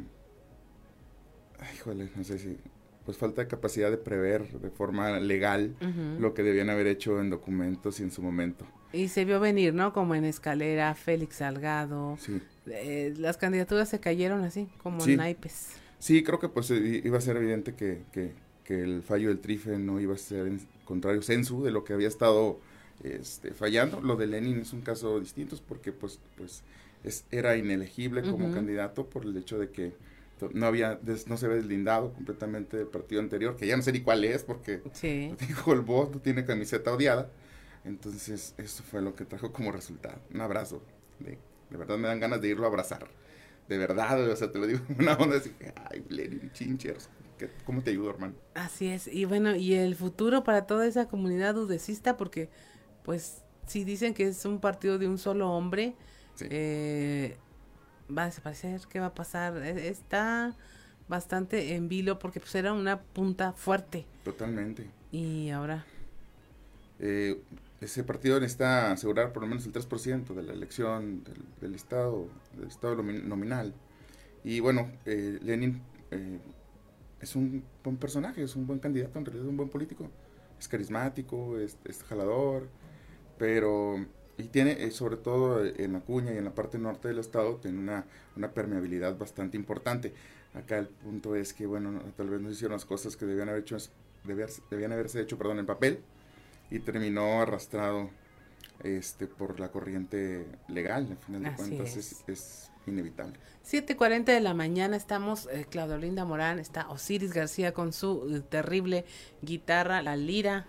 Híjole, 1.75 2.09
no 2.15 2.23
sé 2.23 2.37
si... 2.39 2.57
Pues 3.05 3.17
falta 3.17 3.43
de 3.43 3.47
capacidad 3.47 3.91
de 3.91 3.97
prever 3.97 4.47
de 4.59 4.69
forma 4.71 5.19
legal 5.19 5.75
lo 6.19 6.33
que 6.33 6.41
debían 6.41 6.69
haber 6.69 6.87
hecho 6.87 7.21
en 7.21 7.29
documentos 7.29 7.99
y 7.99 8.03
en 8.03 8.11
su 8.11 8.21
momento. 8.21 8.65
Y 8.93 9.09
se 9.09 9.25
vio 9.25 9.39
venir, 9.39 9.73
¿no? 9.73 9.93
Como 9.93 10.15
en 10.15 10.25
Escalera, 10.25 10.95
Félix 10.95 11.35
Salgado. 11.35 12.17
Sí. 12.19 12.41
Eh, 12.67 13.13
las 13.17 13.37
candidaturas 13.37 13.89
se 13.89 13.99
cayeron 13.99 14.43
así, 14.43 14.67
como 14.81 15.05
naipes. 15.05 15.73
Sí, 15.99 16.23
creo 16.23 16.39
que 16.39 16.49
pues 16.49 16.71
iba 16.71 17.17
a 17.17 17.21
ser 17.21 17.37
evidente 17.37 17.75
que, 17.75 18.01
que, 18.11 18.31
que 18.63 18.81
el 18.81 19.03
fallo 19.03 19.29
del 19.29 19.39
trife 19.39 19.77
no 19.77 19.99
iba 19.99 20.15
a 20.15 20.17
ser 20.17 20.47
en 20.47 20.59
contrario 20.85 21.21
censu 21.21 21.63
de 21.63 21.71
lo 21.71 21.83
que 21.83 21.93
había 21.93 22.07
estado 22.07 22.59
este, 23.03 23.51
fallando. 23.53 24.01
Lo 24.01 24.15
de 24.15 24.27
Lenin 24.27 24.59
es 24.59 24.73
un 24.73 24.81
caso 24.81 25.19
distinto 25.19 25.57
porque 25.67 25.91
pues, 25.91 26.19
pues 26.37 26.63
es, 27.03 27.25
era 27.31 27.57
inelegible 27.57 28.23
como 28.23 28.51
candidato 28.51 29.07
por 29.07 29.25
el 29.25 29.35
hecho 29.37 29.59
de 29.59 29.69
que 29.69 29.93
no 30.53 30.65
había 30.65 30.99
no 31.27 31.37
se 31.37 31.45
había 31.45 31.57
deslindado 31.57 32.13
completamente 32.13 32.77
del 32.77 32.87
partido 32.87 33.21
anterior, 33.21 33.55
que 33.55 33.67
ya 33.67 33.77
no 33.77 33.83
sé 33.83 33.91
ni 33.91 34.01
cuál 34.01 34.23
es 34.23 34.43
porque 34.43 34.81
dijo 35.47 35.73
el 35.73 35.81
voto 35.81 36.19
tiene 36.19 36.45
camiseta 36.45 36.93
odiada. 36.93 37.31
Entonces, 37.85 38.55
eso 38.57 38.83
fue 38.83 39.01
lo 39.01 39.15
que 39.15 39.25
trajo 39.25 39.53
como 39.53 39.71
resultado. 39.71 40.19
Un 40.33 40.41
abrazo. 40.41 40.81
De, 41.19 41.37
verdad 41.69 41.97
me 41.97 42.07
dan 42.07 42.19
ganas 42.19 42.41
de 42.41 42.49
irlo 42.49 42.65
a 42.65 42.69
abrazar. 42.69 43.07
De 43.69 43.77
verdad, 43.77 44.27
o 44.27 44.35
sea, 44.35 44.51
te 44.51 44.57
lo 44.57 44.65
digo 44.65 44.79
una 44.99 45.13
onda 45.13 45.37
así, 45.37 45.51
ay, 45.89 46.03
Lenin, 46.09 46.51
chinchers. 46.51 47.09
¿Cómo 47.65 47.83
te 47.83 47.91
ayudo, 47.91 48.09
hermano? 48.09 48.33
Así 48.53 48.87
es. 48.87 49.07
Y 49.07 49.25
bueno, 49.25 49.55
y 49.55 49.73
el 49.73 49.95
futuro 49.95 50.43
para 50.43 50.65
toda 50.65 50.87
esa 50.87 51.07
comunidad 51.07 51.57
udecista, 51.57 52.17
porque 52.17 52.49
pues 53.03 53.43
si 53.67 53.83
dicen 53.83 54.13
que 54.13 54.27
es 54.27 54.45
un 54.45 54.59
partido 54.59 54.97
de 54.97 55.07
un 55.07 55.17
solo 55.17 55.51
hombre, 55.51 55.95
eh, 56.41 57.37
va 58.15 58.23
a 58.23 58.25
desaparecer, 58.25 58.81
¿qué 58.89 58.99
va 58.99 59.07
a 59.07 59.13
pasar? 59.13 59.57
E, 59.57 59.89
está 59.89 60.55
bastante 61.07 61.75
en 61.75 61.87
vilo 61.87 62.19
porque 62.19 62.39
pues 62.39 62.55
era 62.55 62.73
una 62.73 63.01
punta 63.01 63.53
fuerte. 63.53 64.05
Totalmente. 64.23 64.89
Y 65.11 65.49
ahora... 65.49 65.85
Eh, 66.99 67.41
ese 67.81 68.03
partido 68.03 68.39
necesita 68.39 68.91
asegurar 68.91 69.33
por 69.33 69.43
lo 69.43 69.49
menos 69.49 69.65
el 69.65 69.73
3% 69.73 70.33
de 70.33 70.43
la 70.43 70.53
elección 70.53 71.23
del, 71.59 71.75
Estado, 71.75 72.27
del 72.57 72.69
Estado 72.69 72.95
nominal. 73.03 73.73
Y 74.43 74.61
bueno, 74.61 74.89
eh, 75.05 75.37
Lenin 75.43 75.81
es 77.19 77.35
un 77.35 77.63
buen 77.83 77.97
personaje, 77.97 78.43
es 78.43 78.55
un 78.55 78.65
buen 78.67 78.79
candidato, 78.79 79.19
en 79.19 79.25
realidad 79.25 79.45
es 79.45 79.49
un 79.49 79.57
buen 79.57 79.69
político. 79.69 80.09
Es 80.59 80.67
carismático, 80.67 81.59
es, 81.59 81.77
es 81.83 82.03
jalador, 82.03 82.69
pero 83.37 84.05
y 84.37 84.43
tiene 84.43 84.83
eh, 84.83 84.91
sobre 84.91 85.17
todo 85.17 85.65
en 85.65 85.93
la 85.93 85.99
cuña 86.01 86.33
y 86.33 86.37
en 86.37 86.45
la 86.45 86.53
parte 86.53 86.77
norte 86.77 87.07
del 87.07 87.19
estado 87.19 87.55
tiene 87.55 87.79
una, 87.79 88.05
una 88.35 88.51
permeabilidad 88.51 89.17
bastante 89.17 89.57
importante 89.57 90.13
acá 90.53 90.77
el 90.77 90.87
punto 90.87 91.35
es 91.35 91.53
que 91.53 91.65
bueno 91.65 92.01
tal 92.17 92.29
vez 92.29 92.41
no 92.41 92.49
hicieron 92.49 92.73
las 92.73 92.85
cosas 92.85 93.15
que 93.15 93.25
debían 93.25 93.49
haber 93.49 93.61
hecho 93.61 93.77
debían 94.69 94.91
haberse 94.91 95.21
hecho 95.21 95.37
perdón 95.37 95.59
en 95.59 95.65
papel 95.65 95.99
y 96.71 96.79
terminó 96.79 97.41
arrastrado 97.41 98.09
este 98.83 99.27
por 99.27 99.59
la 99.59 99.71
corriente 99.71 100.45
legal 100.67 101.07
al 101.11 101.17
final 101.17 101.43
de 101.43 101.53
cuentas 101.53 101.95
es. 101.95 102.23
es, 102.27 102.71
inevitable 102.87 103.33
7.40 103.65 104.25
de 104.25 104.41
la 104.41 104.53
mañana 104.53 104.95
estamos 104.95 105.49
eh, 105.51 105.65
Claudio 105.67 105.97
Linda 105.97 106.23
Morán 106.23 106.59
está 106.59 106.87
Osiris 106.89 107.33
García 107.33 107.73
con 107.73 107.93
su 107.93 108.29
eh, 108.29 108.41
terrible 108.41 109.05
guitarra 109.41 110.03
la 110.03 110.15
lira 110.15 110.67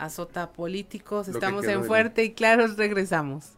azota 0.00 0.52
políticos. 0.52 1.28
Estamos 1.28 1.66
en 1.66 1.84
Fuerte 1.84 2.24
y 2.24 2.32
Claros, 2.32 2.76
regresamos. 2.76 3.52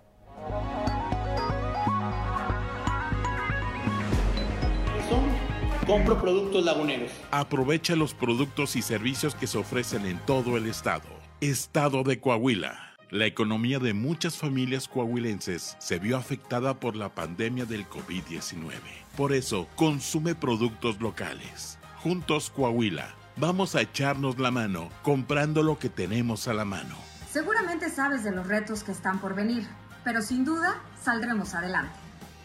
Compro 5.87 6.21
productos 6.21 6.65
laguneros. 6.65 7.11
Aprovecha 7.31 7.97
los 7.97 8.15
productos 8.15 8.77
y 8.77 8.83
servicios 8.83 9.35
que 9.35 9.47
se 9.47 9.59
ofrecen 9.59 10.07
en 10.07 10.19
todo 10.27 10.57
el 10.57 10.67
estado. 10.67 11.09
Estado 11.41 12.03
de 12.05 12.21
Coahuila. 12.21 12.95
La 13.11 13.27
economía 13.27 13.79
de 13.79 13.93
muchas 13.93 14.39
familias 14.39 14.89
coahuilenses 14.89 15.77
se 15.81 15.99
vio 15.99 16.17
afectada 16.17 16.79
por 16.81 16.97
la 16.97 17.15
pandemia 17.15 17.67
del 17.67 17.87
COVID-19. 17.89 18.73
Por 19.17 19.33
eso, 19.33 19.69
consume 19.77 20.35
productos 20.35 21.01
locales. 21.01 21.79
Juntos 22.03 22.49
Coahuila 22.49 23.22
vamos 23.37 23.75
a 23.75 23.81
echarnos 23.81 24.39
la 24.39 24.51
mano 24.51 24.91
comprando 25.03 25.63
lo 25.63 25.79
que 25.79 25.89
tenemos 25.89 26.49
a 26.49 26.55
la 26.55 26.65
mano. 26.65 26.97
Seguramente 27.31 27.91
sabes 27.91 28.25
de 28.25 28.33
los 28.33 28.47
retos 28.47 28.85
que 28.85 28.93
están 28.93 29.19
por 29.21 29.35
venir, 29.35 29.67
pero 30.05 30.23
sin 30.23 30.45
duda 30.45 30.83
saldremos 31.03 31.55
adelante. 31.55 31.95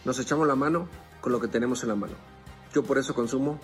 Nos 0.04 0.18
echamos 0.18 0.46
la 0.46 0.54
mano 0.54 0.88
con 1.20 1.32
lo 1.32 1.40
que 1.40 1.48
tenemos 1.48 1.82
en 1.82 1.90
la 1.90 1.94
mano. 1.96 2.14
Yo 2.72 2.82
por 2.82 2.98
eso 2.98 3.14
consumo 3.14 3.60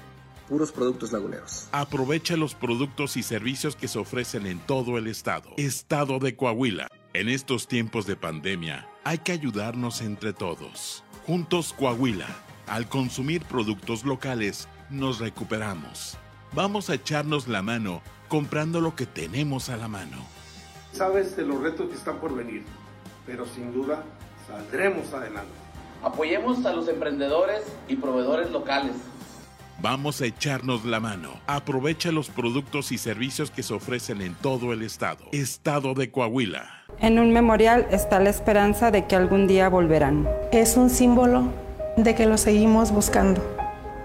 puros 0.48 0.72
productos 0.72 1.12
laguneros. 1.12 1.68
Aprovecha 1.72 2.36
los 2.36 2.55
productos 2.55 3.16
y 3.16 3.22
servicios 3.22 3.76
que 3.76 3.88
se 3.88 3.98
ofrecen 3.98 4.46
en 4.46 4.59
todo 4.59 4.98
el 4.98 5.06
estado. 5.06 5.51
Estado 5.56 6.18
de 6.18 6.36
Coahuila. 6.36 6.88
En 7.14 7.28
estos 7.28 7.68
tiempos 7.68 8.06
de 8.06 8.16
pandemia, 8.16 8.88
hay 9.05 9.18
que 9.18 9.32
ayudarnos 9.32 10.01
entre 10.01 10.32
todos. 10.32 11.05
Juntos 11.26 11.72
Coahuila. 11.72 12.26
Al 12.66 12.88
consumir 12.88 13.44
productos 13.44 14.05
locales, 14.05 14.68
nos 14.90 15.20
recuperamos. 15.20 16.18
Vamos 16.55 16.89
a 16.89 16.94
echarnos 16.94 17.48
la 17.48 17.62
mano 17.62 18.01
comprando 18.28 18.81
lo 18.81 18.94
que 18.94 19.06
tenemos 19.06 19.70
a 19.70 19.76
la 19.76 19.89
mano. 19.89 20.18
Sabes 20.93 21.36
de 21.36 21.44
los 21.44 21.60
retos 21.60 21.89
que 21.89 21.97
están 21.97 22.18
por 22.18 22.32
venir, 22.32 22.62
pero 23.26 23.44
sin 23.44 23.72
duda 23.72 24.05
saldremos 24.47 25.12
adelante. 25.12 25.51
Apoyemos 26.05 26.64
a 26.64 26.72
los 26.72 26.86
emprendedores 26.86 27.64
y 27.89 27.97
proveedores 27.97 28.52
locales. 28.52 28.93
Vamos 29.82 30.20
a 30.20 30.26
echarnos 30.26 30.85
la 30.85 31.01
mano. 31.01 31.31
Aprovecha 31.48 32.12
los 32.12 32.28
productos 32.28 32.93
y 32.93 32.98
servicios 32.98 33.51
que 33.51 33.64
se 33.64 33.74
ofrecen 33.74 34.22
en 34.22 34.36
todo 34.36 34.72
el 34.72 34.82
estado. 34.82 35.24
Estado 35.32 35.94
de 35.94 36.12
Coahuila. 36.12 36.85
En 37.01 37.18
un 37.18 37.32
memorial 37.32 37.89
está 37.90 38.20
la 38.20 38.31
esperanza 38.31 38.93
de 38.93 39.09
que 39.09 39.16
algún 39.16 39.48
día 39.48 39.68
volverán. 39.68 40.28
Es 40.52 40.76
un 40.76 40.89
símbolo 40.89 41.48
de 41.97 42.14
que 42.14 42.26
lo 42.26 42.39
seguimos 42.39 42.93
buscando 42.93 43.43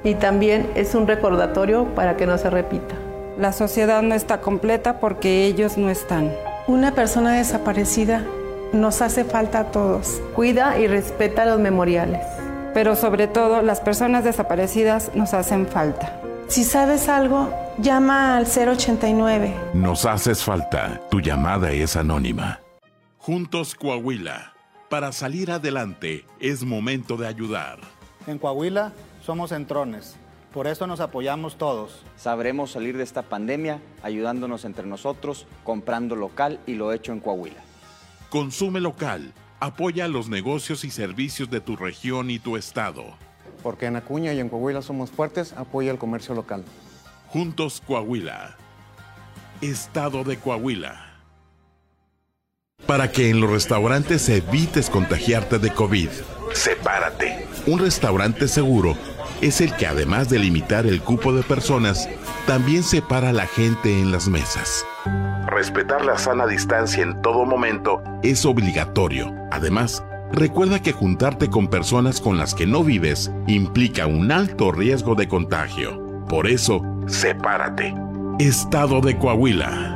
y 0.03 0.15
también 0.15 0.69
es 0.75 0.95
un 0.95 1.07
recordatorio 1.07 1.85
para 1.95 2.17
que 2.17 2.25
no 2.25 2.37
se 2.37 2.49
repita. 2.49 2.95
La 3.37 3.53
sociedad 3.53 4.01
no 4.01 4.15
está 4.15 4.41
completa 4.41 4.99
porque 4.99 5.45
ellos 5.45 5.77
no 5.77 5.89
están. 5.89 6.31
Una 6.67 6.93
persona 6.93 7.33
desaparecida 7.33 8.23
nos 8.73 9.01
hace 9.01 9.23
falta 9.23 9.59
a 9.59 9.71
todos. 9.71 10.21
Cuida 10.35 10.77
y 10.77 10.87
respeta 10.87 11.45
los 11.45 11.59
memoriales. 11.59 12.25
Pero 12.73 12.95
sobre 12.95 13.27
todo 13.27 13.61
las 13.61 13.81
personas 13.81 14.23
desaparecidas 14.23 15.11
nos 15.15 15.33
hacen 15.33 15.67
falta. 15.67 16.21
Si 16.47 16.63
sabes 16.63 17.09
algo, 17.09 17.53
llama 17.77 18.37
al 18.37 18.45
089. 18.45 19.55
Nos 19.73 20.05
haces 20.05 20.43
falta. 20.43 20.99
Tu 21.09 21.21
llamada 21.21 21.71
es 21.71 21.95
anónima. 21.95 22.59
Juntos 23.17 23.75
Coahuila. 23.75 24.53
Para 24.89 25.11
salir 25.11 25.51
adelante 25.51 26.25
es 26.39 26.63
momento 26.63 27.17
de 27.17 27.27
ayudar. 27.27 27.77
En 28.25 28.37
Coahuila 28.37 28.91
somos 29.29 29.51
entrones. 29.51 30.15
Por 30.51 30.65
eso 30.65 30.87
nos 30.87 31.01
apoyamos 31.01 31.55
todos. 31.55 32.01
Sabremos 32.17 32.71
salir 32.71 32.97
de 32.97 33.03
esta 33.03 33.21
pandemia 33.21 33.79
ayudándonos 34.01 34.65
entre 34.65 34.87
nosotros, 34.87 35.45
comprando 35.63 36.15
local 36.15 36.59
y 36.65 36.73
lo 36.73 36.91
hecho 36.93 37.11
en 37.11 37.19
Coahuila. 37.19 37.61
Consume 38.31 38.81
local. 38.81 39.31
Apoya 39.59 40.07
los 40.07 40.29
negocios 40.29 40.83
y 40.83 40.89
servicios 40.89 41.51
de 41.51 41.61
tu 41.61 41.75
región 41.75 42.31
y 42.31 42.39
tu 42.39 42.57
estado. 42.57 43.03
Porque 43.61 43.85
en 43.85 43.97
Acuña 43.97 44.33
y 44.33 44.39
en 44.39 44.49
Coahuila 44.49 44.81
somos 44.81 45.11
fuertes, 45.11 45.53
apoya 45.53 45.91
el 45.91 45.99
comercio 45.99 46.33
local. 46.33 46.65
Juntos 47.27 47.83
Coahuila. 47.85 48.57
Estado 49.61 50.23
de 50.23 50.37
Coahuila. 50.37 51.05
Para 52.87 53.11
que 53.11 53.29
en 53.29 53.41
los 53.41 53.51
restaurantes 53.51 54.27
evites 54.27 54.89
contagiarte 54.89 55.59
de 55.59 55.71
COVID, 55.71 56.09
sepárate. 56.55 57.45
Un 57.67 57.77
restaurante 57.77 58.47
seguro 58.47 58.97
es 59.41 59.61
el 59.61 59.75
que 59.75 59.87
además 59.87 60.29
de 60.29 60.39
limitar 60.39 60.85
el 60.85 61.01
cupo 61.01 61.33
de 61.33 61.43
personas, 61.43 62.09
también 62.45 62.83
separa 62.83 63.29
a 63.29 63.33
la 63.33 63.47
gente 63.47 63.99
en 63.99 64.11
las 64.11 64.27
mesas. 64.27 64.85
Respetar 65.47 66.03
la 66.05 66.17
sana 66.17 66.45
distancia 66.45 67.03
en 67.03 67.21
todo 67.21 67.45
momento 67.45 68.01
es 68.23 68.45
obligatorio. 68.45 69.33
Además, 69.51 70.03
Recuerda 70.31 70.79
que 70.81 70.91
juntarte 70.91 71.49
con 71.49 71.69
personas 71.69 72.21
con 72.21 72.37
las 72.37 72.53
que 72.53 72.67
no 72.67 72.83
vives 72.83 73.31
implica 73.47 74.05
un 74.05 74.31
alto 74.31 74.71
riesgo 74.71 75.15
de 75.15 75.27
contagio. 75.27 76.25
Por 76.29 76.47
eso, 76.47 76.81
sepárate. 77.07 77.95
Estado 78.37 79.01
de 79.01 79.17
Coahuila. 79.17 79.95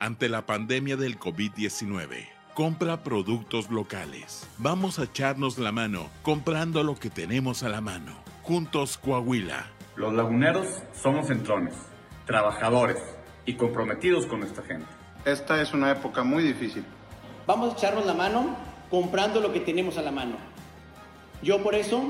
Ante 0.00 0.28
la 0.28 0.44
pandemia 0.44 0.96
del 0.96 1.16
COVID-19, 1.16 2.26
compra 2.54 3.02
productos 3.02 3.70
locales. 3.70 4.46
Vamos 4.58 4.98
a 4.98 5.04
echarnos 5.04 5.58
la 5.58 5.72
mano 5.72 6.10
comprando 6.22 6.82
lo 6.82 6.96
que 6.96 7.10
tenemos 7.10 7.62
a 7.62 7.68
la 7.68 7.80
mano. 7.80 8.12
Juntos 8.42 8.98
Coahuila. 8.98 9.66
Los 9.96 10.12
laguneros 10.12 10.66
somos 10.92 11.30
entrones, 11.30 11.74
trabajadores 12.26 12.98
y 13.46 13.54
comprometidos 13.54 14.26
con 14.26 14.40
nuestra 14.40 14.64
gente. 14.64 14.86
Esta 15.24 15.62
es 15.62 15.72
una 15.72 15.90
época 15.90 16.22
muy 16.22 16.42
difícil. 16.42 16.84
Vamos 17.46 17.74
a 17.74 17.78
echarnos 17.78 18.06
la 18.06 18.14
mano 18.14 18.56
comprando 18.90 19.40
lo 19.40 19.52
que 19.52 19.60
tenemos 19.60 19.96
a 19.96 20.02
la 20.02 20.12
mano. 20.12 20.36
Yo 21.42 21.62
por 21.62 21.74
eso 21.74 22.02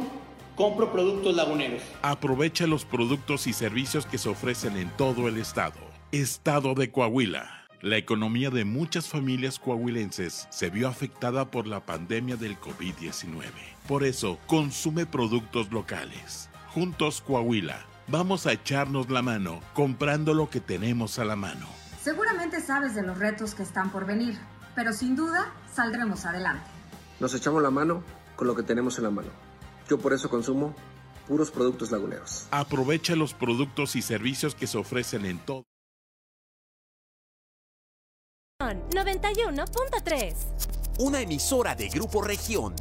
compro 0.56 0.93
productos 0.93 1.35
laguneros. 1.36 1.82
Aprovecha 2.02 2.66
los 2.66 2.85
productos 2.85 3.47
y 3.47 3.52
servicios 3.52 4.06
que 4.06 4.19
se 4.19 4.28
ofrecen 4.28 4.77
en 4.77 4.90
todo 4.90 5.28
el 5.28 5.39
estado. 5.39 5.81
Estado 6.10 6.74
de 6.74 6.90
Coahuila. 6.90 7.61
La 7.82 7.96
economía 7.96 8.48
de 8.50 8.64
muchas 8.64 9.09
familias 9.09 9.59
coahuilenses 9.59 10.46
se 10.50 10.70
vio 10.70 10.86
afectada 10.86 11.50
por 11.50 11.66
la 11.66 11.84
pandemia 11.84 12.36
del 12.36 12.56
COVID-19. 12.60 13.42
Por 13.88 14.04
eso, 14.04 14.38
consume 14.46 15.04
productos 15.04 15.72
locales. 15.72 16.48
Juntos 16.68 17.20
Coahuila, 17.26 17.84
vamos 18.06 18.46
a 18.46 18.52
echarnos 18.52 19.10
la 19.10 19.20
mano 19.20 19.59
comprando 19.74 20.32
lo 20.32 20.48
que 20.48 20.60
tenemos 20.60 21.18
a 21.18 21.24
la 21.24 21.34
mano. 21.34 21.66
Seguramente 22.00 22.60
sabes 22.60 22.94
de 22.94 23.02
los 23.02 23.18
retos 23.18 23.56
que 23.56 23.64
están 23.64 23.90
por 23.90 24.06
venir, 24.06 24.38
pero 24.76 24.92
sin 24.92 25.16
duda 25.16 25.52
saldremos 25.74 26.24
adelante. 26.24 26.70
Nos 27.18 27.34
echamos 27.34 27.64
la 27.64 27.70
mano 27.72 28.04
con 28.36 28.46
lo 28.46 28.54
que 28.54 28.62
tenemos 28.62 28.96
en 28.98 29.04
la 29.04 29.10
mano. 29.10 29.30
Yo 29.88 29.98
por 29.98 30.12
eso 30.12 30.30
consumo 30.30 30.72
puros 31.26 31.50
productos 31.50 31.90
laguneros. 31.90 32.46
Aprovecha 32.52 33.16
los 33.16 33.34
productos 33.34 33.96
y 33.96 34.02
servicios 34.02 34.54
que 34.54 34.68
se 34.68 34.78
ofrecen 34.78 35.26
en 35.26 35.40
todo 35.40 35.66
91.3. 38.90 40.35
Una 40.99 41.20
emisora 41.20 41.74
de 41.74 41.89
Grupo 41.89 42.23
Región. 42.23 42.74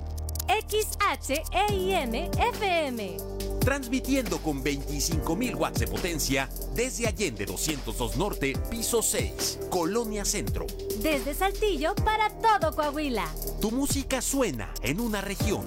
XHEIN 0.48 2.16
FM. 2.16 3.18
Transmitiendo 3.60 4.40
con 4.40 4.64
25.000 4.64 5.56
watts 5.56 5.80
de 5.80 5.88
potencia 5.88 6.50
desde 6.74 7.08
Allende 7.08 7.46
202 7.46 8.18
Norte, 8.18 8.54
piso 8.70 9.02
6, 9.02 9.60
Colonia 9.70 10.26
Centro. 10.26 10.66
Desde 10.98 11.34
Saltillo 11.34 11.96
para 11.96 12.30
todo 12.30 12.76
Coahuila. 12.76 13.28
Tu 13.62 13.72
música 13.72 14.22
suena 14.22 14.74
en 14.82 15.00
una 15.00 15.22
región. 15.22 15.64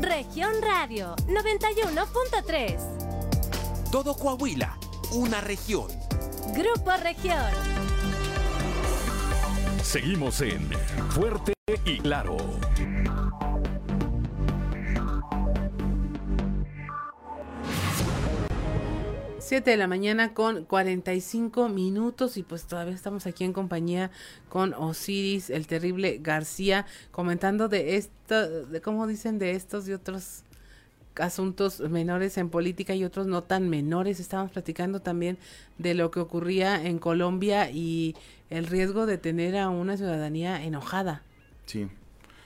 Región 0.00 0.52
Radio 0.60 1.14
91.3. 1.28 3.90
Todo 3.90 4.14
Coahuila, 4.16 4.78
una 5.12 5.40
región. 5.40 5.88
Grupo 6.52 6.90
Región. 7.02 7.95
Seguimos 9.86 10.40
en 10.40 10.68
Fuerte 11.10 11.54
y 11.84 11.98
Claro. 12.00 12.36
Siete 19.38 19.70
de 19.70 19.76
la 19.76 19.86
mañana 19.86 20.34
con 20.34 20.64
45 20.64 21.68
minutos 21.68 22.36
y 22.36 22.42
pues 22.42 22.64
todavía 22.64 22.96
estamos 22.96 23.28
aquí 23.28 23.44
en 23.44 23.52
compañía 23.52 24.10
con 24.48 24.74
Osiris, 24.74 25.50
el 25.50 25.68
terrible 25.68 26.18
García, 26.20 26.84
comentando 27.12 27.68
de 27.68 27.94
esto, 27.94 28.66
de 28.66 28.80
cómo 28.80 29.06
dicen 29.06 29.38
de 29.38 29.52
estos 29.52 29.88
y 29.88 29.92
otros 29.92 30.42
asuntos 31.14 31.80
menores 31.80 32.36
en 32.38 32.50
política 32.50 32.94
y 32.94 33.04
otros 33.04 33.26
no 33.26 33.42
tan 33.42 33.68
menores. 33.68 34.20
Estábamos 34.20 34.52
platicando 34.52 35.00
también 35.00 35.38
de 35.78 35.94
lo 35.94 36.10
que 36.10 36.20
ocurría 36.20 36.84
en 36.84 36.98
Colombia 36.98 37.70
y 37.70 38.16
el 38.50 38.66
riesgo 38.66 39.06
de 39.06 39.18
tener 39.18 39.56
a 39.56 39.68
una 39.68 39.96
ciudadanía 39.96 40.64
enojada. 40.64 41.22
Sí. 41.66 41.88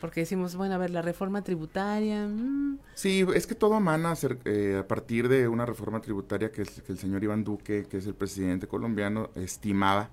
Porque 0.01 0.21
decimos, 0.21 0.57
bueno, 0.57 0.75
a 0.75 0.79
ver, 0.79 0.91
la 0.91 1.03
reforma 1.03 1.43
tributaria. 1.43 2.27
Mm. 2.27 2.79
Sí, 2.95 3.27
es 3.35 3.47
que 3.47 3.55
todo 3.55 3.77
emana 3.77 4.15
eh, 4.45 4.79
a 4.81 4.89
partir 4.89 5.29
de 5.29 5.47
una 5.47 5.67
reforma 5.67 6.01
tributaria 6.01 6.51
que, 6.51 6.63
que 6.65 6.93
el 6.93 6.99
señor 6.99 7.23
Iván 7.23 7.45
Duque, 7.45 7.87
que 7.89 7.99
es 7.99 8.07
el 8.07 8.15
presidente 8.15 8.67
colombiano, 8.67 9.31
estimaba 9.35 10.11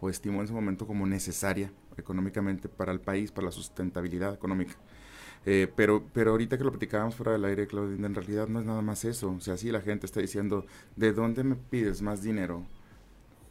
o 0.00 0.08
estimó 0.08 0.38
en 0.38 0.44
ese 0.44 0.54
momento 0.54 0.86
como 0.86 1.06
necesaria 1.06 1.70
económicamente 1.96 2.68
para 2.68 2.92
el 2.92 3.00
país, 3.00 3.30
para 3.30 3.46
la 3.46 3.52
sustentabilidad 3.52 4.34
económica. 4.34 4.74
Eh, 5.44 5.72
pero, 5.76 6.04
pero 6.12 6.32
ahorita 6.32 6.58
que 6.58 6.64
lo 6.64 6.70
platicábamos 6.70 7.14
fuera 7.14 7.32
del 7.32 7.44
aire, 7.44 7.66
Claudia, 7.66 8.04
en 8.04 8.14
realidad 8.14 8.48
no 8.48 8.60
es 8.60 8.66
nada 8.66 8.82
más 8.82 9.04
eso. 9.04 9.30
O 9.30 9.40
sea, 9.40 9.56
sí 9.56 9.70
la 9.70 9.80
gente 9.80 10.06
está 10.06 10.20
diciendo, 10.20 10.66
¿de 10.96 11.12
dónde 11.12 11.44
me 11.44 11.54
pides 11.54 12.02
más 12.02 12.22
dinero? 12.22 12.64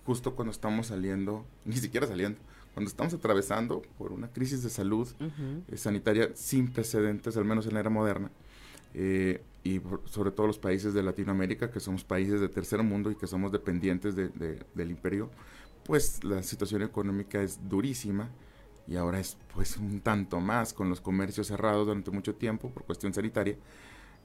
Justo 0.05 0.35
cuando 0.35 0.51
estamos 0.51 0.87
saliendo, 0.87 1.45
ni 1.65 1.75
siquiera 1.77 2.07
saliendo, 2.07 2.39
cuando 2.73 2.89
estamos 2.89 3.13
atravesando 3.13 3.81
por 3.97 4.11
una 4.11 4.27
crisis 4.27 4.61
de 4.63 4.69
salud 4.69 5.07
eh, 5.69 5.77
sanitaria 5.77 6.31
sin 6.35 6.71
precedentes, 6.71 7.37
al 7.37 7.45
menos 7.45 7.65
en 7.67 7.73
la 7.73 7.79
era 7.79 7.89
moderna, 7.89 8.29
eh, 8.93 9.41
y 9.63 9.81
sobre 10.05 10.31
todo 10.31 10.47
los 10.47 10.59
países 10.59 10.93
de 10.93 11.01
Latinoamérica, 11.01 11.71
que 11.71 11.79
somos 11.79 12.03
países 12.03 12.39
de 12.39 12.49
tercer 12.49 12.83
mundo 12.83 13.09
y 13.09 13.15
que 13.15 13.27
somos 13.27 13.51
dependientes 13.51 14.15
de, 14.15 14.29
del 14.29 14.91
imperio, 14.91 15.31
pues 15.85 16.23
la 16.23 16.43
situación 16.43 16.81
económica 16.81 17.41
es 17.41 17.59
durísima 17.67 18.29
y 18.87 18.95
ahora 18.95 19.19
es 19.19 19.37
pues 19.53 19.77
un 19.77 20.01
tanto 20.01 20.39
más 20.39 20.73
con 20.73 20.89
los 20.89 21.01
comercios 21.01 21.47
cerrados 21.47 21.87
durante 21.87 22.11
mucho 22.11 22.35
tiempo 22.35 22.69
por 22.69 22.83
cuestión 22.83 23.13
sanitaria. 23.13 23.57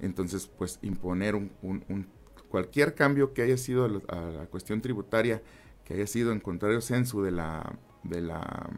Entonces, 0.00 0.46
pues 0.46 0.78
imponer 0.82 1.34
un, 1.34 1.50
un, 1.62 2.06
cualquier 2.48 2.94
cambio 2.94 3.32
que 3.32 3.42
haya 3.42 3.56
sido 3.56 3.84
a 3.84 4.16
la, 4.16 4.46
cuestión 4.46 4.80
tributaria, 4.80 5.42
que 5.90 5.96
haya 5.96 6.06
sido 6.06 6.30
en 6.30 6.38
contrario 6.38 6.80
censo 6.80 7.20
de 7.20 7.32
la, 7.32 7.74
de 8.04 8.20
la 8.20 8.70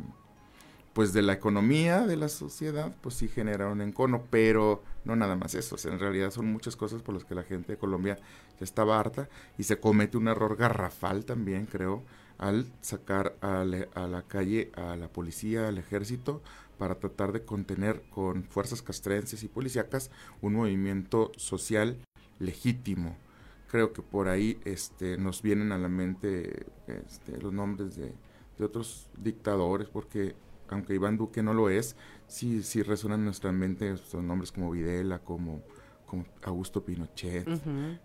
pues 0.94 1.12
de 1.12 1.20
la 1.20 1.34
economía 1.34 2.06
de 2.06 2.16
la 2.16 2.30
sociedad, 2.30 2.94
pues 3.02 3.16
sí 3.16 3.28
genera 3.28 3.68
un 3.68 3.82
encono, 3.82 4.24
pero 4.30 4.82
no 5.04 5.14
nada 5.14 5.36
más 5.36 5.54
eso, 5.54 5.76
en 5.90 5.98
realidad 5.98 6.30
son 6.30 6.50
muchas 6.50 6.74
cosas 6.74 7.02
por 7.02 7.14
las 7.14 7.24
que 7.24 7.34
la 7.34 7.42
gente 7.42 7.72
de 7.72 7.78
Colombia 7.78 8.16
ya 8.58 8.64
estaba 8.64 8.98
harta 8.98 9.28
y 9.58 9.64
se 9.64 9.78
comete 9.78 10.16
un 10.16 10.28
error 10.28 10.56
garrafal 10.56 11.26
también, 11.26 11.66
creo, 11.66 12.02
al 12.38 12.72
sacar 12.80 13.36
a, 13.42 13.62
la 13.64 14.22
calle 14.22 14.72
a 14.74 14.96
la 14.96 15.08
policía, 15.08 15.68
al 15.68 15.76
ejército, 15.76 16.40
para 16.78 16.94
tratar 16.94 17.32
de 17.32 17.44
contener 17.44 18.02
con 18.08 18.44
fuerzas 18.44 18.80
castrenses 18.80 19.42
y 19.42 19.48
policíacas 19.48 20.10
un 20.40 20.54
movimiento 20.54 21.30
social 21.36 21.98
legítimo. 22.38 23.18
Creo 23.72 23.94
que 23.94 24.02
por 24.02 24.28
ahí 24.28 24.60
este, 24.66 25.16
nos 25.16 25.40
vienen 25.40 25.72
a 25.72 25.78
la 25.78 25.88
mente 25.88 26.66
este, 26.86 27.40
los 27.40 27.54
nombres 27.54 27.96
de, 27.96 28.12
otros 28.62 29.08
dictadores, 29.18 29.88
porque 29.88 30.36
aunque 30.68 30.94
Iván 30.94 31.16
Duque 31.16 31.42
no 31.42 31.54
lo 31.54 31.70
es, 31.70 31.96
sí, 32.28 32.62
sí 32.62 32.82
resuenan 32.82 33.20
en 33.20 33.24
nuestra 33.24 33.50
mente 33.50 33.96
son 33.96 34.28
nombres 34.28 34.52
como 34.52 34.70
Videla, 34.70 35.18
como, 35.20 35.62
como 36.06 36.26
Augusto 36.42 36.84
Pinochet, 36.84 37.48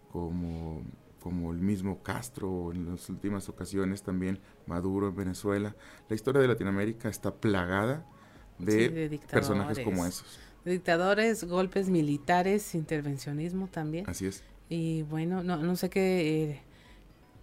como 0.09 0.81
como 1.19 1.51
el 1.51 1.59
mismo 1.59 2.01
Castro 2.03 2.71
en 2.71 2.89
las 2.89 3.09
últimas 3.09 3.49
ocasiones 3.49 4.01
también 4.01 4.39
Maduro 4.65 5.09
en 5.09 5.15
Venezuela. 5.17 5.75
La 6.07 6.15
historia 6.15 6.41
de 6.41 6.47
Latinoamérica 6.47 7.09
está 7.09 7.35
plagada 7.35 8.05
de, 8.59 9.19
personajes 9.29 9.79
como 9.79 10.05
esos. 10.05 10.39
Dictadores, 10.63 11.43
golpes 11.43 11.89
militares, 11.89 12.73
intervencionismo 12.75 13.67
también. 13.67 14.09
Así 14.09 14.27
es. 14.27 14.41
Y 14.69 15.03
bueno, 15.03 15.43
no, 15.43 15.57
no 15.57 15.75
sé 15.75 15.89
qué, 15.89 16.43
eh, 16.43 16.61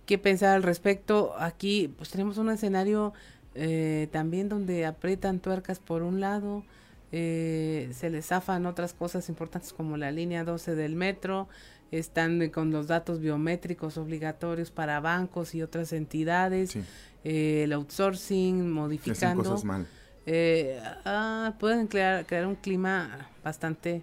qué 0.07 0.19
pensar 0.19 0.55
al 0.55 0.63
respecto. 0.63 1.35
Aquí 1.39 1.93
pues 1.97 2.11
tenemos 2.11 2.39
un 2.39 2.51
escenario 2.51 3.13
eh, 3.55 4.09
también 4.11 4.49
donde 4.49 4.85
aprietan 4.87 5.39
tuercas 5.39 5.79
por 5.79 6.03
un 6.03 6.21
lado, 6.21 6.65
eh, 7.13 7.91
se 7.93 8.11
les 8.11 8.27
zafan 8.27 8.67
otras 8.67 8.93
cosas 8.93 9.29
importantes 9.29 9.73
como 9.73 9.97
la 9.97 10.11
línea 10.11 10.43
12 10.43 10.75
del 10.75 10.97
metro, 10.97 11.49
están 11.93 12.49
con 12.51 12.73
los 12.73 12.89
datos 12.89 13.21
biométricos 13.21 13.99
obligatorios 13.99 14.73
para 14.73 14.99
bancos 14.99 15.55
y 15.55 15.63
otras 15.63 15.93
entidades, 15.93 16.77
eh, 17.23 17.63
el 17.63 17.73
outsourcing, 17.73 18.69
modificando. 18.69 19.45
Cosas 19.45 19.65
mal. 19.65 19.87
Eh, 20.27 20.81
ah, 21.05 21.55
pueden 21.61 21.87
crear, 21.87 22.27
crear 22.27 22.47
un 22.47 22.57
clima 22.57 23.29
bastante 23.45 24.03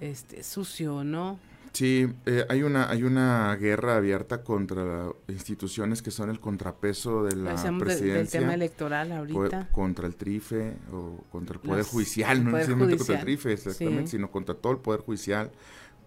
este, 0.00 0.44
sucio, 0.44 1.02
¿no? 1.02 1.40
Sí, 1.76 2.08
eh, 2.24 2.46
hay 2.48 2.62
una 2.62 2.88
hay 2.88 3.02
una 3.02 3.54
guerra 3.56 3.96
abierta 3.96 4.42
contra 4.42 5.10
instituciones 5.28 6.00
que 6.00 6.10
son 6.10 6.30
el 6.30 6.40
contrapeso 6.40 7.22
de 7.22 7.36
la 7.36 7.54
presidencia. 7.78 8.14
del 8.14 8.30
tema 8.30 8.54
electoral 8.54 9.12
ahorita. 9.12 9.68
contra 9.72 10.06
el 10.06 10.16
TRIFE 10.16 10.74
o 10.90 11.22
contra 11.30 11.56
el 11.56 11.60
Poder 11.60 11.84
Judicial, 11.84 12.42
no 12.42 12.52
necesariamente 12.52 12.96
contra 12.96 13.16
el 13.16 13.20
TRIFE 13.20 13.52
exactamente, 13.52 14.06
sino 14.06 14.30
contra 14.30 14.54
todo 14.54 14.72
el 14.72 14.78
Poder 14.78 15.02
Judicial, 15.02 15.52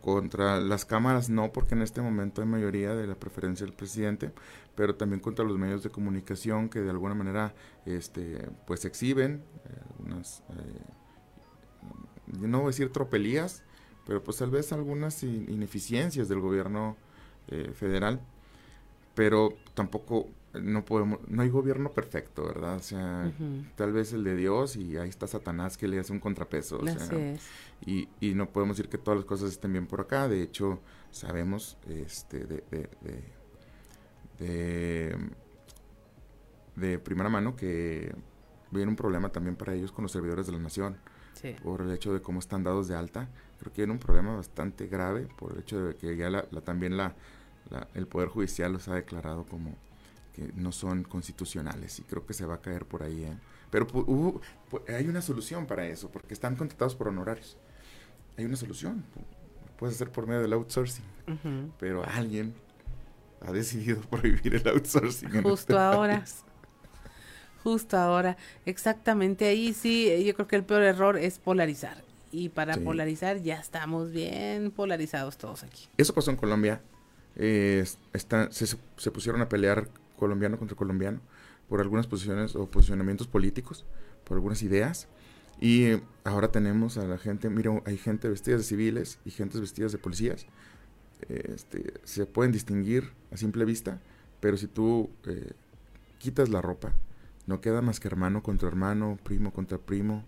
Contra 0.01 0.59
las 0.59 0.85
cámaras 0.85 1.29
no, 1.29 1.51
porque 1.51 1.75
en 1.75 1.83
este 1.83 2.01
momento 2.01 2.41
hay 2.41 2.47
mayoría 2.47 2.95
de 2.95 3.05
la 3.05 3.13
preferencia 3.13 3.63
del 3.63 3.75
presidente, 3.75 4.31
pero 4.73 4.95
también 4.95 5.19
contra 5.19 5.45
los 5.45 5.59
medios 5.59 5.83
de 5.83 5.91
comunicación 5.91 6.69
que 6.69 6.79
de 6.79 6.89
alguna 6.89 7.13
manera 7.13 7.53
este, 7.85 8.49
pues 8.65 8.85
exhiben 8.85 9.43
algunas, 9.91 10.41
no 12.25 12.57
voy 12.57 12.67
a 12.67 12.69
decir 12.69 12.91
tropelías, 12.91 13.61
pero 14.09 14.23
pues 14.23 14.37
tal 14.37 14.49
vez 14.49 14.73
algunas 14.73 15.21
ineficiencias 15.21 16.27
del 16.27 16.39
gobierno 16.39 16.97
eh, 17.47 17.69
federal, 17.75 18.19
pero 19.13 19.53
tampoco 19.75 20.29
no 20.55 20.83
podemos, 20.83 21.19
no 21.27 21.43
hay 21.43 21.49
gobierno 21.49 21.91
perfecto, 21.91 22.43
¿verdad? 22.43 22.77
O 22.77 22.81
sea, 22.81 23.31
tal 23.75 23.93
vez 23.93 24.11
el 24.13 24.23
de 24.23 24.35
Dios 24.35 24.77
y 24.77 24.97
ahí 24.97 25.09
está 25.09 25.27
Satanás 25.27 25.77
que 25.77 25.87
le 25.87 25.99
hace 25.99 26.11
un 26.11 26.19
contrapeso. 26.19 26.79
O 26.79 26.87
sea, 26.87 27.37
y, 27.85 28.09
y, 28.19 28.33
no 28.33 28.49
podemos 28.49 28.77
decir 28.77 28.89
que 28.89 28.97
todas 28.97 29.19
las 29.19 29.27
cosas 29.27 29.51
estén 29.51 29.73
bien 29.73 29.85
por 29.85 30.01
acá. 30.01 30.27
De 30.27 30.41
hecho, 30.41 30.79
sabemos 31.11 31.77
este, 31.87 32.45
de, 32.45 32.63
de, 32.71 32.89
de, 34.39 35.15
de, 36.75 36.97
primera 36.97 37.29
mano 37.29 37.55
que 37.55 38.11
viene 38.71 38.89
un 38.89 38.95
problema 38.95 39.31
también 39.31 39.55
para 39.55 39.75
ellos 39.75 39.91
con 39.91 40.01
los 40.01 40.11
servidores 40.11 40.47
de 40.47 40.53
la 40.53 40.57
nación. 40.59 40.97
Por 41.63 41.81
el 41.81 41.91
hecho 41.91 42.11
de 42.11 42.21
cómo 42.23 42.39
están 42.39 42.63
dados 42.63 42.87
de 42.87 42.95
alta. 42.95 43.29
Creo 43.59 43.73
que 43.73 43.81
viene 43.81 43.93
un 43.93 43.99
problema 43.99 44.35
bastante 44.35 44.87
grave 44.87 45.27
por 45.37 45.53
el 45.53 45.59
hecho 45.59 45.87
de 45.87 45.95
que 45.95 46.15
ya 46.15 46.29
la, 46.29 46.43
también 46.61 46.97
la, 46.97 47.15
el 47.93 48.07
Poder 48.07 48.29
Judicial 48.29 48.71
los 48.71 48.87
ha 48.87 48.95
declarado 48.95 49.45
como 49.45 49.75
no 50.55 50.71
son 50.71 51.03
constitucionales 51.03 51.99
y 51.99 52.03
creo 52.03 52.25
que 52.25 52.33
se 52.33 52.45
va 52.45 52.55
a 52.55 52.61
caer 52.61 52.85
por 52.85 53.03
ahí. 53.03 53.23
¿eh? 53.23 53.37
Pero 53.69 53.87
hay 54.87 55.07
una 55.07 55.21
solución 55.21 55.65
para 55.65 55.85
eso, 55.87 56.09
porque 56.09 56.33
están 56.33 56.55
contratados 56.55 56.95
por 56.95 57.09
honorarios. 57.09 57.57
Hay 58.37 58.45
una 58.45 58.55
solución. 58.55 59.03
Puede 59.77 59.93
ser 59.93 60.11
por 60.11 60.27
medio 60.27 60.41
del 60.41 60.53
outsourcing, 60.53 61.05
pero 61.79 62.03
alguien 62.03 62.53
ha 63.41 63.51
decidido 63.51 64.01
prohibir 64.01 64.55
el 64.55 64.67
outsourcing. 64.67 65.29
Justo 65.41 65.51
este 65.51 65.77
ahora. 65.77 66.23
Justo 67.63 67.97
ahora. 67.97 68.37
Exactamente 68.65 69.45
ahí 69.47 69.73
sí, 69.73 70.23
yo 70.25 70.33
creo 70.33 70.47
que 70.47 70.55
el 70.55 70.63
peor 70.63 70.83
error 70.83 71.17
es 71.17 71.39
polarizar. 71.39 72.08
Y 72.31 72.49
para 72.49 72.77
polarizar 72.77 73.41
ya 73.41 73.59
estamos 73.59 74.11
bien 74.11 74.71
polarizados 74.71 75.37
todos 75.37 75.63
aquí. 75.63 75.87
Eso 75.97 76.13
pasó 76.13 76.31
en 76.31 76.37
Colombia. 76.37 76.81
Eh, 77.35 77.85
se, 78.49 78.77
se 78.97 79.11
pusieron 79.11 79.41
a 79.41 79.49
pelear 79.49 79.87
colombiano 80.17 80.59
contra 80.59 80.77
colombiano, 80.77 81.19
por 81.69 81.81
algunas 81.81 82.05
posiciones 82.05 82.55
o 82.55 82.67
posicionamientos 82.67 83.27
políticos, 83.27 83.85
por 84.25 84.35
algunas 84.35 84.61
ideas. 84.61 85.07
Y 85.61 85.97
ahora 86.23 86.51
tenemos 86.51 86.97
a 86.97 87.05
la 87.05 87.17
gente, 87.17 87.49
mira, 87.49 87.71
hay 87.85 87.97
gente 87.97 88.29
vestida 88.29 88.57
de 88.57 88.63
civiles 88.63 89.19
y 89.25 89.31
gente 89.31 89.59
vestidas 89.59 89.91
de 89.91 89.97
policías. 89.97 90.45
Este, 91.27 91.93
se 92.05 92.25
pueden 92.25 92.51
distinguir 92.51 93.11
a 93.31 93.37
simple 93.37 93.65
vista, 93.65 93.99
pero 94.39 94.55
si 94.55 94.67
tú 94.67 95.09
eh, 95.25 95.51
quitas 96.17 96.49
la 96.49 96.61
ropa, 96.61 96.93
no 97.45 97.59
queda 97.59 97.81
más 97.81 97.99
que 97.99 98.07
hermano 98.07 98.41
contra 98.41 98.69
hermano, 98.69 99.17
primo 99.23 99.51
contra 99.51 99.77
primo, 99.77 100.23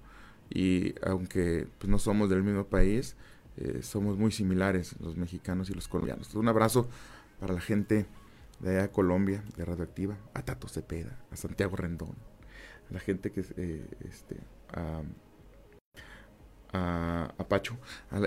y 0.54 0.96
aunque 1.04 1.68
pues, 1.78 1.90
no 1.90 1.98
somos 1.98 2.30
del 2.30 2.44
mismo 2.44 2.66
país, 2.66 3.16
eh, 3.58 3.80
somos 3.82 4.18
muy 4.18 4.32
similares 4.32 4.96
los 5.00 5.18
mexicanos 5.18 5.70
y 5.70 5.74
los 5.74 5.88
colombianos. 5.88 6.34
un 6.36 6.48
abrazo 6.48 6.88
para 7.40 7.54
la 7.54 7.62
gente 7.62 8.06
de 8.60 8.72
allá 8.72 8.82
de 8.84 8.92
Colombia, 8.92 9.44
de 9.58 9.66
Radioactiva, 9.66 10.18
a 10.34 10.44
Tato 10.44 10.68
Cepeda, 10.68 11.20
a 11.32 11.36
Santiago 11.36 11.76
Rendón, 11.76 12.16
a 12.90 12.94
la 12.94 13.00
gente 13.00 13.32
que, 13.32 13.44
eh, 13.58 13.88
este, 14.08 14.38
a, 14.74 15.02
a, 16.74 17.48
Pacho. 17.48 17.78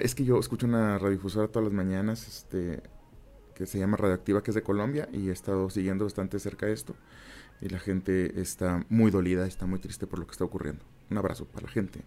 es 0.03 0.15
que 0.15 0.25
yo 0.25 0.39
escucho 0.39 0.67
una 0.67 0.99
radiodifusora 0.99 1.49
todas 1.49 1.65
las 1.65 1.73
mañanas, 1.73 2.27
este, 2.27 2.83
que 3.55 3.67
se 3.67 3.79
llama 3.79 3.97
Radioactiva, 3.97 4.43
que 4.43 4.51
es 4.51 4.55
de 4.55 4.63
Colombia, 4.63 5.09
y 5.13 5.29
he 5.29 5.33
estado 5.33 5.71
siguiendo 5.71 6.05
bastante 6.05 6.39
cerca 6.39 6.69
esto. 6.69 6.95
Y 7.61 7.69
la 7.69 7.79
gente 7.79 8.41
está 8.41 8.85
muy 8.89 9.11
dolida, 9.11 9.47
está 9.47 9.65
muy 9.67 9.79
triste 9.79 10.07
por 10.07 10.19
lo 10.19 10.27
que 10.27 10.33
está 10.33 10.45
ocurriendo. 10.45 10.85
Un 11.11 11.19
abrazo 11.19 11.45
para 11.47 11.67
la 11.67 11.73
gente 11.73 12.01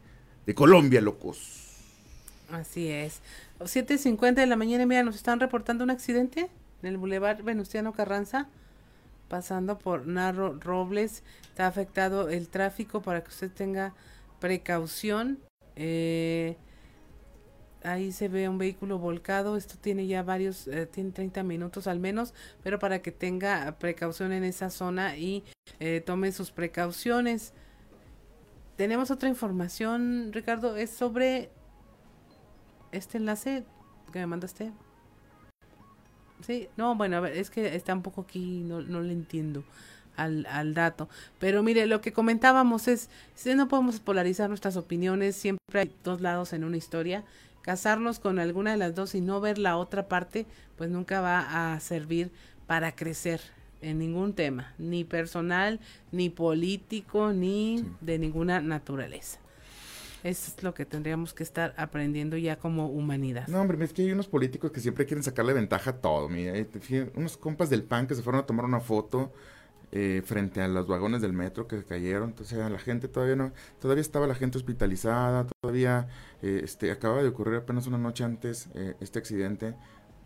de 0.46 0.56
Colombia, 0.56 1.02
locos. 1.02 1.68
Así 2.52 2.88
es. 2.90 3.22
7.50 3.60 4.36
de 4.36 4.48
la 4.48 4.56
mañana, 4.56 4.86
mira, 4.86 5.04
nos 5.04 5.16
están 5.16 5.40
reportando 5.40 5.84
un 5.84 5.90
accidente 5.90 6.50
en 6.82 6.90
el 6.90 6.98
Boulevard 6.98 7.44
Venustiano 7.44 7.94
Carranza, 7.94 8.48
pasando 9.28 9.78
por 9.78 10.08
Narro 10.08 10.58
Robles. 10.60 11.24
Está 11.50 11.68
afectado 11.68 12.30
el 12.30 12.48
tráfico 12.48 13.02
para 13.02 13.24
que 13.24 13.30
usted 13.30 13.52
tenga 13.52 13.94
precaución. 14.40 15.40
Eh, 15.76 16.56
ahí 17.84 18.12
se 18.12 18.30
ve 18.30 18.48
un 18.48 18.58
vehículo 18.58 19.00
volcado. 19.00 19.58
Esto 19.58 19.76
tiene 19.80 20.08
ya 20.08 20.24
varios, 20.24 20.68
eh, 20.68 20.86
tiene 20.86 21.12
30 21.12 21.44
minutos 21.44 21.88
al 21.88 22.00
menos, 22.00 22.34
pero 22.64 22.80
para 22.80 23.02
que 23.02 23.12
tenga 23.12 23.78
precaución 23.80 24.32
en 24.32 24.44
esa 24.44 24.70
zona 24.70 25.18
y 25.18 25.44
eh, 25.80 26.02
tome 26.06 26.32
sus 26.32 26.52
precauciones. 26.52 27.54
Tenemos 28.78 29.10
otra 29.10 29.28
información, 29.28 30.30
Ricardo, 30.32 30.78
es 30.78 30.92
sobre 30.92 31.50
este 32.92 33.18
enlace 33.18 33.66
que 34.14 34.20
me 34.20 34.28
mandaste. 34.28 34.72
Sí, 36.46 36.70
no, 36.78 36.96
bueno, 36.96 37.18
a 37.18 37.20
ver, 37.22 37.36
es 37.36 37.50
que 37.50 37.76
está 37.76 37.94
un 37.96 38.04
poco 38.04 38.22
aquí, 38.22 38.62
no, 38.64 38.82
no 38.82 39.02
le 39.02 39.14
entiendo 39.14 39.64
al, 40.16 40.46
al 40.46 40.76
dato. 40.76 41.10
Pero 41.40 41.64
mire, 41.64 41.88
lo 41.88 42.02
que 42.02 42.14
comentábamos 42.14 42.88
es, 42.88 43.10
si 43.34 43.56
no 43.56 43.68
podemos 43.68 44.00
polarizar 44.00 44.48
nuestras 44.48 44.78
opiniones, 44.78 45.36
siempre 45.36 45.80
hay 45.80 45.96
dos 46.04 46.22
lados 46.22 46.54
en 46.54 46.64
una 46.64 46.78
historia. 46.78 47.24
Casarnos 47.64 48.20
con 48.20 48.38
alguna 48.38 48.72
de 48.72 48.78
las 48.78 48.94
dos 48.94 49.16
y 49.16 49.22
no 49.22 49.42
ver 49.42 49.58
la 49.58 49.76
otra 49.78 50.08
parte, 50.08 50.46
pues 50.78 50.92
nunca 50.92 51.20
va 51.20 51.74
a 51.74 51.80
servir 51.80 52.32
para 52.68 52.96
crecer 52.96 53.42
en 53.82 54.00
ningún 54.00 54.34
tema, 54.34 54.74
ni 54.78 55.04
personal, 55.04 55.80
ni 56.12 56.30
político, 56.30 57.34
ni 57.34 57.86
de 58.02 58.20
ninguna 58.20 58.62
naturaleza. 58.62 59.40
Eso 60.24 60.52
es 60.56 60.64
lo 60.64 60.74
que 60.74 60.86
tendríamos 60.86 61.34
que 61.34 61.44
estar 61.44 61.74
aprendiendo 61.78 62.38
ya 62.38 62.58
como 62.58 62.88
humanidad. 62.90 63.48
No, 63.48 63.62
hombre, 63.62 63.84
es 63.86 63.94
que 63.94 64.02
hay 64.02 64.12
unos 64.12 64.28
políticos 64.28 64.72
que 64.72 64.80
siempre 64.80 65.06
quieren 65.06 65.24
sacarle 65.24 65.54
ventaja 65.54 65.92
a 65.92 66.02
todo. 66.02 66.28
Mira, 66.28 66.54
unos 67.16 67.38
compas 67.38 67.70
del 67.70 67.84
PAN 67.84 68.08
que 68.08 68.16
se 68.16 68.24
fueron 68.24 68.42
a 68.42 68.46
tomar 68.46 68.66
una 68.66 68.80
foto 68.80 69.32
eh, 69.94 70.22
frente 70.26 70.62
a 70.62 70.68
los 70.68 70.86
vagones 70.86 71.22
del 71.22 71.32
metro 71.32 71.68
que 71.68 71.82
cayeron. 71.84 72.30
Entonces, 72.30 72.58
la 72.58 72.80
gente 72.80 73.08
todavía 73.08 73.38
no, 73.38 73.54
todavía 73.80 74.02
estaba 74.02 74.28
la 74.28 74.36
gente 74.36 74.58
hospitalizada, 74.58 75.48
todavía 75.62 76.10
eh, 76.42 76.62
este, 76.64 76.92
acaba 76.92 77.22
de 77.22 77.30
ocurrir 77.30 77.56
apenas 77.56 77.88
una 77.88 77.98
noche 77.98 78.26
antes 78.26 78.68
eh, 78.76 78.96
este 79.00 79.20
accidente 79.20 79.76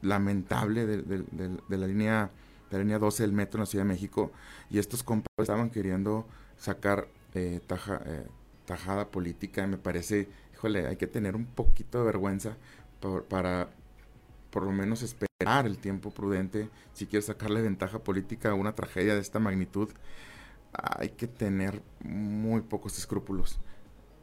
lamentable 0.01 0.87
de, 0.87 1.03
de, 1.03 1.77
la 1.77 1.85
línea 1.85 2.23
de 2.23 2.31
la 2.71 2.79
línea 2.79 2.97
12 2.99 3.23
del 3.23 3.33
metro 3.33 3.57
en 3.57 3.61
la 3.61 3.65
Ciudad 3.67 3.85
de 3.85 3.89
México 3.89 4.31
y 4.69 4.79
estos 4.79 5.03
compas 5.03 5.27
estaban 5.37 5.69
queriendo 5.69 6.25
sacar 6.57 7.07
taja 7.67 8.01
tajada 8.65 9.09
política, 9.09 9.67
me 9.67 9.77
parece, 9.77 10.29
híjole, 10.53 10.87
hay 10.87 10.95
que 10.95 11.07
tener 11.07 11.35
un 11.35 11.45
poquito 11.45 11.99
de 11.99 12.05
vergüenza 12.05 12.55
para 13.29 13.69
por 14.51 14.63
lo 14.63 14.71
menos 14.71 15.01
esperar 15.01 15.65
el 15.65 15.77
tiempo 15.77 16.11
prudente 16.11 16.69
si 16.93 17.07
quieres 17.07 17.25
sacarle 17.25 17.61
ventaja 17.61 17.99
política 17.99 18.51
a 18.51 18.53
una 18.53 18.75
tragedia 18.75 19.15
de 19.15 19.21
esta 19.21 19.39
magnitud. 19.39 19.89
Hay 20.73 21.09
que 21.09 21.27
tener 21.27 21.81
muy 22.03 22.61
pocos 22.61 22.97
escrúpulos. 22.97 23.59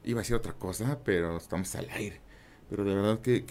Iba 0.05 0.21
a 0.21 0.23
decir 0.23 0.37
otra 0.37 0.53
cosa, 0.53 1.01
pero 1.05 1.37
estamos 1.37 1.75
al 1.75 1.91
aire. 1.91 2.21
Pero 2.71 2.85
de 2.85 2.95
verdad 2.95 3.21
que, 3.21 3.45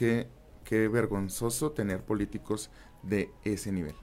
que 0.63 0.87
vergonzoso 0.87 1.71
tener 1.71 2.03
políticos 2.03 2.69
de 3.03 3.31
ese 3.43 3.71
nivel. 3.71 3.95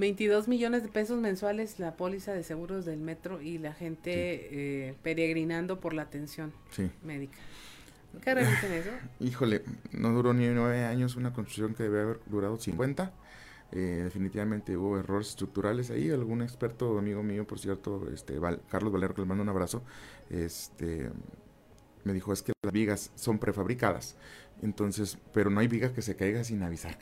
22 0.00 0.48
millones 0.48 0.82
de 0.82 0.88
pesos 0.88 1.20
mensuales 1.20 1.78
la 1.78 1.96
póliza 1.96 2.32
de 2.32 2.42
seguros 2.42 2.84
del 2.84 3.00
metro 3.00 3.40
y 3.40 3.58
la 3.58 3.72
gente 3.72 4.10
eh, 4.10 4.94
peregrinando 5.02 5.78
por 5.78 5.94
la 5.94 6.02
atención 6.02 6.52
médica. 7.04 7.38
¿Qué 8.22 8.34
revisen 8.34 8.72
eso? 8.72 8.90
Híjole, 9.20 9.62
no 9.92 10.10
duró 10.12 10.34
ni 10.34 10.48
nueve 10.48 10.84
años 10.84 11.14
una 11.14 11.32
construcción 11.32 11.74
que 11.74 11.84
debe 11.84 12.00
haber 12.00 12.20
durado 12.26 12.58
50. 12.58 13.12
Eh, 13.72 14.00
definitivamente 14.02 14.76
hubo 14.76 14.98
errores 14.98 15.28
estructurales 15.28 15.90
ahí. 15.90 16.10
Algún 16.10 16.42
experto, 16.42 16.98
amigo 16.98 17.22
mío, 17.22 17.46
por 17.46 17.60
cierto, 17.60 18.08
este 18.12 18.40
Carlos 18.68 18.92
Valero, 18.92 19.14
que 19.14 19.20
le 19.20 19.28
mando 19.28 19.42
un 19.42 19.48
abrazo, 19.48 19.84
este, 20.28 21.10
me 22.02 22.12
dijo 22.12 22.32
es 22.32 22.42
que 22.42 22.52
las 22.62 22.72
vigas 22.72 23.12
son 23.14 23.38
prefabricadas. 23.38 24.16
Entonces, 24.62 25.18
pero 25.32 25.50
no 25.50 25.60
hay 25.60 25.68
viga 25.68 25.92
que 25.92 26.02
se 26.02 26.16
caiga 26.16 26.42
sin 26.42 26.62
avisar, 26.62 26.98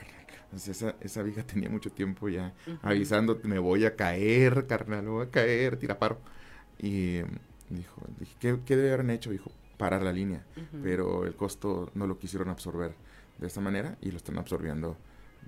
esa, 0.54 0.94
esa 1.00 1.22
vieja 1.22 1.42
tenía 1.42 1.68
mucho 1.68 1.90
tiempo 1.90 2.28
ya 2.28 2.54
avisando, 2.82 3.38
me 3.44 3.58
voy 3.58 3.84
a 3.84 3.96
caer, 3.96 4.66
carnal, 4.66 5.02
me 5.04 5.10
voy 5.10 5.26
a 5.26 5.30
caer, 5.30 5.76
tira 5.76 5.98
paro. 5.98 6.18
Y 6.78 7.20
dijo, 7.70 8.02
dije, 8.18 8.36
¿qué, 8.38 8.58
¿qué, 8.64 8.76
debe 8.76 8.92
haber 8.92 9.10
hecho? 9.10 9.30
Dijo, 9.30 9.50
parar 9.76 10.02
la 10.02 10.12
línea. 10.12 10.44
Pero 10.82 11.24
el 11.24 11.34
costo 11.34 11.90
no 11.94 12.06
lo 12.06 12.18
quisieron 12.18 12.48
absorber 12.48 12.94
de 13.38 13.46
esta 13.46 13.60
manera 13.60 13.96
y 14.00 14.10
lo 14.10 14.16
están 14.16 14.38
absorbiendo 14.38 14.96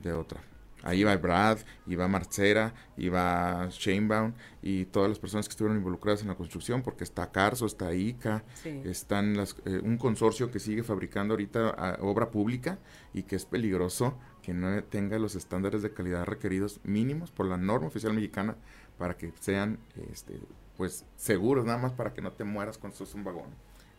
de 0.02 0.12
otra. 0.12 0.40
Ahí 0.82 1.05
va 1.05 1.14
Brad, 1.16 1.59
iba 1.86 2.09
Marcera, 2.09 2.72
iba 2.97 3.68
Shanebaum 3.70 4.32
y 4.62 4.86
todas 4.86 5.10
las 5.10 5.18
personas 5.18 5.47
que 5.47 5.52
estuvieron 5.52 5.77
involucradas 5.77 6.22
en 6.22 6.28
la 6.28 6.36
construcción, 6.36 6.82
porque 6.82 7.05
está 7.05 7.31
Carso, 7.31 7.66
está 7.66 7.93
ICA, 7.93 8.44
están 8.64 9.36
las, 9.36 9.56
eh, 9.66 9.81
un 9.82 9.98
consorcio 9.98 10.51
que 10.51 10.59
sigue 10.59 10.82
fabricando 10.82 11.35
ahorita 11.35 11.74
ah, 11.77 11.98
obra 12.01 12.31
pública 12.31 12.78
y 13.12 13.24
que 13.24 13.36
es 13.36 13.44
peligroso 13.44 14.16
que 14.43 14.55
no 14.55 14.83
tenga 14.85 15.19
los 15.19 15.35
estándares 15.35 15.83
de 15.83 15.93
calidad 15.93 16.25
requeridos 16.25 16.81
mínimos 16.85 17.31
por 17.31 17.47
la 17.47 17.57
norma 17.57 17.89
oficial 17.89 18.12
mexicana 18.12 18.57
para 18.99 19.17
que 19.17 19.33
sean 19.41 19.79
este, 20.11 20.41
pues 20.77 21.05
seguros, 21.17 21.65
nada 21.65 21.79
más 21.79 21.93
para 21.93 22.12
que 22.12 22.23
no 22.23 22.33
te 22.33 22.45
mueras 22.45 22.79
cuando 22.79 22.97
sos 22.97 23.15
un 23.15 23.25
vagón. 23.25 23.51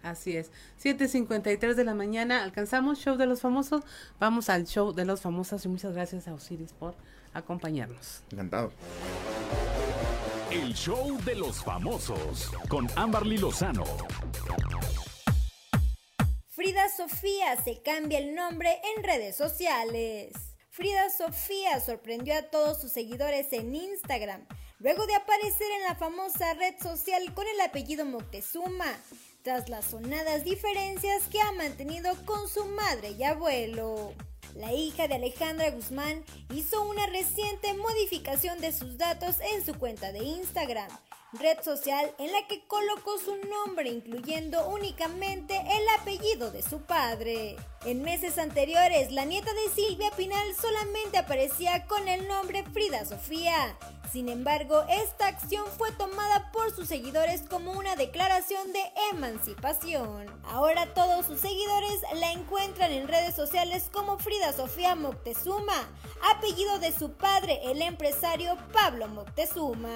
Así 0.03 0.35
es. 0.35 0.51
7.53 0.81 1.75
de 1.75 1.83
la 1.83 1.93
mañana, 1.93 2.43
alcanzamos 2.43 2.99
show 2.99 3.17
de 3.17 3.27
los 3.27 3.41
famosos. 3.41 3.83
Vamos 4.19 4.49
al 4.49 4.65
show 4.65 4.93
de 4.93 5.05
los 5.05 5.21
famosos 5.21 5.63
y 5.65 5.67
muchas 5.67 5.93
gracias 5.93 6.27
a 6.27 6.33
Osiris 6.33 6.73
por 6.73 6.95
acompañarnos. 7.33 8.23
Encantado. 8.31 8.71
El 10.51 10.73
show 10.73 11.17
de 11.23 11.35
los 11.35 11.63
famosos 11.63 12.51
con 12.67 12.87
Amberly 12.95 13.37
Lozano. 13.37 13.83
Frida 16.61 16.89
Sofía 16.89 17.59
se 17.63 17.81
cambia 17.81 18.19
el 18.19 18.35
nombre 18.35 18.79
en 18.95 19.03
redes 19.03 19.35
sociales. 19.35 20.31
Frida 20.69 21.09
Sofía 21.09 21.79
sorprendió 21.79 22.37
a 22.37 22.51
todos 22.51 22.79
sus 22.79 22.91
seguidores 22.91 23.51
en 23.51 23.73
Instagram, 23.73 24.45
luego 24.77 25.07
de 25.07 25.15
aparecer 25.15 25.65
en 25.79 25.81
la 25.87 25.95
famosa 25.95 26.53
red 26.53 26.75
social 26.79 27.33
con 27.33 27.47
el 27.47 27.59
apellido 27.61 28.05
Moctezuma, 28.05 28.95
tras 29.41 29.69
las 29.69 29.85
sonadas 29.85 30.43
diferencias 30.43 31.23
que 31.31 31.41
ha 31.41 31.51
mantenido 31.53 32.15
con 32.27 32.47
su 32.47 32.63
madre 32.65 33.09
y 33.09 33.23
abuelo. 33.23 34.13
La 34.53 34.71
hija 34.71 35.07
de 35.07 35.15
Alejandra 35.15 35.71
Guzmán 35.71 36.23
hizo 36.53 36.87
una 36.87 37.07
reciente 37.07 37.73
modificación 37.73 38.61
de 38.61 38.71
sus 38.71 38.99
datos 38.99 39.37
en 39.55 39.65
su 39.65 39.79
cuenta 39.79 40.11
de 40.11 40.19
Instagram, 40.19 40.91
red 41.33 41.61
social 41.63 42.13
en 42.19 42.31
la 42.31 42.45
que 42.47 42.65
colocó 42.67 43.17
su 43.17 43.35
nombre 43.47 43.89
incluyendo 43.89 44.67
únicamente 44.67 45.55
el 45.55 45.99
apellido 45.99 46.51
de 46.51 46.61
su 46.61 46.81
padre. 46.81 47.55
En 47.85 48.03
meses 48.03 48.37
anteriores, 48.37 49.11
la 49.11 49.25
nieta 49.25 49.51
de 49.53 49.73
Silvia 49.73 50.11
Pinal 50.11 50.53
solamente 50.55 51.17
aparecía 51.17 51.85
con 51.87 52.07
el 52.07 52.27
nombre 52.27 52.63
Frida 52.73 53.05
Sofía. 53.05 53.77
Sin 54.11 54.27
embargo, 54.27 54.83
esta 54.89 55.27
acción 55.27 55.65
fue 55.77 55.89
tomada 55.93 56.51
por 56.51 56.75
sus 56.75 56.89
seguidores 56.89 57.43
como 57.43 57.71
una 57.71 57.95
declaración 57.95 58.73
de 58.73 58.81
emancipación. 59.13 60.25
Ahora 60.43 60.93
todos 60.93 61.25
sus 61.25 61.39
seguidores 61.39 62.01
la 62.15 62.33
encuentran 62.33 62.91
en 62.91 63.07
redes 63.07 63.35
sociales 63.35 63.89
como 63.91 64.19
Frida 64.19 64.51
Sofía 64.51 64.95
Moctezuma, 64.95 65.89
apellido 66.35 66.77
de 66.79 66.91
su 66.91 67.13
padre, 67.13 67.61
el 67.63 67.81
empresario 67.81 68.57
Pablo 68.73 69.07
Moctezuma. 69.07 69.95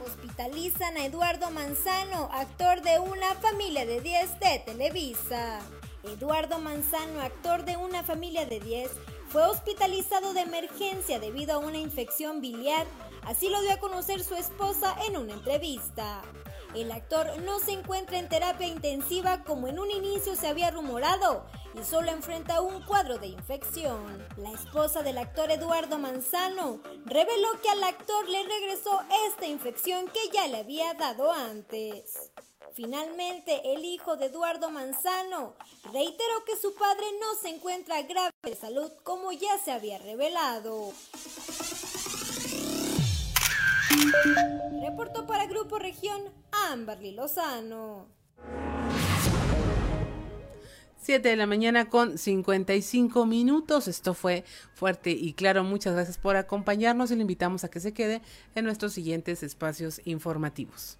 Hospitalizan 0.00 0.96
a 0.96 1.04
Eduardo 1.04 1.50
Manzano, 1.50 2.28
actor 2.32 2.82
de 2.82 3.00
Una 3.00 3.34
familia 3.34 3.84
de 3.84 4.00
10 4.00 4.38
de 4.38 4.62
Televisa. 4.64 5.58
Eduardo 6.04 6.60
Manzano, 6.60 7.20
actor 7.20 7.64
de 7.64 7.76
Una 7.76 8.04
familia 8.04 8.46
de 8.46 8.60
10, 8.60 8.92
fue 9.28 9.44
hospitalizado 9.44 10.34
de 10.34 10.42
emergencia 10.42 11.18
debido 11.18 11.54
a 11.54 11.58
una 11.58 11.78
infección 11.78 12.40
biliar, 12.40 12.86
así 13.24 13.48
lo 13.48 13.60
dio 13.62 13.72
a 13.72 13.78
conocer 13.78 14.22
su 14.22 14.36
esposa 14.36 14.94
en 15.08 15.16
una 15.16 15.32
entrevista. 15.32 16.22
El 16.76 16.92
actor 16.92 17.26
no 17.42 17.58
se 17.58 17.72
encuentra 17.72 18.18
en 18.18 18.28
terapia 18.28 18.68
intensiva 18.68 19.42
como 19.42 19.66
en 19.66 19.80
un 19.80 19.90
inicio 19.90 20.36
se 20.36 20.46
había 20.46 20.70
rumorado 20.70 21.44
y 21.78 21.84
solo 21.84 22.10
enfrenta 22.10 22.60
un 22.60 22.82
cuadro 22.82 23.18
de 23.18 23.26
infección. 23.26 24.26
La 24.36 24.50
esposa 24.50 25.02
del 25.02 25.18
actor 25.18 25.50
Eduardo 25.50 25.98
Manzano 25.98 26.80
reveló 27.04 27.60
que 27.62 27.68
al 27.68 27.84
actor 27.84 28.28
le 28.28 28.42
regresó 28.42 29.02
esta 29.28 29.46
infección 29.46 30.06
que 30.08 30.30
ya 30.32 30.48
le 30.48 30.58
había 30.58 30.94
dado 30.94 31.30
antes. 31.32 32.32
Finalmente, 32.74 33.72
el 33.74 33.84
hijo 33.84 34.16
de 34.16 34.26
Eduardo 34.26 34.70
Manzano 34.70 35.54
reiteró 35.92 36.44
que 36.44 36.56
su 36.56 36.74
padre 36.74 37.06
no 37.20 37.34
se 37.40 37.48
encuentra 37.48 38.02
grave 38.02 38.32
de 38.42 38.54
salud 38.54 38.90
como 39.02 39.32
ya 39.32 39.58
se 39.58 39.72
había 39.72 39.98
revelado. 39.98 40.92
Reportó 44.82 45.26
para 45.26 45.46
Grupo 45.46 45.78
Región 45.78 46.22
Amberly 46.52 47.12
Lozano. 47.12 48.06
7 51.06 51.28
de 51.28 51.36
la 51.36 51.46
mañana 51.46 51.88
con 51.88 52.18
55 52.18 53.26
minutos. 53.26 53.86
Esto 53.86 54.12
fue 54.12 54.42
fuerte 54.74 55.12
y 55.12 55.34
claro. 55.34 55.62
Muchas 55.62 55.94
gracias 55.94 56.18
por 56.18 56.34
acompañarnos 56.34 57.12
y 57.12 57.14
le 57.14 57.20
invitamos 57.20 57.62
a 57.62 57.68
que 57.68 57.78
se 57.78 57.92
quede 57.92 58.22
en 58.56 58.64
nuestros 58.64 58.94
siguientes 58.94 59.44
espacios 59.44 60.00
informativos. 60.04 60.98